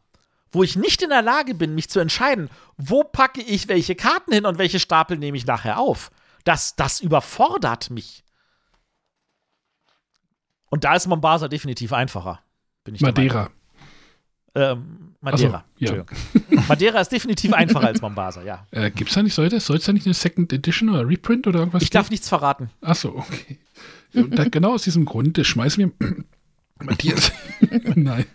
wo 0.50 0.64
ich 0.64 0.74
nicht 0.74 1.00
in 1.00 1.10
der 1.10 1.22
Lage 1.22 1.54
bin, 1.54 1.76
mich 1.76 1.88
zu 1.88 2.00
entscheiden, 2.00 2.50
wo 2.76 3.04
packe 3.04 3.40
ich 3.40 3.68
welche 3.68 3.94
Karten 3.94 4.32
hin 4.32 4.46
und 4.46 4.58
welche 4.58 4.80
Stapel 4.80 5.16
nehme 5.16 5.36
ich 5.36 5.46
nachher 5.46 5.78
auf. 5.78 6.10
Das, 6.42 6.74
das 6.74 6.98
überfordert 7.00 7.90
mich. 7.90 8.24
Und 10.70 10.82
da 10.82 10.96
ist 10.96 11.06
Mombasa 11.06 11.46
definitiv 11.46 11.92
einfacher. 11.92 12.40
Bin 12.82 12.96
ich 12.96 13.00
Madeira. 13.00 13.50
ähm, 14.56 15.14
Madeira. 15.26 15.64
Ach 15.66 15.86
so, 15.86 15.94
ja. 15.94 16.04
Madeira 16.68 17.00
ist 17.00 17.10
definitiv 17.10 17.52
einfacher 17.52 17.88
als 17.88 18.00
Mombasa, 18.00 18.42
ja. 18.42 18.66
Äh, 18.70 18.90
gibt's 18.90 19.14
da 19.14 19.22
nicht, 19.22 19.34
soll 19.34 19.46
es 19.46 19.66
da 19.66 19.92
nicht 19.92 20.06
eine 20.06 20.14
Second 20.14 20.52
Edition 20.52 20.88
oder 20.88 21.06
Reprint 21.06 21.46
oder 21.46 21.60
irgendwas 21.60 21.82
Ich 21.82 21.90
darf 21.90 22.10
nichts 22.10 22.28
verraten. 22.28 22.70
Achso, 22.80 23.08
okay. 23.16 23.58
Und 24.14 24.38
da, 24.38 24.44
genau 24.44 24.74
aus 24.74 24.84
diesem 24.84 25.04
Grund 25.04 25.38
schmeißen 25.44 25.92
wir 26.00 26.08
Matthias. 26.82 27.32
Nein. 27.94 28.26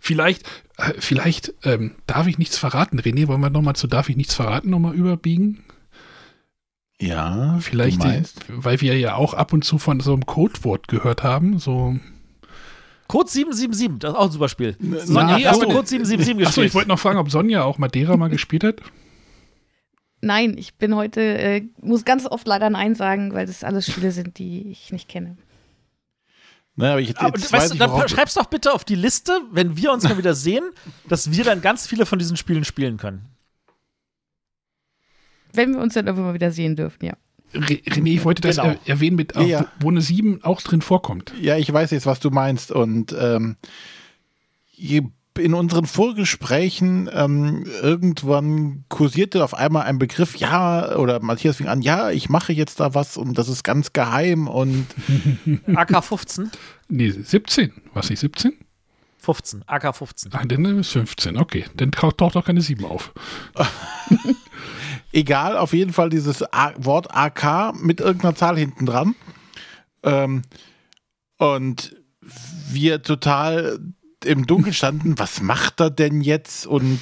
Vielleicht, 0.00 0.44
äh, 0.76 0.92
vielleicht 0.98 1.54
ähm, 1.64 1.92
darf 2.06 2.26
ich 2.26 2.38
nichts 2.38 2.58
verraten. 2.58 3.00
René, 3.00 3.28
wollen 3.28 3.40
wir 3.40 3.50
nochmal 3.50 3.76
zu 3.76 3.86
Darf 3.86 4.08
ich 4.08 4.16
nichts 4.16 4.34
verraten 4.34 4.70
nochmal 4.70 4.94
überbiegen? 4.94 5.64
Ja, 7.00 7.58
Vielleicht, 7.60 8.02
du 8.02 8.06
meinst. 8.06 8.44
weil 8.48 8.80
wir 8.80 8.96
ja 8.96 9.16
auch 9.16 9.34
ab 9.34 9.52
und 9.52 9.64
zu 9.64 9.78
von 9.78 9.98
so 9.98 10.12
einem 10.12 10.24
Codewort 10.24 10.86
gehört 10.86 11.24
haben. 11.24 11.58
So, 11.58 11.96
Code 13.08 13.28
777, 13.28 13.98
das 13.98 14.12
ist 14.12 14.16
auch 14.16 14.24
ein 14.26 14.30
super 14.30 14.48
Spiel. 14.48 14.76
Sonja, 14.80 15.38
na, 15.38 15.50
hast 15.50 15.62
du. 15.62 15.66
Code 15.66 15.86
777 15.86 16.46
Achso, 16.46 16.46
gespielt? 16.46 16.66
ich 16.68 16.74
wollte 16.74 16.88
noch 16.88 16.98
fragen, 16.98 17.18
ob 17.18 17.30
Sonja 17.30 17.64
auch 17.64 17.78
Madeira 17.78 18.16
mal 18.16 18.28
gespielt 18.28 18.64
hat. 18.64 18.80
Nein, 20.20 20.56
ich 20.56 20.76
bin 20.76 20.94
heute, 20.94 21.20
äh, 21.20 21.62
muss 21.80 22.04
ganz 22.04 22.26
oft 22.26 22.46
leider 22.46 22.70
Nein 22.70 22.94
sagen, 22.94 23.34
weil 23.34 23.46
das 23.46 23.64
alles 23.64 23.86
Spiele 23.86 24.12
sind, 24.12 24.38
die 24.38 24.70
ich 24.70 24.92
nicht 24.92 25.08
kenne. 25.08 25.36
Naja, 26.76 26.92
aber 26.92 27.00
ich, 27.00 27.18
Aber, 27.18 27.38
jetzt 27.38 27.52
weißt 27.52 27.52
weiß 27.52 27.68
du, 27.70 27.74
ich, 27.74 27.80
dann 27.80 28.08
schreib's 28.08 28.34
doch 28.34 28.46
bitte 28.46 28.72
auf 28.72 28.84
die 28.84 28.94
Liste, 28.94 29.40
wenn 29.50 29.76
wir 29.76 29.92
uns 29.92 30.04
mal 30.04 30.16
wieder 30.16 30.34
sehen, 30.34 30.70
dass 31.08 31.30
wir 31.32 31.44
dann 31.44 31.60
ganz 31.60 31.86
viele 31.86 32.06
von 32.06 32.18
diesen 32.18 32.36
Spielen 32.36 32.64
spielen 32.64 32.96
können. 32.96 33.28
Wenn 35.52 35.74
wir 35.74 35.80
uns 35.80 35.94
dann 35.94 36.06
irgendwann 36.06 36.28
mal 36.28 36.34
wieder 36.34 36.50
sehen 36.50 36.76
dürfen, 36.76 37.04
ja. 37.04 37.14
Re 37.54 37.74
René, 37.86 38.14
ich 38.14 38.24
wollte 38.24 38.42
das 38.42 38.56
Genau. 38.56 38.68
er 38.68 38.78
erwähnen, 38.88 39.16
mit, 39.16 39.36
auch, 39.36 39.46
Ja. 39.46 39.66
wo 39.80 39.90
eine 39.90 40.00
7 40.00 40.42
auch 40.44 40.60
drin 40.62 40.82
vorkommt. 40.82 41.32
Ja, 41.40 41.56
ich 41.56 41.72
weiß 41.72 41.90
jetzt, 41.90 42.06
was 42.06 42.20
du 42.20 42.30
meinst. 42.30 42.72
Und 42.72 43.14
ähm, 43.18 43.56
in 45.38 45.54
unseren 45.54 45.86
Vorgesprächen 45.86 47.08
ähm, 47.12 47.64
irgendwann 47.82 48.84
kursierte 48.88 49.42
auf 49.44 49.54
einmal 49.54 49.84
ein 49.84 49.98
Begriff, 49.98 50.36
ja, 50.36 50.96
oder 50.96 51.20
Matthias 51.20 51.56
fing 51.56 51.68
an, 51.68 51.80
ja, 51.80 52.10
ich 52.10 52.28
mache 52.28 52.52
jetzt 52.52 52.80
da 52.80 52.94
was 52.94 53.16
und 53.16 53.38
das 53.38 53.48
ist 53.48 53.62
ganz 53.64 53.92
geheim 53.94 54.46
und 54.48 54.86
AK 55.74 56.04
15? 56.04 56.50
Nee, 56.88 57.10
17. 57.10 57.72
Was 57.94 58.10
nicht 58.10 58.20
17? 58.20 58.52
15, 59.18 59.62
AK 59.68 59.96
15. 59.96 60.32
Ach, 60.34 60.44
dann 60.44 60.64
ist 60.78 60.90
15. 60.90 61.36
Okay, 61.38 61.64
dann 61.76 61.92
taucht 61.92 62.18
taucht 62.18 62.34
doch 62.34 62.44
keine 62.44 62.60
7 62.60 62.84
auf. 62.84 63.12
egal, 65.12 65.56
auf 65.56 65.72
jeden 65.72 65.92
Fall 65.92 66.10
dieses 66.10 66.42
A 66.52 66.72
Wort 66.76 67.14
AK 67.14 67.74
mit 67.82 68.00
irgendeiner 68.00 68.34
Zahl 68.34 68.56
hinten 68.58 68.86
dran. 68.86 69.14
Ähm, 70.02 70.42
und 71.38 71.96
wir 72.70 73.02
total 73.02 73.78
im 74.24 74.46
Dunkeln 74.46 74.74
standen, 74.74 75.18
was 75.18 75.40
macht 75.40 75.80
er 75.80 75.90
denn 75.90 76.20
jetzt? 76.20 76.66
Und 76.66 77.00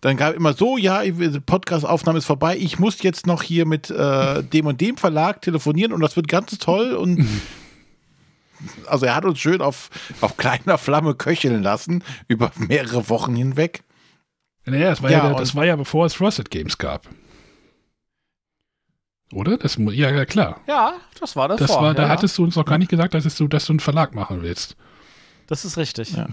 dann 0.00 0.16
gab 0.16 0.34
immer 0.34 0.54
so, 0.54 0.76
ja, 0.78 1.02
die 1.02 1.12
Podcast-Aufnahme 1.40 2.18
ist 2.18 2.24
vorbei, 2.26 2.56
ich 2.58 2.78
muss 2.78 3.02
jetzt 3.02 3.26
noch 3.26 3.42
hier 3.42 3.66
mit 3.66 3.90
äh, 3.90 4.42
dem 4.42 4.66
und 4.66 4.80
dem 4.80 4.96
Verlag 4.96 5.42
telefonieren 5.42 5.92
und 5.92 6.00
das 6.00 6.16
wird 6.16 6.28
ganz 6.28 6.58
toll 6.58 6.92
und 6.94 7.26
also 8.86 9.06
er 9.06 9.14
hat 9.14 9.24
uns 9.24 9.38
schön 9.38 9.60
auf, 9.60 9.90
auf 10.20 10.36
kleiner 10.36 10.78
Flamme 10.78 11.14
köcheln 11.14 11.62
lassen 11.62 12.02
über 12.28 12.50
mehrere 12.56 13.08
Wochen 13.10 13.36
hinweg. 13.36 13.82
Naja, 14.64 14.90
das 14.90 15.02
war 15.02 15.10
ja, 15.10 15.18
Ja, 15.18 15.28
der- 15.30 15.38
das 15.38 15.54
war 15.54 15.66
ja 15.66 15.76
bevor 15.76 16.06
es 16.06 16.14
Frosted 16.14 16.50
Games 16.50 16.78
gab. 16.78 17.08
Oder? 19.32 19.56
Das, 19.56 19.76
ja, 19.78 20.10
ja, 20.10 20.24
klar. 20.24 20.60
Ja, 20.66 20.94
das 21.18 21.36
war 21.36 21.48
das. 21.48 21.58
Das 21.58 21.70
war, 21.70 21.94
da 21.94 22.04
ja, 22.04 22.08
hattest 22.08 22.36
du 22.38 22.44
uns 22.44 22.56
noch 22.56 22.64
gar 22.64 22.78
nicht 22.78 22.90
gesagt, 22.90 23.14
dass 23.14 23.34
du, 23.34 23.48
dass 23.48 23.66
du 23.66 23.72
einen 23.72 23.80
Verlag 23.80 24.14
machen 24.14 24.42
willst. 24.42 24.76
Das 25.46 25.64
ist 25.64 25.76
richtig. 25.76 26.12
Ja. 26.12 26.26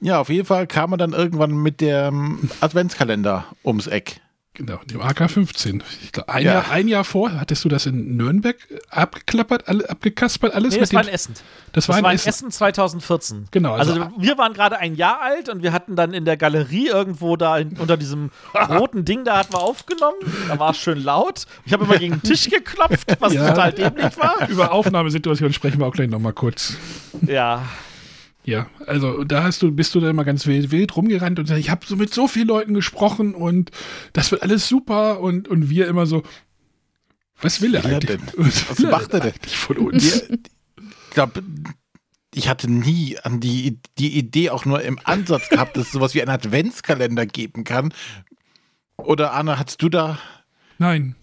Ja, 0.00 0.20
auf 0.20 0.28
jeden 0.28 0.46
Fall 0.46 0.66
kam 0.66 0.92
er 0.92 0.96
dann 0.96 1.12
irgendwann 1.12 1.56
mit 1.56 1.80
dem 1.80 2.50
Adventskalender 2.60 3.46
ums 3.64 3.88
Eck. 3.88 4.20
Genau, 4.54 4.78
dem 4.90 5.00
AK-15. 5.00 5.82
Ich 6.02 6.10
glaub, 6.10 6.28
ein, 6.28 6.44
Ja. 6.44 6.54
Jahr, 6.54 6.70
ein 6.72 6.88
Jahr 6.88 7.04
vor 7.04 7.30
hattest 7.38 7.64
du 7.64 7.68
das 7.68 7.86
in 7.86 8.16
Nürnberg 8.16 8.56
abgeklappert, 8.90 9.68
alle, 9.68 9.88
abgekaspert, 9.88 10.52
alles 10.52 10.74
Nee, 10.74 10.80
mit 10.80 10.88
das 10.88 10.94
war 10.94 11.02
dem- 11.04 11.08
in 11.08 11.14
Essen. 11.14 11.34
Das 11.34 11.86
Das 11.86 11.88
war 11.88 12.02
war 12.02 12.10
in 12.10 12.14
in 12.14 12.16
Essen. 12.16 12.28
Essen 12.28 12.50
2014. 12.50 13.46
Genau, 13.52 13.74
also- 13.74 13.92
Also, 13.92 14.10
wir 14.18 14.36
waren 14.36 14.54
gerade 14.54 14.78
ein 14.78 14.96
Jahr 14.96 15.20
alt 15.22 15.48
und 15.48 15.62
wir 15.62 15.72
hatten 15.72 15.94
dann 15.94 16.12
in 16.12 16.24
der 16.24 16.36
Galerie 16.36 16.88
irgendwo 16.88 17.36
da 17.36 17.56
in, 17.58 17.76
unter 17.78 17.96
diesem 17.96 18.30
roten 18.68 19.04
Ding, 19.04 19.24
da 19.24 19.38
hatten 19.38 19.52
wir 19.52 19.60
aufgenommen. 19.62 20.16
Da 20.48 20.58
war 20.58 20.72
es 20.72 20.78
schön 20.78 21.04
laut. 21.04 21.44
Ich 21.64 21.72
habe 21.72 21.84
immer 21.84 21.98
gegen 21.98 22.14
den 22.14 22.22
Tisch 22.22 22.50
geklopft, 22.50 23.14
was 23.20 23.34
Ja. 23.34 23.50
total 23.50 23.72
dämlich 23.72 24.16
war. 24.18 24.48
Über 24.48 24.72
Aufnahmesituationen 24.72 25.52
sprechen 25.52 25.78
wir 25.78 25.86
auch 25.86 25.94
gleich 25.94 26.08
nochmal 26.08 26.32
kurz. 26.32 26.74
Ja. 27.24 27.62
Ja, 28.48 28.66
also 28.86 29.24
da 29.24 29.42
hast 29.42 29.60
du, 29.60 29.70
bist 29.70 29.94
du 29.94 30.00
dann 30.00 30.16
mal 30.16 30.22
ganz 30.22 30.46
wild, 30.46 30.70
wild 30.70 30.96
rumgerannt 30.96 31.38
und 31.38 31.50
ich 31.50 31.68
habe 31.68 31.84
so 31.84 31.96
mit 31.96 32.14
so 32.14 32.26
vielen 32.26 32.48
Leuten 32.48 32.72
gesprochen 32.72 33.34
und 33.34 33.70
das 34.14 34.30
wird 34.30 34.42
alles 34.42 34.66
super 34.66 35.20
und, 35.20 35.48
und 35.48 35.68
wir 35.68 35.86
immer 35.86 36.06
so, 36.06 36.22
was 37.42 37.60
will 37.60 37.74
er 37.74 37.84
will 37.84 37.90
er 37.90 37.96
eigentlich? 37.98 38.20
denn? 38.20 38.46
Was 38.70 38.78
macht 38.78 39.12
er 39.12 39.20
denn? 39.20 39.34
von 39.42 39.76
uns? 39.76 40.22
Ich 40.30 41.10
glaube, 41.10 41.42
ich 42.34 42.48
hatte 42.48 42.70
nie 42.70 43.18
an 43.18 43.40
die, 43.40 43.80
die 43.98 44.16
Idee 44.16 44.48
auch 44.48 44.64
nur 44.64 44.80
im 44.80 44.98
Ansatz 45.04 45.50
gehabt, 45.50 45.76
dass 45.76 45.88
es 45.88 45.92
sowas 45.92 46.14
wie 46.14 46.22
einen 46.22 46.30
Adventskalender 46.30 47.26
geben 47.26 47.64
kann. 47.64 47.92
Oder 48.96 49.34
Anna, 49.34 49.58
hattest 49.58 49.82
du 49.82 49.90
da? 49.90 50.18
Nein. 50.78 51.16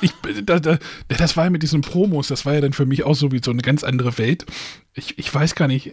Ich, 0.00 0.12
da, 0.44 0.58
da, 0.58 0.78
das 1.08 1.36
war 1.36 1.44
ja 1.44 1.50
mit 1.50 1.62
diesen 1.62 1.80
Promos, 1.80 2.28
das 2.28 2.44
war 2.44 2.54
ja 2.54 2.60
dann 2.60 2.72
für 2.72 2.86
mich 2.86 3.04
auch 3.04 3.14
so 3.14 3.32
wie 3.32 3.40
so 3.42 3.50
eine 3.50 3.62
ganz 3.62 3.84
andere 3.84 4.18
Welt. 4.18 4.44
Ich, 4.94 5.18
ich 5.18 5.32
weiß 5.34 5.54
gar 5.54 5.68
nicht, 5.68 5.92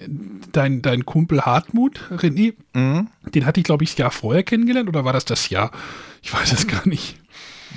dein, 0.52 0.82
dein 0.82 1.06
Kumpel 1.06 1.42
Hartmut, 1.42 2.00
René, 2.12 2.54
Mhm. 2.74 3.08
den 3.34 3.46
hatte 3.46 3.60
ich, 3.60 3.64
glaube 3.64 3.84
ich, 3.84 3.92
das 3.92 3.98
Jahr 3.98 4.12
vorher 4.12 4.44
kennengelernt 4.44 4.90
oder 4.90 5.06
war 5.06 5.14
das 5.14 5.26
das 5.26 5.50
Jahr? 5.50 5.72
Ich 6.22 6.34
weiß 6.34 6.52
es 6.54 6.68
gar 6.68 6.88
nicht. 6.88 7.18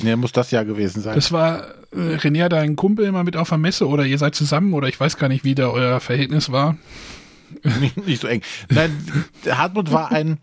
Nee, 0.03 0.17
muss 0.17 0.33
das 0.33 0.51
ja 0.51 0.63
gewesen 0.65 1.03
sein. 1.03 1.15
Das 1.15 1.31
war, 1.33 1.67
äh, 1.93 2.17
René 2.17 2.43
hat 2.45 2.55
einen 2.55 2.77
Kumpel 2.77 3.05
immer 3.07 3.23
mit 3.25 3.37
auf 3.37 3.49
der 3.51 3.59
Messe 3.59 3.87
oder 3.89 4.05
ihr 4.05 4.19
seid 4.19 4.35
zusammen 4.35 4.75
oder 4.75 4.89
ich 4.89 4.99
weiß 4.99 5.17
gar 5.19 5.29
nicht, 5.29 5.45
wie 5.45 5.55
da 5.55 5.69
euer 5.69 6.01
Verhältnis 6.01 6.51
war. 6.51 6.77
nicht, 7.81 7.97
nicht 8.07 8.21
so 8.21 8.27
eng. 8.27 8.43
Nein, 8.71 8.91
Hartmut 9.49 9.93
war 9.93 10.11
ein 10.11 10.39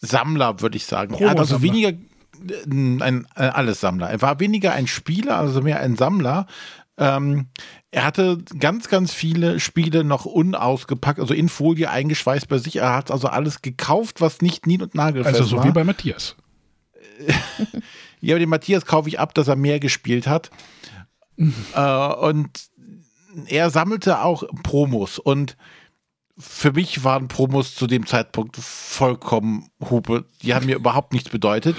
Sammler, 0.00 0.60
würde 0.60 0.76
ich 0.76 0.84
sagen. 0.84 1.14
Er 1.14 1.30
hat 1.30 1.38
also 1.38 1.62
weniger 1.62 1.92
ein, 2.70 3.02
ein 3.02 3.26
Allessammler. 3.34 4.10
Er 4.10 4.22
war 4.22 4.40
weniger 4.40 4.72
ein 4.72 4.86
Spieler, 4.86 5.38
also 5.38 5.62
mehr 5.62 5.80
ein 5.80 5.96
Sammler. 5.96 6.46
Ähm, 6.98 7.46
er 7.90 8.04
hatte 8.04 8.38
ganz, 8.58 8.88
ganz 8.88 9.12
viele 9.12 9.60
Spiele 9.60 10.04
noch 10.04 10.24
unausgepackt, 10.24 11.20
also 11.20 11.34
in 11.34 11.48
Folie 11.48 11.90
eingeschweißt 11.90 12.48
bei 12.48 12.58
sich. 12.58 12.76
Er 12.76 12.94
hat 12.94 13.10
also 13.10 13.28
alles 13.28 13.62
gekauft, 13.62 14.20
was 14.20 14.40
nicht 14.42 14.66
nied- 14.66 14.82
und 14.82 14.94
nagelfest 14.94 15.36
Also 15.36 15.48
so 15.48 15.56
war. 15.58 15.64
wie 15.64 15.72
bei 15.72 15.84
Matthias. 15.84 16.36
Ja, 18.24 18.36
aber 18.36 18.38
den 18.38 18.50
Matthias 18.50 18.86
kaufe 18.86 19.08
ich 19.08 19.18
ab, 19.18 19.34
dass 19.34 19.48
er 19.48 19.56
mehr 19.56 19.80
gespielt 19.80 20.28
hat. 20.28 20.50
äh, 21.36 22.14
und 22.14 22.50
er 23.46 23.68
sammelte 23.70 24.22
auch 24.22 24.44
Promos. 24.62 25.18
Und 25.18 25.56
für 26.38 26.72
mich 26.72 27.02
waren 27.02 27.26
Promos 27.26 27.74
zu 27.74 27.88
dem 27.88 28.06
Zeitpunkt 28.06 28.56
vollkommen 28.56 29.68
Hupe. 29.90 30.24
Die 30.42 30.54
haben 30.54 30.66
mir 30.66 30.76
überhaupt 30.76 31.12
nichts 31.12 31.30
bedeutet. 31.30 31.76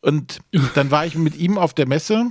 Und 0.00 0.40
dann 0.74 0.90
war 0.90 1.06
ich 1.06 1.14
mit 1.16 1.36
ihm 1.36 1.58
auf 1.58 1.74
der 1.74 1.86
Messe, 1.86 2.30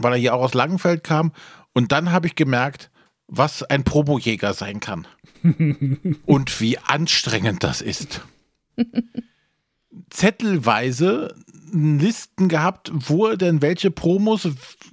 weil 0.00 0.12
er 0.12 0.18
hier 0.18 0.34
auch 0.34 0.42
aus 0.42 0.54
Langenfeld 0.54 1.04
kam. 1.04 1.32
Und 1.72 1.92
dann 1.92 2.10
habe 2.10 2.26
ich 2.26 2.34
gemerkt, 2.34 2.90
was 3.26 3.62
ein 3.62 3.84
Promojäger 3.84 4.54
sein 4.54 4.80
kann. 4.80 5.06
und 6.26 6.60
wie 6.60 6.78
anstrengend 6.78 7.62
das 7.62 7.80
ist. 7.80 8.22
Zettelweise 10.10 11.34
Listen 11.72 12.48
gehabt, 12.48 12.90
wo 12.92 13.34
denn 13.34 13.60
welche 13.60 13.90
Promos 13.90 14.48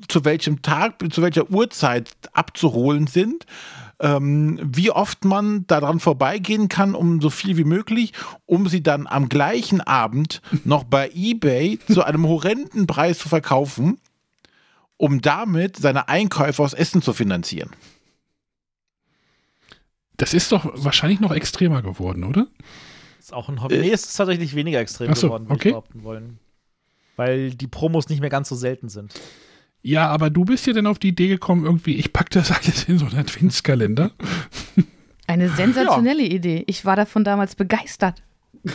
zu 0.09 0.25
welchem 0.25 0.61
Tag, 0.61 1.01
zu 1.11 1.21
welcher 1.21 1.49
Uhrzeit 1.49 2.11
abzuholen 2.33 3.07
sind, 3.07 3.45
ähm, 3.99 4.59
wie 4.63 4.91
oft 4.91 5.25
man 5.25 5.65
daran 5.67 5.99
vorbeigehen 5.99 6.69
kann, 6.69 6.95
um 6.95 7.21
so 7.21 7.29
viel 7.29 7.57
wie 7.57 7.63
möglich, 7.63 8.13
um 8.45 8.67
sie 8.67 8.83
dann 8.83 9.07
am 9.07 9.29
gleichen 9.29 9.81
Abend 9.81 10.41
noch 10.63 10.83
bei 10.83 11.09
eBay 11.13 11.79
zu 11.91 12.03
einem 12.03 12.27
horrenden 12.27 12.87
Preis 12.87 13.19
zu 13.19 13.29
verkaufen, 13.29 13.99
um 14.97 15.21
damit 15.21 15.77
seine 15.77 16.07
Einkäufe 16.07 16.61
aus 16.61 16.73
Essen 16.73 17.01
zu 17.01 17.13
finanzieren. 17.13 17.71
Das 20.17 20.33
ist 20.33 20.51
doch 20.51 20.69
wahrscheinlich 20.73 21.19
noch 21.19 21.31
extremer 21.31 21.81
geworden, 21.81 22.23
oder? 22.23 22.47
Ist 23.19 23.33
auch 23.33 23.49
ein 23.49 23.61
Hobby. 23.61 23.77
nee, 23.79 23.91
es 23.91 24.05
ist 24.05 24.15
tatsächlich 24.15 24.55
weniger 24.55 24.79
extrem 24.79 25.13
so, 25.15 25.27
geworden, 25.27 25.45
würde 25.45 25.53
okay. 25.55 25.69
ich 25.69 25.73
behaupten 25.73 26.03
wollen. 26.03 26.39
Weil 27.15 27.51
die 27.51 27.67
Promos 27.67 28.09
nicht 28.09 28.21
mehr 28.21 28.29
ganz 28.29 28.49
so 28.49 28.55
selten 28.55 28.89
sind. 28.89 29.13
Ja, 29.85 30.07
aber 30.07 30.31
du 30.31 30.45
bist 30.45 30.65
ja 30.65 30.73
dann 30.73 30.87
auf 30.87 30.97
die 30.97 31.09
Idee 31.09 31.27
gekommen, 31.27 31.63
irgendwie, 31.63 31.93
ich 31.93 32.11
pack 32.11 32.31
das 32.31 32.49
alles 32.49 32.85
in 32.85 32.97
so 32.97 33.05
einen 33.05 33.19
Adventskalender. 33.19 34.09
Eine 35.27 35.49
sensationelle 35.55 36.23
Idee. 36.23 36.63
Ich 36.65 36.85
war 36.85 36.95
davon 36.95 37.23
damals 37.23 37.55
begeistert. 37.55 38.21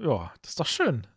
Ja, 0.00 0.32
das 0.42 0.50
ist 0.50 0.60
doch 0.60 0.66
schön. 0.68 1.08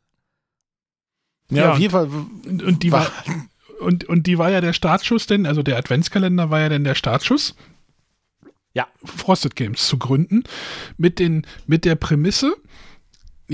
Ja, 1.51 1.65
Ja, 1.65 1.71
auf 1.73 1.77
jeden 1.77 1.91
Fall. 1.91 2.09
Und, 2.47 2.63
und, 2.63 2.81
die 2.81 2.91
war, 2.91 3.11
und, 3.79 4.05
und 4.05 4.25
die 4.25 4.39
war 4.39 4.49
ja 4.49 4.59
der 4.59 4.73
Startschuss 4.73 5.27
denn, 5.27 5.45
also 5.45 5.61
der 5.61 5.77
Adventskalender 5.77 6.49
war 6.49 6.61
ja 6.61 6.69
dann 6.69 6.83
der 6.83 6.95
Startschuss. 6.95 7.55
Ja. 8.73 8.87
Frosted 9.05 9.55
Games 9.55 9.87
zu 9.87 9.99
gründen. 9.99 10.45
Mit, 10.97 11.19
den, 11.19 11.45
mit 11.67 11.85
der 11.85 11.93
Prämisse, 11.93 12.55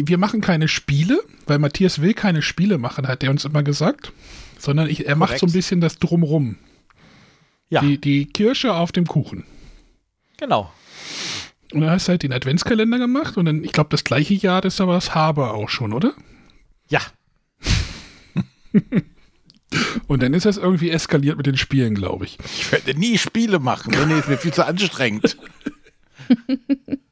wir 0.06 0.18
machen 0.18 0.42
keine 0.42 0.68
Spiele, 0.68 1.22
weil 1.46 1.60
Matthias 1.60 2.02
will 2.02 2.14
keine 2.14 2.42
Spiele 2.42 2.78
machen, 2.78 3.08
hat 3.08 3.24
er 3.24 3.32
uns 3.32 3.46
immer 3.46 3.64
gesagt. 3.64 4.12
Sondern 4.60 4.90
ich, 4.90 5.06
er 5.08 5.16
macht 5.16 5.32
so 5.32 5.36
ein 5.36 5.40
Korrekt. 5.50 5.54
bisschen 5.54 5.82
das 5.82 5.98
Drumrum. 6.00 6.58
Ja, 7.70 7.82
Die, 7.82 7.98
die 8.00 8.26
Kirsche 8.26 8.74
auf 8.74 8.92
dem 8.92 9.06
Kuchen. 9.08 9.44
genau. 10.38 10.72
Und 11.74 11.82
dann 11.82 11.90
hast 11.90 12.08
du 12.08 12.12
halt 12.12 12.24
den 12.24 12.32
Adventskalender 12.32 12.98
gemacht 12.98 13.36
und 13.36 13.46
dann, 13.46 13.62
ich 13.64 13.74
glaube, 13.74 13.90
das 13.90 14.06
gleiche 14.06 14.34
Jahr, 14.36 14.62
das 14.62 14.80
war 14.80 14.88
das 14.88 15.14
Haber 15.14 15.54
auch 15.54 15.68
schon, 15.70 15.92
oder? 15.94 16.14
Ja, 16.90 17.02
Und 20.08 20.24
dann 20.24 20.34
ist 20.34 20.46
das 20.46 20.56
irgendwie 20.58 20.90
eskaliert 20.90 21.36
mit 21.38 21.46
den 21.46 21.58
Spielen, 21.58 21.94
glaube 21.94 22.24
ich. 22.26 22.38
Ich 22.58 22.72
werde 22.72 22.98
nie 22.98 23.18
Spiele 23.18 23.60
machen. 23.60 23.94
Nee, 24.08 24.20
ist 24.20 24.30
mir 24.30 24.38
viel 24.38 24.54
zu 24.54 24.66
anstrengend. 24.66 25.38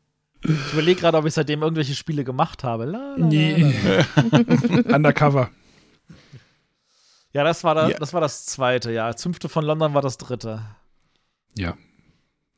ich 0.47 0.73
überlege 0.73 0.99
gerade, 1.01 1.17
ob 1.17 1.25
ich 1.25 1.33
seitdem 1.33 1.61
irgendwelche 1.61 1.95
Spiele 1.95 2.23
gemacht 2.23 2.63
habe. 2.63 2.85
La, 2.85 3.15
la, 3.17 3.25
Nee. 3.25 3.73
la. 3.83 4.95
Undercover. 4.95 5.49
Ja, 7.33 7.43
das 7.43 7.63
war, 7.63 7.75
das, 7.75 7.91
Ja. 7.91 7.97
das 7.99 8.13
war 8.13 8.21
das 8.21 8.45
zweite, 8.45 8.91
ja. 8.91 9.11
Das 9.11 9.21
fünfte 9.21 9.49
von 9.49 9.65
London 9.65 9.93
war 9.93 10.01
das 10.01 10.17
dritte. 10.17 10.61
Ja. 11.57 11.75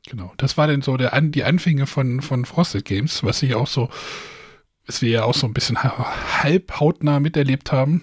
Genau. 0.08 0.32
Das 0.36 0.56
war 0.56 0.66
dann 0.68 0.82
so 0.82 0.96
der, 0.96 1.12
An- 1.12 1.32
die 1.32 1.44
Anfänge 1.44 1.86
von, 1.86 2.20
von 2.22 2.44
Frosted 2.44 2.84
Games, 2.84 3.24
was 3.24 3.42
ich 3.42 3.54
auch 3.54 3.66
so, 3.66 3.90
was 4.86 5.02
wir 5.02 5.10
ja 5.10 5.24
auch 5.24 5.34
so 5.34 5.46
ein 5.46 5.52
bisschen 5.54 5.82
ha- 5.82 6.42
halb 6.42 6.78
hautnah 6.80 7.18
miterlebt 7.20 7.72
haben. 7.72 8.02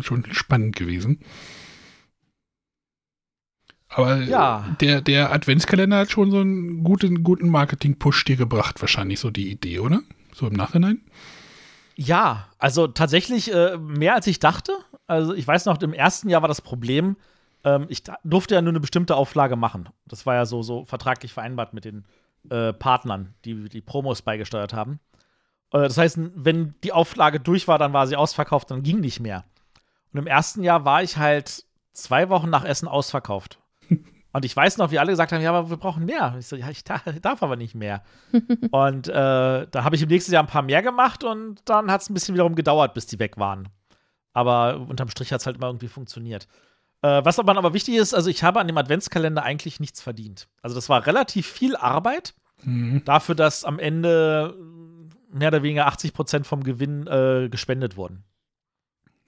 Schon 0.00 0.24
spannend 0.32 0.76
gewesen. 0.76 1.20
Aber 3.88 4.16
Ja. 4.16 4.76
der, 4.80 5.00
der 5.00 5.32
Adventskalender 5.32 5.98
hat 5.98 6.10
schon 6.10 6.30
so 6.30 6.40
einen 6.40 6.84
guten, 6.84 7.22
guten 7.22 7.48
Marketing-Push 7.48 8.24
dir 8.24 8.36
gebracht, 8.36 8.80
wahrscheinlich 8.80 9.18
so 9.20 9.30
die 9.30 9.50
Idee, 9.50 9.78
oder? 9.80 10.00
So 10.34 10.46
im 10.46 10.52
Nachhinein? 10.54 11.00
Ja, 11.96 12.48
also 12.58 12.86
tatsächlich 12.86 13.52
äh, 13.52 13.76
mehr 13.78 14.14
als 14.14 14.26
ich 14.26 14.38
dachte. 14.38 14.72
Also 15.06 15.34
ich 15.34 15.46
weiß 15.46 15.64
noch, 15.64 15.80
im 15.80 15.92
ersten 15.92 16.28
Jahr 16.28 16.42
war 16.42 16.48
das 16.48 16.60
Problem, 16.60 17.16
ähm, 17.64 17.86
ich 17.88 18.04
durfte 18.22 18.54
ja 18.54 18.62
nur 18.62 18.70
eine 18.72 18.80
bestimmte 18.80 19.16
Auflage 19.16 19.56
machen. 19.56 19.88
Das 20.06 20.26
war 20.26 20.34
ja 20.34 20.46
so, 20.46 20.62
so 20.62 20.84
vertraglich 20.84 21.32
vereinbart 21.32 21.74
mit 21.74 21.84
den 21.84 22.04
äh, 22.50 22.72
Partnern, 22.72 23.34
die 23.44 23.68
die 23.68 23.80
Promos 23.80 24.22
beigesteuert 24.22 24.74
haben. 24.74 25.00
Äh, 25.72 25.80
das 25.88 25.98
heißt, 25.98 26.18
wenn 26.36 26.74
die 26.84 26.92
Auflage 26.92 27.40
durch 27.40 27.66
war, 27.66 27.78
dann 27.78 27.92
war 27.92 28.06
sie 28.06 28.16
ausverkauft, 28.16 28.70
dann 28.70 28.82
ging 28.82 29.00
nicht 29.00 29.18
mehr. 29.18 29.44
Und 30.12 30.20
im 30.20 30.26
ersten 30.26 30.62
Jahr 30.62 30.84
war 30.84 31.02
ich 31.02 31.16
halt 31.16 31.64
zwei 31.92 32.28
Wochen 32.28 32.48
nach 32.48 32.64
Essen 32.64 32.86
ausverkauft. 32.86 33.58
Und 34.32 34.44
ich 34.44 34.54
weiß 34.54 34.76
noch, 34.76 34.90
wie 34.90 34.98
alle 34.98 35.10
gesagt 35.12 35.32
haben, 35.32 35.40
ja, 35.42 35.52
aber 35.52 35.70
wir 35.70 35.76
brauchen 35.78 36.04
mehr. 36.04 36.36
Ich 36.38 36.46
so, 36.46 36.54
ja, 36.56 36.68
ich 36.70 36.84
da- 36.84 37.00
darf 37.22 37.42
aber 37.42 37.56
nicht 37.56 37.74
mehr. 37.74 38.02
und 38.70 39.08
äh, 39.08 39.12
da 39.12 39.84
habe 39.84 39.96
ich 39.96 40.02
im 40.02 40.08
nächsten 40.08 40.32
Jahr 40.32 40.42
ein 40.42 40.48
paar 40.48 40.62
mehr 40.62 40.82
gemacht 40.82 41.24
und 41.24 41.60
dann 41.64 41.90
hat 41.90 42.02
es 42.02 42.10
ein 42.10 42.14
bisschen 42.14 42.34
wiederum 42.34 42.54
gedauert, 42.54 42.94
bis 42.94 43.06
die 43.06 43.18
weg 43.18 43.38
waren. 43.38 43.68
Aber 44.34 44.78
unterm 44.88 45.08
Strich 45.08 45.32
hat 45.32 45.40
es 45.40 45.46
halt 45.46 45.56
immer 45.56 45.66
irgendwie 45.68 45.88
funktioniert. 45.88 46.46
Äh, 47.02 47.24
was 47.24 47.38
aber, 47.38 47.56
aber 47.56 47.72
wichtig 47.74 47.94
ist, 47.96 48.12
also 48.14 48.28
ich 48.28 48.42
habe 48.44 48.60
an 48.60 48.66
dem 48.66 48.76
Adventskalender 48.76 49.42
eigentlich 49.42 49.80
nichts 49.80 50.00
verdient. 50.00 50.48
Also 50.62 50.74
das 50.76 50.88
war 50.88 51.06
relativ 51.06 51.46
viel 51.46 51.76
Arbeit 51.76 52.34
Mhm. 52.64 53.02
dafür, 53.04 53.36
dass 53.36 53.64
am 53.64 53.78
Ende 53.78 54.52
mehr 55.32 55.46
oder 55.48 55.62
weniger 55.62 55.86
80 55.86 56.12
Prozent 56.12 56.44
vom 56.44 56.64
Gewinn 56.64 57.06
äh, 57.06 57.48
gespendet 57.48 57.96
wurden. 57.96 58.24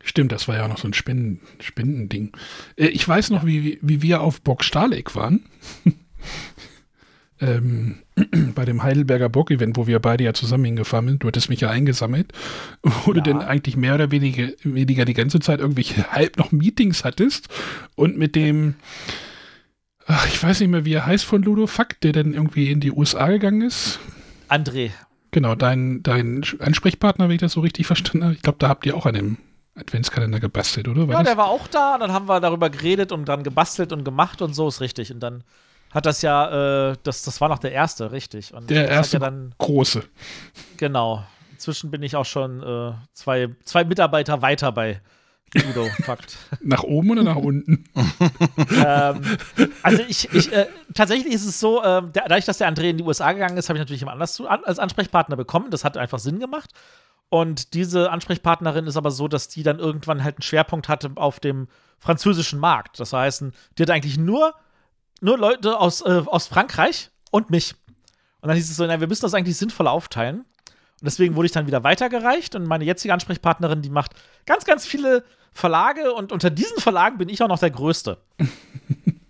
Stimmt, 0.02 0.32
das 0.32 0.48
war 0.48 0.56
ja 0.56 0.64
auch 0.64 0.68
noch 0.68 0.78
so 0.78 0.88
ein 0.88 0.94
Spenden, 0.94 1.40
Spendending. 1.60 2.32
Äh, 2.76 2.86
ich 2.88 3.06
weiß 3.06 3.30
noch, 3.30 3.44
wie, 3.44 3.78
wie 3.82 4.02
wir 4.02 4.22
auf 4.22 4.40
Bock 4.40 4.64
Stahleck 4.64 5.14
waren. 5.14 5.44
ähm, 7.40 7.98
bei 8.54 8.64
dem 8.64 8.82
Heidelberger 8.82 9.28
Bock-Event, 9.28 9.76
wo 9.76 9.86
wir 9.86 9.98
beide 9.98 10.24
ja 10.24 10.34
zusammen 10.34 10.64
hingefahren 10.64 11.08
sind. 11.08 11.22
Du 11.22 11.28
hattest 11.28 11.48
mich 11.48 11.60
ja 11.60 11.70
eingesammelt. 11.70 12.32
Wo 12.82 13.12
du 13.12 13.18
Ja. 13.18 13.24
denn 13.24 13.38
eigentlich 13.38 13.76
mehr 13.76 13.94
oder 13.94 14.10
weniger, 14.10 14.48
weniger 14.62 15.04
die 15.04 15.14
ganze 15.14 15.40
Zeit 15.40 15.60
irgendwelche 15.60 16.04
halb 16.12 16.36
noch 16.38 16.52
Meetings 16.52 17.04
hattest. 17.04 17.48
Und 17.94 18.18
mit 18.18 18.34
dem, 18.34 18.74
ach, 20.06 20.26
ich 20.26 20.42
weiß 20.42 20.60
nicht 20.60 20.70
mehr, 20.70 20.84
wie 20.84 20.94
er 20.94 21.06
heißt 21.06 21.24
von 21.24 21.42
Ludo 21.42 21.66
Fuck, 21.66 22.00
der 22.00 22.12
dann 22.12 22.34
irgendwie 22.34 22.70
in 22.70 22.80
die 22.80 22.92
USA 22.92 23.28
gegangen 23.28 23.62
ist. 23.62 23.98
André, 24.48 24.90
Genau, 25.32 25.54
dein, 25.54 26.02
dein 26.02 26.42
Ansprechpartner, 26.58 27.28
wenn 27.28 27.36
ich 27.36 27.40
das 27.40 27.52
so 27.52 27.60
richtig 27.60 27.86
verstanden 27.86 28.24
habe. 28.24 28.34
Ich 28.34 28.42
glaube, 28.42 28.58
da 28.58 28.68
habt 28.68 28.84
ihr 28.84 28.96
auch 28.96 29.06
an 29.06 29.14
dem 29.14 29.36
Adventskalender 29.80 30.40
gebastelt, 30.40 30.88
oder? 30.88 31.08
War 31.08 31.12
Ja, 31.14 31.18
das? 31.18 31.28
der 31.28 31.36
war 31.36 31.48
auch 31.48 31.66
da 31.68 31.94
und 31.94 32.00
dann 32.00 32.12
haben 32.12 32.28
wir 32.28 32.40
darüber 32.40 32.70
geredet 32.70 33.12
und 33.12 33.24
dann 33.28 33.42
gebastelt 33.42 33.92
und 33.92 34.04
gemacht 34.04 34.42
und 34.42 34.54
so 34.54 34.68
ist 34.68 34.80
richtig. 34.80 35.12
Und 35.12 35.20
dann 35.20 35.42
hat 35.90 36.06
das 36.06 36.22
ja, 36.22 36.90
äh, 36.90 36.96
das, 37.02 37.22
das 37.22 37.40
war 37.40 37.48
noch 37.48 37.58
der 37.58 37.72
erste, 37.72 38.12
richtig. 38.12 38.54
Und 38.54 38.70
Der 38.70 38.88
erste 38.88 39.16
ja 39.16 39.20
dann, 39.20 39.54
große. 39.58 40.04
genau. 40.76 41.24
Inzwischen 41.52 41.90
bin 41.90 42.02
ich 42.02 42.16
auch 42.16 42.24
schon 42.24 42.62
äh, 42.62 42.92
zwei, 43.12 43.48
zwei 43.64 43.84
Mitarbeiter 43.84 44.40
weiter 44.40 44.72
bei 44.72 45.00
Udo, 45.68 45.84
Fakt. 46.04 46.36
Nach 46.62 46.84
oben 46.84 47.10
oder 47.10 47.22
nach 47.24 47.36
unten? 47.36 47.84
ähm, 48.84 49.20
also 49.82 50.02
ich, 50.08 50.32
ich 50.32 50.52
äh, 50.52 50.66
tatsächlich 50.94 51.34
ist 51.34 51.44
es 51.44 51.58
so, 51.58 51.82
der, 51.82 52.08
dadurch, 52.10 52.44
dass 52.44 52.58
der 52.58 52.72
André 52.72 52.90
in 52.90 52.98
die 52.98 53.02
USA 53.04 53.32
gegangen 53.32 53.56
ist, 53.56 53.68
habe 53.68 53.76
ich 53.76 53.80
natürlich 53.80 54.00
jemand 54.00 54.14
anders 54.14 54.34
zu, 54.34 54.48
an, 54.48 54.60
als 54.64 54.78
Ansprechpartner 54.78 55.36
bekommen. 55.36 55.70
Das 55.70 55.84
hat 55.84 55.96
einfach 55.96 56.18
Sinn 56.20 56.38
gemacht. 56.38 56.70
Und 57.30 57.74
diese 57.74 58.10
Ansprechpartnerin 58.10 58.86
ist 58.86 58.96
aber 58.96 59.12
so, 59.12 59.28
dass 59.28 59.48
die 59.48 59.62
dann 59.62 59.78
irgendwann 59.78 60.24
halt 60.24 60.36
einen 60.36 60.42
Schwerpunkt 60.42 60.88
hatte 60.88 61.12
auf 61.14 61.38
dem 61.38 61.68
französischen 61.98 62.58
Markt. 62.58 62.98
Das 62.98 63.12
heißt, 63.12 63.44
die 63.78 63.82
hat 63.82 63.90
eigentlich 63.90 64.18
nur, 64.18 64.54
nur 65.20 65.38
Leute 65.38 65.78
aus, 65.78 66.00
äh, 66.02 66.22
aus 66.26 66.48
Frankreich 66.48 67.10
und 67.30 67.50
mich. 67.50 67.76
Und 68.40 68.48
dann 68.48 68.56
hieß 68.56 68.68
es 68.68 68.76
so, 68.76 68.84
na, 68.84 69.00
wir 69.00 69.06
müssen 69.06 69.22
das 69.22 69.34
eigentlich 69.34 69.56
sinnvoll 69.56 69.86
aufteilen. 69.86 70.40
Und 70.40 71.04
deswegen 71.04 71.36
wurde 71.36 71.46
ich 71.46 71.52
dann 71.52 71.68
wieder 71.68 71.84
weitergereicht 71.84 72.56
und 72.56 72.66
meine 72.66 72.84
jetzige 72.84 73.14
Ansprechpartnerin, 73.14 73.80
die 73.80 73.90
macht 73.90 74.12
ganz, 74.44 74.64
ganz 74.64 74.84
viele 74.84 75.24
Verlage 75.52 76.12
und 76.12 76.32
unter 76.32 76.50
diesen 76.50 76.78
Verlagen 76.78 77.16
bin 77.16 77.28
ich 77.28 77.42
auch 77.42 77.48
noch 77.48 77.58
der 77.58 77.70
Größte. 77.70 78.18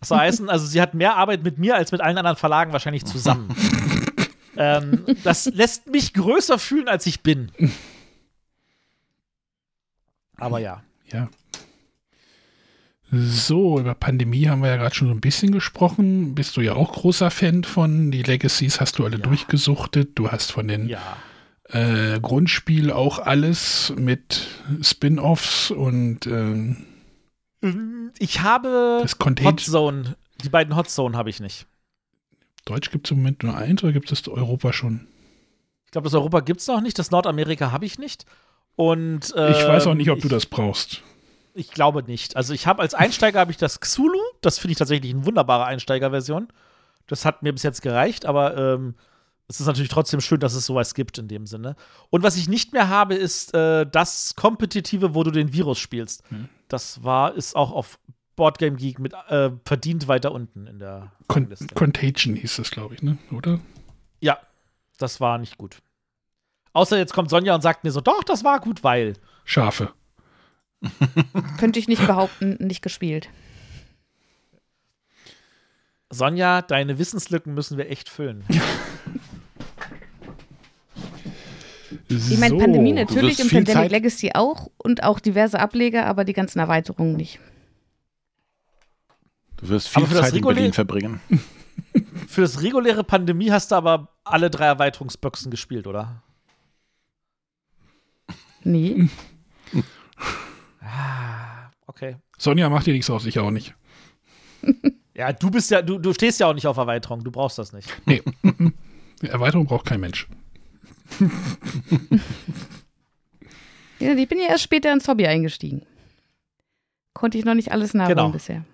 Das 0.01 0.11
heißt, 0.11 0.49
also 0.49 0.67
sie 0.67 0.81
hat 0.81 0.95
mehr 0.95 1.17
Arbeit 1.17 1.43
mit 1.45 1.59
mir 1.59 1.77
als 1.77 1.93
mit 1.93 2.01
allen 2.01 2.17
anderen 2.17 2.37
Verlagen 2.37 2.73
wahrscheinlich 2.73 3.05
zusammen. 3.05 3.55
ähm, 4.57 5.05
das 5.25 5.47
lässt 5.47 5.87
mich 5.89 6.13
größer 6.15 6.59
fühlen, 6.59 6.89
als 6.89 7.07
ich 7.07 7.21
bin. 7.23 7.51
Aber 10.37 10.59
ja. 10.59 10.83
Ja. 11.13 11.29
So, 13.13 13.81
über 13.81 13.95
Pandemie 13.95 14.49
haben 14.49 14.63
wir 14.63 14.69
ja 14.69 14.77
gerade 14.77 14.95
schon 14.95 15.09
so 15.09 15.15
ein 15.15 15.21
bisschen 15.21 15.51
gesprochen. 15.51 16.35
Bist 16.37 16.57
du 16.57 16.61
ja 16.61 16.75
auch 16.75 16.93
großer 16.93 17.31
Fan 17.31 17.65
von. 17.65 18.11
Die 18.13 18.23
Legacies 18.23 18.81
hast 18.81 18.99
du 18.99 19.05
alle 19.05 19.17
Ja. 19.19 19.23
durchgesuchtet. 19.23 20.11
Du 20.15 20.31
hast 20.31 20.53
von 20.53 20.69
den 20.69 20.89
Ja. 20.89 21.17
äh, 21.69 22.21
Grundspiel 22.21 22.93
auch 22.93 23.19
alles 23.19 23.93
mit 23.97 24.47
Spin-offs 24.81 25.73
und 25.73 26.27
ähm, 26.29 26.87
Ich 28.19 28.41
habe 28.43 29.01
das 29.03 29.19
Contagion. 29.19 29.53
Hotzone. 29.55 30.17
Die 30.45 30.49
beiden 30.49 30.77
Hotzone 30.77 31.17
habe 31.17 31.31
ich 31.31 31.41
nicht. 31.41 31.67
Deutsch 32.65 32.91
gibt 32.91 33.07
es 33.07 33.11
im 33.11 33.19
Moment 33.19 33.43
nur 33.43 33.57
eins 33.57 33.83
oder 33.83 33.93
gibt 33.93 34.11
es 34.11 34.23
das 34.23 34.33
Europa 34.33 34.73
schon? 34.73 35.07
Ich 35.87 35.93
glaube, 35.93 36.05
das 36.05 36.15
Europa 36.15 36.41
gibt 36.41 36.61
es 36.61 36.67
noch 36.67 36.81
nicht. 36.81 36.99
Das 36.99 37.11
Nordamerika 37.11 37.73
habe 37.73 37.85
ich 37.85 37.99
nicht. 37.99 38.25
Und 38.77 39.35
äh, 39.35 39.51
ich 39.51 39.67
weiß 39.67 39.87
auch 39.87 39.95
nicht, 39.95 40.11
ob 40.11 40.19
ich, 40.19 40.23
du 40.23 40.29
das 40.29 40.47
brauchst. 40.47 41.03
Ich 41.55 41.73
glaube 41.73 42.03
nicht. 42.05 42.37
Also 42.37 42.55
ich 42.55 42.67
habe 42.67 42.83
als 42.83 42.95
Einsteiger 42.95 43.41
habe 43.41 43.51
ich 43.51 43.57
das 43.57 43.81
Xulu. 43.81 44.21
Das 44.41 44.59
finde 44.59 44.73
ich 44.73 44.79
tatsächlich 44.79 45.13
eine 45.13 45.27
wunderbare 45.27 45.65
Einsteigerversion. 45.65 46.49
Das 47.07 47.25
hat 47.25 47.43
mir 47.43 47.53
bis 47.53 47.65
jetzt 47.65 47.83
gereicht, 47.83 48.25
aber 48.25 48.57
ähm, 48.57 48.95
es 49.49 49.59
ist 49.59 49.67
natürlich 49.67 49.91
trotzdem 49.91 50.21
schön, 50.21 50.39
dass 50.39 50.55
es 50.55 50.65
sowas 50.65 50.95
gibt 50.95 51.19
in 51.19 51.27
dem 51.27 51.47
Sinne. 51.47 51.75
Und 52.09 52.23
was 52.23 52.37
ich 52.37 52.49
nicht 52.49 52.73
mehr 52.73 52.89
habe, 52.89 53.17
ist 53.17 53.53
äh, 53.53 53.85
das 53.85 54.37
Kompetitive, 54.37 55.17
wo 55.17 55.25
du 55.25 55.33
den 55.33 55.53
Virus 55.53 55.81
spielst. 55.81 56.23
Hm. 56.29 56.49
Das 56.69 57.03
war, 57.03 57.35
ist 57.35 57.57
auch 57.57 57.73
auf 57.73 57.99
Boardgame 58.41 58.79
Geek 58.79 58.99
mit 58.99 59.13
äh, 59.29 59.51
verdient 59.67 60.09
weiter 60.09 60.33
unten 60.33 60.67
in 60.67 60.79
der 60.79 61.13
Con 61.29 61.43
Rangliste. 61.43 61.75
Contagion 61.75 62.35
hieß 62.37 62.57
das, 62.57 62.71
glaube 62.71 62.95
ich, 62.95 63.03
ne? 63.03 63.19
Oder? 63.37 63.61
Ja, 64.21 64.39
das 64.97 65.21
war 65.21 65.37
nicht 65.37 65.59
gut. 65.59 65.83
Außer 66.73 66.97
jetzt 66.97 67.13
kommt 67.13 67.29
Sonja 67.29 67.55
und 67.55 67.61
sagt 67.61 67.85
mir 67.85 67.91
so, 67.91 68.01
doch, 68.01 68.25
das 68.25 68.43
war 68.43 68.59
gut, 68.61 68.83
weil. 68.83 69.13
Schafe. 69.45 69.93
Könnte 71.59 71.79
ich 71.79 71.87
nicht 71.87 72.07
behaupten, 72.07 72.57
nicht 72.61 72.81
gespielt. 72.81 73.29
Sonja, 76.09 76.63
deine 76.63 76.99
Wissenslücken 76.99 77.53
müssen 77.53 77.77
wir 77.77 77.91
echt 77.91 78.09
füllen. 78.09 78.43
Ich 82.09 82.39
meine. 82.39 82.57
Pandemie 82.57 82.93
natürlich 82.93 83.39
und 83.43 83.51
Pandemic 83.53 83.75
Zeit- 83.75 83.91
Legacy 83.91 84.31
auch 84.33 84.71
und 84.79 85.03
auch 85.03 85.21
diverse 85.21 85.61
Ableger, 85.61 86.07
aber 86.07 86.25
die 86.25 86.33
ganzen 86.33 86.59
Erweiterungen 86.59 87.17
nicht. 87.17 87.39
Du 89.61 89.69
wirst 89.69 89.89
viel 89.89 90.03
Aber 90.03 90.07
für 90.09 90.15
das 90.15 90.27
Zeit 90.27 90.37
in 90.37 90.43
Berlin 90.43 90.73
verbringen. 90.73 91.21
Für 92.29 92.43
das 92.43 92.63
reguläre 92.63 93.03
Pandemie 93.03 93.51
hast 93.51 93.73
du 93.73 93.75
aber 93.75 94.15
alle 94.23 94.49
drei 94.49 94.67
Erweiterungsboxen 94.67 95.51
gespielt, 95.51 95.87
oder? 95.87 96.23
Nee. 98.63 99.09
Ah, 100.83 101.71
okay. 101.87 102.17
Sonja 102.39 102.69
macht 102.69 102.87
dir 102.87 102.93
nichts 102.95 103.11
aus, 103.11 103.27
ich 103.27 103.39
auch 103.39 103.51
nicht. 103.51 103.75
Ja, 105.15 105.33
du 105.35 105.51
bist 105.51 105.71
ja, 105.71 105.83
du, 105.83 105.99
du 105.99 106.15
stehst 106.15 106.41
ja 106.41 106.47
auch 106.47 106.55
nicht 106.55 106.67
auf 106.67 106.79
Erweiterung, 106.79 107.23
du 107.23 107.31
brauchst 107.31 107.59
das 107.59 107.73
nicht. 107.75 107.89
Nee. 108.07 108.23
Erweiterung 109.23 109.67
braucht 109.67 109.85
kein 109.85 110.01
Mensch. 110.01 110.27
Ja, 113.99 114.15
ich 114.15 114.29
bin 114.29 114.39
ja 114.39 114.47
erst 114.49 114.63
später 114.65 114.91
ins 114.93 115.07
Hobby 115.09 115.27
eingestiegen. 115.27 115.83
Konnte 117.13 117.37
ich 117.37 117.45
noch 117.45 117.55
nicht 117.55 117.71
alles 117.73 117.93
nachholen 117.93 118.17
Genau. 118.17 118.31
bisher. 118.31 118.65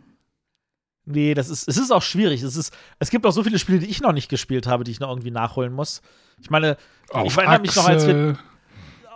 Nee, 1.06 1.34
das 1.34 1.48
ist, 1.48 1.68
es 1.68 1.76
ist 1.78 1.92
auch 1.92 2.02
schwierig. 2.02 2.42
Es, 2.42 2.56
ist, 2.56 2.76
es 2.98 3.10
gibt 3.10 3.24
auch 3.26 3.30
so 3.30 3.42
viele 3.44 3.58
Spiele, 3.58 3.78
die 3.78 3.86
ich 3.86 4.00
noch 4.00 4.12
nicht 4.12 4.28
gespielt 4.28 4.66
habe, 4.66 4.82
die 4.84 4.90
ich 4.90 5.00
noch 5.00 5.08
irgendwie 5.08 5.30
nachholen 5.30 5.72
muss. 5.72 6.02
Ich 6.40 6.50
meine, 6.50 6.76
ich 7.24 7.36
erinnere 7.36 7.60
mich 7.60 7.74
noch, 7.76 7.88
als 7.88 8.06
wir 8.06 8.36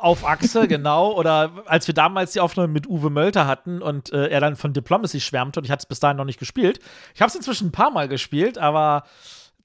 auf 0.01 0.25
Achse, 0.25 0.67
genau, 0.67 1.13
oder 1.13 1.51
als 1.67 1.87
wir 1.87 1.95
damals 1.95 2.33
die 2.33 2.41
Aufnahme 2.41 2.69
mit 2.73 2.87
Uwe 2.87 3.11
Mölter 3.11 3.47
hatten 3.47 3.83
und 3.83 4.13
äh, 4.13 4.29
er 4.29 4.41
dann 4.41 4.57
von 4.57 4.73
Diplomacy 4.73 5.21
schwärmte 5.21 5.61
und 5.61 5.65
ich 5.65 5.71
hatte 5.71 5.81
es 5.83 5.87
bis 5.87 6.01
dahin 6.01 6.17
noch 6.17 6.25
nicht 6.25 6.39
gespielt. 6.39 6.79
Ich 7.15 7.21
habe 7.21 7.29
es 7.29 7.35
inzwischen 7.35 7.69
ein 7.69 7.73
paar 7.73 7.91
Mal 7.91 8.09
gespielt, 8.09 8.57
aber 8.57 9.05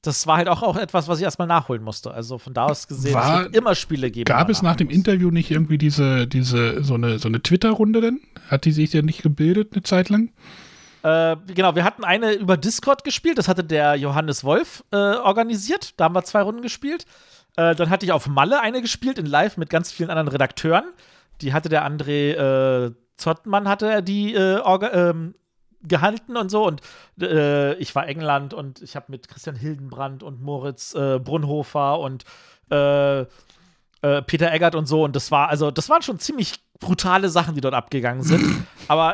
das 0.02 0.28
war 0.28 0.38
halt 0.38 0.50
auch, 0.50 0.62
auch 0.62 0.76
etwas, 0.78 1.08
was 1.08 1.20
ich 1.20 1.24
erstmal 1.24 1.48
nachholen 1.48 1.84
musste. 1.84 2.12
Also 2.12 2.38
von 2.38 2.54
da 2.54 2.66
aus 2.66 2.88
gesehen, 2.88 3.14
War- 3.14 3.38
es 3.40 3.44
wird 3.46 3.56
immer 3.56 3.76
Spiele 3.76 4.12
geben. 4.12 4.26
Gab 4.26 4.50
es 4.50 4.62
nach 4.62 4.76
dem 4.76 4.88
muss. 4.88 4.96
Interview 4.96 5.32
nicht 5.32 5.52
irgendwie 5.52 5.78
diese, 5.78 6.28
diese, 6.28 6.84
so 6.84 6.96
eine, 6.96 7.18
so 7.18 7.28
eine 7.28 7.42
Twitter-Runde 7.42 8.02
denn? 8.02 8.20
Hat 8.50 8.66
die 8.66 8.72
sich 8.72 8.92
ja 8.94 9.02
nicht 9.02 9.22
gebildet 9.24 9.70
eine 9.74 9.84
Zeit 9.84 10.10
lang? 10.10 10.32
Äh, 11.06 11.38
genau, 11.54 11.76
wir 11.76 11.84
hatten 11.84 12.04
eine 12.04 12.34
über 12.34 12.58
Discord 12.58 13.04
gespielt, 13.04 13.38
das 13.38 13.48
hatte 13.48 13.64
der 13.64 13.94
Johannes 13.94 14.44
Wolf 14.44 14.84
äh, 14.92 14.96
organisiert. 14.96 15.94
Da 15.98 16.06
haben 16.06 16.16
wir 16.16 16.24
zwei 16.24 16.42
Runden 16.42 16.64
gespielt. 16.64 17.06
Äh, 17.58 17.76
dann 17.76 17.92
hatte 17.92 18.08
ich 18.08 18.12
auf 18.12 18.26
Malle 18.26 18.60
eine 18.60 18.82
gespielt 18.82 19.20
in 19.20 19.28
Live 19.28 19.56
mit 19.58 19.70
ganz 19.70 19.92
vielen 19.92 20.10
anderen 20.10 20.30
Redakteuren. 20.30 20.86
Die 21.42 21.54
hatte 21.54 21.70
der 21.70 21.88
André 21.88 22.88
äh, 22.88 22.92
Zottmann, 23.18 23.70
hatte 23.70 23.88
er 23.88 24.02
die 24.02 24.34
äh, 24.34 24.60
ähm, 24.94 25.36
gehalten 25.84 26.38
und 26.38 26.50
so. 26.50 26.66
Und 26.66 26.82
äh, 27.22 27.76
ich 27.76 27.94
war 27.94 28.08
England 28.08 28.56
und 28.56 28.82
ich 28.82 28.96
habe 28.96 29.06
mit 29.10 29.28
Christian 29.28 29.56
Hildenbrand 29.56 30.24
und 30.24 30.42
Moritz 30.42 30.94
Brunhofer 30.94 32.00
und 32.00 32.26
Peter 32.68 33.28
Eggert 34.02 34.74
und 34.74 34.88
so. 34.88 35.04
Und 35.04 35.16
das 35.16 35.30
war, 35.30 35.50
also, 35.50 35.70
das 35.70 35.88
waren 35.88 36.02
schon 36.02 36.18
ziemlich 36.18 36.65
brutale 36.80 37.30
Sachen, 37.30 37.56
die 37.56 37.62
dort 37.62 37.74
abgegangen 37.74 38.24
sind. 38.24 38.66
Aber 38.88 39.14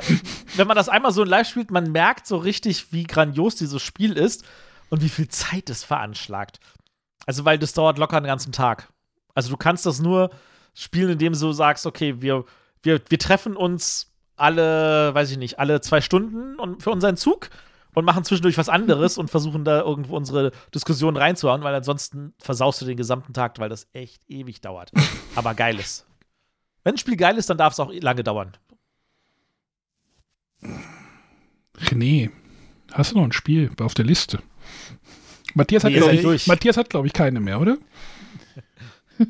wenn 0.55 0.67
man 0.67 0.75
das 0.75 0.89
einmal 0.89 1.11
so 1.11 1.23
in 1.23 1.29
live 1.29 1.47
spielt, 1.47 1.71
man 1.71 1.91
merkt 1.91 2.27
so 2.27 2.37
richtig, 2.37 2.91
wie 2.91 3.03
grandios 3.03 3.55
dieses 3.55 3.81
Spiel 3.81 4.13
ist 4.13 4.43
und 4.89 5.01
wie 5.01 5.09
viel 5.09 5.27
Zeit 5.27 5.69
es 5.69 5.83
veranschlagt. 5.83 6.59
Also, 7.25 7.45
weil 7.45 7.59
das 7.59 7.73
dauert 7.73 7.97
locker 7.97 8.17
einen 8.17 8.25
ganzen 8.25 8.51
Tag. 8.51 8.89
Also, 9.35 9.49
du 9.49 9.57
kannst 9.57 9.85
das 9.85 9.99
nur 9.99 10.31
spielen, 10.73 11.11
indem 11.11 11.33
du 11.33 11.51
sagst, 11.51 11.85
okay, 11.85 12.21
wir, 12.21 12.45
wir, 12.81 12.99
wir 13.07 13.19
treffen 13.19 13.55
uns 13.55 14.11
alle, 14.35 15.13
weiß 15.13 15.31
ich 15.31 15.37
nicht, 15.37 15.59
alle 15.59 15.81
zwei 15.81 16.01
Stunden 16.01 16.59
und 16.59 16.81
für 16.81 16.89
unseren 16.89 17.15
Zug 17.15 17.49
und 17.93 18.05
machen 18.05 18.23
zwischendurch 18.23 18.57
was 18.57 18.69
anderes 18.69 19.17
und 19.17 19.29
versuchen 19.29 19.65
da 19.65 19.81
irgendwo 19.81 20.15
unsere 20.15 20.51
Diskussion 20.73 21.17
reinzuhauen, 21.17 21.63
weil 21.63 21.75
ansonsten 21.75 22.33
versaust 22.39 22.81
du 22.81 22.85
den 22.85 22.97
gesamten 22.97 23.33
Tag, 23.33 23.59
weil 23.59 23.69
das 23.69 23.87
echt 23.93 24.23
ewig 24.29 24.61
dauert. 24.61 24.91
Aber 25.35 25.53
geil 25.53 25.79
ist. 25.79 26.07
Wenn 26.83 26.95
ein 26.95 26.97
Spiel 26.97 27.15
geil 27.15 27.37
ist, 27.37 27.49
dann 27.49 27.57
darf 27.57 27.73
es 27.73 27.79
auch 27.79 27.91
lange 27.93 28.23
dauern. 28.23 28.53
René, 31.77 32.31
hast 32.91 33.11
du 33.11 33.17
noch 33.17 33.23
ein 33.25 33.31
Spiel 33.31 33.71
auf 33.79 33.93
der 33.93 34.05
Liste? 34.05 34.41
Matthias 35.53 35.83
hat, 35.83 35.91
Nee, 35.91 36.17
glaube 36.17 36.35
ich. 36.35 36.47
Matthias 36.47 36.77
hat, 36.77 36.89
glaube 36.89 37.07
ich, 37.07 37.13
keine 37.13 37.39
mehr, 37.39 37.59
oder? 37.59 37.77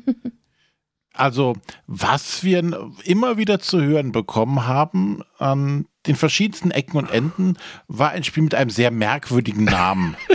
Also, 1.14 1.56
was 1.86 2.42
wir 2.42 2.90
immer 3.04 3.36
wieder 3.36 3.58
zu 3.60 3.82
hören 3.82 4.12
bekommen 4.12 4.66
haben 4.66 5.22
an 5.38 5.86
den 6.06 6.16
verschiedensten 6.16 6.70
Ecken 6.70 6.96
und 6.96 7.10
Enden, 7.10 7.58
war 7.86 8.12
ein 8.12 8.24
Spiel 8.24 8.42
mit 8.44 8.54
einem 8.54 8.70
sehr 8.70 8.90
merkwürdigen 8.90 9.64
Namen. 9.64 10.16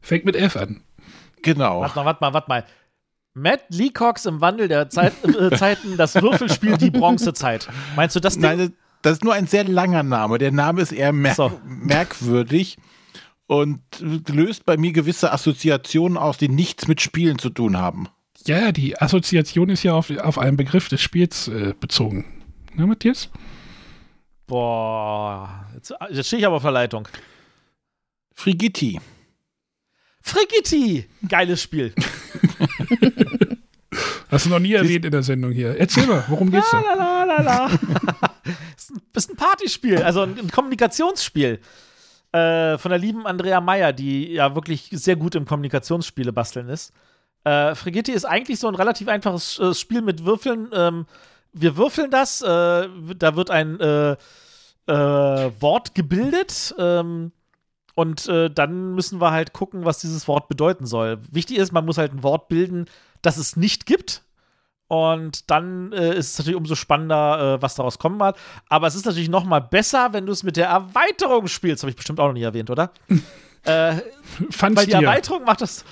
Fängt 0.00 0.24
mit 0.24 0.36
F 0.36 0.56
an. 0.56 0.82
genau. 1.42 1.80
Warte 1.80 1.96
mal, 1.96 2.04
warte 2.04 2.20
mal, 2.20 2.32
warte 2.34 2.48
mal. 2.48 2.64
Matt 3.38 3.60
Leacox 3.68 4.24
im 4.24 4.40
Wandel 4.40 4.66
der 4.66 4.88
Zeit, 4.88 5.12
äh, 5.24 5.54
Zeiten, 5.56 5.96
das 5.98 6.14
Würfelspiel 6.14 6.78
Die 6.78 6.90
Bronzezeit. 6.90 7.68
Meinst 7.94 8.16
du 8.16 8.20
das 8.20 8.34
Ding? 8.34 8.42
Nein, 8.42 8.72
das- 9.02 9.12
ist 9.18 9.24
nur 9.24 9.34
ein 9.34 9.46
sehr 9.46 9.64
langer 9.64 10.02
Name. 10.02 10.38
Der 10.38 10.50
Name 10.52 10.80
ist 10.80 10.90
eher 10.90 11.12
mer 11.12 11.34
So. 11.34 11.52
merkwürdig 11.64 12.78
und 13.46 13.80
löst 14.00 14.64
bei 14.64 14.76
mir 14.78 14.92
gewisse 14.92 15.32
Assoziationen 15.32 16.16
aus, 16.18 16.38
die 16.38 16.48
nichts 16.48 16.88
mit 16.88 17.00
Spielen 17.02 17.38
zu 17.38 17.50
tun 17.50 17.76
haben. 17.76 18.08
Ja, 18.46 18.58
ja, 18.58 18.72
die 18.72 18.98
Assoziation 19.00 19.68
ist 19.68 19.82
ja 19.82 19.92
auf, 19.92 20.10
auf 20.10 20.38
einen 20.38 20.56
Begriff 20.56 20.88
des 20.88 21.00
Spiels 21.02 21.46
äh, 21.48 21.74
bezogen. 21.78 22.24
Ne, 22.74 22.86
Matthias? 22.86 23.28
Boah, 24.46 25.66
jetzt, 25.74 25.92
jetzt 26.10 26.26
stehe 26.28 26.40
ich 26.40 26.46
aber 26.46 26.56
auf 26.56 26.62
der 26.62 26.70
Leitung. 26.72 27.06
Frigitti. 28.34 29.00
Frigitti! 30.20 31.06
Geiles 31.28 31.62
Spiel. 31.62 31.92
Hast 34.28 34.46
du 34.46 34.50
noch 34.50 34.58
nie 34.58 34.74
erwähnt 34.74 35.04
in 35.04 35.12
der 35.12 35.22
Sendung 35.22 35.52
hier. 35.52 35.78
Erzähl 35.78 36.06
mal, 36.06 36.24
worum 36.28 36.50
geht's 36.50 36.70
denn? 36.70 36.82
La, 36.82 36.94
la, 36.94 37.24
la, 37.24 37.42
la. 37.42 37.66
ist, 38.76 38.90
ein, 38.90 39.00
ist 39.14 39.30
ein 39.30 39.36
Partyspiel, 39.36 40.02
also 40.02 40.22
ein, 40.22 40.38
ein 40.38 40.50
Kommunikationsspiel. 40.50 41.60
Äh, 42.32 42.78
von 42.78 42.90
der 42.90 42.98
lieben 42.98 43.26
Andrea 43.26 43.60
Meyer, 43.60 43.92
die 43.92 44.32
ja 44.32 44.54
wirklich 44.54 44.88
sehr 44.92 45.16
gut 45.16 45.34
im 45.34 45.46
Kommunikationsspiele 45.46 46.32
basteln 46.32 46.68
ist. 46.68 46.92
Äh, 47.44 47.74
Frigitti 47.74 48.12
ist 48.12 48.24
eigentlich 48.24 48.58
so 48.58 48.68
ein 48.68 48.74
relativ 48.74 49.08
einfaches 49.08 49.58
äh, 49.58 49.72
Spiel 49.74 50.02
mit 50.02 50.24
Würfeln. 50.24 50.68
Ähm, 50.72 51.06
wir 51.52 51.76
würfeln 51.76 52.10
das, 52.10 52.42
äh, 52.42 52.46
da 52.46 53.36
wird 53.36 53.50
ein 53.50 53.78
äh, 53.80 54.12
äh, 54.12 55.50
Wort 55.60 55.94
gebildet. 55.94 56.74
Ähm, 56.78 57.32
und 57.96 58.28
äh, 58.28 58.50
dann 58.50 58.94
müssen 58.94 59.22
wir 59.22 59.30
halt 59.30 59.54
gucken, 59.54 59.86
was 59.86 60.00
dieses 60.00 60.28
Wort 60.28 60.48
bedeuten 60.48 60.84
soll. 60.84 61.18
Wichtig 61.30 61.56
ist, 61.56 61.72
man 61.72 61.86
muss 61.86 61.96
halt 61.96 62.12
ein 62.12 62.22
Wort 62.22 62.48
bilden, 62.48 62.84
das 63.22 63.38
es 63.38 63.56
nicht 63.56 63.86
gibt. 63.86 64.22
Und 64.86 65.50
dann 65.50 65.92
äh, 65.92 66.14
ist 66.14 66.32
es 66.32 66.38
natürlich 66.38 66.58
umso 66.58 66.74
spannender, 66.74 67.54
äh, 67.54 67.62
was 67.62 67.74
daraus 67.74 67.98
kommen 67.98 68.20
wird. 68.20 68.36
Aber 68.68 68.86
es 68.86 68.94
ist 68.94 69.06
natürlich 69.06 69.30
noch 69.30 69.44
mal 69.44 69.60
besser, 69.60 70.12
wenn 70.12 70.26
du 70.26 70.32
es 70.32 70.42
mit 70.42 70.58
der 70.58 70.68
Erweiterung 70.68 71.48
spielst. 71.48 71.82
Habe 71.84 71.90
ich 71.90 71.96
bestimmt 71.96 72.20
auch 72.20 72.26
noch 72.26 72.34
nie 72.34 72.42
erwähnt, 72.42 72.68
oder? 72.68 72.92
äh, 73.64 73.94
Fand's 74.50 74.76
weil 74.76 74.84
die 74.84 74.92
dir? 74.92 74.98
Erweiterung 74.98 75.44
macht 75.44 75.62
das. 75.62 75.82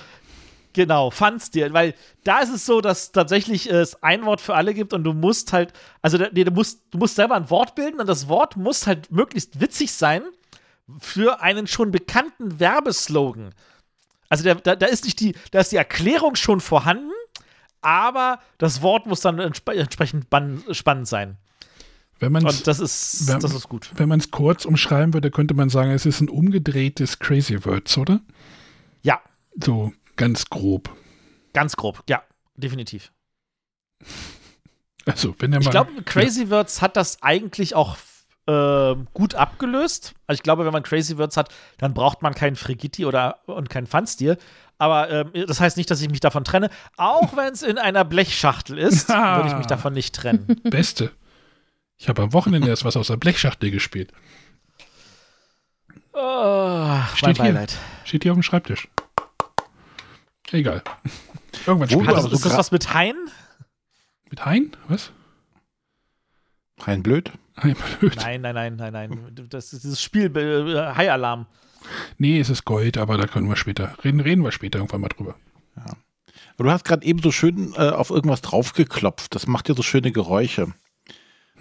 Genau, 0.73 1.09
fandst 1.09 1.55
dir. 1.55 1.73
Weil 1.73 1.95
da 2.23 2.41
ist 2.41 2.53
es 2.53 2.67
so, 2.67 2.81
dass 2.81 3.11
tatsächlich 3.11 3.67
äh, 3.67 3.77
es 3.77 4.03
ein 4.03 4.25
Wort 4.25 4.41
für 4.41 4.53
alle 4.53 4.75
gibt 4.75 4.93
und 4.93 5.03
du 5.03 5.13
musst 5.13 5.53
halt, 5.53 5.73
also 6.03 6.19
nee, 6.19 6.43
du 6.43 6.51
musst, 6.51 6.83
du 6.91 6.99
musst 6.99 7.15
selber 7.15 7.33
ein 7.33 7.49
Wort 7.49 7.73
bilden 7.73 7.99
und 7.99 8.07
das 8.07 8.27
Wort 8.27 8.57
muss 8.57 8.85
halt 8.85 9.11
möglichst 9.11 9.59
witzig 9.59 9.91
sein 9.91 10.21
für 10.99 11.41
einen 11.41 11.67
schon 11.67 11.91
bekannten 11.91 12.59
Werbeslogan. 12.59 13.53
Also 14.29 14.43
der, 14.43 14.55
da, 14.55 14.75
da 14.75 14.85
ist 14.87 15.03
nicht 15.05 15.19
die, 15.19 15.35
da 15.51 15.59
ist 15.59 15.71
die 15.71 15.75
Erklärung 15.77 16.35
schon 16.35 16.61
vorhanden, 16.61 17.11
aber 17.81 18.39
das 18.57 18.81
Wort 18.81 19.05
muss 19.05 19.21
dann 19.21 19.39
entsp 19.39 19.67
entsprechend 19.69 20.27
spannend 20.71 21.07
sein. 21.07 21.37
Wenn 22.19 22.31
man 22.31 22.45
Und 22.45 22.65
das 22.65 22.79
ist, 22.79 23.27
wenn- 23.27 23.39
das 23.39 23.53
ist 23.53 23.67
gut. 23.69 23.91
wenn 23.95 24.07
man 24.09 24.19
es 24.19 24.31
kurz 24.31 24.65
umschreiben 24.65 25.13
würde, 25.13 25.31
könnte 25.31 25.53
man 25.53 25.69
sagen, 25.69 25.91
es 25.91 26.05
ist 26.05 26.21
ein 26.21 26.29
umgedrehtes 26.29 27.19
Crazy 27.19 27.63
Words, 27.65 27.97
oder? 27.97 28.21
Ja, 29.01 29.21
So 29.61 29.91
ganz 30.15 30.45
grob. 30.49 30.95
ganz 31.53 31.75
grob. 31.75 32.03
Ja, 32.09 32.23
definitiv. 32.55 33.11
Also, 35.05 35.35
wenn 35.39 35.53
er 35.53 35.59
mal. 35.59 35.65
Ich 35.65 35.71
glaube, 35.71 36.03
Crazy 36.03 36.49
Words 36.49 36.81
hat 36.81 36.95
das 36.97 37.21
eigentlich 37.21 37.75
auch 37.75 37.97
äh, 38.47 38.95
gut 39.13 39.35
abgelöst. 39.35 40.13
Also 40.27 40.39
ich 40.39 40.43
glaube, 40.43 40.65
wenn 40.65 40.73
man 40.73 40.83
Crazy 40.83 41.17
Words 41.17 41.37
hat, 41.37 41.49
dann 41.77 41.93
braucht 41.93 42.21
man 42.21 42.33
keinen 42.33 42.55
Frigitti 42.55 43.05
oder 43.05 43.39
und 43.47 43.69
keinen 43.69 43.87
Fanstil. 43.87 44.37
Aber 44.77 45.09
ähm, 45.09 45.31
das 45.47 45.59
heißt 45.59 45.77
nicht, 45.77 45.89
dass 45.89 46.01
ich 46.01 46.09
mich 46.09 46.19
davon 46.19 46.43
trenne. 46.43 46.69
Auch 46.97 47.35
wenn 47.35 47.53
es 47.53 47.63
in 47.63 47.77
einer 47.77 48.03
Blechschachtel 48.03 48.77
ist, 48.77 49.09
würde 49.09 49.47
ich 49.47 49.55
mich 49.55 49.67
davon 49.67 49.93
nicht 49.93 50.13
trennen. 50.15 50.61
Beste. 50.63 51.11
Ich 51.97 52.09
habe 52.09 52.23
am 52.23 52.33
Wochenende 52.33 52.67
erst 52.67 52.83
was 52.83 52.97
aus 52.97 53.07
der 53.07 53.17
Blechschachtel 53.17 53.71
gespielt. 53.71 54.11
Oh, 56.13 56.19
mein 56.19 57.07
Steht 57.15 57.35
hier. 57.37 57.45
Beileid. 57.45 57.77
Steht 58.03 58.23
hier 58.23 58.31
auf 58.31 58.37
dem 58.37 58.43
Schreibtisch. 58.43 58.87
Egal. 60.51 60.83
Irgendwann 61.65 61.89
Wo 61.91 62.03
später. 62.03 62.19
du 62.19 62.23
Hat, 62.25 62.31
ist 62.31 62.45
das 62.45 62.57
was 62.57 62.71
mit 62.71 62.93
Hein? 62.93 63.15
Mit 64.29 64.45
Hein? 64.45 64.71
Was? 64.87 65.11
Rein 66.79 67.01
blöd. 67.03 67.31
Nein, 68.17 68.41
nein, 68.41 68.53
nein, 68.53 68.75
nein, 68.75 68.93
nein. 68.93 69.31
Das 69.49 69.71
ist 69.71 69.83
dieses 69.83 70.01
Spiel, 70.01 70.35
äh, 70.35 70.93
High-Alarm. 70.93 71.45
Nee, 72.17 72.39
es 72.39 72.49
ist 72.49 72.65
Gold, 72.65 72.97
aber 72.97 73.17
da 73.17 73.27
können 73.27 73.47
wir 73.47 73.55
später. 73.55 73.95
Reden, 74.03 74.19
reden 74.19 74.43
wir 74.43 74.51
später 74.51 74.79
irgendwann 74.79 75.01
mal 75.01 75.07
drüber. 75.07 75.35
Du 76.57 76.71
hast 76.71 76.85
gerade 76.85 77.05
eben 77.05 77.21
so 77.21 77.31
schön 77.31 77.73
äh, 77.75 77.89
auf 77.89 78.09
irgendwas 78.09 78.41
draufgeklopft. 78.41 79.35
Das 79.35 79.47
macht 79.47 79.69
ja 79.69 79.75
so 79.75 79.83
schöne 79.83 80.11
Geräusche. 80.11 80.73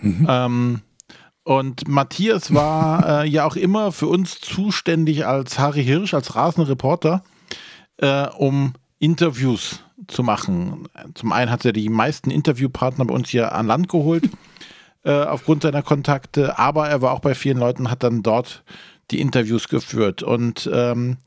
Ähm, 0.02 0.80
und 1.42 1.88
Matthias 1.88 2.54
war 2.54 3.22
äh, 3.24 3.28
ja 3.28 3.44
auch 3.44 3.56
immer 3.56 3.92
für 3.92 4.06
uns 4.06 4.40
zuständig 4.40 5.26
als 5.26 5.58
Harry 5.58 5.84
Hirsch, 5.84 6.14
als 6.14 6.34
rasender 6.34 6.70
Reporter, 6.70 7.24
äh, 7.98 8.28
um 8.28 8.74
Interviews 8.98 9.80
zu 10.06 10.22
machen. 10.22 10.88
Zum 11.14 11.32
einen 11.32 11.50
hat 11.50 11.64
er 11.64 11.72
die 11.72 11.88
meisten 11.88 12.30
Interviewpartner 12.30 13.04
bei 13.04 13.14
uns 13.14 13.28
hier 13.28 13.52
an 13.52 13.66
Land 13.66 13.88
geholt, 13.88 14.28
äh, 15.04 15.12
aufgrund 15.12 15.62
seiner 15.62 15.82
Kontakte, 15.82 16.58
aber 16.58 16.88
er 16.88 17.02
war 17.02 17.12
auch 17.12 17.20
bei 17.20 17.34
vielen 17.34 17.58
Leuten, 17.58 17.90
hat 17.90 18.02
dann 18.02 18.22
dort 18.22 18.64
die 19.10 19.20
Interviews 19.20 19.68
geführt. 19.68 20.22
Und 20.22 20.68
ähm, 20.72 21.18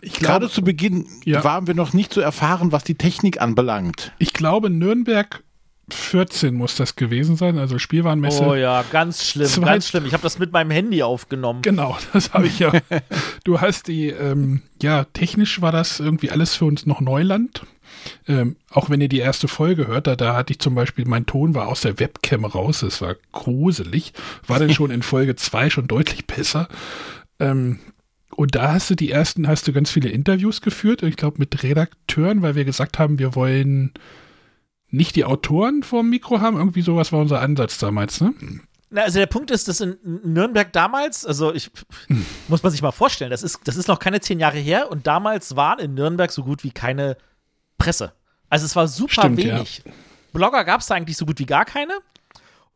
Ich 0.00 0.14
gerade 0.14 0.40
glaube, 0.46 0.50
zu 0.54 0.62
Beginn 0.62 1.06
Ja. 1.24 1.44
waren 1.44 1.66
wir 1.66 1.74
noch 1.74 1.92
nicht 1.92 2.12
so 2.12 2.20
erfahren, 2.20 2.72
was 2.72 2.84
die 2.84 2.94
Technik 2.96 3.40
anbelangt. 3.40 4.12
ich 4.18 4.32
glaube, 4.32 4.70
Nürnberg 4.70 5.42
14 5.90 6.54
muss 6.54 6.76
das 6.76 6.94
gewesen 6.96 7.36
sein, 7.36 7.58
also 7.58 7.78
Spielwarenmesse. 7.78 8.46
Oh 8.46 8.54
ja, 8.54 8.84
ganz 8.92 9.26
schlimm, 9.26 9.48
Zweit- 9.48 9.66
ganz 9.66 9.88
schlimm. 9.88 10.06
Ich 10.06 10.12
habe 10.12 10.22
das 10.22 10.38
mit 10.38 10.52
meinem 10.52 10.70
Handy 10.70 11.02
aufgenommen. 11.02 11.60
Genau, 11.62 11.98
das 12.12 12.32
habe 12.32 12.46
ich 12.46 12.60
ja. 12.60 12.72
du 13.44 13.60
hast 13.60 13.88
die, 13.88 14.08
ähm, 14.08 14.62
ja, 14.80 15.04
technisch 15.12 15.60
war 15.60 15.72
das 15.72 15.98
irgendwie 16.00 16.30
alles 16.30 16.54
für 16.54 16.64
uns 16.66 16.86
noch 16.86 17.00
Neuland. 17.00 17.66
Ähm, 18.26 18.56
auch 18.70 18.90
wenn 18.90 19.00
ihr 19.00 19.08
die 19.08 19.18
erste 19.18 19.48
Folge 19.48 19.86
hört, 19.86 20.06
da, 20.06 20.16
da 20.16 20.34
hatte 20.34 20.52
ich 20.52 20.58
zum 20.58 20.74
Beispiel, 20.74 21.06
mein 21.06 21.26
Ton 21.26 21.54
war 21.54 21.68
aus 21.68 21.82
der 21.82 21.98
Webcam 21.98 22.44
raus, 22.44 22.80
das 22.80 23.00
war 23.00 23.16
gruselig. 23.32 24.12
War 24.46 24.58
dann 24.58 24.72
schon 24.72 24.90
in 24.90 25.02
Folge 25.02 25.36
2 25.36 25.70
schon 25.70 25.86
deutlich 25.86 26.26
besser. 26.26 26.68
Ähm, 27.38 27.78
und 28.34 28.54
da 28.54 28.72
hast 28.72 28.90
du 28.90 28.94
die 28.94 29.10
ersten, 29.10 29.46
hast 29.46 29.68
du 29.68 29.72
ganz 29.72 29.90
viele 29.90 30.08
Interviews 30.08 30.62
geführt, 30.62 31.02
ich 31.02 31.16
glaube 31.16 31.38
mit 31.38 31.62
Redakteuren, 31.62 32.42
weil 32.42 32.54
wir 32.54 32.64
gesagt 32.64 32.98
haben, 32.98 33.18
wir 33.18 33.34
wollen 33.34 33.92
nicht 34.88 35.16
die 35.16 35.24
Autoren 35.24 35.82
vorm 35.82 36.10
Mikro 36.10 36.40
haben, 36.40 36.56
irgendwie 36.56 36.82
sowas 36.82 37.12
war 37.12 37.20
unser 37.20 37.40
Ansatz 37.40 37.78
damals, 37.78 38.20
ne? 38.20 38.34
Na, 38.90 39.02
also 39.02 39.18
der 39.18 39.26
Punkt 39.26 39.50
ist, 39.50 39.68
dass 39.68 39.80
in 39.80 39.96
Nürnberg 40.22 40.70
damals, 40.72 41.24
also 41.24 41.52
ich 41.54 41.70
muss 42.48 42.62
man 42.62 42.70
sich 42.70 42.82
mal 42.82 42.92
vorstellen, 42.92 43.30
das 43.30 43.42
ist, 43.42 43.60
das 43.64 43.76
ist 43.76 43.88
noch 43.88 43.98
keine 43.98 44.20
zehn 44.20 44.38
Jahre 44.38 44.58
her 44.58 44.90
und 44.90 45.06
damals 45.06 45.56
waren 45.56 45.78
in 45.78 45.94
Nürnberg 45.94 46.30
so 46.30 46.44
gut 46.44 46.62
wie 46.62 46.72
keine 46.72 47.16
Presse. 47.82 48.12
Also 48.48 48.66
es 48.66 48.76
war 48.76 48.86
super 48.88 49.12
Stimmt, 49.12 49.38
wenig. 49.38 49.82
Blogger 50.32 50.64
gab 50.64 50.80
es 50.80 50.86
da 50.86 50.94
eigentlich 50.94 51.16
so 51.16 51.26
gut 51.26 51.38
wie 51.38 51.46
gar 51.46 51.64
keine. 51.64 51.94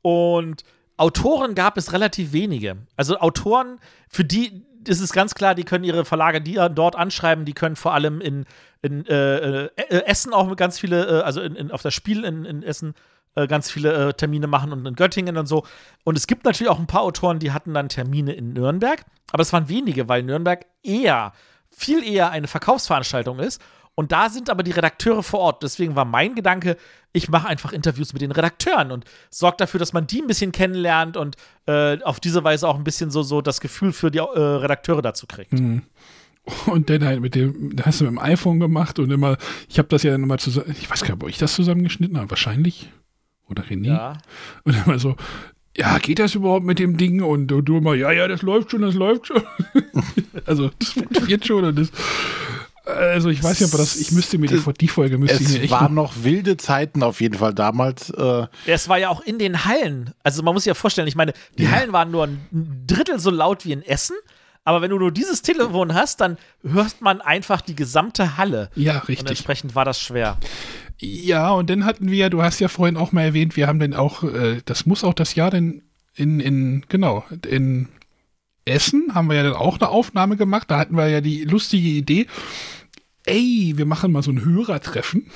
Und 0.02 0.64
Autoren 0.96 1.54
gab 1.54 1.76
es 1.76 1.92
relativ 1.92 2.32
wenige. 2.32 2.76
Also 2.96 3.18
Autoren, 3.18 3.78
für 4.08 4.24
die 4.24 4.64
ist 4.86 5.00
es 5.00 5.12
ganz 5.12 5.34
klar, 5.34 5.54
die 5.54 5.64
können 5.64 5.84
ihre 5.84 6.04
Verlage 6.04 6.40
die 6.40 6.54
dort 6.74 6.96
anschreiben, 6.96 7.44
die 7.44 7.54
können 7.54 7.76
vor 7.76 7.92
allem 7.92 8.20
in, 8.20 8.46
in 8.82 9.04
äh, 9.06 9.66
äh, 9.66 10.04
Essen 10.06 10.32
auch 10.32 10.46
mit 10.46 10.58
ganz 10.58 10.78
viele, 10.78 11.20
äh, 11.20 11.22
also 11.22 11.40
in, 11.40 11.56
in, 11.56 11.70
auf 11.70 11.82
das 11.82 11.92
Spiel 11.92 12.24
in, 12.24 12.44
in 12.44 12.62
Essen 12.62 12.94
äh, 13.34 13.46
ganz 13.46 13.70
viele 13.70 14.08
äh, 14.08 14.12
Termine 14.14 14.46
machen 14.46 14.72
und 14.72 14.86
in 14.86 14.94
Göttingen 14.94 15.36
und 15.36 15.46
so. 15.46 15.64
Und 16.04 16.16
es 16.16 16.26
gibt 16.26 16.44
natürlich 16.44 16.70
auch 16.70 16.78
ein 16.78 16.86
paar 16.86 17.02
Autoren, 17.02 17.38
die 17.38 17.52
hatten 17.52 17.74
dann 17.74 17.88
Termine 17.88 18.32
in 18.32 18.52
Nürnberg, 18.52 19.04
aber 19.32 19.42
es 19.42 19.52
waren 19.52 19.68
wenige, 19.68 20.08
weil 20.08 20.22
Nürnberg 20.22 20.64
eher, 20.82 21.32
viel 21.70 22.04
eher 22.04 22.30
eine 22.30 22.48
Verkaufsveranstaltung 22.48 23.40
ist. 23.40 23.60
Und 23.97 24.12
da 24.12 24.28
sind 24.28 24.51
aber 24.51 24.62
die 24.62 24.73
Redakteure 24.73 25.23
vor 25.23 25.40
Ort. 25.40 25.62
Deswegen 25.62 25.97
war 25.97 26.05
mein 26.05 26.35
Gedanke, 26.35 26.77
ich 27.12 27.31
mache 27.31 27.48
einfach 27.48 27.73
Interviews 27.73 28.12
mit 28.12 28.20
den 28.20 28.31
Redakteuren 28.31 28.93
und 28.93 29.06
sorge 29.31 29.56
dafür, 29.56 29.81
dass 29.81 29.94
man 29.94 30.06
die 30.06 30.20
ein 30.20 30.27
bisschen 30.27 30.52
kennenlernt 30.52 31.16
und 31.16 31.36
äh, 31.66 32.01
auf 32.02 32.20
diese 32.20 32.44
Weise 32.44 32.68
auch 32.68 32.77
ein 32.77 32.85
bisschen 32.85 33.10
so, 33.10 33.23
so 33.23 33.40
das 33.40 33.60
Gefühl 33.60 33.93
für 33.93 34.10
die 34.10 34.18
äh, 34.18 34.23
Redakteure 34.23 35.01
dazu 35.01 35.27
kriegt. 35.27 35.52
Und 36.66 36.90
dann 36.90 37.05
halt 37.05 37.20
mit 37.20 37.35
dem, 37.35 37.74
da 37.74 37.86
hast 37.86 38.01
du 38.01 38.05
mit 38.05 38.12
dem 38.12 38.18
iPhone 38.18 38.60
gemacht 38.60 38.98
und 39.01 39.10
immer, 39.10 39.36
ich 39.68 39.78
habe 39.78 39.89
das 39.89 40.05
ja 40.05 40.12
dann 40.12 40.23
immer 40.23 40.39
zusammen, 40.39 40.77
ich 40.78 40.89
weiß 40.89 41.01
gar 41.01 41.14
nicht, 41.14 41.23
ob 41.24 41.28
ich 41.28 41.39
das 41.39 41.55
zusammengeschnitten 41.55 42.18
habe, 42.18 42.31
wahrscheinlich. 42.31 42.93
Oder 43.48 43.64
René. 43.64 43.86
Ja. 43.86 44.18
Und 44.64 44.77
immer 44.86 44.98
so, 44.98 45.16
ja, 45.77 45.98
geht 45.98 46.18
das 46.18 46.35
überhaupt 46.35 46.64
mit 46.64 46.78
dem 46.78 46.97
Ding? 46.97 47.23
Und 47.23 47.48
du, 47.48 47.62
du 47.62 47.78
immer, 47.78 47.94
ja, 47.94 48.12
ja, 48.12 48.28
das 48.28 48.43
läuft 48.43 48.70
schon, 48.70 48.82
das 48.82 48.94
läuft 48.94 49.27
schon. 49.27 49.43
also, 50.47 50.70
das 50.78 50.90
funktioniert 50.90 51.47
schon 51.47 51.64
und 51.64 51.78
das. 51.78 51.90
Also, 52.86 53.30
ich 53.30 53.42
weiß 53.42 53.60
nicht, 53.60 53.68
aber 53.72 53.78
das, 53.78 53.96
ich 53.96 54.12
müsste 54.12 54.38
mir 54.38 54.46
die, 54.46 54.62
die 54.80 54.88
Folge 54.88 55.18
müsste 55.18 55.42
ich 55.42 55.48
mir 55.48 55.56
Es 55.56 55.62
echt 55.64 55.70
waren 55.72 55.94
noch, 55.94 56.14
wilde 56.22 56.56
Zeiten 56.56 57.02
auf 57.02 57.20
jeden 57.20 57.36
Fall 57.36 57.52
damals. 57.52 58.10
Äh, 58.10 58.46
Es 58.66 58.88
war 58.88 58.96
ja 58.98 59.08
auch 59.08 59.20
in 59.22 59.38
den 59.38 59.64
Hallen. 59.64 60.12
Also 60.22 60.42
man 60.44 60.54
muss 60.54 60.62
sich 60.62 60.68
ja 60.70 60.74
vorstellen, 60.74 61.08
ich 61.08 61.16
meine, 61.16 61.32
die 61.58 61.68
Hallen 61.68 61.92
waren 61.92 62.10
nur 62.12 62.24
ein 62.26 62.84
Drittel 62.86 63.18
so 63.18 63.30
laut 63.30 63.64
wie 63.64 63.72
in 63.72 63.82
Essen. 63.82 64.16
Aber 64.62 64.82
wenn 64.82 64.90
du 64.90 64.98
nur 64.98 65.12
dieses 65.12 65.42
Telefon 65.42 65.94
hast, 65.94 66.20
dann 66.20 66.38
hört 66.64 67.00
man 67.00 67.20
einfach 67.20 67.60
die 67.60 67.76
gesamte 67.76 68.36
Halle. 68.36 68.70
Ja, 68.74 69.00
Und 69.00 69.08
richtig. 69.08 69.28
entsprechend 69.30 69.74
war 69.74 69.84
das 69.84 70.00
schwer. 70.00 70.38
Ja, 70.98 71.50
und 71.50 71.68
dann 71.70 71.84
hatten 71.84 72.10
wir, 72.10 72.30
du 72.30 72.42
hast 72.42 72.58
ja 72.60 72.68
vorhin 72.68 72.96
auch 72.96 73.12
mal 73.12 73.22
erwähnt, 73.22 73.56
wir 73.56 73.66
haben 73.68 73.78
dann 73.78 73.94
auch, 73.94 74.22
äh, 74.24 74.60
das 74.64 74.86
muss 74.86 75.04
auch 75.04 75.14
das 75.14 75.34
Jahr 75.34 75.50
denn 75.50 75.82
in, 76.14 76.40
in, 76.40 76.84
genau, 76.88 77.24
in 77.48 77.88
Essen 78.64 79.14
haben 79.14 79.28
wir 79.28 79.36
ja 79.36 79.42
dann 79.44 79.52
auch 79.54 79.78
eine 79.78 79.88
Aufnahme 79.88 80.36
gemacht. 80.36 80.70
Da 80.70 80.78
hatten 80.78 80.96
wir 80.96 81.08
ja 81.08 81.20
die 81.20 81.44
lustige 81.44 81.88
Idee, 81.88 82.26
ey, 83.26 83.74
wir 83.76 83.86
machen 83.86 84.12
mal 84.12 84.22
so 84.22 84.30
ein 84.30 84.44
Hörertreffen. 84.44 85.26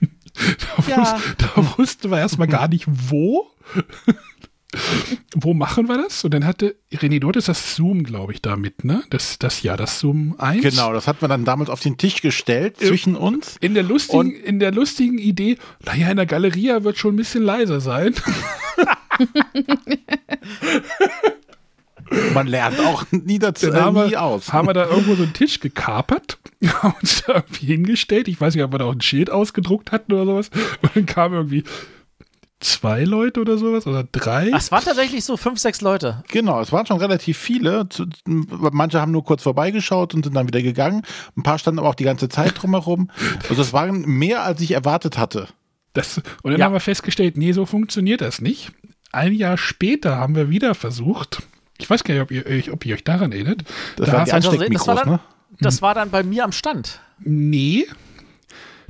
da, 0.34 0.90
Ja. 0.90 1.14
wus 1.14 1.22
da 1.38 1.78
wussten 1.78 2.10
wir 2.10 2.18
erstmal 2.18 2.48
gar 2.48 2.68
nicht, 2.68 2.86
wo. 2.88 3.46
wo 5.36 5.54
machen 5.54 5.86
wir 5.88 5.96
das? 6.02 6.24
Und 6.24 6.34
dann 6.34 6.44
hatte, 6.44 6.74
René, 6.92 7.20
du 7.20 7.28
hattest 7.28 7.46
das 7.48 7.76
Zoom, 7.76 8.02
glaube 8.02 8.32
ich, 8.32 8.42
damit, 8.42 8.82
ne? 8.84 9.04
Das, 9.10 9.38
das 9.38 9.62
Jahr, 9.62 9.76
das 9.76 10.00
Zoom 10.00 10.34
1. 10.38 10.62
genau, 10.62 10.92
das 10.92 11.06
hat 11.06 11.22
man 11.22 11.30
dann 11.30 11.44
damals 11.44 11.70
auf 11.70 11.78
den 11.78 11.96
Tisch 11.96 12.20
gestellt 12.22 12.78
zwischen 12.78 13.14
uns. 13.14 13.56
In 13.60 13.74
der 13.74 13.84
lustigen, 13.84 14.18
Und- 14.18 14.32
in 14.34 14.58
der 14.58 14.72
lustigen 14.72 15.18
Idee, 15.18 15.58
naja, 15.84 16.10
in 16.10 16.16
der 16.16 16.26
Galeria 16.26 16.82
wird 16.82 16.98
schon 16.98 17.14
ein 17.14 17.16
bisschen 17.18 17.44
leiser 17.44 17.80
sein. 17.80 18.14
Man 22.34 22.46
lernt 22.46 22.80
auch 22.80 23.04
nie 23.12 23.38
dazu 23.38 23.70
äh, 23.70 23.92
nie 24.08 24.16
aus. 24.16 24.52
haben 24.52 24.68
wir 24.68 24.74
da 24.74 24.86
irgendwo 24.88 25.14
so 25.14 25.22
einen 25.22 25.32
Tisch 25.32 25.60
gekapert, 25.60 26.38
haben 26.82 26.94
uns 27.00 27.24
da 27.26 27.34
irgendwie 27.34 27.66
hingestellt. 27.66 28.28
Ich 28.28 28.40
weiß 28.40 28.54
nicht, 28.54 28.64
ob 28.64 28.72
wir 28.72 28.78
da 28.78 28.84
auch 28.86 28.92
ein 28.94 29.00
Schild 29.00 29.30
ausgedruckt 29.30 29.92
hatten 29.92 30.12
oder 30.12 30.24
sowas. 30.26 30.50
Und 30.82 30.96
dann 30.96 31.06
kamen 31.06 31.34
irgendwie 31.34 31.64
zwei 32.60 33.04
Leute 33.04 33.40
oder 33.40 33.58
sowas 33.58 33.86
oder 33.86 34.04
drei. 34.10 34.50
Ach, 34.54 34.58
es 34.58 34.72
waren 34.72 34.82
tatsächlich 34.84 35.24
so 35.24 35.36
fünf, 35.36 35.58
sechs 35.58 35.80
Leute. 35.82 36.22
Genau, 36.28 36.60
es 36.60 36.72
waren 36.72 36.86
schon 36.86 36.98
relativ 36.98 37.36
viele. 37.36 37.86
Manche 38.26 39.00
haben 39.00 39.12
nur 39.12 39.24
kurz 39.24 39.42
vorbeigeschaut 39.42 40.14
und 40.14 40.24
sind 40.24 40.34
dann 40.34 40.46
wieder 40.46 40.62
gegangen. 40.62 41.02
Ein 41.36 41.42
paar 41.42 41.58
standen 41.58 41.78
aber 41.80 41.88
auch 41.90 41.94
die 41.94 42.04
ganze 42.04 42.28
Zeit 42.30 42.62
drumherum. 42.62 43.10
Also 43.50 43.60
es 43.60 43.72
waren 43.74 44.00
mehr, 44.06 44.44
als 44.44 44.60
ich 44.62 44.70
erwartet 44.72 45.18
hatte. 45.18 45.48
Das, 45.92 46.18
und 46.42 46.52
dann 46.52 46.58
Ja. 46.60 46.66
haben 46.66 46.72
wir 46.72 46.80
festgestellt, 46.80 47.36
nee, 47.36 47.52
so 47.52 47.66
funktioniert 47.66 48.20
das 48.22 48.40
nicht. 48.40 48.72
Ein 49.12 49.32
Jahr 49.34 49.58
später 49.58 50.16
haben 50.16 50.34
wir 50.34 50.48
wieder 50.50 50.74
versucht. 50.74 51.42
Ich 51.78 51.88
weiß 51.90 52.02
gar 52.02 52.14
nicht, 52.14 52.22
ob 52.22 52.30
ihr 52.30 52.46
euch, 52.46 52.70
ob 52.72 52.84
ihr 52.86 52.94
euch 52.94 53.04
daran 53.04 53.30
erinnert. 53.32 53.62
Das 53.96 54.06
Da 54.06 54.12
waren 54.14 54.24
die 54.24 54.30
das 54.30 54.44
war 54.44 54.50
Ansteckmikros, 54.52 55.00
dann- 55.02 55.08
ne? 55.08 55.20
Das 55.60 55.82
war 55.82 55.94
dann 55.94 56.10
bei 56.10 56.22
mir 56.22 56.44
am 56.44 56.52
Stand. 56.52 57.00
Nee. 57.18 57.86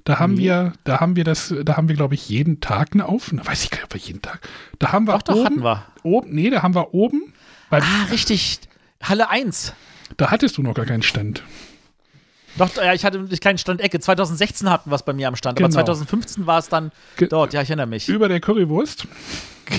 Da 0.05 0.19
haben 0.19 0.37
wir, 0.37 0.75
da 0.85 1.01
haben 1.01 1.17
wir 1.17 1.25
das, 1.25 1.55
da 1.65 1.77
haben 1.79 1.89
wir, 1.89 1.97
glaube 1.97 2.15
ich, 2.15 2.29
jeden 2.29 2.61
Tag 2.61 2.91
eine 2.93 3.07
Aufnahme. 3.09 3.49
Weiß 3.49 3.65
ich 3.65 3.71
gar 3.71 3.79
nicht, 3.79 3.85
ob 3.87 3.95
wir 3.95 4.01
jeden 4.01 4.21
Tag. 4.21 4.41
Da 4.79 4.93
haben 4.93 5.07
wir 5.07 5.13
Doch, 5.15 5.23
doch, 5.23 5.35
oben, 5.37 5.45
hatten 5.47 5.63
wir. 5.63 5.85
Oben, 6.03 6.35
nee, 6.35 6.51
da 6.51 6.63
haben 6.63 6.75
wir 6.75 6.93
oben, 6.93 7.33
Ah, 7.71 7.81
richtig. 8.11 8.61
Halle 9.03 9.31
1. 9.31 9.73
da 10.19 10.31
hattest 10.31 10.59
du 10.59 10.63
noch 10.63 10.75
gar 10.75 10.85
keinen 10.87 11.03
Stand. 11.03 11.43
Doch, 12.57 12.77
ja, 12.77 12.93
ich 12.95 13.05
hatte 13.05 13.27
keinen 13.41 13.59
Standecke. 13.59 13.99
2016 13.99 14.71
hatten 14.71 14.91
wir 14.91 14.95
es 14.95 15.03
bei 15.03 15.13
mir 15.13 15.27
am 15.27 15.35
Stand, 15.37 15.59
aber 15.59 15.69
Genau. 15.69 15.81
2015 15.83 16.47
war 16.47 16.59
es 16.61 16.69
dann 16.69 16.93
Ge- 17.17 17.27
dort. 17.29 17.53
Ja, 17.53 17.63
ich 17.63 17.69
erinnere 17.71 17.87
mich. 17.89 18.09
Über 18.09 18.29
der 18.29 18.39
Currywurst. 18.41 19.09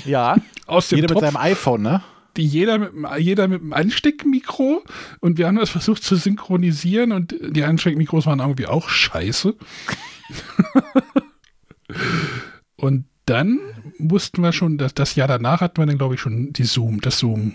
Ja. 0.04 0.36
Aus 0.66 0.90
dem 0.90 0.98
Jeder 0.98 1.14
mit 1.14 1.22
Topf, 1.22 1.32
seinem 1.34 1.38
iPhone, 1.42 1.82
ne? 1.84 2.04
Die 2.38 2.46
jeder 2.46 2.78
mit, 2.78 2.92
jeder 3.20 3.48
mit 3.48 3.62
einem 3.62 3.74
Ansteckmikro. 3.74 4.84
Und 5.20 5.38
wir 5.38 5.48
haben 5.48 5.58
das 5.58 5.70
versucht 5.70 6.04
zu 6.04 6.16
synchronisieren 6.16 7.12
und 7.12 7.36
die 7.42 7.64
Ansteckmikros 7.64 8.26
waren 8.26 8.40
irgendwie 8.40 8.68
auch 8.68 8.90
scheiße. 8.90 9.56
und 12.76 13.06
dann 13.26 13.60
mussten 13.98 14.42
wir 14.42 14.54
schon, 14.54 14.78
das, 14.78 14.94
das 14.94 15.16
Jahr 15.16 15.28
danach 15.28 15.62
hatten 15.62 15.82
wir 15.82 15.86
dann, 15.86 15.98
glaube 15.98 16.16
ich, 16.16 16.22
schon 16.22 16.54
die 16.54 16.64
Zoom, 16.64 17.02
das 17.02 17.20
Zoom. 17.20 17.54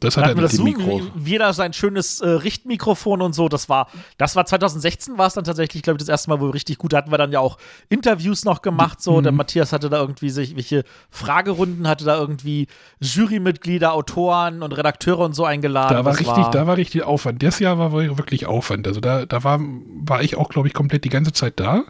Das 0.00 0.16
hat 0.16 0.24
Da 0.24 0.28
er 0.30 0.34
das 0.34 0.50
die 0.50 0.56
Zoom, 0.58 0.66
Mikros. 0.66 1.02
jeder 1.24 1.52
sein 1.52 1.72
schönes 1.72 2.20
äh, 2.20 2.28
Richtmikrofon 2.28 3.22
und 3.22 3.32
so. 3.34 3.48
Das 3.48 3.68
war, 3.68 3.88
das 4.18 4.36
war 4.36 4.44
2016 4.44 5.16
war 5.18 5.28
es 5.28 5.34
dann 5.34 5.44
tatsächlich, 5.44 5.82
glaube 5.82 5.96
ich, 5.96 6.00
das 6.00 6.08
erste 6.08 6.28
Mal, 6.30 6.40
wo 6.40 6.46
wir 6.48 6.54
richtig 6.54 6.78
gut, 6.78 6.92
da 6.92 6.98
hatten 6.98 7.10
wir 7.10 7.16
dann 7.18 7.32
ja 7.32 7.40
auch 7.40 7.56
Interviews 7.88 8.44
noch 8.44 8.60
gemacht. 8.60 9.00
So, 9.00 9.18
Mhm. 9.18 9.22
der 9.22 9.32
Matthias 9.32 9.72
hatte 9.72 9.88
da 9.88 10.00
irgendwie 10.00 10.30
sich 10.30 10.56
welche 10.56 10.84
Fragerunden, 11.10 11.88
hatte 11.88 12.04
da 12.04 12.18
irgendwie 12.18 12.66
Jurymitglieder, 13.00 13.92
Autoren 13.92 14.62
und 14.62 14.72
Redakteure 14.72 15.20
und 15.20 15.34
so 15.34 15.44
eingeladen. 15.44 15.94
Da 15.96 16.04
war 16.04 16.12
Das 16.12 16.20
richtig, 16.20 16.44
da 16.46 16.66
war 16.66 16.76
richtig 16.76 17.02
Aufwand. 17.04 17.42
Das 17.42 17.58
Jahr 17.60 17.78
war 17.78 17.92
wirklich 17.92 18.46
Aufwand. 18.46 18.86
Also 18.86 19.00
da, 19.00 19.24
da 19.26 19.44
war, 19.44 19.60
war 19.60 20.22
ich 20.22 20.36
auch, 20.36 20.48
glaube 20.48 20.68
ich, 20.68 20.74
komplett 20.74 21.04
die 21.04 21.08
ganze 21.10 21.32
Zeit 21.32 21.54
da. 21.60 21.84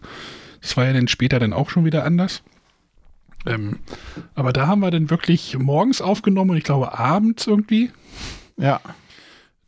Das 0.60 0.76
war 0.76 0.84
ja 0.86 0.92
dann 0.92 1.08
später 1.08 1.38
dann 1.38 1.52
auch 1.52 1.70
schon 1.70 1.84
wieder 1.84 2.04
anders. 2.04 2.42
Ähm, 3.46 3.78
aber 4.34 4.52
da 4.52 4.66
haben 4.66 4.80
wir 4.80 4.90
dann 4.90 5.10
wirklich 5.10 5.58
morgens 5.58 6.00
aufgenommen 6.00 6.50
und 6.50 6.56
ich 6.56 6.64
glaube 6.64 6.98
abends 6.98 7.46
irgendwie. 7.46 7.90
Ja. 8.56 8.80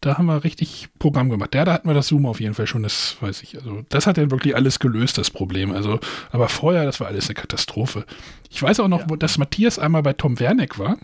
Da 0.03 0.19
haben 0.19 0.27
wir 0.27 0.45
richtig 0.45 0.89
Programm 0.99 1.31
gemacht. 1.31 1.55
Ja, 1.55 1.65
da 1.65 1.73
hatten 1.73 1.89
wir 1.89 1.95
das 1.95 2.09
Zoom 2.09 2.27
auf 2.27 2.39
jeden 2.39 2.55
Fall 2.55 2.67
schon, 2.67 2.83
das 2.83 3.17
weiß 3.21 3.43
ich. 3.43 3.57
Also, 3.57 3.83
das 3.89 4.07
hat 4.07 4.19
dann 4.19 4.31
wirklich 4.31 4.55
alles 4.55 4.79
gelöst, 4.79 5.19
das 5.19 5.31
Problem. 5.31 5.73
Also, 5.73 5.99
aber 6.31 6.49
vorher, 6.49 6.85
das 6.85 7.01
war 7.01 7.09
alles 7.09 7.29
eine 7.29 7.35
Katastrophe. 7.35 8.05
Ich 8.51 8.63
weiß 8.63 8.79
auch 8.81 8.89
noch, 8.89 9.09
wo- 9.09 9.17
dass 9.17 9.39
Matthias 9.39 9.79
einmal 9.79 10.03
bei 10.03 10.13
Tom 10.13 10.39
Werneck 10.39 10.79
war. 10.79 10.97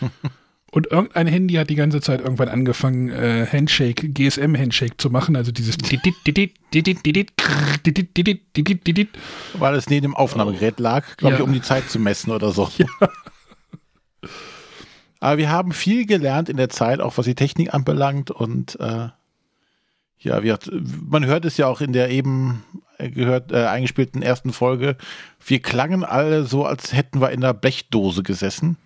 Und 0.74 0.90
irgendein 0.90 1.26
Handy 1.26 1.54
hat 1.54 1.68
die 1.68 1.74
ganze 1.74 2.00
Zeit 2.00 2.22
irgendwann 2.22 2.48
angefangen, 2.48 3.10
äh, 3.10 3.46
Handshake, 3.46 4.08
GSM-Handshake 4.08 4.94
zu 4.96 5.10
machen, 5.10 5.36
also 5.36 5.52
dieses 5.52 5.76
Weil 9.52 9.74
es 9.74 9.90
neben 9.90 10.02
dem 10.04 10.16
Aufnahmegerät 10.16 10.80
lag, 10.80 11.18
glaube 11.18 11.34
Ja. 11.34 11.40
ich, 11.40 11.44
um 11.44 11.52
die 11.52 11.60
Zeit 11.60 11.90
zu 11.90 11.98
messen 11.98 12.32
oder 12.32 12.52
so. 12.52 12.70
Aber 15.20 15.36
wir 15.36 15.50
haben 15.50 15.72
viel 15.72 16.06
gelernt 16.06 16.48
in 16.48 16.56
der 16.56 16.70
Zeit, 16.70 17.00
auch 17.00 17.18
was 17.18 17.26
die 17.26 17.34
Technik 17.34 17.74
anbelangt. 17.74 18.30
Und 18.30 18.80
äh, 18.80 19.08
ja, 20.20 20.42
wir, 20.42 20.58
man 21.06 21.26
hört 21.26 21.44
es 21.44 21.58
ja 21.58 21.66
auch 21.66 21.82
in 21.82 21.92
der 21.92 22.08
eben 22.08 22.64
äh, 22.96 23.10
gehört, 23.10 23.52
äh, 23.52 23.66
eingespielten 23.66 24.22
ersten 24.22 24.54
Folge. 24.54 24.96
Wir 25.44 25.60
klangen 25.60 26.02
alle 26.02 26.44
so, 26.44 26.64
als 26.64 26.94
hätten 26.94 27.20
wir 27.20 27.30
in 27.30 27.44
einer 27.44 27.52
Blechdose 27.54 28.22
gesessen. 28.22 28.78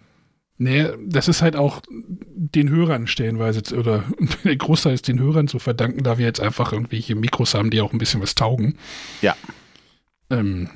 Nee, 0.59 0.89
das 1.05 1.29
ist 1.29 1.43
halt 1.43 1.55
auch 1.55 1.83
den 1.89 2.71
Hörern 2.71 3.07
stellenweise, 3.07 3.77
oder 3.77 4.05
der 4.45 4.57
Großteil 4.57 4.95
ist 4.95 5.09
den 5.09 5.21
Hörern 5.21 5.49
zu 5.49 5.59
verdanken, 5.59 6.03
da 6.03 6.17
wir 6.17 6.25
jetzt 6.25 6.41
einfach 6.41 6.73
irgendwelche 6.73 7.15
Mikros 7.15 7.55
haben, 7.55 7.71
die 7.71 7.81
auch 7.81 7.93
ein 7.93 7.99
bisschen 7.99 8.23
was 8.23 8.35
taugen. 8.35 8.79
Ja. 9.21 9.37
Ähm, 10.31 10.71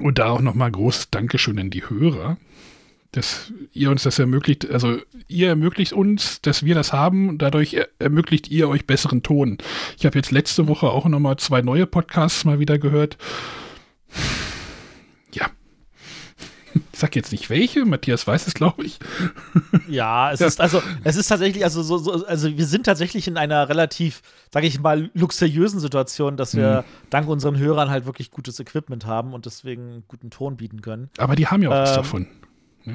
und 0.00 0.18
da 0.18 0.30
auch 0.30 0.40
nochmal 0.40 0.70
großes 0.70 1.10
Dankeschön 1.10 1.58
an 1.58 1.70
die 1.70 1.88
Hörer, 1.88 2.36
dass 3.10 3.52
ihr 3.72 3.90
uns 3.90 4.02
das 4.02 4.18
ermöglicht, 4.18 4.70
also 4.70 4.98
ihr 5.26 5.48
ermöglicht 5.48 5.92
uns, 5.92 6.40
dass 6.42 6.64
wir 6.64 6.74
das 6.74 6.92
haben, 6.92 7.28
und 7.28 7.38
dadurch 7.38 7.74
er 7.74 7.88
ermöglicht 7.98 8.48
ihr 8.48 8.68
euch 8.68 8.86
besseren 8.86 9.22
Ton. 9.22 9.58
Ich 9.98 10.06
habe 10.06 10.18
jetzt 10.18 10.30
letzte 10.30 10.68
Woche 10.68 10.90
auch 10.90 11.06
nochmal 11.06 11.38
zwei 11.38 11.62
neue 11.62 11.86
Podcasts 11.86 12.44
mal 12.44 12.60
wieder 12.60 12.78
gehört. 12.78 13.16
Ja. 16.76 16.82
Ich 16.92 16.98
sag 17.00 17.16
jetzt 17.16 17.32
nicht 17.32 17.50
welche, 17.50 17.84
Matthias 17.84 18.26
weiß 18.26 18.46
es, 18.46 18.54
glaube 18.54 18.84
ich. 18.84 18.98
Ja, 19.88 20.32
es 20.32 20.40
ist 20.40 20.60
also, 20.60 20.82
es 21.04 21.16
ist 21.16 21.28
tatsächlich, 21.28 21.64
also 21.64 21.82
so, 21.82 21.98
so, 21.98 22.26
also 22.26 22.56
wir 22.56 22.66
sind 22.66 22.84
tatsächlich 22.86 23.28
in 23.28 23.36
einer 23.36 23.68
relativ, 23.68 24.22
sage 24.52 24.66
ich 24.66 24.80
mal, 24.80 25.10
luxuriösen 25.14 25.80
Situation, 25.80 26.36
dass 26.36 26.56
wir 26.56 26.84
dank 27.10 27.28
unseren 27.28 27.58
Hörern 27.58 27.90
halt 27.90 28.06
wirklich 28.06 28.30
gutes 28.30 28.58
Equipment 28.60 29.06
haben 29.06 29.32
und 29.34 29.46
deswegen 29.46 30.04
guten 30.08 30.30
Ton 30.30 30.56
bieten 30.56 30.80
können. 30.82 31.10
Aber 31.18 31.36
die 31.36 31.46
haben 31.46 31.62
ja 31.62 31.68
auch 31.70 31.74
was 31.74 31.90
Ähm, 31.90 31.96
davon. 31.96 32.26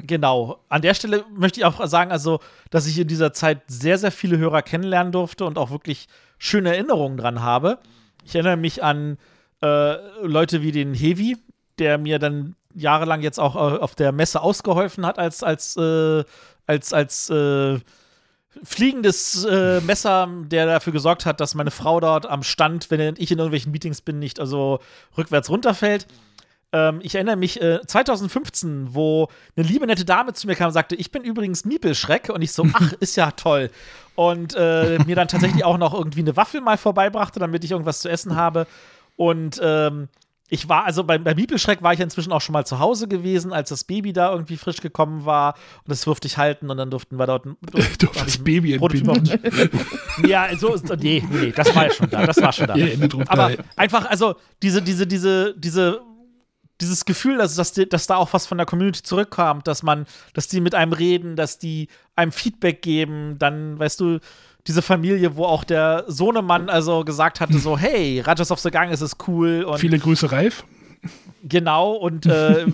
Genau. 0.06 0.64
An 0.68 0.82
der 0.82 0.94
Stelle 0.94 1.24
möchte 1.36 1.60
ich 1.60 1.66
auch 1.66 1.86
sagen, 1.86 2.12
also, 2.12 2.40
dass 2.70 2.86
ich 2.86 2.98
in 2.98 3.08
dieser 3.08 3.32
Zeit 3.32 3.62
sehr, 3.66 3.98
sehr 3.98 4.10
viele 4.10 4.38
Hörer 4.38 4.62
kennenlernen 4.62 5.12
durfte 5.12 5.44
und 5.44 5.58
auch 5.58 5.70
wirklich 5.70 6.06
schöne 6.38 6.70
Erinnerungen 6.70 7.18
dran 7.18 7.42
habe. 7.42 7.78
Ich 8.24 8.34
erinnere 8.34 8.56
mich 8.56 8.82
an 8.82 9.18
äh, 9.62 9.96
Leute 10.26 10.62
wie 10.62 10.72
den 10.72 10.94
Hevi, 10.94 11.36
der 11.78 11.98
mir 11.98 12.18
dann 12.18 12.56
jahrelang 12.74 13.22
jetzt 13.22 13.38
auch 13.38 13.56
äh, 13.56 13.78
auf 13.78 13.94
der 13.94 14.12
Messe 14.12 14.40
ausgeholfen 14.40 15.06
hat 15.06 15.18
als, 15.18 15.42
als, 15.42 15.76
äh, 15.76 16.24
als, 16.66 16.92
als 16.92 17.30
äh, 17.30 17.78
fliegendes 18.62 19.44
äh, 19.44 19.80
Messer, 19.80 20.28
der 20.44 20.66
dafür 20.66 20.92
gesorgt 20.92 21.26
hat, 21.26 21.40
dass 21.40 21.54
meine 21.54 21.70
Frau 21.70 22.00
dort 22.00 22.26
am 22.26 22.42
Stand, 22.42 22.90
wenn 22.90 23.14
ich 23.18 23.30
in 23.30 23.38
irgendwelchen 23.38 23.72
Meetings 23.72 24.02
bin, 24.02 24.18
nicht 24.18 24.40
also 24.40 24.80
rückwärts 25.16 25.48
runterfällt. 25.48 26.06
Ähm, 26.72 27.00
ich 27.02 27.14
erinnere 27.14 27.36
mich 27.36 27.60
äh, 27.60 27.80
2015, 27.86 28.94
wo 28.94 29.28
eine 29.56 29.66
liebe 29.66 29.86
nette 29.86 30.04
Dame 30.04 30.32
zu 30.32 30.46
mir 30.46 30.54
kam 30.54 30.68
und 30.68 30.72
sagte, 30.72 30.96
ich 30.96 31.10
bin 31.10 31.22
übrigens 31.22 31.64
Miepelschreck 31.64 32.30
und 32.30 32.42
ich 32.42 32.52
so, 32.52 32.66
ach, 32.72 32.92
ist 33.00 33.16
ja 33.16 33.30
toll. 33.32 33.70
Und 34.14 34.54
äh, 34.56 34.98
mir 35.06 35.16
dann 35.16 35.28
tatsächlich 35.28 35.64
auch 35.64 35.78
noch 35.78 35.94
irgendwie 35.94 36.20
eine 36.20 36.36
Waffel 36.36 36.60
mal 36.60 36.78
vorbeibrachte, 36.78 37.40
damit 37.40 37.64
ich 37.64 37.70
irgendwas 37.70 38.00
zu 38.00 38.10
essen 38.10 38.36
habe. 38.36 38.66
Und 39.16 39.60
ähm, 39.62 40.08
ich 40.52 40.68
war, 40.68 40.84
also 40.84 41.02
bei, 41.02 41.16
bei 41.16 41.32
Bibelschreck 41.32 41.82
war 41.82 41.94
ich 41.94 42.00
inzwischen 42.00 42.30
auch 42.30 42.42
schon 42.42 42.52
mal 42.52 42.66
zu 42.66 42.78
Hause 42.78 43.08
gewesen, 43.08 43.54
als 43.54 43.70
das 43.70 43.84
Baby 43.84 44.12
da 44.12 44.30
irgendwie 44.30 44.58
frisch 44.58 44.82
gekommen 44.82 45.24
war. 45.24 45.54
Und 45.78 45.88
das 45.88 46.02
durfte 46.02 46.28
ich 46.28 46.36
halten 46.36 46.68
und 46.68 46.76
dann 46.76 46.90
durften 46.90 47.18
wir 47.18 47.26
dort. 47.26 47.46
Du 47.98 48.08
hast 48.08 48.26
das 48.26 48.38
Baby 48.38 48.74
entbinden. 48.74 49.40
ja, 50.26 50.54
so 50.54 50.74
ist. 50.74 50.86
Nee, 51.00 51.24
nee, 51.30 51.38
nee, 51.40 51.52
das 51.52 51.74
war 51.74 51.84
ja 51.86 51.90
schon 51.90 52.10
da. 52.10 52.26
Das 52.26 52.36
war 52.42 52.52
schon 52.52 52.66
da. 52.66 52.74
Drum 53.08 53.22
Aber 53.28 53.56
da. 53.56 53.62
einfach, 53.76 54.04
also 54.04 54.34
diese, 54.62 54.82
diese, 54.82 55.06
diese, 55.06 55.54
diese, 55.56 56.02
dieses 56.82 57.06
Gefühl, 57.06 57.38
dass, 57.38 57.54
dass, 57.54 57.72
dass 57.72 58.06
da 58.06 58.16
auch 58.16 58.30
was 58.34 58.46
von 58.46 58.58
der 58.58 58.66
Community 58.66 59.02
zurückkam, 59.02 59.62
dass 59.64 59.82
man, 59.82 60.04
dass 60.34 60.48
die 60.48 60.60
mit 60.60 60.74
einem 60.74 60.92
reden, 60.92 61.34
dass 61.34 61.58
die 61.60 61.88
einem 62.14 62.30
Feedback 62.32 62.82
geben, 62.82 63.38
dann, 63.38 63.78
weißt 63.78 64.00
du, 64.00 64.18
diese 64.66 64.82
Familie, 64.82 65.36
wo 65.36 65.44
auch 65.44 65.64
der 65.64 66.04
Sohnemann 66.08 66.68
also 66.68 67.04
gesagt 67.04 67.40
hatte, 67.40 67.58
so, 67.58 67.76
hey, 67.76 68.20
Rajas 68.20 68.50
of 68.50 68.60
the 68.60 68.70
Gang, 68.70 68.90
es 68.90 69.00
ist 69.00 69.16
cool 69.26 69.64
und 69.64 69.78
Viele 69.78 69.98
Grüße, 69.98 70.30
Ralf. 70.30 70.64
Genau, 71.42 71.92
und 71.94 72.26
äh, 72.26 72.66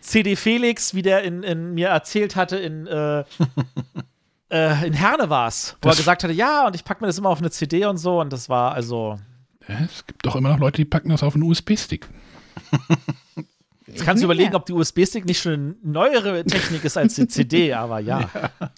CD 0.00 0.36
Felix, 0.36 0.94
wie 0.94 1.02
der 1.02 1.22
in, 1.24 1.42
in 1.42 1.74
mir 1.74 1.88
erzählt 1.88 2.36
hatte, 2.36 2.56
in, 2.56 2.86
äh, 2.86 3.20
äh, 4.50 4.86
in 4.86 4.92
Herne 4.92 5.28
war 5.30 5.48
es, 5.48 5.76
wo 5.82 5.88
Das- 5.88 5.96
er 5.96 5.98
gesagt 6.02 6.22
hatte, 6.24 6.32
ja, 6.32 6.66
und 6.68 6.76
ich 6.76 6.84
packe 6.84 7.02
mir 7.02 7.08
das 7.08 7.18
immer 7.18 7.30
auf 7.30 7.38
eine 7.40 7.50
CD 7.50 7.84
und 7.86 7.96
so, 7.98 8.20
und 8.20 8.32
das 8.32 8.48
war 8.48 8.72
also. 8.72 9.18
Ja, 9.68 9.74
es 9.84 10.06
gibt 10.06 10.24
doch 10.24 10.36
immer 10.36 10.50
noch 10.50 10.60
Leute, 10.60 10.76
die 10.76 10.84
packen 10.84 11.08
das 11.08 11.24
auf 11.24 11.34
einen 11.34 11.42
USB-Stick. 11.42 12.08
Jetzt 13.88 14.04
kannst 14.04 14.22
du 14.22 14.26
überlegen, 14.26 14.54
ob 14.54 14.66
die 14.66 14.72
USB-Stick 14.72 15.24
nicht 15.26 15.40
schon 15.40 15.52
eine 15.52 15.74
neuere 15.82 16.44
Technik 16.44 16.84
ist 16.84 16.96
als 16.96 17.14
die 17.16 17.26
CD, 17.28 17.72
aber 17.72 17.98
ja. 18.00 18.28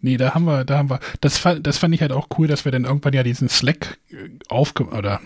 Nee, 0.00 0.16
da 0.16 0.34
haben 0.34 0.44
wir, 0.44 0.64
da 0.64 0.78
haben 0.78 0.90
wir, 0.90 1.00
das 1.20 1.38
fand, 1.38 1.66
das 1.66 1.78
fand 1.78 1.94
ich 1.94 2.00
halt 2.00 2.12
auch 2.12 2.28
cool, 2.38 2.46
dass 2.46 2.64
wir 2.64 2.72
dann 2.72 2.84
irgendwann 2.84 3.14
ja 3.14 3.22
diesen 3.22 3.48
Slack 3.48 3.98
äh, 4.10 4.28
aufge 4.48 4.84
oder 4.84 5.20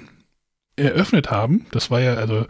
eröffnet 0.77 1.31
haben. 1.31 1.67
Das 1.71 1.91
war 1.91 2.01
ja, 2.01 2.15
also 2.15 2.47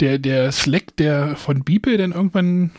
der, 0.00 0.18
der 0.18 0.50
Slack, 0.52 0.96
der 0.96 1.36
von 1.36 1.64
Beeple 1.64 1.96
dann 1.98 2.12
irgendwann 2.12 2.72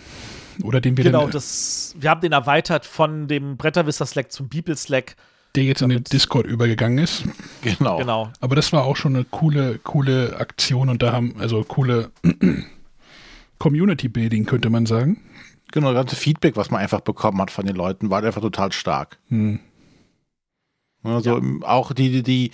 oder 0.63 0.81
den 0.81 0.97
wir 0.97 1.03
Genau, 1.03 1.23
dann, 1.23 1.31
das, 1.31 1.95
wir 1.97 2.09
haben 2.09 2.21
den 2.21 2.31
erweitert 2.31 2.85
von 2.85 3.27
dem 3.27 3.57
Bretterwisser-Slack 3.57 4.31
zum 4.31 4.49
Beeple-Slack. 4.49 5.15
der 5.55 5.63
jetzt 5.63 5.81
in 5.81 5.89
den 5.89 6.03
Discord 6.03 6.45
übergegangen 6.45 6.97
ist. 6.97 7.23
Genau. 7.61 7.97
Genau. 7.97 8.31
Aber 8.39 8.55
das 8.55 8.73
war 8.73 8.83
auch 8.83 8.95
schon 8.95 9.15
eine 9.15 9.25
coole, 9.25 9.79
coole 9.79 10.37
Aktion 10.37 10.89
und 10.89 11.01
da 11.01 11.11
haben, 11.11 11.35
also 11.39 11.63
coole 11.63 12.11
Community 13.59 14.09
Building, 14.09 14.45
könnte 14.45 14.69
man 14.69 14.85
sagen. 14.85 15.21
Genau, 15.73 15.87
das 15.87 16.01
ganze 16.01 16.15
Feedback, 16.15 16.55
was 16.55 16.69
man 16.69 16.81
einfach 16.81 17.01
bekommen 17.01 17.41
hat 17.41 17.49
von 17.49 17.65
den 17.65 17.75
Leuten, 17.75 18.11
war 18.11 18.23
einfach 18.23 18.41
total 18.41 18.71
stark. 18.71 19.17
Hm. 19.29 19.59
Also 21.01 21.41
auch 21.63 21.93
die, 21.93 22.11
die, 22.11 22.21
die 22.21 22.51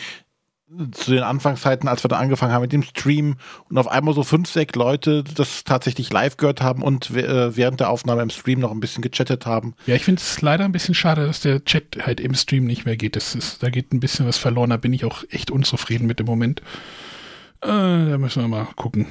zu 0.92 1.12
den 1.12 1.24
Anfangszeiten, 1.24 1.90
als 1.90 2.02
wir 2.02 2.08
da 2.08 2.18
angefangen 2.18 2.54
haben 2.54 2.62
mit 2.62 2.72
dem 2.72 2.82
Stream 2.82 3.36
und 3.70 3.78
auf 3.78 3.90
einmal 3.90 4.14
so 4.14 4.24
fünf, 4.24 4.50
sechs 4.50 4.74
Leute 4.76 5.26
das 5.36 5.66
tatsächlich 5.66 6.14
live 6.14 6.38
gehört 6.38 6.62
haben 6.62 6.82
und 6.82 7.10
äh, 7.10 7.58
während 7.58 7.82
der 7.82 7.90
Aufnahme 7.90 8.22
im 8.22 8.30
Stream 8.30 8.60
noch 8.60 8.72
ein 8.72 8.80
bisschen 8.80 9.02
gechattet 9.02 9.46
haben. 9.46 9.76
Ja, 9.86 9.96
ich 9.96 10.06
finde 10.06 10.22
es 10.22 10.42
leider 10.42 10.64
ein 10.64 10.72
bisschen 10.72 10.96
schade, 10.96 11.26
dass 11.26 11.42
der 11.42 11.66
Chat 11.66 11.98
halt 12.06 12.22
im 12.22 12.36
Stream 12.36 12.64
nicht 12.64 12.86
mehr 12.86 12.96
geht. 12.96 13.18
Das 13.18 13.36
ist, 13.36 13.62
da 13.62 13.70
geht 13.70 13.92
ein 13.92 14.00
bisschen 14.00 14.28
was 14.28 14.38
verloren. 14.38 14.70
Da 14.70 14.78
bin 14.78 14.94
ich 14.94 15.04
auch 15.04 15.26
echt 15.30 15.52
unzufrieden 15.52 16.08
mit 16.08 16.20
dem 16.20 16.26
Moment. 16.26 16.62
Äh, 17.62 17.68
da 17.68 18.18
müssen 18.18 18.44
wir 18.44 18.48
mal 18.48 18.68
gucken. 18.78 19.08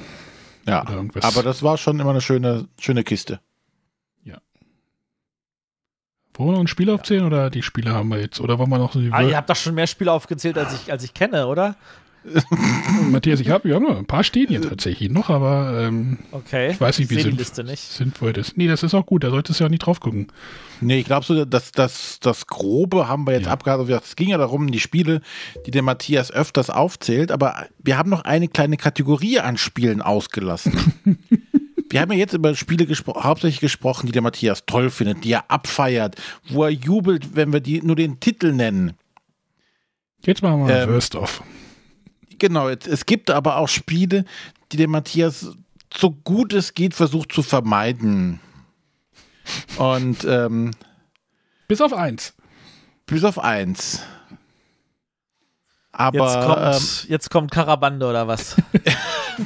Ja, 0.65 0.83
aber 1.21 1.43
das 1.43 1.61
war 1.61 1.77
schon 1.77 1.99
immer 1.99 2.09
eine 2.09 2.21
schöne, 2.21 2.67
schöne 2.79 3.03
Kiste. 3.03 3.39
Wollen 6.39 6.49
wir 6.51 6.53
noch 6.53 6.59
ein 6.61 6.67
Spiel 6.67 6.89
aufzählen 6.89 7.25
oder 7.25 7.49
die 7.49 7.61
Spiele 7.61 7.91
haben 7.91 8.07
wir 8.09 8.19
jetzt? 8.19 8.39
Oder 8.39 8.57
wollen 8.57 8.69
wir 8.69 8.77
noch 8.77 8.93
so 8.93 9.01
die 9.01 9.11
Ah, 9.11 9.21
ihr 9.21 9.35
habt 9.35 9.49
doch 9.49 9.55
schon 9.57 9.75
mehr 9.75 9.87
Spiele 9.87 10.11
aufgezählt, 10.13 10.57
als 10.57 10.73
ich, 10.73 10.89
als 10.91 11.03
ich 11.03 11.13
kenne, 11.13 11.47
oder? 11.47 11.75
Matthias, 13.11 13.39
ich 13.39 13.49
habe 13.49 13.69
ja 13.69 13.79
noch 13.79 13.97
ein 13.97 14.05
paar 14.05 14.23
stehen 14.25 14.47
hier 14.49 14.61
tatsächlich 14.61 15.09
noch, 15.09 15.29
aber 15.29 15.79
ähm, 15.81 16.17
Okay. 16.31 16.71
Ich 16.71 16.79
weiß 16.81 16.99
nicht, 16.99 17.09
wie 17.09 17.15
Liste 17.15 17.63
nicht. 17.63 17.81
sinnvoll 17.81 18.33
das. 18.33 18.57
Nee, 18.57 18.67
das 18.67 18.83
ist 18.83 18.93
auch 18.93 19.05
gut, 19.05 19.23
da 19.23 19.29
solltest 19.29 19.59
du 19.59 19.63
ja 19.65 19.69
nicht 19.69 19.85
drauf 19.85 19.99
gucken. 20.01 20.27
Nee, 20.81 20.99
ich 20.99 21.05
glaube 21.05 21.25
so, 21.25 21.45
dass 21.45 21.71
das, 21.71 22.19
das 22.21 22.47
Grobe 22.47 23.07
haben 23.07 23.25
wir 23.25 23.33
jetzt 23.33 23.45
Ja. 23.45 23.51
abgehakt. 23.53 23.79
Also, 23.81 23.93
Es 23.93 24.15
ging 24.17 24.29
ja 24.29 24.37
darum, 24.37 24.69
die 24.71 24.79
Spiele, 24.81 25.21
die 25.65 25.71
der 25.71 25.81
Matthias 25.81 26.31
öfters 26.31 26.69
aufzählt, 26.69 27.31
aber 27.31 27.67
wir 27.79 27.97
haben 27.97 28.09
noch 28.09 28.21
eine 28.25 28.47
kleine 28.49 28.77
Kategorie 28.77 29.39
an 29.39 29.57
Spielen 29.57 30.01
ausgelassen. 30.01 30.93
wir 31.89 32.01
haben 32.01 32.11
ja 32.11 32.17
jetzt 32.17 32.33
über 32.33 32.55
Spiele 32.55 32.85
gespro 32.85 33.23
hauptsächlich 33.23 33.59
gesprochen, 33.59 34.05
die 34.05 34.11
der 34.11 34.21
Matthias 34.21 34.65
toll 34.65 34.89
findet, 34.89 35.23
die 35.23 35.31
er 35.31 35.49
abfeiert, 35.49 36.15
wo 36.49 36.63
er 36.63 36.69
jubelt, 36.69 37.35
wenn 37.35 37.51
wir 37.51 37.59
die 37.59 37.81
nur 37.81 37.95
den 37.95 38.19
Titel 38.19 38.51
nennen. 38.53 38.93
Jetzt 40.25 40.41
machen 40.41 40.67
wir 40.67 40.83
Ähm, 40.83 40.89
Worst 40.89 41.15
of. 41.15 41.41
Genau, 42.37 42.69
es, 42.69 42.87
es 42.87 43.05
gibt 43.05 43.29
aber 43.29 43.57
auch 43.57 43.67
Spiele, 43.67 44.25
die 44.71 44.77
der 44.77 44.87
Matthias 44.87 45.51
so 45.93 46.11
gut 46.11 46.53
es 46.53 46.73
geht 46.73 46.93
versucht 46.93 47.31
zu 47.31 47.41
vermeiden. 47.41 48.39
Und 49.77 50.23
ähm, 50.25 50.71
Bis 51.67 51.81
auf 51.81 51.93
eins. 51.93 52.35
bis 53.07 53.23
auf 53.23 53.39
eins. 53.39 54.03
Aber 55.91 56.17
Jetzt 56.19 56.45
kommt, 56.45 57.09
jetzt 57.09 57.29
kommt 57.31 57.51
Karabande 57.51 58.05
oder 58.07 58.27
was? 58.27 58.55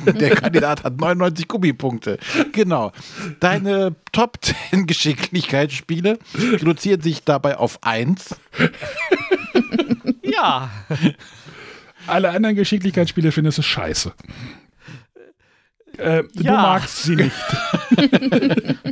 ähm, 0.05 0.17
der 0.19 0.35
Kandidat 0.35 0.83
hat 0.83 0.99
99 0.99 1.47
Gummipunkte. 1.47 2.17
Genau. 2.51 2.91
Deine 3.39 3.95
Top 4.11 4.37
10 4.41 4.85
Geschicklichkeitsspiele 4.87 6.19
reduzieren 6.35 7.01
sich 7.01 7.23
dabei 7.23 7.57
auf 7.57 7.79
1. 7.81 8.35
ja. 10.21 10.69
Alle 12.07 12.31
anderen 12.31 12.55
Geschicklichkeitsspiele 12.55 13.31
findest 13.31 13.59
du 13.59 13.61
scheiße. 13.61 14.13
Äh, 15.97 16.23
Du 16.33 16.43
Ja. 16.43 16.53
magst 16.53 17.03
sie 17.03 17.15
nicht. 17.15 17.35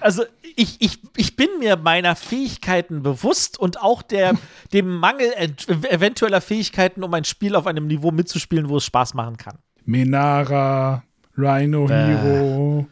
Also 0.00 0.24
ich, 0.56 0.76
ich, 0.80 0.98
ich 1.16 1.36
bin 1.36 1.48
mir 1.58 1.76
meiner 1.76 2.14
Fähigkeiten 2.16 3.02
bewusst 3.02 3.58
und 3.58 3.80
auch 3.80 4.00
der, 4.02 4.34
dem 4.72 4.88
Mangel 4.96 5.32
ent- 5.36 5.68
eventueller 5.68 6.40
Fähigkeiten, 6.40 7.02
um 7.02 7.12
ein 7.14 7.24
Spiel 7.24 7.56
auf 7.56 7.66
einem 7.66 7.86
Niveau 7.86 8.10
mitzuspielen, 8.12 8.68
wo 8.68 8.76
es 8.76 8.84
Spaß 8.84 9.14
machen 9.14 9.36
kann. 9.36 9.58
Menara, 9.84 11.02
Rhino 11.36 11.88
Hero. 11.88 12.86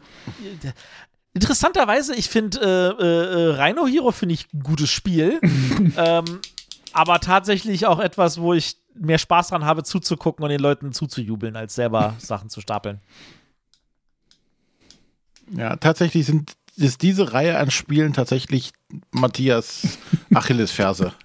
Interessanterweise, 1.33 2.15
ich 2.15 2.29
finde 2.29 2.59
äh, 2.99 3.03
äh, 3.03 3.05
äh, 3.05 3.61
Rhino 3.61 3.87
Hero 3.87 4.11
finde 4.11 4.33
ich 4.35 4.47
ein 4.53 4.61
gutes 4.63 4.89
Spiel, 4.89 5.39
ähm, 5.97 6.25
aber 6.93 7.19
tatsächlich 7.19 7.85
auch 7.85 7.99
etwas, 7.99 8.39
wo 8.41 8.53
ich 8.53 8.77
mehr 8.99 9.17
Spaß 9.17 9.49
dran 9.49 9.65
habe, 9.65 9.83
zuzugucken 9.83 10.43
und 10.43 10.49
den 10.49 10.59
Leuten 10.59 10.91
zuzujubeln, 10.93 11.55
als 11.55 11.75
selber 11.75 12.15
Sachen 12.19 12.49
zu 12.49 12.61
stapeln. 12.61 12.99
Ja, 15.51 15.75
tatsächlich 15.77 16.25
sind, 16.25 16.53
ist 16.75 17.01
diese 17.01 17.33
Reihe 17.33 17.57
an 17.57 17.71
Spielen 17.71 18.13
tatsächlich 18.13 18.73
Matthias 19.11 19.97
Achillesferse. 20.33 21.13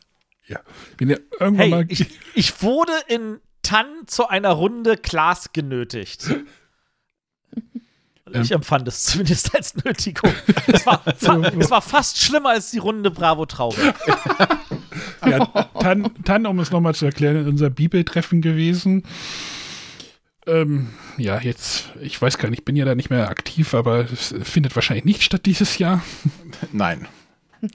Ja. 0.49 0.59
Irgendwann 0.99 1.55
Hey, 1.57 1.70
mal. 1.70 1.86
ich, 1.89 2.11
ich 2.35 2.62
wurde 2.62 2.93
in 3.07 3.40
Tann 3.62 3.86
zu 4.07 4.27
einer 4.28 4.51
Runde 4.51 4.97
Glas 4.97 5.53
genötigt. 5.55 6.28
Ich 8.35 8.53
empfand 8.53 8.89
es 8.89 9.05
zumindest 9.05 9.55
als 9.55 9.75
Nötigung. 9.77 10.33
Es 10.67 10.87
war, 10.87 11.03
fa 11.17 11.41
es 11.59 11.71
war 11.71 11.83
fast 11.83 12.19
schlimmer 12.19 12.51
als 12.51 12.71
die 12.71 12.79
Runde 12.79 13.11
Bravo 13.11 13.47
Traube. 13.47 13.95
Ja, 15.25 15.47
Tan, 15.79 16.11
Tan, 16.25 16.47
um 16.47 16.59
es 16.59 16.71
nochmal 16.73 16.95
zu 16.95 17.07
erklären, 17.07 17.47
unser 17.47 17.71
Bibeltreffen 17.71 18.43
gewesen. 18.43 19.05
Ähm, 20.47 20.89
ja, 21.17 21.41
jetzt, 21.41 21.91
ich 22.01 22.21
weiß 22.21 22.39
gar 22.39 22.51
nicht, 22.51 22.61
ich 22.61 22.65
bin 22.65 22.75
ja 22.75 22.85
da 22.85 22.95
nicht 22.95 23.09
mehr 23.09 23.31
aktiv, 23.31 23.73
aber 23.73 24.11
es 24.13 24.35
findet 24.43 24.75
wahrscheinlich 24.75 25.05
nicht 25.05 25.23
statt 25.23 25.47
dieses 25.47 25.79
Jahr. 25.79 26.03
Nein. 26.73 27.07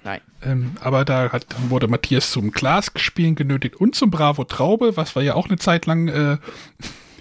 Nein. 0.04 0.20
Ähm, 0.44 0.72
aber 0.82 1.06
da 1.06 1.32
hat, 1.32 1.46
wurde 1.70 1.88
Matthias 1.88 2.32
zum 2.32 2.52
Glas-Spielen 2.52 3.36
genötigt 3.36 3.78
und 3.78 3.96
zum 3.96 4.12
Bravo 4.12 4.44
Traube, 4.44 4.98
was 4.98 5.16
wir 5.16 5.24
ja 5.24 5.36
auch 5.36 5.48
eine 5.48 5.58
Zeit 5.58 5.86
lang 5.86 6.10
äh, 6.10 6.38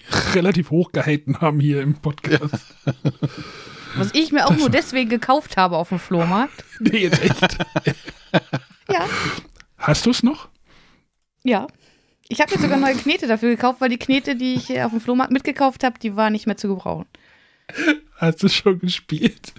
relativ 0.35 0.71
hoch 0.71 0.93
gehalten 0.93 1.41
haben 1.41 1.61
hier 1.61 1.83
im 1.83 1.95
Podcast. 1.95 2.75
Was 3.97 4.11
ich 4.13 4.31
mir 4.31 4.47
auch 4.47 4.57
nur 4.57 4.69
deswegen 4.69 5.09
gekauft 5.09 5.57
habe 5.57 5.77
auf 5.77 5.89
dem 5.89 5.99
Flohmarkt. 5.99 6.65
Nee, 6.79 6.99
jetzt 6.99 7.23
echt. 7.23 7.57
Ja. 8.91 9.07
Hast 9.79 10.05
du 10.05 10.11
es 10.11 10.23
noch? 10.23 10.51
Ja. 11.43 11.67
Ich 12.29 12.41
habe 12.41 12.51
jetzt 12.51 12.61
sogar 12.61 12.77
neue 12.77 12.95
Knete 12.95 13.27
dafür 13.27 13.49
gekauft, 13.49 13.81
weil 13.81 13.89
die 13.89 13.99
Knete, 13.99 14.37
die 14.37 14.55
ich 14.55 14.83
auf 14.83 14.91
dem 14.91 15.01
Flohmarkt 15.01 15.33
mitgekauft 15.33 15.85
habe, 15.85 15.99
die 15.99 16.17
war 16.17 16.29
nicht 16.29 16.47
mehr 16.47 16.59
zu 16.59 16.69
gebrauchen. 16.69 17.07
Hast 18.17 18.43
du 18.43 18.49
schon 18.49 18.79
gespielt? 18.81 19.55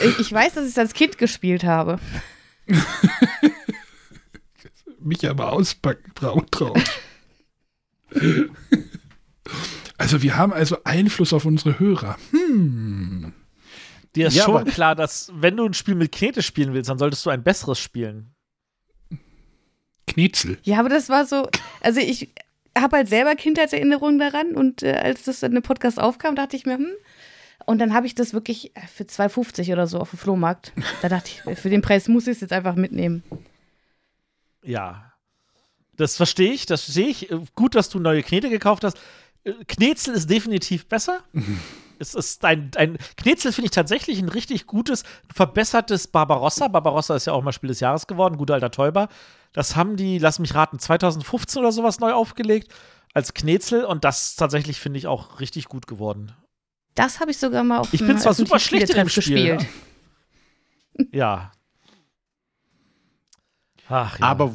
Ich, 0.00 0.18
ich 0.20 0.32
weiß, 0.32 0.54
dass 0.54 0.64
ich 0.64 0.70
es 0.70 0.78
als 0.78 0.94
Kind 0.94 1.18
gespielt 1.18 1.64
habe. 1.64 1.98
Mich 5.00 5.28
aber 5.28 5.52
auspacken, 5.52 6.12
Bravo 6.14 6.42
Traube. 6.42 6.82
Also 9.98 10.20
wir 10.22 10.36
haben 10.36 10.52
also 10.52 10.76
Einfluss 10.84 11.32
auf 11.32 11.46
unsere 11.46 11.78
Hörer. 11.78 12.18
Hm. 12.30 13.32
Dir 14.14 14.26
ist 14.26 14.34
Ja, 14.36 14.44
schon 14.44 14.56
aber- 14.58 14.70
klar, 14.70 14.94
dass 14.94 15.30
wenn 15.34 15.56
du 15.56 15.64
ein 15.64 15.72
Spiel 15.74 15.94
mit 15.94 16.12
Knete 16.12 16.42
spielen 16.42 16.74
willst, 16.74 16.90
dann 16.90 16.98
solltest 16.98 17.24
du 17.24 17.30
ein 17.30 17.42
besseres 17.42 17.78
spielen. 17.78 18.34
Knetzel. 20.06 20.58
Ja, 20.64 20.78
aber 20.80 20.88
das 20.90 21.08
war 21.08 21.24
so, 21.26 21.48
also 21.80 22.00
ich 22.00 22.30
habe 22.76 22.96
halt 22.98 23.08
selber 23.08 23.34
Kindheitserinnerungen 23.36 24.18
daran 24.18 24.52
und 24.54 24.82
äh, 24.82 24.92
als 24.92 25.24
das 25.24 25.40
dann 25.40 25.56
im 25.56 25.62
Podcast 25.62 25.98
aufkam, 25.98 26.36
dachte 26.36 26.56
ich 26.56 26.66
mir, 26.66 26.74
hm. 26.76 26.90
Und 27.64 27.78
dann 27.78 27.94
habe 27.94 28.06
ich 28.06 28.14
das 28.14 28.32
wirklich 28.34 28.76
äh, 28.76 28.86
für 28.86 29.04
2,50 29.04 29.72
oder 29.72 29.86
so 29.86 29.98
auf 29.98 30.10
dem 30.10 30.18
Flohmarkt. 30.18 30.72
Da 31.02 31.08
dachte 31.08 31.30
ich, 31.32 31.46
äh, 31.50 31.56
für 31.56 31.70
den 31.70 31.80
Preis 31.82 32.06
muss 32.06 32.26
ich 32.26 32.32
es 32.34 32.40
jetzt 32.40 32.52
einfach 32.52 32.76
mitnehmen. 32.76 33.22
Ja. 34.62 35.12
Das 35.96 36.16
verstehe 36.16 36.52
ich, 36.52 36.66
das 36.66 36.86
sehe 36.86 37.08
ich. 37.08 37.30
Äh, 37.30 37.40
Gut, 37.54 37.74
dass 37.74 37.88
du 37.88 37.98
neue 37.98 38.22
Knete 38.22 38.50
gekauft 38.50 38.84
hast. 38.84 38.98
Äh, 39.44 39.52
Knetzel 39.66 40.14
ist 40.14 40.30
definitiv 40.30 40.86
besser. 40.86 41.20
Es 41.98 42.14
ist 42.14 42.44
ein, 42.44 42.70
ein 42.76 42.98
Knetzel 43.16 43.52
finde 43.52 43.66
ich 43.66 43.70
tatsächlich 43.70 44.18
ein 44.18 44.28
richtig 44.28 44.66
gutes, 44.66 45.02
verbessertes 45.34 46.08
Barbarossa. 46.08 46.68
Barbarossa 46.68 47.16
ist 47.16 47.26
ja 47.26 47.32
auch 47.32 47.42
mal 47.42 47.52
Spiel 47.52 47.68
des 47.68 47.80
Jahres 47.80 48.06
geworden, 48.06 48.36
guter 48.36 48.52
alter 48.52 48.70
Täuber. 48.70 49.08
Das 49.54 49.76
haben 49.76 49.96
die, 49.96 50.18
lass 50.18 50.38
mich 50.38 50.54
raten, 50.54 50.78
2015 50.78 51.58
oder 51.60 51.72
sowas 51.72 51.98
neu 51.98 52.12
aufgelegt 52.12 52.70
als 53.14 53.32
Knetzel 53.32 53.86
und 53.86 54.04
das 54.04 54.36
tatsächlich 54.36 54.78
finde 54.78 54.98
ich 54.98 55.06
auch 55.06 55.40
richtig 55.40 55.68
gut 55.68 55.86
geworden. 55.86 56.32
Das 56.94 57.20
habe 57.20 57.30
ich 57.30 57.38
sogar 57.38 57.64
mal 57.64 57.78
auf 57.78 57.94
Ich 57.94 58.00
bin 58.00 58.18
zwar 58.18 58.34
super 58.34 58.58
schlecht 58.58 58.90
in 58.90 58.96
dem 58.96 59.08
Spiel. 59.08 59.58
Ja. 61.12 61.52
Ach, 63.88 64.18
ja. 64.18 64.26
Aber 64.26 64.52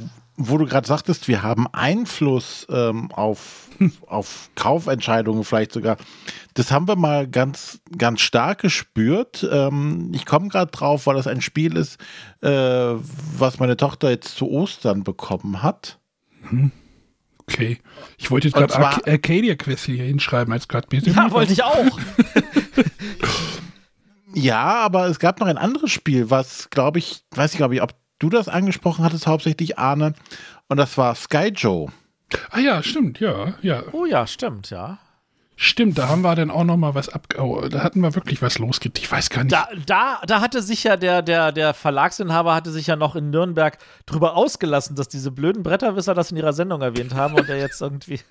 wo 0.49 0.57
du 0.57 0.65
gerade 0.65 0.87
sagtest, 0.87 1.27
wir 1.27 1.43
haben 1.43 1.67
Einfluss 1.71 2.67
ähm, 2.69 3.11
auf, 3.11 3.69
auf 4.07 4.49
Kaufentscheidungen 4.55 5.43
vielleicht 5.43 5.73
sogar. 5.73 5.97
Das 6.53 6.71
haben 6.71 6.87
wir 6.87 6.95
mal 6.95 7.27
ganz, 7.27 7.79
ganz 7.97 8.21
stark 8.21 8.61
gespürt. 8.61 9.47
Ähm, 9.51 10.11
ich 10.13 10.25
komme 10.25 10.49
gerade 10.49 10.71
drauf, 10.71 11.07
weil 11.07 11.15
das 11.15 11.27
ein 11.27 11.41
Spiel 11.41 11.75
ist, 11.77 11.97
äh, 12.41 12.49
was 12.49 13.59
meine 13.59 13.77
Tochter 13.77 14.09
jetzt 14.09 14.35
zu 14.35 14.49
Ostern 14.49 15.03
bekommen 15.03 15.63
hat. 15.63 15.99
Okay. 17.39 17.79
Ich 18.17 18.31
wollte 18.31 18.47
jetzt 18.47 18.55
gerade 18.55 18.75
Arc 18.75 19.07
Arcadia 19.07 19.55
Quest 19.55 19.85
hier 19.85 20.03
hinschreiben 20.03 20.53
als 20.53 20.67
gerade 20.67 20.87
ja, 20.91 21.31
wollte 21.31 21.53
ich 21.53 21.63
auch. 21.63 21.99
Ja, 24.33 24.75
aber 24.75 25.07
es 25.07 25.19
gab 25.19 25.39
noch 25.39 25.47
ein 25.47 25.57
anderes 25.57 25.91
Spiel, 25.91 26.29
was, 26.29 26.69
glaube 26.69 26.99
ich, 26.99 27.23
weiß 27.31 27.51
ich, 27.51 27.57
glaube 27.57 27.75
ich, 27.75 27.81
ob 27.81 27.93
du 28.21 28.29
das 28.29 28.47
angesprochen 28.47 29.03
hattest, 29.03 29.27
hauptsächlich 29.27 29.77
Arne. 29.77 30.13
Und 30.67 30.77
das 30.77 30.97
war 30.97 31.15
Sky 31.15 31.47
Joe. 31.47 31.91
Ah 32.51 32.59
ja, 32.59 32.81
stimmt, 32.81 33.19
ja, 33.19 33.55
ja. 33.61 33.83
Oh 33.91 34.05
ja, 34.05 34.25
stimmt, 34.25 34.69
ja. 34.69 34.99
Stimmt, 35.57 35.97
da 35.97 36.07
haben 36.07 36.23
wir 36.23 36.33
dann 36.33 36.49
auch 36.49 36.63
noch 36.63 36.77
mal 36.77 36.95
was 36.95 37.09
ab. 37.09 37.27
Oh, 37.37 37.61
da 37.69 37.83
hatten 37.83 38.01
wir 38.01 38.15
wirklich 38.15 38.41
was 38.41 38.57
losgeht. 38.57 38.97
Ich 38.97 39.11
weiß 39.11 39.29
gar 39.29 39.43
nicht. 39.43 39.53
Da, 39.53 39.67
da, 39.85 40.19
da 40.25 40.41
hatte 40.41 40.61
sich 40.61 40.83
ja 40.83 40.97
der, 40.97 41.21
der, 41.21 41.51
der 41.51 41.73
Verlagsinhaber 41.75 42.55
hatte 42.55 42.71
sich 42.71 42.87
ja 42.87 42.95
noch 42.95 43.15
in 43.15 43.29
Nürnberg 43.29 43.77
drüber 44.07 44.35
ausgelassen, 44.35 44.95
dass 44.95 45.07
diese 45.07 45.29
blöden 45.29 45.61
Bretterwisser 45.61 46.15
das 46.15 46.31
in 46.31 46.37
ihrer 46.37 46.53
Sendung 46.53 46.81
erwähnt 46.81 47.13
haben 47.13 47.35
und 47.35 47.47
er 47.47 47.59
jetzt 47.59 47.81
irgendwie. 47.81 48.21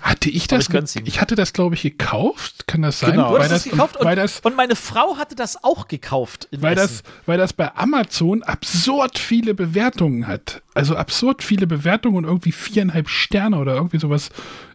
hatte 0.00 0.28
ich 0.28 0.52
Aber 0.52 0.62
das? 0.62 0.96
ich 0.96 1.06
ich 1.06 1.20
hatte 1.20 1.34
das, 1.34 1.52
glaube 1.52 1.74
ich, 1.74 1.82
gekauft. 1.82 2.66
Kann 2.66 2.82
das 2.82 3.00
sein? 3.00 3.12
Genau. 3.12 3.32
Du 3.32 3.38
Weil 3.38 3.48
das, 3.48 3.64
es 3.64 3.70
gekauft 3.70 3.96
und, 3.96 4.04
weil 4.04 4.16
das, 4.16 4.40
und 4.40 4.56
meine 4.56 4.76
Frau 4.76 5.16
hatte 5.16 5.34
das 5.34 5.62
auch 5.64 5.88
gekauft. 5.88 6.48
Weil 6.52 6.74
das, 6.74 7.02
weil 7.24 7.38
das 7.38 7.52
bei 7.52 7.74
Amazon 7.74 8.42
absurd 8.42 9.18
viele 9.18 9.54
Bewertungen 9.54 10.26
hat. 10.26 10.62
Also 10.74 10.96
absurd 10.96 11.42
viele 11.42 11.66
Bewertungen 11.66 12.16
und 12.16 12.24
irgendwie 12.24 12.52
viereinhalb 12.52 13.08
Sterne 13.08 13.58
oder 13.58 13.74
irgendwie 13.74 13.98
sowas. 13.98 14.30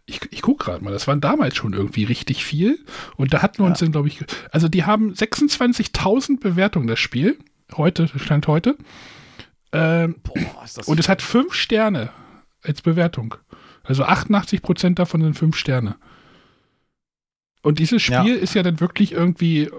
Ich, 0.05 0.19
ich 0.31 0.41
gucke 0.41 0.65
gerade 0.65 0.83
mal, 0.83 0.91
das 0.91 1.07
waren 1.07 1.21
damals 1.21 1.55
schon 1.55 1.73
irgendwie 1.73 2.03
richtig 2.03 2.43
viel. 2.43 2.79
Und 3.15 3.33
da 3.33 3.41
hatten 3.41 3.59
wir 3.59 3.67
uns 3.67 3.79
dann, 3.79 3.91
glaube 3.91 4.07
ich, 4.07 4.19
also 4.51 4.67
die 4.67 4.85
haben 4.85 5.13
26.000 5.13 6.39
Bewertungen, 6.39 6.87
das 6.87 6.99
Spiel. 6.99 7.37
Heute, 7.77 8.09
Stand 8.17 8.47
heute. 8.47 8.75
Ähm, 9.71 10.15
Boah, 10.23 10.63
ist 10.65 10.79
das 10.79 10.87
und 10.87 10.99
es 10.99 11.07
hat 11.07 11.21
fünf 11.21 11.53
Sterne 11.53 12.09
als 12.63 12.81
Bewertung. 12.81 13.35
Also 13.83 14.03
88 14.03 14.61
Prozent 14.61 14.99
davon 14.99 15.21
sind 15.21 15.37
fünf 15.37 15.55
Sterne. 15.55 15.95
Und 17.63 17.77
dieses 17.79 18.01
Spiel 18.01 18.15
Ja. 18.35 18.41
ist 18.41 18.55
ja 18.55 18.63
dann 18.63 18.79
wirklich 18.79 19.11
irgendwie, 19.11 19.69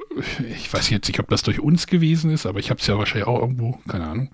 ich 0.57 0.73
weiß 0.73 0.91
jetzt 0.91 1.09
nicht, 1.09 1.19
ob 1.19 1.29
das 1.29 1.43
durch 1.43 1.59
uns 1.61 1.87
gewesen 1.87 2.31
ist, 2.31 2.47
aber 2.47 2.61
ich 2.61 2.71
habe 2.71 2.81
es 2.81 2.87
ja 2.87 2.97
wahrscheinlich 2.97 3.27
auch 3.27 3.41
irgendwo, 3.41 3.73
keine 3.89 4.07
Ahnung. 4.07 4.31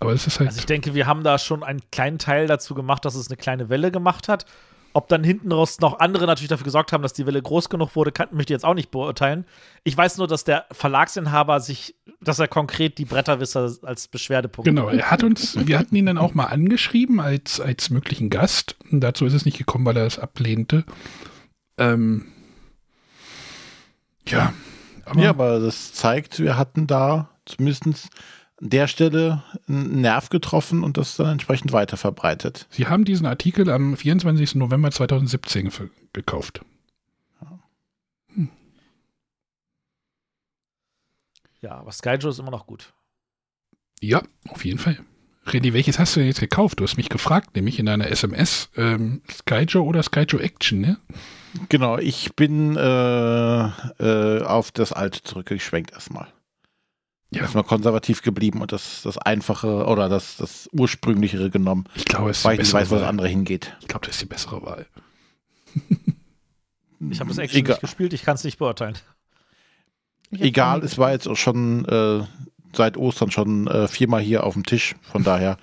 Aber 0.00 0.12
es 0.12 0.26
ist 0.26 0.40
halt, 0.40 0.48
Also 0.48 0.58
ich 0.58 0.66
denke, 0.66 0.94
wir 0.94 1.06
haben 1.06 1.22
da 1.22 1.38
schon 1.38 1.62
einen 1.62 1.80
kleinen 1.92 2.18
Teil 2.18 2.46
dazu 2.48 2.74
gemacht, 2.74 3.04
dass 3.04 3.14
es 3.14 3.28
eine 3.28 3.36
kleine 3.36 3.68
Welle 3.68 3.92
gemacht 3.92 4.28
hat. 4.28 4.44
Ob 4.96 5.08
dann 5.08 5.24
hinten 5.24 5.50
raus 5.50 5.80
noch 5.80 5.98
andere 5.98 6.24
natürlich 6.26 6.48
dafür 6.48 6.64
gesorgt 6.64 6.92
haben, 6.92 7.02
dass 7.02 7.12
die 7.12 7.26
Welle 7.26 7.42
groß 7.42 7.68
genug 7.68 7.96
wurde, 7.96 8.12
kann, 8.12 8.28
möchte 8.30 8.52
ich 8.52 8.54
jetzt 8.54 8.64
auch 8.64 8.74
nicht 8.74 8.92
beurteilen. 8.92 9.44
Ich 9.82 9.96
weiß 9.96 10.18
nur, 10.18 10.28
dass 10.28 10.44
der 10.44 10.66
Verlagsinhaber 10.70 11.58
sich, 11.58 11.96
dass 12.20 12.38
er 12.38 12.46
konkret 12.46 12.96
die 12.98 13.04
Bretterwisser 13.04 13.72
als 13.82 14.06
Beschwerdepunkt. 14.06 14.66
genau, 14.66 14.88
er 14.88 15.10
hat 15.10 15.24
uns, 15.24 15.58
wir 15.66 15.80
hatten 15.80 15.96
ihn 15.96 16.06
dann 16.06 16.16
auch 16.16 16.34
mal 16.34 16.46
angeschrieben 16.46 17.18
als, 17.18 17.60
als 17.60 17.90
möglichen 17.90 18.30
Gast. 18.30 18.76
Und 18.92 19.00
dazu 19.00 19.26
ist 19.26 19.34
es 19.34 19.44
nicht 19.44 19.58
gekommen, 19.58 19.84
weil 19.84 19.96
er 19.96 20.06
es 20.06 20.20
ablehnte. 20.20 20.84
Ähm, 21.76 22.26
ja. 24.28 24.54
Aber, 25.06 25.20
Ja, 25.20 25.30
aber 25.30 25.58
das 25.58 25.92
zeigt, 25.92 26.38
wir 26.38 26.56
hatten 26.56 26.86
da 26.86 27.30
zumindest 27.46 28.08
der 28.60 28.86
Stelle 28.88 29.42
einen 29.68 30.00
Nerv 30.00 30.28
getroffen 30.30 30.84
und 30.84 30.96
das 30.96 31.16
dann 31.16 31.32
entsprechend 31.32 31.72
weiter 31.72 31.96
verbreitet. 31.96 32.66
Sie 32.70 32.86
haben 32.86 33.04
diesen 33.04 33.26
Artikel 33.26 33.68
am 33.70 33.96
24. 33.96 34.54
November 34.56 34.90
2017 34.90 35.70
ver- 35.70 35.88
gekauft. 36.12 36.60
Ja, 41.60 41.72
aber 41.76 41.92
Skyjo 41.92 42.28
ist 42.28 42.38
immer 42.38 42.50
noch 42.50 42.66
gut. 42.66 42.92
Ja, 44.00 44.22
auf 44.48 44.64
jeden 44.64 44.78
Fall. 44.78 44.98
René, 45.46 45.72
welches 45.72 45.98
hast 45.98 46.14
du 46.16 46.20
denn 46.20 46.26
jetzt 46.28 46.40
gekauft? 46.40 46.80
Du 46.80 46.84
hast 46.84 46.96
mich 46.96 47.08
gefragt, 47.08 47.54
nämlich 47.56 47.78
in 47.78 47.88
einer 47.88 48.08
SMS, 48.10 48.70
ähm, 48.76 49.22
Skyjo 49.30 49.82
oder 49.82 50.02
Skyjo 50.02 50.38
Action, 50.38 50.80
ne? 50.80 50.98
Genau, 51.68 51.98
ich 51.98 52.34
bin 52.34 52.76
äh, 52.76 53.64
äh, 53.68 54.42
auf 54.42 54.72
das 54.72 54.92
alte 54.92 55.22
zurückgeschwenkt 55.22 55.92
erstmal. 55.92 56.28
Ja. 57.34 57.42
Erstmal 57.42 57.64
konservativ 57.64 58.22
geblieben 58.22 58.60
und 58.62 58.72
das, 58.72 59.02
das 59.02 59.18
einfache 59.18 59.86
oder 59.86 60.08
das, 60.08 60.36
das 60.36 60.68
ursprünglichere 60.72 61.50
genommen, 61.50 61.84
Ich 61.94 62.04
glaube, 62.04 62.30
es 62.30 62.38
ist 62.38 62.44
weil 62.44 62.56
die 62.56 62.62
ich 62.62 62.68
nicht 62.68 62.74
weiß, 62.74 62.90
wo 62.90 62.94
das 62.94 63.04
andere 63.04 63.28
hingeht. 63.28 63.76
Ich 63.80 63.88
glaube, 63.88 64.06
das 64.06 64.14
ist 64.16 64.22
die 64.22 64.26
bessere 64.26 64.62
Wahl. 64.62 64.86
Ich 67.10 67.20
habe 67.20 67.28
das 67.28 67.36
Action 67.36 67.58
Egal. 67.58 67.74
nicht 67.74 67.80
gespielt, 67.82 68.12
ich 68.14 68.22
kann 68.22 68.36
es 68.36 68.44
nicht 68.44 68.58
beurteilen. 68.58 68.96
Egal, 70.30 70.82
es 70.82 70.96
war 70.96 71.12
jetzt 71.12 71.28
auch 71.28 71.36
schon 71.36 71.84
äh, 71.84 72.24
seit 72.72 72.96
Ostern 72.96 73.30
schon 73.30 73.66
äh, 73.66 73.88
viermal 73.88 74.22
hier 74.22 74.44
auf 74.44 74.54
dem 74.54 74.64
Tisch. 74.64 74.94
Von 75.02 75.22
daher 75.24 75.58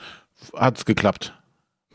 hat 0.56 0.78
es 0.78 0.86
geklappt. 0.86 1.34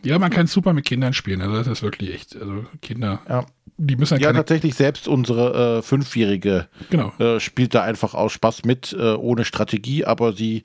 Ja, 0.03 0.19
man 0.19 0.31
kann 0.31 0.47
es 0.47 0.53
super 0.53 0.73
mit 0.73 0.85
Kindern 0.85 1.12
spielen. 1.12 1.43
Also 1.43 1.57
das 1.57 1.66
ist 1.69 1.82
wirklich 1.82 2.12
echt. 2.15 2.35
Also 2.35 2.66
Kinder, 2.82 3.20
Ja. 3.28 3.47
Die 3.78 3.97
müssen 3.97 4.15
Ja, 4.15 4.20
ja 4.20 4.27
keine. 4.28 4.39
tatsächlich 4.39 4.74
selbst 4.74 5.07
unsere 5.09 5.78
äh, 5.78 5.82
Fünfjährige 5.82 6.69
Genau. 6.90 7.12
äh, 7.19 7.40
spielt 7.40 7.74
da 7.74 7.82
einfach 7.82 8.15
aus 8.15 8.32
Spaß 8.32 8.65
mit, 8.65 8.93
äh, 8.98 9.15
ohne 9.15 9.44
Strategie, 9.44 10.05
aber 10.05 10.32
sie 10.32 10.62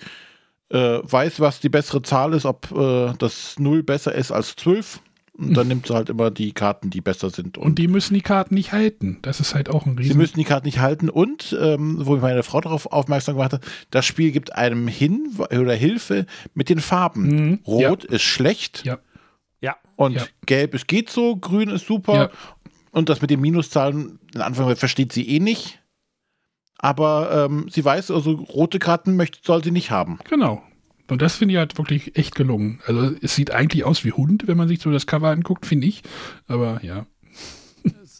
äh, 0.70 1.00
weiß, 1.04 1.40
was 1.42 1.60
die 1.60 1.70
bessere 1.70 2.02
Zahl 2.02 2.34
ist, 2.34 2.46
ob 2.46 2.72
äh, 2.72 3.14
das 3.20 3.60
0 3.60 3.84
besser 3.84 4.14
ist 4.16 4.32
als 4.32 4.56
12. 4.56 5.02
Und 5.38 5.56
dann 5.56 5.68
nimmt 5.70 5.88
sie 5.88 5.94
halt 5.96 6.10
immer 6.10 6.30
die 6.30 6.52
Karten, 6.52 6.90
die 6.92 7.02
besser 7.02 7.30
sind. 7.32 7.58
Und 7.58 7.80
die 7.80 7.88
müssen 7.88 8.14
die 8.14 8.22
Karten 8.22 8.54
nicht 8.54 8.74
halten. 8.74 9.18
Das 9.24 9.40
ist 9.40 9.56
halt 9.56 9.70
auch 9.70 9.86
ein 9.86 9.94
Sie 9.98 10.04
Riesen. 10.04 10.18
müssen 10.18 10.38
die 10.38 10.44
Karten 10.44 10.68
nicht 10.68 10.80
halten 10.80 11.10
und, 11.10 11.58
ähm, 11.60 11.98
wo 12.06 12.14
mich 12.14 12.22
meine 12.22 12.44
Frau 12.44 12.62
darauf 12.62 12.86
aufmerksam 12.92 13.36
gemacht 13.36 13.54
hat, 13.54 13.64
das 13.90 14.06
Spiel 14.06 14.32
gibt 14.32 14.54
einem 14.56 14.88
Hin 14.88 15.30
oder 15.40 15.74
Hilfe 15.74 16.26
mit 16.54 16.70
den 16.70 16.80
Farben. 16.80 17.24
Mhm. 17.24 17.60
Rot 17.66 18.04
ist 18.04 18.22
schlecht 18.22 18.84
Ja. 18.86 19.00
Ja. 19.62 19.78
und 19.96 20.14
Ja. 20.14 20.24
gelb 20.46 20.76
ist 20.76 20.88
geht 20.88 21.10
so, 21.10 21.36
grün 21.38 21.70
ist 21.70 21.88
super 21.88 22.14
Ja. 22.14 22.30
Und 22.92 23.10
das 23.10 23.22
mit 23.22 23.30
den 23.30 23.42
Minuszahlen, 23.42 24.20
in 24.34 24.42
Anfang 24.42 24.76
versteht 24.76 25.12
sie 25.14 25.28
eh 25.28 25.40
nicht. 25.40 25.80
Aber 26.78 27.46
ähm, 27.50 27.68
sie 27.70 27.86
weiß, 27.86 28.10
also 28.12 28.32
rote 28.32 28.80
Karten 28.80 29.16
möchte, 29.16 29.40
soll 29.44 29.64
sie 29.64 29.72
nicht 29.72 29.92
haben. 29.92 30.20
Genau. 30.30 30.64
Und 31.10 31.22
das 31.22 31.36
finde 31.36 31.54
ich 31.54 31.58
halt 31.60 31.78
wirklich 31.78 32.16
echt 32.18 32.36
gelungen. 32.36 32.80
Also 32.88 33.12
es 33.22 33.36
sieht 33.36 33.52
eigentlich 33.52 33.84
aus 33.84 34.04
wie 34.04 34.14
Hund, 34.14 34.48
wenn 34.48 34.58
man 34.58 34.68
sich 34.68 34.80
so 34.82 34.92
das 34.92 35.06
Cover 35.06 35.30
anguckt, 35.30 35.66
finde 35.66 35.88
ich. 35.88 36.02
Aber 36.48 36.80
ja. 36.84 37.06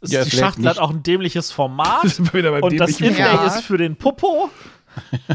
Es 0.04 0.12
Ja, 0.12 0.22
es 0.22 0.30
die 0.30 0.36
Schachtel 0.38 0.68
hat 0.68 0.78
auch 0.80 0.92
ein 0.92 1.02
dämliches 1.04 1.52
Format. 1.52 2.04
Das 2.04 2.20
und 2.20 2.34
das 2.34 2.98
dämlichen 2.98 3.06
Inlay 3.06 3.20
Ja. 3.20 3.46
ist 3.48 3.62
für 3.62 3.78
den 3.78 3.96
Popo, 3.96 4.50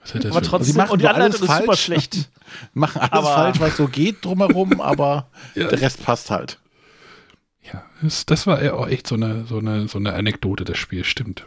Was 0.00 0.14
hat 0.14 0.24
das 0.24 0.30
aber 0.32 0.42
trotzdem. 0.42 0.76
machen 0.76 0.90
Und 0.92 1.02
die 1.02 1.08
Anleitung 1.08 1.34
ist 1.34 1.40
super 1.40 1.62
falsch. 1.64 1.82
schlecht. 1.82 2.30
Machen 2.74 3.00
alles 3.00 3.12
Aber- 3.12 3.34
falsch, 3.34 3.60
was 3.60 3.76
so 3.76 3.88
geht 3.88 4.24
drumherum, 4.24 4.80
aber 4.80 5.28
Ja. 5.54 5.68
der 5.68 5.80
Rest 5.80 6.02
passt 6.04 6.30
halt. 6.30 6.58
Ja, 8.02 8.08
das, 8.26 8.46
war 8.46 8.62
ja 8.62 8.74
auch 8.74 8.88
echt 8.88 9.06
so 9.06 9.14
eine, 9.14 9.44
so, 9.46 9.58
eine, 9.58 9.88
so 9.88 9.98
eine 9.98 10.14
Anekdote, 10.14 10.64
das 10.64 10.78
Spiel, 10.78 11.04
stimmt. 11.04 11.46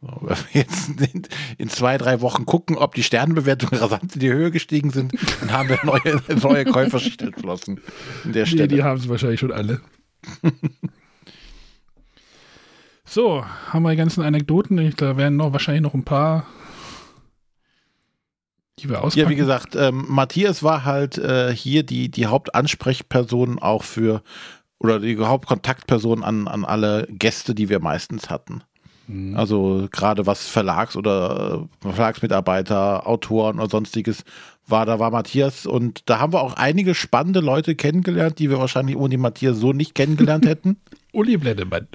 Wenn 0.00 0.28
wir 0.28 0.36
jetzt 0.52 0.88
in, 0.90 1.26
in 1.58 1.68
zwei, 1.68 1.98
drei 1.98 2.20
Wochen 2.20 2.46
gucken, 2.46 2.76
ob 2.76 2.94
die 2.94 3.02
Sternenbewertungen 3.02 3.80
rasant 3.80 4.14
in 4.14 4.20
die 4.20 4.28
Höhe 4.32 4.52
gestiegen 4.52 4.90
sind, 4.90 5.12
dann 5.40 5.50
haben 5.52 5.68
wir 5.68 5.80
neue, 5.82 6.22
neue 6.40 6.64
Käuferschicht 6.64 7.20
entschlossen. 7.20 7.80
In 8.24 8.32
der 8.32 8.44
Nee, 8.44 8.50
Stelle. 8.50 8.68
die 8.68 8.82
haben 8.84 9.00
es 9.00 9.08
wahrscheinlich 9.08 9.40
schon 9.40 9.50
alle. 9.50 9.80
so, 13.04 13.44
haben 13.70 13.82
wir 13.82 13.90
die 13.90 13.96
ganzen 13.96 14.22
Anekdoten. 14.22 14.94
Da 14.96 15.16
werden 15.16 15.36
noch 15.36 15.52
wahrscheinlich 15.52 15.82
noch 15.82 15.94
ein 15.94 16.04
paar, 16.04 16.46
die 18.78 18.88
wir 18.88 19.02
auspacken. 19.02 19.24
Ja, 19.24 19.30
wie 19.30 19.36
gesagt, 19.36 19.74
ähm, 19.74 20.04
Matthias 20.08 20.62
war 20.62 20.84
halt 20.84 21.18
äh, 21.18 21.52
hier 21.52 21.82
die, 21.82 22.08
die 22.08 22.26
Hauptansprechperson 22.26 23.58
auch 23.58 23.82
für, 23.82 24.22
oder 24.78 25.00
die 25.00 25.18
Hauptkontaktperson 25.18 26.22
an, 26.22 26.48
an 26.48 26.64
alle 26.64 27.06
Gäste, 27.10 27.54
die 27.54 27.68
wir 27.68 27.80
meistens 27.80 28.30
hatten. 28.30 28.62
Mhm. 29.06 29.36
Also 29.36 29.88
gerade 29.90 30.26
was 30.26 30.46
Verlags- 30.46 30.96
oder 30.96 31.66
äh, 31.82 31.92
Verlagsmitarbeiter, 31.92 33.06
Autoren 33.06 33.58
oder 33.58 33.68
sonstiges 33.68 34.24
war, 34.66 34.84
da 34.84 34.98
war 34.98 35.10
Matthias 35.10 35.66
und 35.66 36.08
da 36.10 36.20
haben 36.20 36.32
wir 36.32 36.42
auch 36.42 36.54
einige 36.54 36.94
spannende 36.94 37.40
Leute 37.40 37.74
kennengelernt, 37.74 38.38
die 38.38 38.50
wir 38.50 38.58
wahrscheinlich 38.58 38.96
ohne 38.96 39.10
den 39.10 39.20
Matthias 39.20 39.56
so 39.56 39.72
nicht 39.72 39.94
kennengelernt 39.94 40.46
hätten. 40.46 40.76
Uli 41.12 41.36
Blendemann. 41.36 41.88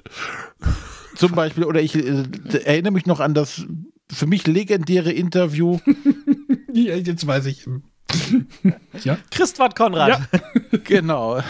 Zum 1.16 1.34
Beispiel, 1.34 1.66
oder 1.66 1.82
ich 1.82 1.96
äh, 1.96 2.24
erinnere 2.64 2.94
mich 2.94 3.06
noch 3.06 3.20
an 3.20 3.34
das 3.34 3.66
für 4.12 4.26
mich 4.26 4.46
legendäre 4.48 5.12
Interview 5.12 5.80
Ja, 6.74 6.96
jetzt 6.96 7.26
weiß 7.26 7.46
ich. 7.46 7.68
ja, 9.04 9.18
Christwart 9.30 9.76
Konrad. 9.76 10.28
Genau. 10.84 11.42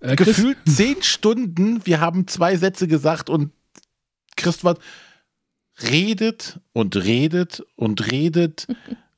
Äh, 0.00 0.16
Gefühlt 0.16 0.58
zehn 0.66 1.02
Stunden, 1.02 1.84
wir 1.84 2.00
haben 2.00 2.26
zwei 2.26 2.56
Sätze 2.56 2.86
gesagt 2.88 3.30
und 3.30 3.52
Christoph 4.36 4.78
redet 5.82 6.60
und 6.72 6.96
redet 6.96 7.64
und 7.76 8.10
redet. 8.10 8.66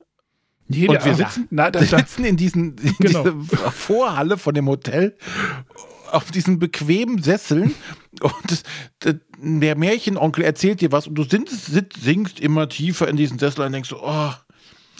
nee, 0.69 0.89
und 0.89 1.05
wir 1.05 1.15
sitzen, 1.15 1.49
na, 1.51 1.71
da, 1.71 1.81
da, 1.85 1.99
sitzen 1.99 2.25
in, 2.25 2.37
diesen, 2.37 2.77
in 2.79 2.95
Genau. 2.99 3.31
dieser 3.31 3.73
Vorhalle 3.73 4.39
von 4.39 4.55
dem 4.55 4.69
Hotel 4.69 5.17
auf 6.11 6.31
diesen 6.31 6.59
bequemen 6.59 7.23
Sesseln 7.23 7.75
und 8.21 8.35
das, 8.49 8.63
das, 8.99 9.15
der 9.39 9.77
Märchenonkel 9.77 10.45
erzählt 10.45 10.81
dir 10.81 10.93
was 10.93 11.07
und 11.07 11.15
du 11.15 11.23
singst, 11.23 11.67
singst 12.03 12.41
immer 12.41 12.69
tiefer 12.69 13.09
in 13.09 13.17
diesen 13.17 13.39
Sessel 13.39 13.65
und 13.65 13.73
denkst 13.73 13.91
so, 13.91 14.03
oh, 14.03 14.33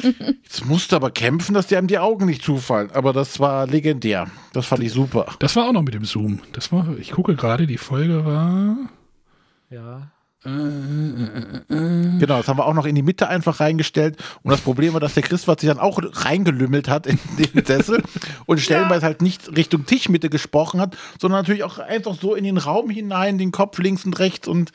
jetzt 0.43 0.65
musst 0.67 0.93
du 0.93 0.97
aber 0.97 1.11
kämpfen, 1.11 1.55
dass 1.55 1.67
dir 1.67 1.79
einem 1.79 1.87
die 1.87 1.99
Augen 1.99 2.27
nicht 2.27 2.43
zufallen. 2.43 2.91
Aber 2.93 3.13
das 3.13 3.41
war 3.41 3.67
legendär. 3.67 4.29
Das 4.53 4.67
fand 4.67 4.83
ich 4.83 4.93
super. 4.93 5.27
das 5.39 5.57
war 5.57 5.69
auch 5.69 5.73
noch 5.73 5.83
mit 5.83 5.95
dem 5.95 6.05
Zoom. 6.05 6.41
Das 6.53 6.73
war, 6.73 6.87
ich 6.99 7.13
gucke 7.13 7.37
gerade, 7.37 7.67
die 7.67 7.79
Folge 7.79 8.25
war. 8.25 8.77
Ja. 9.71 10.11
Äh, 10.43 10.49
äh, 10.49 11.57
äh, 11.69 12.19
Genau, 12.19 12.39
das 12.39 12.49
haben 12.49 12.59
wir 12.59 12.65
auch 12.65 12.73
noch 12.73 12.87
in 12.87 12.95
die 12.95 13.03
Mitte 13.03 13.29
einfach 13.29 13.61
reingestellt. 13.61 14.17
Und 14.43 14.51
das 14.51 14.63
Problem 14.63 14.95
war, 14.95 15.01
dass 15.01 15.15
der 15.15 15.23
Christoph 15.23 15.61
sich 15.61 15.69
dann 15.69 15.79
auch 15.79 16.01
reingelümmelt 16.03 16.89
hat 16.89 17.07
in 17.07 17.19
den 17.39 17.65
Sessel 17.65 18.03
und 18.47 18.59
stellenweise 18.59 19.05
halt 19.05 19.21
nicht 19.21 19.55
Richtung 19.55 19.85
Tischmitte 19.85 20.31
gesprochen 20.31 20.81
hat, 20.81 20.97
sondern 21.21 21.41
natürlich 21.41 21.63
auch 21.63 21.79
einfach 21.79 22.15
so 22.15 22.35
in 22.35 22.45
den 22.45 22.57
Raum 22.57 22.89
hinein, 22.89 23.37
den 23.37 23.53
Kopf 23.53 23.79
links 23.79 24.07
und 24.07 24.19
rechts 24.19 24.49
und 24.49 24.73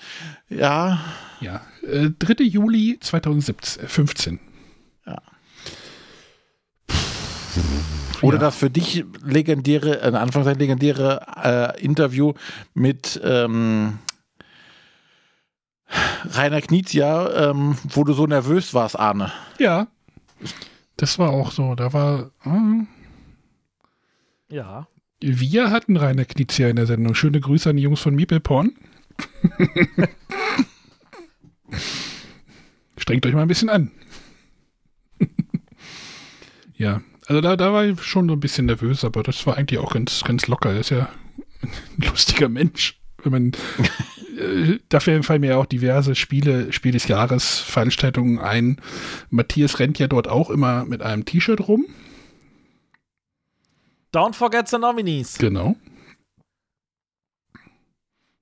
ja, 0.50 1.00
ja, 1.42 1.62
äh, 1.82 2.12
3. 2.18 2.44
Juli 2.44 3.00
2015. 3.02 4.40
Oder 8.22 8.38
Ja. 8.38 8.42
das 8.42 8.56
für 8.56 8.70
dich 8.70 9.04
legendäre, 9.24 9.96
in 10.08 10.16
Anführungszeichen 10.16 10.60
legendäre 10.60 11.74
äh, 11.78 11.84
Interview 11.84 12.34
mit 12.74 13.20
ähm, 13.24 14.00
Rainer 16.32 16.62
Knizia, 16.62 17.50
ähm, 17.52 17.78
wo 17.84 18.04
du 18.04 18.14
so 18.14 18.26
nervös 18.26 18.74
warst, 18.74 18.98
Arne. 18.98 19.32
Ja. 19.60 19.88
Das 20.98 21.20
war 21.20 21.30
auch 21.30 21.52
so. 21.52 21.76
Da 21.76 21.92
war. 21.94 22.32
Äh, 22.46 22.86
Ja. 24.56 24.88
wir 25.20 25.72
hatten 25.72 25.98
Rainer 25.98 26.26
Knizia 26.26 26.70
in 26.70 26.78
der 26.78 26.86
Sendung. 26.88 27.16
Schöne 27.16 27.40
Grüße 27.42 27.70
an 27.70 27.76
die 27.78 27.84
Jungs 27.84 28.00
von 28.00 28.16
Meeple 28.16 28.40
Porn. 28.40 28.72
Strengt 32.98 33.26
euch 33.26 33.34
mal 33.34 33.42
ein 33.42 33.48
bisschen 33.48 33.70
an. 33.70 33.92
ja, 36.76 37.02
also 37.28 37.42
da, 37.42 37.56
da 37.56 37.74
war 37.74 37.86
ich 37.86 38.02
schon 38.04 38.28
so 38.28 38.34
ein 38.34 38.40
bisschen 38.40 38.68
nervös, 38.68 39.04
aber 39.04 39.24
das 39.24 39.46
war 39.48 39.58
eigentlich 39.58 39.80
auch 39.80 39.94
ganz, 39.94 40.24
ganz 40.24 40.48
locker. 40.48 40.72
Er 40.72 40.80
ist 40.80 40.92
ja 40.92 41.10
ein 41.62 41.72
lustiger 42.10 42.50
Mensch. 42.50 43.00
Wenn 43.24 43.32
man, 43.32 43.52
äh, 44.40 44.80
dafür 44.90 45.24
fallen 45.24 45.42
mir 45.42 45.52
ja 45.52 45.58
auch 45.58 45.66
diverse 45.66 46.14
Spiele, 46.14 46.72
Spiel 46.72 46.92
des 46.92 47.08
Jahres, 47.08 47.60
Veranstaltungen 47.60 48.38
ein. 48.38 48.78
Matthias 49.30 49.80
rennt 49.80 49.98
ja 49.98 50.08
dort 50.08 50.28
auch 50.28 50.50
immer 50.52 50.86
mit 50.86 51.02
einem 51.02 51.26
T-Shirt 51.26 51.68
rum. 51.68 51.86
Don't 54.14 54.34
forget 54.34 54.68
the 54.68 54.78
nominees. 54.78 55.38
Genau. 55.40 55.76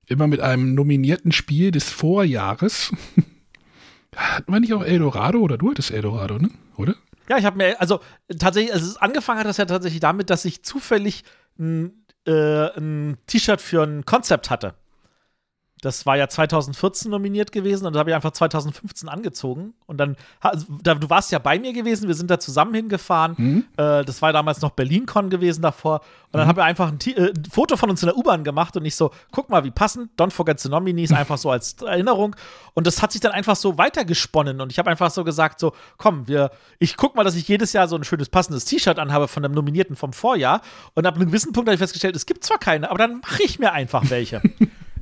Immer 0.06 0.26
mit 0.26 0.40
einem 0.40 0.74
nominierten 0.74 1.32
Spiel 1.32 1.70
des 1.70 1.90
Vorjahres. 1.90 2.92
Hatten 4.14 4.52
wir 4.52 4.60
nicht 4.60 4.74
auch 4.74 4.84
Eldorado 4.84 5.40
oder 5.40 5.58
du 5.58 5.70
hattest 5.70 5.90
Eldorado, 5.90 6.38
ne? 6.38 6.50
Oder? 6.76 6.94
Ja, 7.28 7.38
ich 7.38 7.44
habe 7.44 7.56
mir, 7.56 7.80
also 7.80 8.00
tatsächlich, 8.38 8.72
also 8.72 8.86
es 8.86 8.96
angefangen 8.96 9.40
hat 9.40 9.46
das 9.46 9.56
ja 9.56 9.64
tatsächlich 9.64 10.00
damit, 10.00 10.30
dass 10.30 10.44
ich 10.44 10.62
zufällig 10.62 11.24
ein, 11.58 12.04
äh, 12.26 12.76
ein 12.76 13.18
T-Shirt 13.26 13.60
für 13.60 13.82
ein 13.82 14.04
Konzept 14.04 14.50
hatte. 14.50 14.74
Das 15.84 16.06
war 16.06 16.16
ja 16.16 16.28
2014 16.28 17.10
nominiert 17.10 17.52
gewesen 17.52 17.86
und 17.86 17.92
das 17.92 18.00
habe 18.00 18.10
ich 18.10 18.16
einfach 18.16 18.30
2015 18.30 19.06
angezogen. 19.08 19.74
Und 19.84 19.98
dann, 19.98 20.16
da, 20.82 20.94
du 20.94 21.10
warst 21.10 21.30
ja 21.30 21.38
bei 21.38 21.58
mir 21.58 21.74
gewesen, 21.74 22.08
wir 22.08 22.14
sind 22.14 22.30
da 22.30 22.40
zusammen 22.40 22.72
hingefahren. 22.72 23.34
Mhm. 23.36 23.64
Äh, 23.76 24.02
das 24.04 24.22
war 24.22 24.32
damals 24.32 24.62
noch 24.62 24.70
BerlinCon 24.70 25.28
gewesen 25.28 25.60
davor. 25.60 26.00
Und 26.32 26.38
dann 26.38 26.48
habe 26.48 26.62
ich 26.62 26.66
einfach 26.66 26.88
ein, 26.88 26.98
äh, 27.06 27.32
ein 27.32 27.44
Foto 27.50 27.76
von 27.76 27.90
uns 27.90 28.02
in 28.02 28.06
der 28.06 28.16
U-Bahn 28.16 28.44
gemacht 28.44 28.76
und 28.78 28.84
ich 28.86 28.96
so, 28.96 29.10
guck 29.30 29.50
mal, 29.50 29.62
wie 29.64 29.70
passend, 29.70 30.10
Don't 30.18 30.30
Forget 30.30 30.58
the 30.58 30.70
Nominees, 30.70 31.12
einfach 31.12 31.36
so 31.36 31.50
als 31.50 31.74
Erinnerung. 31.82 32.34
Und 32.72 32.86
das 32.86 33.02
hat 33.02 33.12
sich 33.12 33.20
dann 33.20 33.32
einfach 33.32 33.56
so 33.56 33.76
weitergesponnen 33.76 34.62
und 34.62 34.72
ich 34.72 34.78
habe 34.78 34.90
einfach 34.90 35.10
so 35.10 35.22
gesagt, 35.22 35.60
so, 35.60 35.74
komm, 35.98 36.26
wir, 36.26 36.50
ich 36.78 36.96
guck 36.96 37.14
mal, 37.14 37.24
dass 37.24 37.34
ich 37.34 37.46
jedes 37.46 37.74
Jahr 37.74 37.88
so 37.88 37.96
ein 37.96 38.04
schönes 38.04 38.30
passendes 38.30 38.64
T-Shirt 38.64 38.98
anhabe 38.98 39.28
von 39.28 39.42
dem 39.42 39.52
Nominierten 39.52 39.96
vom 39.96 40.14
Vorjahr. 40.14 40.62
Und 40.94 41.04
ab 41.04 41.16
einem 41.16 41.26
gewissen 41.26 41.52
Punkt 41.52 41.68
habe 41.68 41.74
ich 41.74 41.80
festgestellt, 41.80 42.16
es 42.16 42.24
gibt 42.24 42.42
zwar 42.42 42.58
keine, 42.58 42.88
aber 42.88 42.98
dann 42.98 43.20
mache 43.20 43.42
ich 43.42 43.58
mir 43.58 43.72
einfach 43.72 44.08
welche. 44.08 44.40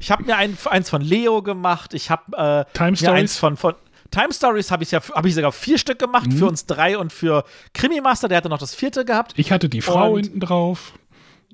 ich 0.02 0.10
habe 0.10 0.24
mir 0.24 0.36
ein, 0.36 0.58
eins 0.68 0.90
von 0.90 1.00
Leo 1.00 1.42
gemacht, 1.42 1.94
ich 1.94 2.10
habe 2.10 2.66
äh, 2.68 2.76
Time 2.76 2.96
Stories? 2.96 3.20
eins 3.20 3.38
von, 3.38 3.56
von 3.56 3.74
Time 4.10 4.32
Stories 4.32 4.70
habe 4.70 4.82
ich 4.82 4.90
ja 4.90 5.00
habe 5.14 5.28
ich 5.28 5.34
sogar 5.34 5.52
vier 5.52 5.78
Stück 5.78 5.98
gemacht 5.98 6.26
Mhm. 6.26 6.32
für 6.38 6.46
uns 6.46 6.66
drei 6.66 6.98
und 6.98 7.12
für 7.12 7.44
Krimi 7.72 8.00
Master, 8.00 8.28
der 8.28 8.38
hatte 8.38 8.48
noch 8.48 8.58
das 8.58 8.74
vierte 8.74 9.04
gehabt. 9.04 9.32
Ich 9.36 9.52
hatte 9.52 9.68
die 9.68 9.80
Frau 9.80 10.12
Und- 10.14 10.24
hinten 10.24 10.40
drauf. 10.40 10.92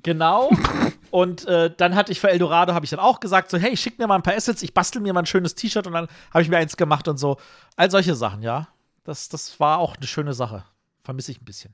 Genau. 0.01 0.49
Und 1.11 1.45
äh, 1.47 1.73
dann 1.75 1.93
hatte 1.95 2.11
ich 2.13 2.19
für 2.21 2.29
Eldorado, 2.29 2.73
habe 2.73 2.85
ich 2.85 2.89
dann 2.91 2.99
auch 3.01 3.19
gesagt, 3.19 3.49
so, 3.51 3.57
hey, 3.57 3.75
schick 3.75 3.97
mir 3.99 4.07
mal 4.07 4.15
ein 4.15 4.23
paar 4.23 4.33
Assets, 4.35 4.61
ich 4.63 4.73
bastel 4.73 5.01
mir 5.01 5.11
mal 5.11 5.21
ein 5.21 5.25
schönes 5.25 5.55
T-Shirt 5.55 5.85
und 5.87 5.93
dann 5.93 6.07
habe 6.31 6.41
ich 6.43 6.47
mir 6.49 6.57
eins 6.57 6.77
gemacht 6.77 7.07
und 7.09 7.17
so. 7.17 7.37
All 7.75 7.91
solche 7.91 8.15
Sachen, 8.15 8.41
ja. 8.41 8.67
Das, 9.03 9.27
das 9.27 9.59
war 9.59 9.79
auch 9.79 9.97
eine 9.97 10.07
schöne 10.07 10.33
Sache. 10.33 10.63
Vermisse 11.03 11.31
ich 11.31 11.41
ein 11.41 11.45
bisschen. 11.45 11.73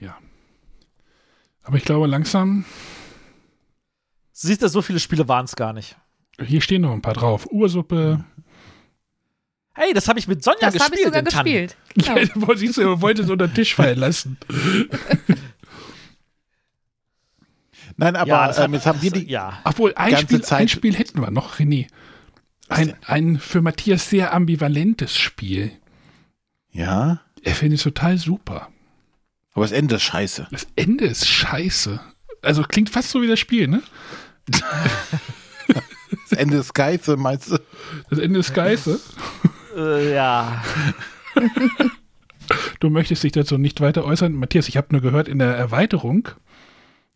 Ja. 0.00 0.16
Aber 1.62 1.76
ich 1.76 1.84
glaube 1.84 2.06
langsam, 2.06 2.64
Siehst 4.40 4.62
du, 4.62 4.68
so 4.68 4.82
viele 4.82 5.00
Spiele 5.00 5.26
waren 5.26 5.46
es 5.46 5.56
gar 5.56 5.72
nicht. 5.72 5.96
hier 6.40 6.60
stehen 6.60 6.82
noch 6.82 6.92
ein 6.92 7.02
paar 7.02 7.14
drauf. 7.14 7.46
Ursuppe. 7.50 8.24
Hey, 9.74 9.92
das 9.94 10.06
habe 10.08 10.18
ich 10.20 10.28
mit 10.28 10.44
Sonja 10.44 10.70
Das 10.70 10.74
habe 10.80 10.90
gespielt. 10.96 10.98
ich 11.00 11.04
sogar 11.06 11.20
in 11.20 11.26
Tannen. 11.26 11.44
gespielt. 11.44 11.76
Genau. 11.94 12.46
Ja, 12.52 12.56
siehst 12.56 12.76
du, 12.76 12.82
er 12.82 13.00
wollte 13.00 13.22
es 13.22 13.30
unter 13.30 13.48
den 13.48 13.54
Tisch 13.54 13.74
fallen 13.74 13.98
lassen. 13.98 14.36
Nein, 17.96 18.14
aber 18.16 18.28
Ja, 18.28 18.46
das 18.48 18.58
ähm, 18.58 18.74
jetzt 18.74 18.86
haben 18.86 19.02
wir 19.02 19.10
die. 19.10 19.28
Ja. 19.28 19.58
Obwohl, 19.64 19.92
ein 19.96 20.10
Ganze 20.12 20.24
Spiel, 20.26 20.42
Zeit- 20.42 20.60
ein 20.60 20.68
Spiel 20.68 20.94
hätten 20.94 21.20
wir 21.20 21.30
noch, 21.30 21.56
René. 21.58 21.88
Ein, 22.68 22.94
ein 23.06 23.38
für 23.40 23.60
Matthias 23.62 24.08
sehr 24.10 24.32
ambivalentes 24.34 25.16
Spiel. 25.16 25.72
Ja, 26.70 27.22
Er 27.42 27.54
findet 27.54 27.78
es 27.78 27.84
total 27.84 28.18
super. 28.18 28.68
aber 29.54 29.64
das 29.64 29.72
Ende 29.72 29.96
ist 29.96 30.02
scheiße. 30.02 30.46
Das 30.50 30.66
Ende 30.76 31.06
ist 31.06 31.26
scheiße. 31.26 31.98
Also 32.42 32.62
klingt 32.62 32.90
fast 32.90 33.10
so 33.10 33.20
wie 33.22 33.26
das 33.26 33.40
Spiel, 33.40 33.66
ne? 33.68 33.82
Das 36.30 36.38
Ende 36.38 36.58
ist 36.58 36.76
scheiße, 36.76 37.16
meinst 37.16 37.50
du? 37.50 37.58
Das 38.10 38.18
Ende 38.18 38.40
ist 38.40 38.54
scheiße. 38.54 39.00
Äh, 39.76 40.14
ja. 40.14 40.62
Du 42.80 42.90
möchtest 42.90 43.22
dich 43.22 43.32
dazu 43.32 43.58
nicht 43.58 43.80
weiter 43.80 44.04
äußern. 44.04 44.32
Matthias, 44.34 44.68
ich 44.68 44.76
habe 44.76 44.88
nur 44.90 45.00
gehört, 45.00 45.28
in 45.28 45.38
der 45.38 45.54
Erweiterung 45.56 46.28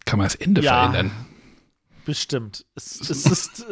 kann 0.05 0.19
man 0.19 0.27
das 0.27 0.35
Ende 0.35 0.61
Ja. 0.63 0.91
verändern. 0.91 1.11
Bestimmt. 2.05 2.65
Es, 2.75 3.01
es, 3.01 3.27
ist, 3.27 3.67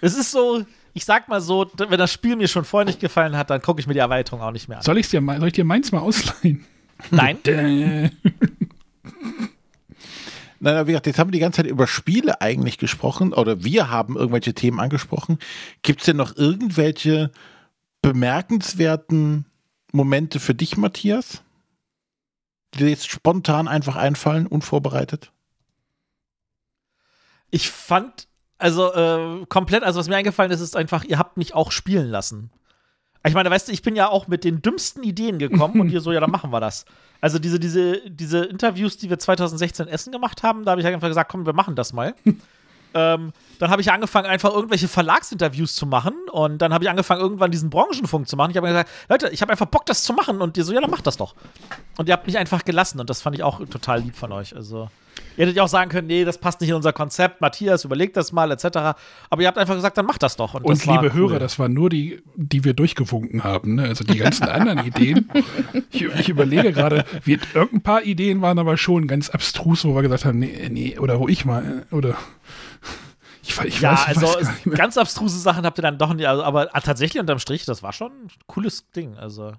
es 0.00 0.16
ist 0.16 0.30
so, 0.30 0.64
ich 0.94 1.04
sag 1.04 1.28
mal 1.28 1.40
so, 1.40 1.70
wenn 1.76 1.98
das 1.98 2.12
Spiel 2.12 2.36
mir 2.36 2.48
schon 2.48 2.64
vorher 2.64 2.86
nicht 2.86 3.00
gefallen 3.00 3.36
hat, 3.36 3.50
dann 3.50 3.60
gucke 3.62 3.80
ich 3.80 3.86
mir 3.86 3.92
die 3.94 4.00
Erweiterung 4.00 4.40
auch 4.40 4.52
nicht 4.52 4.68
mehr 4.68 4.78
an. 4.78 4.82
Soll, 4.84 4.98
ich's 4.98 5.10
dir 5.10 5.22
soll 5.22 5.46
ich 5.48 5.52
dir 5.52 5.64
meins 5.64 5.92
mal 5.92 6.00
ausleihen? 6.00 6.64
Nein. 7.10 7.38
Nein, 10.60 10.74
aber 10.74 10.88
wie 10.88 10.92
gesagt, 10.92 11.06
jetzt 11.06 11.18
haben 11.18 11.28
wir 11.28 11.32
die 11.32 11.38
ganze 11.38 11.58
Zeit 11.58 11.70
über 11.70 11.86
Spiele 11.86 12.40
eigentlich 12.40 12.78
gesprochen 12.78 13.32
oder 13.32 13.62
wir 13.62 13.90
haben 13.90 14.16
irgendwelche 14.16 14.54
Themen 14.54 14.80
angesprochen. 14.80 15.38
Gibt 15.82 16.00
es 16.00 16.06
denn 16.06 16.16
noch 16.16 16.36
irgendwelche 16.36 17.30
bemerkenswerten 18.02 19.46
Momente 19.92 20.40
für 20.40 20.54
dich, 20.54 20.76
Matthias? 20.76 21.42
Die 22.74 22.78
dir 22.78 22.90
jetzt 22.90 23.08
spontan 23.08 23.68
einfach 23.68 23.96
einfallen, 23.96 24.46
unvorbereitet? 24.46 25.32
Ich 27.50 27.70
fand, 27.70 28.28
also 28.58 28.92
äh, 28.92 29.46
komplett, 29.46 29.84
also 29.84 30.00
was 30.00 30.08
mir 30.08 30.16
eingefallen 30.16 30.50
ist, 30.50 30.60
ist 30.60 30.76
einfach, 30.76 31.04
ihr 31.04 31.18
habt 31.18 31.36
mich 31.36 31.54
auch 31.54 31.72
spielen 31.72 32.08
lassen. 32.08 32.50
Ich 33.24 33.34
meine, 33.34 33.50
weißt 33.50 33.68
du, 33.68 33.72
ich 33.72 33.82
bin 33.82 33.96
ja 33.96 34.08
auch 34.08 34.26
mit 34.26 34.44
den 34.44 34.60
dümmsten 34.60 35.02
Ideen 35.02 35.38
gekommen 35.38 35.80
und 35.80 35.88
ihr 35.92 36.00
so, 36.00 36.12
ja, 36.12 36.20
dann 36.20 36.30
machen 36.30 36.50
wir 36.50 36.60
das. 36.60 36.84
Also 37.20 37.38
diese, 37.38 37.58
diese, 37.58 38.00
diese 38.08 38.44
Interviews, 38.44 38.96
die 38.96 39.10
wir 39.10 39.18
2016 39.18 39.86
in 39.86 39.92
Essen 39.92 40.12
gemacht 40.12 40.42
haben, 40.42 40.64
da 40.64 40.72
habe 40.72 40.80
ich 40.80 40.86
einfach 40.86 41.08
gesagt, 41.08 41.30
komm, 41.30 41.46
wir 41.46 41.52
machen 41.52 41.74
das 41.74 41.92
mal. 41.92 42.14
ähm, 42.94 43.32
dann 43.58 43.70
habe 43.70 43.82
ich 43.82 43.90
angefangen, 43.90 44.26
einfach 44.26 44.52
irgendwelche 44.52 44.86
Verlagsinterviews 44.86 45.74
zu 45.74 45.86
machen 45.86 46.14
und 46.30 46.58
dann 46.58 46.72
habe 46.72 46.84
ich 46.84 46.90
angefangen, 46.90 47.20
irgendwann 47.20 47.50
diesen 47.50 47.70
Branchenfunk 47.70 48.28
zu 48.28 48.36
machen. 48.36 48.52
Ich 48.52 48.56
habe 48.56 48.68
gesagt, 48.68 48.90
Leute, 49.08 49.28
ich 49.30 49.42
habe 49.42 49.50
einfach 49.50 49.66
Bock, 49.66 49.84
das 49.86 50.04
zu 50.04 50.12
machen 50.12 50.40
und 50.40 50.56
ihr 50.56 50.64
so, 50.64 50.72
ja, 50.72 50.80
dann 50.80 50.90
macht 50.90 51.06
das 51.06 51.16
doch. 51.16 51.34
Und 51.96 52.08
ihr 52.08 52.12
habt 52.12 52.26
mich 52.26 52.38
einfach 52.38 52.64
gelassen 52.64 53.00
und 53.00 53.10
das 53.10 53.20
fand 53.20 53.34
ich 53.34 53.42
auch 53.42 53.58
total 53.66 54.00
lieb 54.00 54.14
von 54.14 54.30
euch. 54.30 54.54
Also 54.54 54.88
Ihr 55.38 55.44
hättet 55.44 55.56
ja 55.56 55.62
auch 55.62 55.68
sagen 55.68 55.88
können, 55.88 56.08
nee, 56.08 56.24
das 56.24 56.36
passt 56.36 56.60
nicht 56.60 56.70
in 56.70 56.74
unser 56.74 56.92
Konzept, 56.92 57.40
Matthias, 57.40 57.84
überlegt 57.84 58.16
das 58.16 58.32
mal, 58.32 58.50
etc. 58.50 58.64
Aber 59.30 59.40
ihr 59.40 59.46
habt 59.46 59.56
einfach 59.56 59.76
gesagt, 59.76 59.96
dann 59.96 60.04
macht 60.04 60.20
das 60.24 60.34
doch. 60.34 60.54
Und, 60.54 60.64
Und 60.64 60.78
das 60.78 60.84
liebe 60.84 61.04
cool. 61.04 61.12
Hörer, 61.12 61.38
das 61.38 61.60
waren 61.60 61.72
nur 61.72 61.88
die, 61.90 62.20
die 62.34 62.64
wir 62.64 62.74
durchgewunken 62.74 63.44
haben. 63.44 63.76
Ne? 63.76 63.84
Also 63.84 64.02
die 64.02 64.18
ganzen 64.18 64.48
anderen 64.48 64.84
Ideen. 64.84 65.30
Ich, 65.90 66.02
ich 66.02 66.28
überlege 66.28 66.72
gerade, 66.72 67.04
irgendein 67.24 67.82
paar 67.82 68.02
Ideen 68.02 68.42
waren 68.42 68.58
aber 68.58 68.76
schon 68.76 69.06
ganz 69.06 69.30
abstrus, 69.30 69.84
wo 69.84 69.94
wir 69.94 70.02
gesagt 70.02 70.24
haben, 70.24 70.40
nee, 70.40 70.68
nee, 70.70 70.98
oder 70.98 71.20
wo 71.20 71.28
ich 71.28 71.44
mal, 71.44 71.86
oder 71.92 72.16
ich, 73.42 73.56
ich 73.62 73.80
Ja, 73.80 73.92
weiß, 73.92 74.06
also 74.08 74.26
weiß 74.26 74.40
gar 74.40 74.52
nicht 74.52 74.66
mehr. 74.66 74.76
ganz 74.76 74.98
abstruse 74.98 75.38
Sachen 75.38 75.64
habt 75.64 75.78
ihr 75.78 75.82
dann 75.82 75.98
doch 75.98 76.12
nicht, 76.14 76.26
also, 76.26 76.42
aber 76.42 76.68
ah, 76.72 76.80
tatsächlich 76.80 77.20
unterm 77.20 77.38
Strich, 77.38 77.64
das 77.64 77.82
war 77.84 77.92
schon 77.92 78.10
ein 78.10 78.28
cooles 78.48 78.90
Ding. 78.90 79.16
Also. 79.16 79.52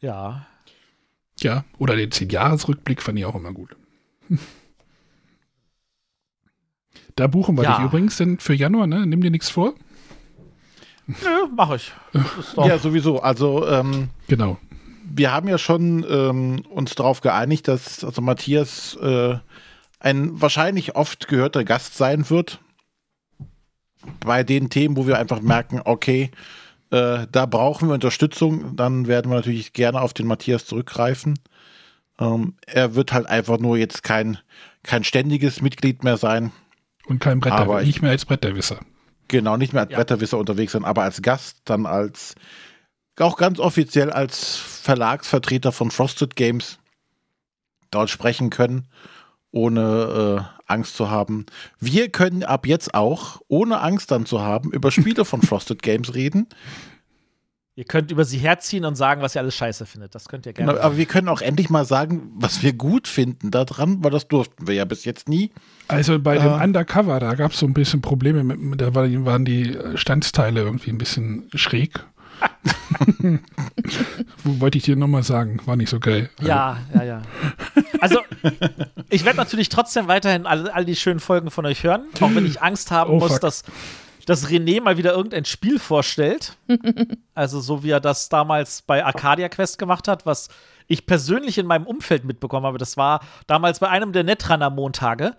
Ja. 0.00 0.46
Ja, 1.40 1.64
oder 1.78 1.96
den 1.96 2.10
10-Jahres-Rückblick 2.10 3.02
fand 3.02 3.18
ich 3.18 3.24
auch 3.24 3.34
immer 3.34 3.52
gut. 3.52 3.76
Da 7.16 7.26
buchen 7.28 7.56
wir 7.56 7.64
Ja. 7.64 7.76
dich 7.76 7.86
übrigens 7.86 8.16
denn 8.18 8.38
für 8.38 8.52
Januar, 8.54 8.86
ne? 8.86 9.06
Nimm 9.06 9.22
dir 9.22 9.30
nichts 9.30 9.48
vor. 9.48 9.74
Nö, 11.06 11.46
mach 11.54 11.70
ich. 11.74 11.92
Ja, 12.56 12.78
sowieso. 12.78 13.20
Also, 13.22 13.66
ähm, 13.66 14.10
Genau. 14.28 14.58
wir 15.02 15.32
haben 15.32 15.48
ja 15.48 15.56
schon 15.56 16.04
ähm, 16.10 16.62
uns 16.68 16.94
darauf 16.94 17.22
geeinigt, 17.22 17.68
dass 17.68 18.04
also 18.04 18.20
Matthias 18.20 18.96
äh, 18.96 19.38
ein 19.98 20.40
wahrscheinlich 20.42 20.94
oft 20.94 21.26
gehörter 21.28 21.64
Gast 21.64 21.96
sein 21.96 22.28
wird. 22.28 22.60
Bei 24.20 24.42
den 24.44 24.68
Themen, 24.68 24.96
wo 24.96 25.06
wir 25.06 25.18
einfach 25.18 25.40
merken, 25.40 25.80
okay, 25.84 26.30
äh, 26.90 27.26
da 27.30 27.46
brauchen 27.46 27.88
wir 27.88 27.94
Unterstützung, 27.94 28.76
dann 28.76 29.06
werden 29.06 29.30
wir 29.30 29.36
natürlich 29.36 29.72
gerne 29.72 30.00
auf 30.00 30.12
den 30.14 30.26
Matthias 30.26 30.66
zurückgreifen. 30.66 31.38
Ähm, 32.18 32.54
er 32.66 32.94
wird 32.94 33.12
halt 33.12 33.26
einfach 33.26 33.58
nur 33.58 33.76
jetzt 33.76 34.02
kein, 34.02 34.38
kein 34.82 35.04
ständiges 35.04 35.60
Mitglied 35.60 36.04
mehr 36.04 36.16
sein. 36.16 36.52
Und 37.06 37.20
kein 37.20 37.40
Bretter, 37.40 37.56
Aber 37.56 37.80
ich- 37.82 37.88
nicht 37.88 38.02
mehr 38.02 38.10
als 38.12 38.24
Bretterwisser. 38.24 38.80
Genau, 39.28 39.56
nicht 39.56 39.72
mehr 39.72 39.82
als 39.82 39.90
Ja. 39.92 39.98
Bretterwisser 39.98 40.38
unterwegs 40.38 40.72
sein, 40.72 40.84
aber 40.84 41.02
als 41.02 41.20
Gast, 41.22 41.58
dann 41.64 41.84
als, 41.86 42.34
auch 43.18 43.36
ganz 43.36 43.58
offiziell 43.58 44.10
als 44.10 44.56
Verlagsvertreter 44.56 45.72
von 45.72 45.90
Frosted 45.90 46.36
Games 46.36 46.78
dort 47.90 48.08
sprechen 48.10 48.50
können, 48.50 48.86
ohne 49.56 50.46
äh, 50.46 50.62
Angst 50.72 50.96
zu 50.96 51.10
haben. 51.10 51.46
Wir 51.80 52.08
können 52.10 52.42
ab 52.44 52.66
jetzt 52.66 52.94
auch, 52.94 53.40
ohne 53.48 53.80
Angst 53.80 54.10
dann 54.10 54.26
zu 54.26 54.40
haben, 54.40 54.70
über 54.72 54.90
Spiele 54.90 55.24
von 55.24 55.40
Frosted 55.48 55.82
Games 55.82 56.14
reden. 56.14 56.46
ihr 57.74 57.84
könnt 57.84 58.10
über 58.10 58.24
sie 58.24 58.38
herziehen 58.38 58.84
und 58.84 58.94
sagen, 58.96 59.22
was 59.22 59.34
ihr 59.34 59.40
alles 59.42 59.54
scheiße 59.54 59.86
findet. 59.86 60.14
Das 60.14 60.28
könnt 60.28 60.46
ihr 60.46 60.52
gerne. 60.52 60.72
Genau, 60.72 60.84
aber 60.84 60.96
wir 60.96 61.06
können 61.06 61.28
auch 61.28 61.40
endlich 61.40 61.68
mal 61.70 61.84
sagen, 61.84 62.30
was 62.34 62.62
wir 62.62 62.72
gut 62.72 63.06
finden 63.08 63.50
daran, 63.50 64.02
weil 64.02 64.10
das 64.10 64.28
durften 64.28 64.66
wir 64.66 64.74
ja 64.74 64.84
bis 64.84 65.04
jetzt 65.04 65.28
nie. 65.28 65.52
Also 65.88 66.18
bei 66.18 66.38
dem 66.38 66.48
Ah. 66.52 66.62
Undercover, 66.64 67.20
da 67.20 67.34
gab 67.34 67.52
es 67.52 67.58
so 67.58 67.66
ein 67.66 67.74
bisschen 67.74 68.00
Probleme, 68.02 68.42
mit, 68.44 68.80
da 68.80 68.94
war- 68.94 69.08
waren 69.24 69.44
die 69.44 69.76
Standsteile 69.94 70.60
irgendwie 70.62 70.90
ein 70.90 70.98
bisschen 70.98 71.48
schräg. 71.54 72.04
Wo 74.44 74.60
wollte 74.60 74.78
ich 74.78 74.84
dir 74.84 74.96
nochmal 74.96 75.22
sagen, 75.22 75.60
war 75.66 75.76
nicht 75.76 75.90
so 75.90 76.00
geil. 76.00 76.30
Ja, 76.40 76.78
ja, 76.94 77.02
ja. 77.02 77.22
Also, 78.00 78.20
ich 79.10 79.24
werde 79.24 79.38
natürlich 79.38 79.68
trotzdem 79.68 80.08
weiterhin 80.08 80.46
all, 80.46 80.68
all 80.70 80.84
die 80.84 80.96
schönen 80.96 81.20
Folgen 81.20 81.50
von 81.50 81.66
euch 81.66 81.82
hören, 81.82 82.04
auch 82.20 82.34
wenn 82.34 82.46
ich 82.46 82.62
Angst 82.62 82.90
haben 82.90 83.10
Oh, 83.10 83.18
muss, 83.18 83.32
fuck. 83.32 83.40
dass, 83.40 83.64
dass 84.26 84.48
René 84.48 84.80
mal 84.80 84.96
wieder 84.98 85.12
irgendein 85.12 85.44
Spiel 85.44 85.78
vorstellt. 85.78 86.56
also, 87.34 87.60
so 87.60 87.82
wie 87.82 87.90
er 87.90 88.00
das 88.00 88.28
damals 88.28 88.82
bei 88.82 89.04
Arcadia 89.04 89.48
Quest 89.48 89.78
gemacht 89.78 90.08
hat, 90.08 90.26
was 90.26 90.48
ich 90.86 91.06
persönlich 91.06 91.58
in 91.58 91.66
meinem 91.66 91.86
Umfeld 91.86 92.24
mitbekommen 92.24 92.66
habe. 92.66 92.78
Das 92.78 92.96
war 92.96 93.20
damals 93.46 93.80
bei 93.80 93.88
einem 93.88 94.12
der 94.12 94.24
Netrunner-Montage, 94.24 95.36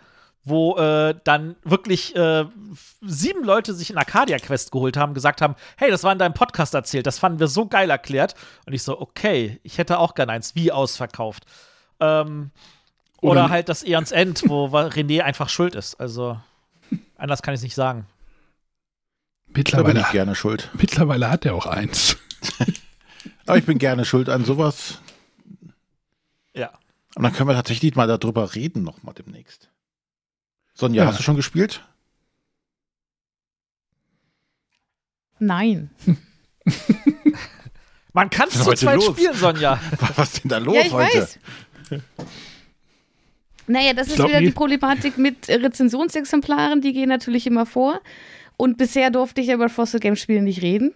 wo 0.47 0.77
äh, 0.77 1.15
dann 1.23 1.55
wirklich 1.63 2.15
äh, 2.15 2.45
sieben 3.01 3.43
Leute 3.43 3.73
sich 3.73 3.89
in 3.89 3.97
Arcadia 3.97 4.37
Quest 4.37 4.71
geholt 4.71 4.97
haben, 4.97 5.13
gesagt 5.13 5.41
haben, 5.41 5.55
hey, 5.77 5.89
das 5.91 6.03
war 6.03 6.11
in 6.13 6.19
deinem 6.19 6.33
Podcast 6.33 6.73
erzählt, 6.73 7.05
das 7.07 7.19
fanden 7.19 7.39
wir 7.39 7.47
so 7.47 7.67
geil 7.67 7.89
erklärt. 7.89 8.35
Und 8.65 8.73
ich 8.73 8.83
so, 8.83 8.99
okay, 8.99 9.59
ich 9.63 9.77
hätte 9.77 9.99
auch 9.99 10.15
gern 10.15 10.29
eins, 10.29 10.55
wie 10.55 10.71
ausverkauft. 10.71 11.45
Ähm, 11.99 12.51
Oder, 13.21 13.31
Oder- 13.43 13.49
halt 13.49 13.69
das 13.69 13.83
Eons 13.83 14.11
End, 14.11 14.43
wo 14.47 14.67
René 14.67 15.21
einfach 15.21 15.49
schuld 15.49 15.75
ist. 15.75 15.95
Also, 15.99 16.39
anders 17.17 17.41
kann 17.41 17.53
ich 17.53 17.59
es 17.59 17.63
nicht 17.63 17.75
sagen. 17.75 18.05
Da 19.47 19.53
bin 19.53 19.59
Mittlerweile, 19.61 19.99
ich 20.01 20.11
gerne 20.11 20.35
schuld. 20.35 20.69
mittlerweile 20.73 21.29
hat 21.29 21.45
er 21.45 21.55
auch 21.55 21.65
eins. 21.65 22.17
Aber 23.45 23.57
ich 23.57 23.65
bin 23.65 23.77
gerne 23.79 24.05
schuld 24.05 24.29
an 24.29 24.45
sowas. 24.45 24.99
Ja. 26.53 26.71
Und 27.15 27.23
dann 27.23 27.33
können 27.33 27.49
wir 27.49 27.55
tatsächlich 27.55 27.95
mal 27.95 28.07
darüber 28.07 28.53
reden, 28.55 28.83
nochmal 28.83 29.13
demnächst. 29.15 29.69
Sonja, 30.77 31.03
Ja. 31.03 31.09
hast 31.09 31.19
du 31.19 31.23
schon 31.23 31.35
gespielt? 31.35 31.83
Nein. 35.39 35.89
Man 38.13 38.29
kann 38.29 38.47
es 38.49 38.63
zu 38.63 38.71
zweit 38.73 38.95
los? 38.97 39.15
spielen, 39.17 39.33
Sonja. 39.33 39.79
Was 40.15 40.33
ist 40.33 40.43
denn 40.43 40.49
da 40.49 40.57
los 40.59 40.75
ja, 40.75 40.81
ich 40.81 40.91
heute? 40.91 41.21
weiß. 41.21 41.39
Naja, 43.67 43.93
das 43.93 44.07
Ich 44.07 44.13
ist 44.19 44.27
wieder 44.27 44.39
die. 44.39 44.51
Problematik 44.51 45.17
mit 45.17 45.49
Rezensionsexemplaren, 45.49 46.81
die 46.81 46.93
gehen 46.93 47.09
natürlich 47.09 47.47
immer 47.47 47.65
vor. 47.65 47.99
Und 48.55 48.77
bisher 48.77 49.09
durfte 49.11 49.41
ich 49.41 49.47
ja 49.47 49.55
über 49.55 49.69
Frosted 49.69 50.01
Games 50.01 50.19
Spiele 50.21 50.41
nicht 50.43 50.61
reden. 50.61 50.93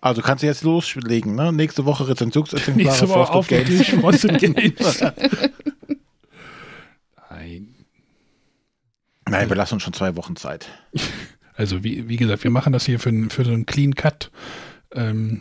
Also 0.00 0.20
kannst 0.22 0.42
du 0.42 0.46
jetzt 0.46 0.62
loslegen, 0.62 1.34
ne? 1.34 1.50
Nächste 1.52 1.84
Woche 1.86 2.08
Rezensionsexemplare 2.08 2.88
Nächste 2.88 3.08
Woche 3.08 3.42
Frosted 4.00 4.38
Games. 4.38 5.00
Nein. 7.30 7.74
Nein, 9.28 9.48
wir 9.48 9.56
lassen 9.56 9.74
uns 9.74 9.82
schon 9.82 9.92
zwei 9.92 10.16
Wochen 10.16 10.36
Zeit. 10.36 10.68
Also 11.58 11.82
wie, 11.82 12.06
wie 12.06 12.18
gesagt, 12.18 12.44
wir 12.44 12.50
machen 12.50 12.74
das 12.74 12.84
hier 12.84 13.00
für, 13.00 13.08
einen- 13.08 13.30
für 13.30 13.42
so 13.46 13.50
einen 13.50 13.64
Clean 13.64 13.94
Cut. 13.94 14.30
Ähm, 14.92 15.40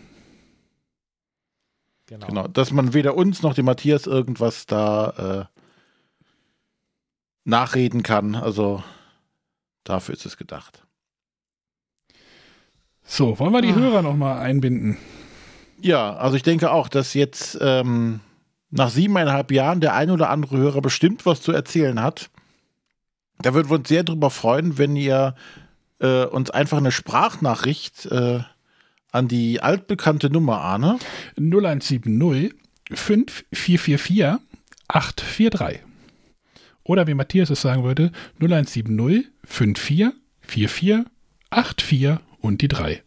Genau. 2.08 2.28
Genau, 2.28 2.48
dass 2.48 2.72
man 2.72 2.94
weder 2.94 3.16
uns 3.18 3.42
noch 3.42 3.54
dem 3.54 3.66
Matthias 3.66 4.08
irgendwas 4.08 4.66
da 4.66 5.50
äh, 5.52 5.60
nachreden 7.44 8.02
kann. 8.02 8.36
Also 8.36 8.82
dafür 9.84 10.14
ist 10.16 10.26
es 10.26 10.38
gedacht. 10.38 10.84
so, 13.04 13.38
wollen 13.40 13.52
wir 13.52 13.62
die 13.62 13.72
Ah. 13.72 13.76
Hörer 13.76 14.02
noch 14.02 14.16
mal 14.16 14.40
einbinden? 14.40 14.98
Ja, 15.82 16.16
also 16.16 16.38
ich 16.38 16.44
denke 16.44 16.72
auch, 16.72 16.88
dass 16.88 17.14
jetzt 17.14 17.58
ähm, 17.60 18.22
nach 18.70 18.90
siebeneinhalb 18.90 19.52
Jahren 19.52 19.82
der 19.82 19.96
ein 19.96 20.12
oder 20.12 20.30
andere 20.30 20.56
Hörer 20.58 20.80
bestimmt 20.82 21.26
was 21.26 21.42
zu 21.42 21.52
erzählen 21.52 22.02
hat. 22.02 22.30
Da 23.40 23.54
würden 23.54 23.70
wir 23.70 23.78
uns 23.78 23.90
sehr 23.90 24.04
drüber 24.04 24.30
freuen, 24.30 24.78
wenn 24.78 24.96
ihr 24.96 25.36
äh, 26.00 26.26
uns 26.26 26.50
einfach 26.50 26.78
eine 26.78 26.92
Sprachnachricht 26.92 28.06
äh, 28.08 28.40
an 29.12 29.28
die 29.28 29.62
altbekannte 29.62 30.30
Nummer, 30.30 30.62
Arne, 30.62 31.00
0170 31.38 32.54
5444 32.92 34.36
843. 34.88 35.82
Oder 36.84 37.08
wie 37.08 37.16
Matthias 37.16 37.50
es 37.50 37.62
sagen 37.62 37.84
würde, 37.84 38.12
0170 38.40 39.26
5444 39.46 40.14
84 40.42 42.18
und 42.42 42.62
die 42.62 42.68
3. 42.68 43.02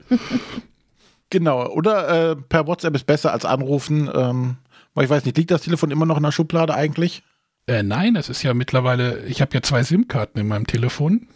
Genau, 1.31 1.67
oder 1.71 2.31
äh, 2.31 2.37
per 2.37 2.69
WhatsApp 2.69 2.95
ist 2.95 3.05
besser 3.05 3.33
als 3.33 3.45
anrufen. 3.45 4.09
Ähm, 4.15 4.57
weil 4.95 5.05
ich 5.05 5.11
weiß 5.11 5.25
nicht, 5.25 5.37
liegt 5.37 5.51
das 5.51 5.63
Telefon 5.63 5.91
immer 5.91 6.07
noch 6.07 6.17
in 6.17 6.23
der 6.23 6.33
Schublade 6.33 6.75
eigentlich? 6.75 7.23
Äh, 7.67 7.83
nein, 7.83 8.15
das 8.15 8.29
ist 8.29 8.43
ja 8.43 8.55
mittlerweile, 8.55 9.25
ich 9.27 9.41
habe 9.41 9.53
ja 9.55 9.61
zwei 9.61 9.83
SIM-Karten 9.83 10.39
in 10.39 10.47
meinem 10.47 10.67
Telefon. 10.67 11.27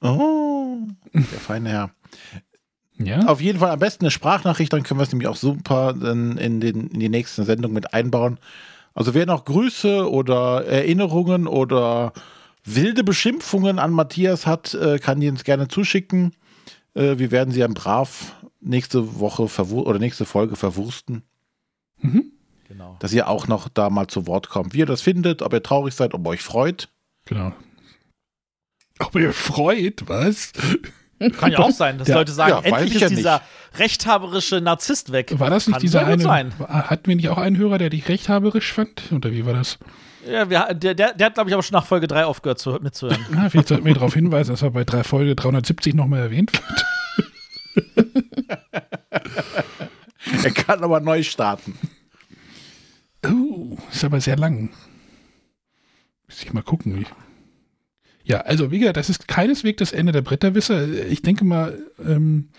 Oh, 0.00 0.78
der 1.12 1.22
feine 1.22 1.68
Herr. 1.68 1.90
Ja. 3.02 3.26
Auf 3.26 3.40
jeden 3.40 3.60
Fall 3.60 3.70
am 3.70 3.78
besten 3.78 4.04
eine 4.04 4.10
Sprachnachricht, 4.10 4.72
dann 4.72 4.82
können 4.82 5.00
wir 5.00 5.04
es 5.04 5.12
nämlich 5.12 5.28
auch 5.28 5.36
super 5.36 5.94
dann 5.94 6.36
in, 6.36 6.60
den, 6.60 6.88
in 6.88 7.00
die 7.00 7.08
nächsten 7.08 7.44
Sendung 7.44 7.72
mit 7.72 7.94
einbauen. 7.94 8.38
Also 8.94 9.14
wer 9.14 9.24
noch 9.24 9.44
Grüße 9.44 10.10
oder 10.10 10.66
Erinnerungen 10.66 11.46
oder 11.46 12.12
wilde 12.64 13.02
Beschimpfungen 13.04 13.78
an 13.78 13.92
Matthias 13.92 14.46
hat, 14.46 14.74
äh, 14.74 14.98
kann 14.98 15.20
die 15.20 15.30
uns 15.30 15.44
gerne 15.44 15.68
zuschicken. 15.68 16.32
Äh, 16.94 17.18
wir 17.18 17.30
werden 17.30 17.52
sie 17.52 17.60
dann 17.60 17.72
brav 17.74 18.34
nächste 18.60 19.18
Woche 19.18 19.44
oder 19.72 19.98
nächste 19.98 20.26
Folge 20.26 20.56
verwursten, 20.56 21.22
Mhm. 22.02 22.32
Genau. 22.68 22.96
dass 23.00 23.12
ihr 23.12 23.28
auch 23.28 23.48
noch 23.48 23.68
da 23.68 23.90
mal 23.90 24.06
zu 24.08 24.26
Wort 24.26 24.48
kommt. 24.48 24.74
Wie 24.74 24.78
ihr 24.78 24.86
das 24.86 25.00
findet, 25.00 25.42
ob 25.42 25.52
ihr 25.54 25.62
traurig 25.62 25.94
seid, 25.94 26.12
ob 26.14 26.24
ihr 26.26 26.30
euch 26.30 26.42
freut. 26.42 26.88
Genau. 27.24 27.52
Ob 28.98 29.14
ihr 29.16 29.32
freut, 29.32 30.06
was? 30.08 30.52
Kann 31.38 31.52
ja 31.52 31.58
auch 31.58 31.70
sein, 31.70 31.98
dass 31.98 32.08
Ja, 32.08 32.16
Leute 32.16 32.32
sagen, 32.32 32.50
ja, 32.50 32.60
endlich 32.60 32.96
ich 32.96 32.96
ist 32.96 33.02
ja 33.02 33.08
dieser 33.08 33.42
rechthaberische 33.78 34.60
Narzisst 34.60 35.12
weg. 35.12 35.34
War 35.38 35.50
das 35.50 35.66
nicht 35.66 35.74
Kann 35.74 35.82
dieser 35.82 36.06
eine? 36.06 36.22
sein. 36.22 36.52
Hatten 36.58 37.06
wir 37.06 37.16
nicht 37.16 37.28
auch 37.28 37.38
einen 37.38 37.56
Hörer, 37.58 37.78
der 37.78 37.90
dich 37.90 38.08
rechthaberisch 38.08 38.72
fand? 38.72 39.12
Oder 39.12 39.30
wie 39.30 39.44
war 39.44 39.52
das? 39.52 39.78
Ja, 40.30 40.48
wir, 40.50 40.74
der, 40.74 40.94
der, 40.94 41.14
der 41.14 41.26
hat, 41.26 41.34
glaube 41.34 41.50
ich, 41.50 41.54
aber 41.54 41.62
schon 41.62 41.76
nach 41.76 41.86
Folge 41.86 42.06
3 42.06 42.24
aufgehört 42.24 42.58
zu, 42.58 42.72
mitzuhören. 42.80 43.24
Ah, 43.36 43.48
vielleicht 43.48 43.68
sollten 43.68 43.84
wir 43.84 43.94
darauf 43.94 44.14
hinweisen, 44.14 44.50
dass 44.50 44.62
er 44.62 44.70
bei 44.70 44.84
drei 44.84 45.04
Folge 45.04 45.36
370 45.36 45.94
nochmal 45.94 46.20
erwähnt 46.20 46.52
wird. 46.52 48.04
Er 50.44 50.50
kann 50.52 50.82
aber 50.82 51.00
neu 51.00 51.22
starten. 51.22 51.76
Uh, 53.26 53.76
ist 53.90 54.04
aber 54.04 54.20
sehr 54.20 54.36
lang. 54.36 54.70
Muss 56.28 56.42
ich 56.42 56.52
mal 56.52 56.62
gucken. 56.62 56.98
Wie. 56.98 57.06
Ja, 58.24 58.42
also 58.42 58.70
wie 58.70 58.78
gesagt, 58.78 58.96
das 58.96 59.10
ist 59.10 59.28
keineswegs 59.28 59.78
das 59.78 59.92
Ende 59.92 60.12
der 60.12 60.22
Bretterwisser. 60.22 60.88
Ich 61.06 61.22
denke 61.22 61.44
mal, 61.44 61.78
ähm, 62.04 62.50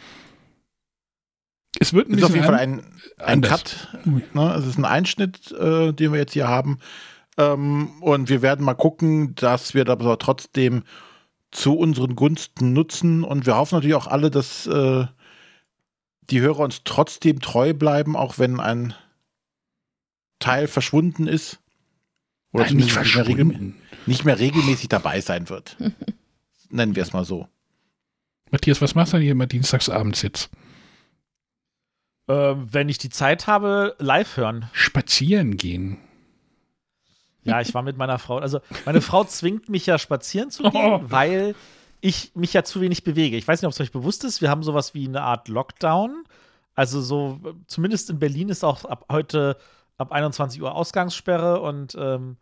es 1.79 1.93
wird 1.93 2.09
ein 2.09 2.17
Ist 2.17 2.23
auf 2.23 2.33
jeden 2.33 2.45
Fall 2.45 2.55
ein, 2.55 2.83
ein. 3.17 3.41
Cut. 3.41 3.87
Ui. 4.05 4.23
Ne? 4.33 4.55
Es 4.55 4.65
ist 4.65 4.77
ein 4.77 4.85
Einschnitt, 4.85 5.51
äh, 5.51 5.93
den 5.93 6.11
wir 6.11 6.19
jetzt 6.19 6.33
hier 6.33 6.47
haben. 6.47 6.79
Ähm, 7.37 8.01
und 8.01 8.29
wir 8.29 8.41
werden 8.41 8.65
mal 8.65 8.73
gucken, 8.73 9.35
dass 9.35 9.73
wir 9.73 9.85
das 9.85 9.93
aber 9.93 10.19
trotzdem 10.19 10.83
zu 11.51 11.77
unseren 11.77 12.15
Gunsten 12.15 12.73
nutzen. 12.73 13.23
Und 13.23 13.45
wir 13.45 13.55
hoffen 13.55 13.75
natürlich 13.75 13.95
auch 13.95 14.07
alle, 14.07 14.29
dass 14.29 14.67
äh, 14.67 15.05
die 16.29 16.41
Hörer 16.41 16.59
uns 16.59 16.81
trotzdem 16.83 17.39
treu 17.39 17.73
bleiben, 17.73 18.15
auch 18.15 18.37
wenn 18.37 18.59
ein 18.59 18.93
Teil 20.39 20.67
verschwunden 20.67 21.27
ist. 21.27 21.59
Oder 22.51 22.65
Nein, 22.65 22.75
nicht 22.77 22.91
verschwunden. 22.91 23.80
Nicht 24.05 24.25
mehr 24.25 24.39
regelmäßig 24.39 24.89
dabei 24.89 25.21
sein 25.21 25.49
wird. 25.49 25.77
Nennen 26.69 26.95
wir 26.95 27.03
es 27.03 27.13
mal 27.13 27.25
so. 27.25 27.47
Matthias, 28.51 28.81
was 28.81 28.95
machst 28.95 29.13
du 29.13 29.17
denn 29.17 29.23
hier 29.23 29.31
immer 29.33 29.47
dienstagsabends 29.47 30.21
jetzt? 30.21 30.49
ähm, 32.27 32.67
wenn 32.71 32.87
ich 32.89 32.97
die 32.97 33.09
Zeit 33.09 33.47
habe, 33.47 33.95
live 33.99 34.37
hören. 34.37 34.69
Spazieren 34.73 35.57
gehen. 35.57 35.97
Ja, 37.43 37.59
ich 37.59 37.73
war 37.73 37.81
mit 37.81 37.97
meiner 37.97 38.19
Frau. 38.19 38.37
Also, 38.37 38.59
meine 38.85 39.01
Frau 39.01 39.23
zwingt 39.23 39.67
mich 39.67 39.85
ja 39.87 39.97
spazieren 39.97 40.51
zu 40.51 40.63
gehen, 40.63 40.71
Oh. 40.75 41.01
weil 41.03 41.55
ich 41.99 42.31
mich 42.35 42.53
ja 42.53 42.63
zu 42.63 42.79
wenig 42.81 43.03
bewege. 43.03 43.35
Ich 43.35 43.47
weiß 43.47 43.61
nicht, 43.61 43.67
ob 43.67 43.73
es 43.73 43.81
euch 43.81 43.91
bewusst 43.91 44.23
ist. 44.23 44.41
Wir 44.41 44.49
haben 44.49 44.63
sowas 44.63 44.93
wie 44.93 45.07
eine 45.07 45.23
Art 45.23 45.47
Lockdown. 45.47 46.23
Also, 46.75 47.01
so, 47.01 47.39
äh, 47.43 47.53
zumindest 47.67 48.09
in 48.11 48.19
Berlin 48.19 48.49
ist 48.49 48.63
auch 48.63 48.85
ab 48.85 49.05
heute 49.11 49.57
ab 49.97 50.11
21 50.11 50.61
Uhr 50.61 50.73
Ausgangssperre 50.75 51.59
und 51.61 51.95
ähm, 51.99 52.37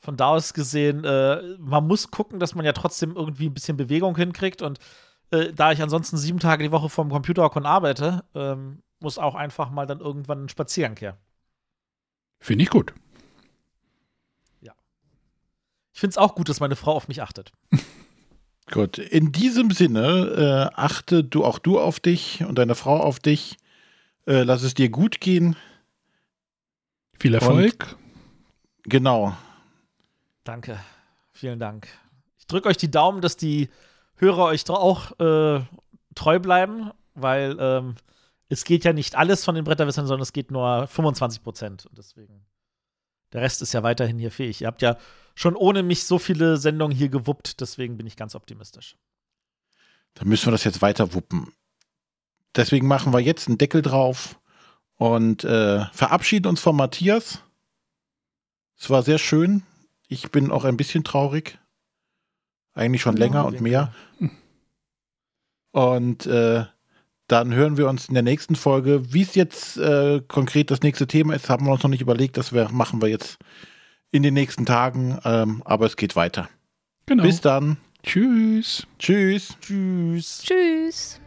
von 0.00 0.16
da 0.16 0.28
aus 0.28 0.54
gesehen, 0.54 1.04
äh, 1.04 1.56
man 1.58 1.86
muss 1.86 2.10
gucken, 2.10 2.40
dass 2.40 2.54
man 2.54 2.64
ja 2.64 2.72
trotzdem 2.72 3.14
irgendwie 3.14 3.46
ein 3.46 3.54
bisschen 3.54 3.76
Bewegung 3.76 4.16
hinkriegt. 4.16 4.62
Und 4.62 4.78
äh, 5.30 5.52
da 5.52 5.72
ich 5.72 5.82
ansonsten 5.82 6.16
sieben 6.16 6.40
Tage 6.40 6.64
die 6.64 6.72
Woche 6.72 6.88
vom 6.88 7.10
Computer 7.10 7.44
hocken 7.44 7.62
und 7.62 7.66
arbeite, 7.66 8.24
ähm, 8.34 8.82
muss 8.98 9.18
auch 9.18 9.34
einfach 9.34 9.70
mal 9.70 9.86
dann 9.86 10.00
irgendwann 10.00 10.44
ein 10.44 10.48
Spaziergang 10.48 10.96
her. 10.98 11.16
Finde 12.40 12.64
ich 12.64 12.70
gut. 12.70 12.94
Ich 15.92 16.00
finde 16.00 16.12
es 16.12 16.18
auch 16.18 16.34
gut, 16.34 16.48
dass 16.48 16.60
meine 16.60 16.76
Frau 16.76 16.94
auf 16.94 17.08
mich 17.08 17.20
achtet. 17.20 17.52
Gut, 18.70 18.96
in 18.96 19.32
diesem 19.32 19.70
Sinne, 19.72 20.70
äh, 20.72 20.80
achte 20.80 21.22
du 21.22 21.44
auch 21.44 21.58
du 21.58 21.78
auf 21.78 22.00
dich 22.00 22.42
und 22.42 22.56
deine 22.56 22.74
Frau 22.74 23.00
auf 23.00 23.18
dich. 23.18 23.58
Äh, 24.26 24.44
lass 24.44 24.62
es 24.62 24.72
dir 24.72 24.88
gut 24.88 25.20
gehen. 25.20 25.56
Viel 27.18 27.34
Erfolg. 27.34 27.96
Genau. 28.84 29.36
Danke. 30.50 30.80
Vielen 31.30 31.60
Dank. 31.60 31.86
Ich 32.40 32.48
drücke 32.48 32.68
euch 32.68 32.76
die 32.76 32.90
Daumen, 32.90 33.20
dass 33.20 33.36
die 33.36 33.70
Hörer 34.16 34.46
euch 34.46 34.68
auch 34.68 35.16
äh, 35.20 35.60
treu 36.16 36.40
bleiben, 36.40 36.90
weil 37.14 37.56
ähm, 37.60 37.94
es 38.48 38.64
geht 38.64 38.82
ja 38.82 38.92
nicht 38.92 39.14
alles 39.14 39.44
von 39.44 39.54
den 39.54 39.62
Bretterwissern, 39.62 40.08
sondern 40.08 40.24
es 40.24 40.32
geht 40.32 40.50
nur 40.50 40.88
25 40.88 41.44
Prozent. 41.44 41.86
Und 41.86 41.96
deswegen, 41.96 42.44
der 43.32 43.42
Rest 43.42 43.62
ist 43.62 43.72
ja 43.74 43.84
weiterhin 43.84 44.18
hier 44.18 44.32
fähig. 44.32 44.62
Ihr 44.62 44.66
habt 44.66 44.82
ja 44.82 44.96
schon 45.36 45.54
ohne 45.54 45.84
mich 45.84 46.02
so 46.02 46.18
viele 46.18 46.56
Sendungen 46.56 46.96
hier 46.96 47.10
gewuppt, 47.10 47.60
deswegen 47.60 47.96
bin 47.96 48.08
ich 48.08 48.16
ganz 48.16 48.34
optimistisch. 48.34 48.96
Dann 50.14 50.26
müssen 50.26 50.48
wir 50.48 50.52
das 50.52 50.64
jetzt 50.64 50.82
weiter 50.82 51.14
wuppen. 51.14 51.52
Deswegen 52.56 52.88
machen 52.88 53.12
wir 53.12 53.20
jetzt 53.20 53.46
einen 53.46 53.58
Deckel 53.58 53.82
drauf 53.82 54.36
Und 54.96 55.44
äh, 55.44 55.84
verabschieden 55.92 56.48
uns 56.48 56.60
von 56.60 56.74
Matthias. 56.74 57.38
Es 58.76 58.90
war 58.90 59.04
sehr 59.04 59.18
schön. 59.18 59.62
Ich 60.10 60.32
bin 60.32 60.50
auch 60.50 60.64
ein 60.64 60.76
bisschen 60.76 61.04
traurig. 61.04 61.58
Eigentlich 62.74 63.00
schon 63.00 63.16
länger 63.16 63.46
und 63.46 63.60
mehr. 63.60 63.94
Und 65.70 66.26
äh, 66.26 66.64
dann 67.28 67.54
hören 67.54 67.76
wir 67.76 67.88
uns 67.88 68.08
in 68.08 68.14
der 68.14 68.24
nächsten 68.24 68.56
Folge. 68.56 69.12
Wie 69.12 69.22
es 69.22 69.36
jetzt 69.36 69.76
äh, 69.76 70.20
konkret 70.26 70.72
das 70.72 70.82
nächste 70.82 71.06
Thema 71.06 71.34
ist, 71.34 71.48
haben 71.48 71.64
wir 71.64 71.72
uns 71.72 71.84
noch 71.84 71.90
nicht 71.90 72.02
überlegt. 72.02 72.36
Das 72.36 72.52
wir, 72.52 72.70
machen 72.70 73.00
wir 73.00 73.08
jetzt 73.08 73.38
in 74.10 74.24
den 74.24 74.34
nächsten 74.34 74.66
Tagen. 74.66 75.16
Ähm, 75.24 75.62
aber 75.64 75.86
es 75.86 75.96
geht 75.96 76.16
weiter. 76.16 76.50
Genau. 77.06 77.22
Bis 77.22 77.40
dann. 77.40 77.76
Tschüss. 78.02 78.88
Tschüss. 78.98 79.56
Tschüss. 79.60 80.42
Tschüss. 80.42 81.20